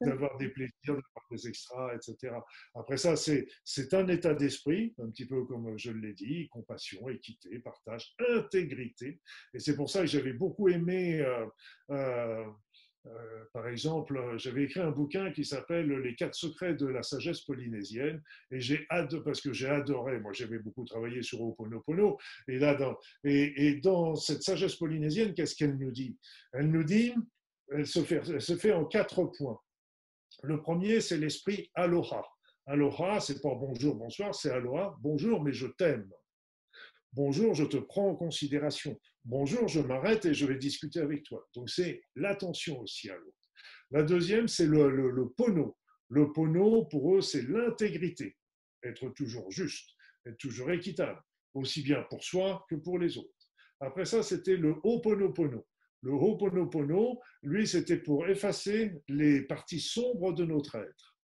d'avoir 0.00 0.36
des 0.38 0.48
plaisirs, 0.48 0.72
d'avoir 0.86 1.26
des 1.30 1.48
extras, 1.48 1.94
etc. 1.94 2.34
Après 2.74 2.96
ça, 2.96 3.14
c'est 3.16 3.94
un 3.94 4.08
état 4.08 4.34
d'esprit, 4.34 4.94
un 4.98 5.10
petit 5.10 5.26
peu 5.26 5.44
comme 5.44 5.76
je 5.78 5.92
l'ai 5.92 6.14
dit, 6.14 6.48
compassion, 6.48 7.08
équité, 7.08 7.58
partage, 7.60 8.14
intégrité. 8.30 9.20
Et 9.54 9.60
c'est 9.60 9.76
pour 9.76 9.90
ça 9.90 10.00
que 10.00 10.06
j'avais 10.06 10.32
beaucoup 10.32 10.68
aimé. 10.68 11.24
Euh, 11.90 12.44
euh, 13.08 13.44
par 13.52 13.68
exemple, 13.68 14.20
j'avais 14.36 14.64
écrit 14.64 14.80
un 14.80 14.90
bouquin 14.90 15.32
qui 15.32 15.44
s'appelle 15.44 15.88
Les 15.88 16.14
quatre 16.14 16.34
secrets 16.34 16.74
de 16.74 16.86
la 16.86 17.02
sagesse 17.02 17.40
polynésienne, 17.42 18.22
et 18.50 18.60
j'ai 18.60 18.86
parce 19.24 19.40
que 19.40 19.52
j'ai 19.52 19.68
adoré, 19.68 20.20
moi 20.20 20.32
j'avais 20.32 20.58
beaucoup 20.58 20.84
travaillé 20.84 21.22
sur 21.22 21.40
Oponopono, 21.40 22.18
et 22.48 22.58
là, 22.58 22.74
dans, 22.74 22.96
et, 23.24 23.80
dans 23.82 24.14
cette 24.14 24.42
sagesse 24.42 24.76
polynésienne, 24.76 25.34
qu'est-ce 25.34 25.54
qu'elle 25.54 25.76
nous 25.76 25.90
dit? 25.90 26.16
Elle 26.52 26.70
nous 26.70 26.84
dit, 26.84 27.14
elle 27.72 27.86
se, 27.86 28.00
fait, 28.00 28.22
elle 28.28 28.40
se 28.40 28.56
fait 28.56 28.72
en 28.72 28.84
quatre 28.84 29.24
points. 29.24 29.58
Le 30.42 30.60
premier, 30.60 31.00
c'est 31.00 31.18
l'esprit 31.18 31.70
aloha. 31.74 32.22
Aloha, 32.66 33.20
c'est 33.20 33.40
pas 33.40 33.54
bonjour, 33.54 33.94
bonsoir, 33.94 34.34
c'est 34.34 34.50
aloha, 34.50 34.94
bonjour, 35.00 35.42
mais 35.42 35.52
je 35.52 35.66
t'aime. 35.66 36.10
Bonjour, 37.14 37.54
je 37.54 37.64
te 37.64 37.78
prends 37.78 38.10
en 38.10 38.14
considération. 38.14 38.98
Bonjour, 39.30 39.68
je 39.68 39.80
m'arrête 39.80 40.24
et 40.24 40.32
je 40.32 40.46
vais 40.46 40.56
discuter 40.56 41.00
avec 41.00 41.22
toi. 41.22 41.46
Donc 41.54 41.68
c'est 41.68 42.00
l'attention 42.16 42.80
aussi 42.80 43.10
à 43.10 43.14
l'autre. 43.14 43.36
La 43.90 44.02
deuxième, 44.02 44.48
c'est 44.48 44.64
le, 44.64 45.28
pono. 45.36 45.76
Le 46.08 46.32
pono, 46.32 46.86
pour 46.86 47.14
eux, 47.14 47.20
c'est 47.20 47.42
l'intégrité, 47.42 48.38
être 48.82 49.10
toujours 49.10 49.50
juste, 49.50 49.90
être 50.24 50.38
toujours 50.38 50.70
équitable, 50.70 51.20
aussi 51.52 51.82
bien 51.82 52.04
pour 52.08 52.24
soi 52.24 52.64
que 52.70 52.76
pour 52.76 52.98
les 52.98 53.18
autres. 53.18 53.50
Après 53.80 54.06
ça, 54.06 54.22
c'était 54.22 54.56
le 54.56 54.76
Ho'oponopono. 54.82 55.68
Le 56.00 56.12
Ho'oponopono, 56.12 57.20
lui, 57.42 57.68
c'était 57.68 57.98
pour 57.98 58.26
effacer 58.28 58.94
les 59.08 59.42
parties 59.42 59.80
sombres 59.80 60.32
de 60.32 60.46
notre 60.46 60.76
être. 60.76 61.18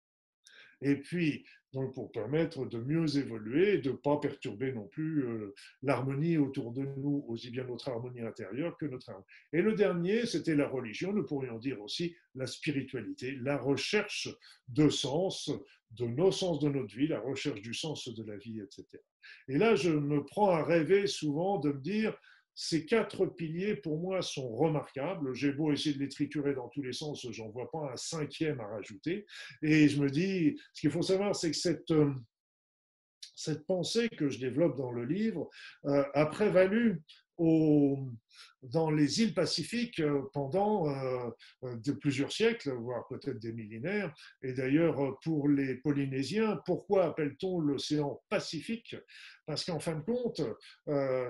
Et 0.80 0.96
puis, 0.96 1.44
donc 1.72 1.94
pour 1.94 2.10
permettre 2.10 2.66
de 2.66 2.78
mieux 2.78 3.16
évoluer, 3.16 3.78
de 3.78 3.90
ne 3.90 3.96
pas 3.96 4.18
perturber 4.18 4.72
non 4.72 4.88
plus 4.88 5.24
euh, 5.24 5.54
l'harmonie 5.82 6.36
autour 6.36 6.72
de 6.72 6.82
nous, 6.96 7.24
aussi 7.28 7.50
bien 7.50 7.64
notre 7.64 7.88
harmonie 7.88 8.22
intérieure 8.22 8.76
que 8.76 8.86
notre 8.86 9.10
harmonie. 9.10 9.26
Et 9.52 9.62
le 9.62 9.74
dernier, 9.74 10.26
c'était 10.26 10.56
la 10.56 10.68
religion, 10.68 11.12
nous 11.12 11.24
pourrions 11.24 11.58
dire 11.58 11.80
aussi 11.80 12.16
la 12.34 12.46
spiritualité, 12.46 13.36
la 13.40 13.56
recherche 13.56 14.28
de 14.68 14.88
sens, 14.88 15.50
de 15.92 16.06
nos 16.06 16.32
sens 16.32 16.58
de 16.60 16.68
notre 16.68 16.94
vie, 16.94 17.06
la 17.06 17.20
recherche 17.20 17.60
du 17.60 17.74
sens 17.74 18.08
de 18.08 18.24
la 18.24 18.36
vie, 18.36 18.60
etc. 18.60 18.86
Et 19.48 19.58
là, 19.58 19.74
je 19.74 19.90
me 19.90 20.24
prends 20.24 20.50
à 20.50 20.64
rêver 20.64 21.06
souvent 21.06 21.58
de 21.58 21.70
me 21.72 21.80
dire, 21.80 22.16
ces 22.54 22.84
quatre 22.84 23.26
piliers, 23.26 23.76
pour 23.76 23.98
moi, 23.98 24.22
sont 24.22 24.48
remarquables. 24.54 25.34
J'ai 25.34 25.52
beau 25.52 25.72
essayer 25.72 25.94
de 25.94 26.00
les 26.00 26.08
triturer 26.08 26.54
dans 26.54 26.68
tous 26.68 26.82
les 26.82 26.92
sens, 26.92 27.26
j'en 27.30 27.48
vois 27.48 27.70
pas 27.70 27.90
un 27.92 27.96
cinquième 27.96 28.60
à 28.60 28.66
rajouter. 28.66 29.26
Et 29.62 29.88
je 29.88 30.02
me 30.02 30.10
dis, 30.10 30.58
ce 30.74 30.80
qu'il 30.80 30.90
faut 30.90 31.02
savoir, 31.02 31.34
c'est 31.34 31.50
que 31.50 31.56
cette, 31.56 31.90
euh, 31.90 32.12
cette 33.34 33.66
pensée 33.66 34.08
que 34.08 34.28
je 34.28 34.38
développe 34.38 34.76
dans 34.76 34.92
le 34.92 35.04
livre 35.04 35.48
euh, 35.86 36.04
a 36.14 36.26
prévalu 36.26 37.02
dans 38.62 38.90
les 38.90 39.22
îles 39.22 39.34
Pacifiques 39.34 40.00
euh, 40.00 40.22
pendant 40.32 40.88
euh, 40.88 41.30
euh, 41.64 41.76
de 41.76 41.92
plusieurs 41.92 42.32
siècles, 42.32 42.70
voire 42.72 43.06
peut-être 43.08 43.38
des 43.38 43.52
millénaires. 43.52 44.12
Et 44.42 44.52
d'ailleurs, 44.52 45.18
pour 45.22 45.48
les 45.48 45.76
Polynésiens, 45.76 46.60
pourquoi 46.66 47.06
appelle-t-on 47.06 47.60
l'océan 47.60 48.20
Pacifique? 48.28 48.96
Parce 49.46 49.64
qu'en 49.64 49.80
fin 49.80 49.96
de 49.96 50.02
compte, 50.02 50.42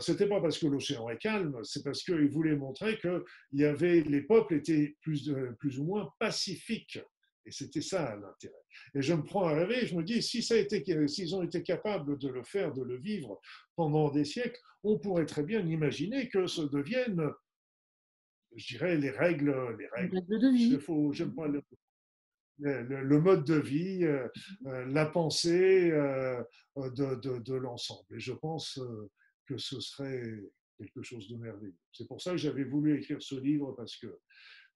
c'était 0.00 0.28
pas 0.28 0.42
parce 0.42 0.58
que 0.58 0.66
l'océan 0.66 1.08
est 1.08 1.16
calme, 1.16 1.58
c'est 1.62 1.82
parce 1.82 2.02
qu'ils 2.02 2.28
voulaient 2.28 2.56
montrer 2.56 2.98
que 2.98 3.24
les 3.52 4.20
peuples 4.22 4.54
étaient 4.54 4.96
plus 5.00 5.78
ou 5.78 5.84
moins 5.84 6.12
pacifiques. 6.18 7.00
Et 7.46 7.50
c'était 7.52 7.80
ça 7.80 8.16
l'intérêt. 8.16 8.54
Et 8.94 9.02
je 9.02 9.14
me 9.14 9.22
prends 9.22 9.44
à 9.44 9.54
rêver, 9.54 9.86
je 9.86 9.96
me 9.96 10.02
dis, 10.02 10.22
si 10.22 10.42
ça 10.42 10.54
a 10.54 10.58
été, 10.58 10.84
s'ils 11.08 11.34
ont 11.34 11.42
été 11.42 11.62
capables 11.62 12.18
de 12.18 12.28
le 12.28 12.42
faire, 12.44 12.72
de 12.72 12.82
le 12.82 12.98
vivre 12.98 13.40
pendant 13.76 14.10
des 14.10 14.24
siècles, 14.24 14.60
on 14.82 14.98
pourrait 14.98 15.26
très 15.26 15.42
bien 15.42 15.66
imaginer 15.66 16.28
que 16.28 16.46
ce 16.46 16.62
devienne, 16.62 17.30
je 18.54 18.66
dirais, 18.66 18.96
les 18.96 19.10
règles, 19.10 19.54
les 19.78 19.88
règles 19.88 20.26
de 20.26 20.52
vie. 20.52 20.78
Faut, 20.80 21.12
j'aime 21.12 21.34
pas 21.34 21.48
le, 21.48 21.62
le, 22.60 23.20
mode 23.20 23.44
de 23.44 23.58
vie, 23.58 24.04
euh, 24.04 24.28
euh, 24.66 24.84
la 24.86 25.06
pensée 25.06 25.90
euh, 25.90 26.42
de, 26.76 27.14
de, 27.16 27.38
de 27.38 27.54
l'ensemble. 27.54 28.14
Et 28.14 28.20
je 28.20 28.32
pense 28.32 28.78
que 29.46 29.56
ce 29.56 29.80
serait 29.80 30.22
quelque 30.78 31.02
chose 31.02 31.28
de 31.28 31.36
merveilleux. 31.36 31.76
C'est 31.92 32.06
pour 32.06 32.20
ça 32.22 32.32
que 32.32 32.36
j'avais 32.38 32.64
voulu 32.64 32.98
écrire 32.98 33.22
ce 33.22 33.34
livre 33.34 33.72
parce 33.72 33.96
que 33.96 34.18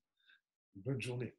Bonne 0.75 1.01
journée. 1.01 1.35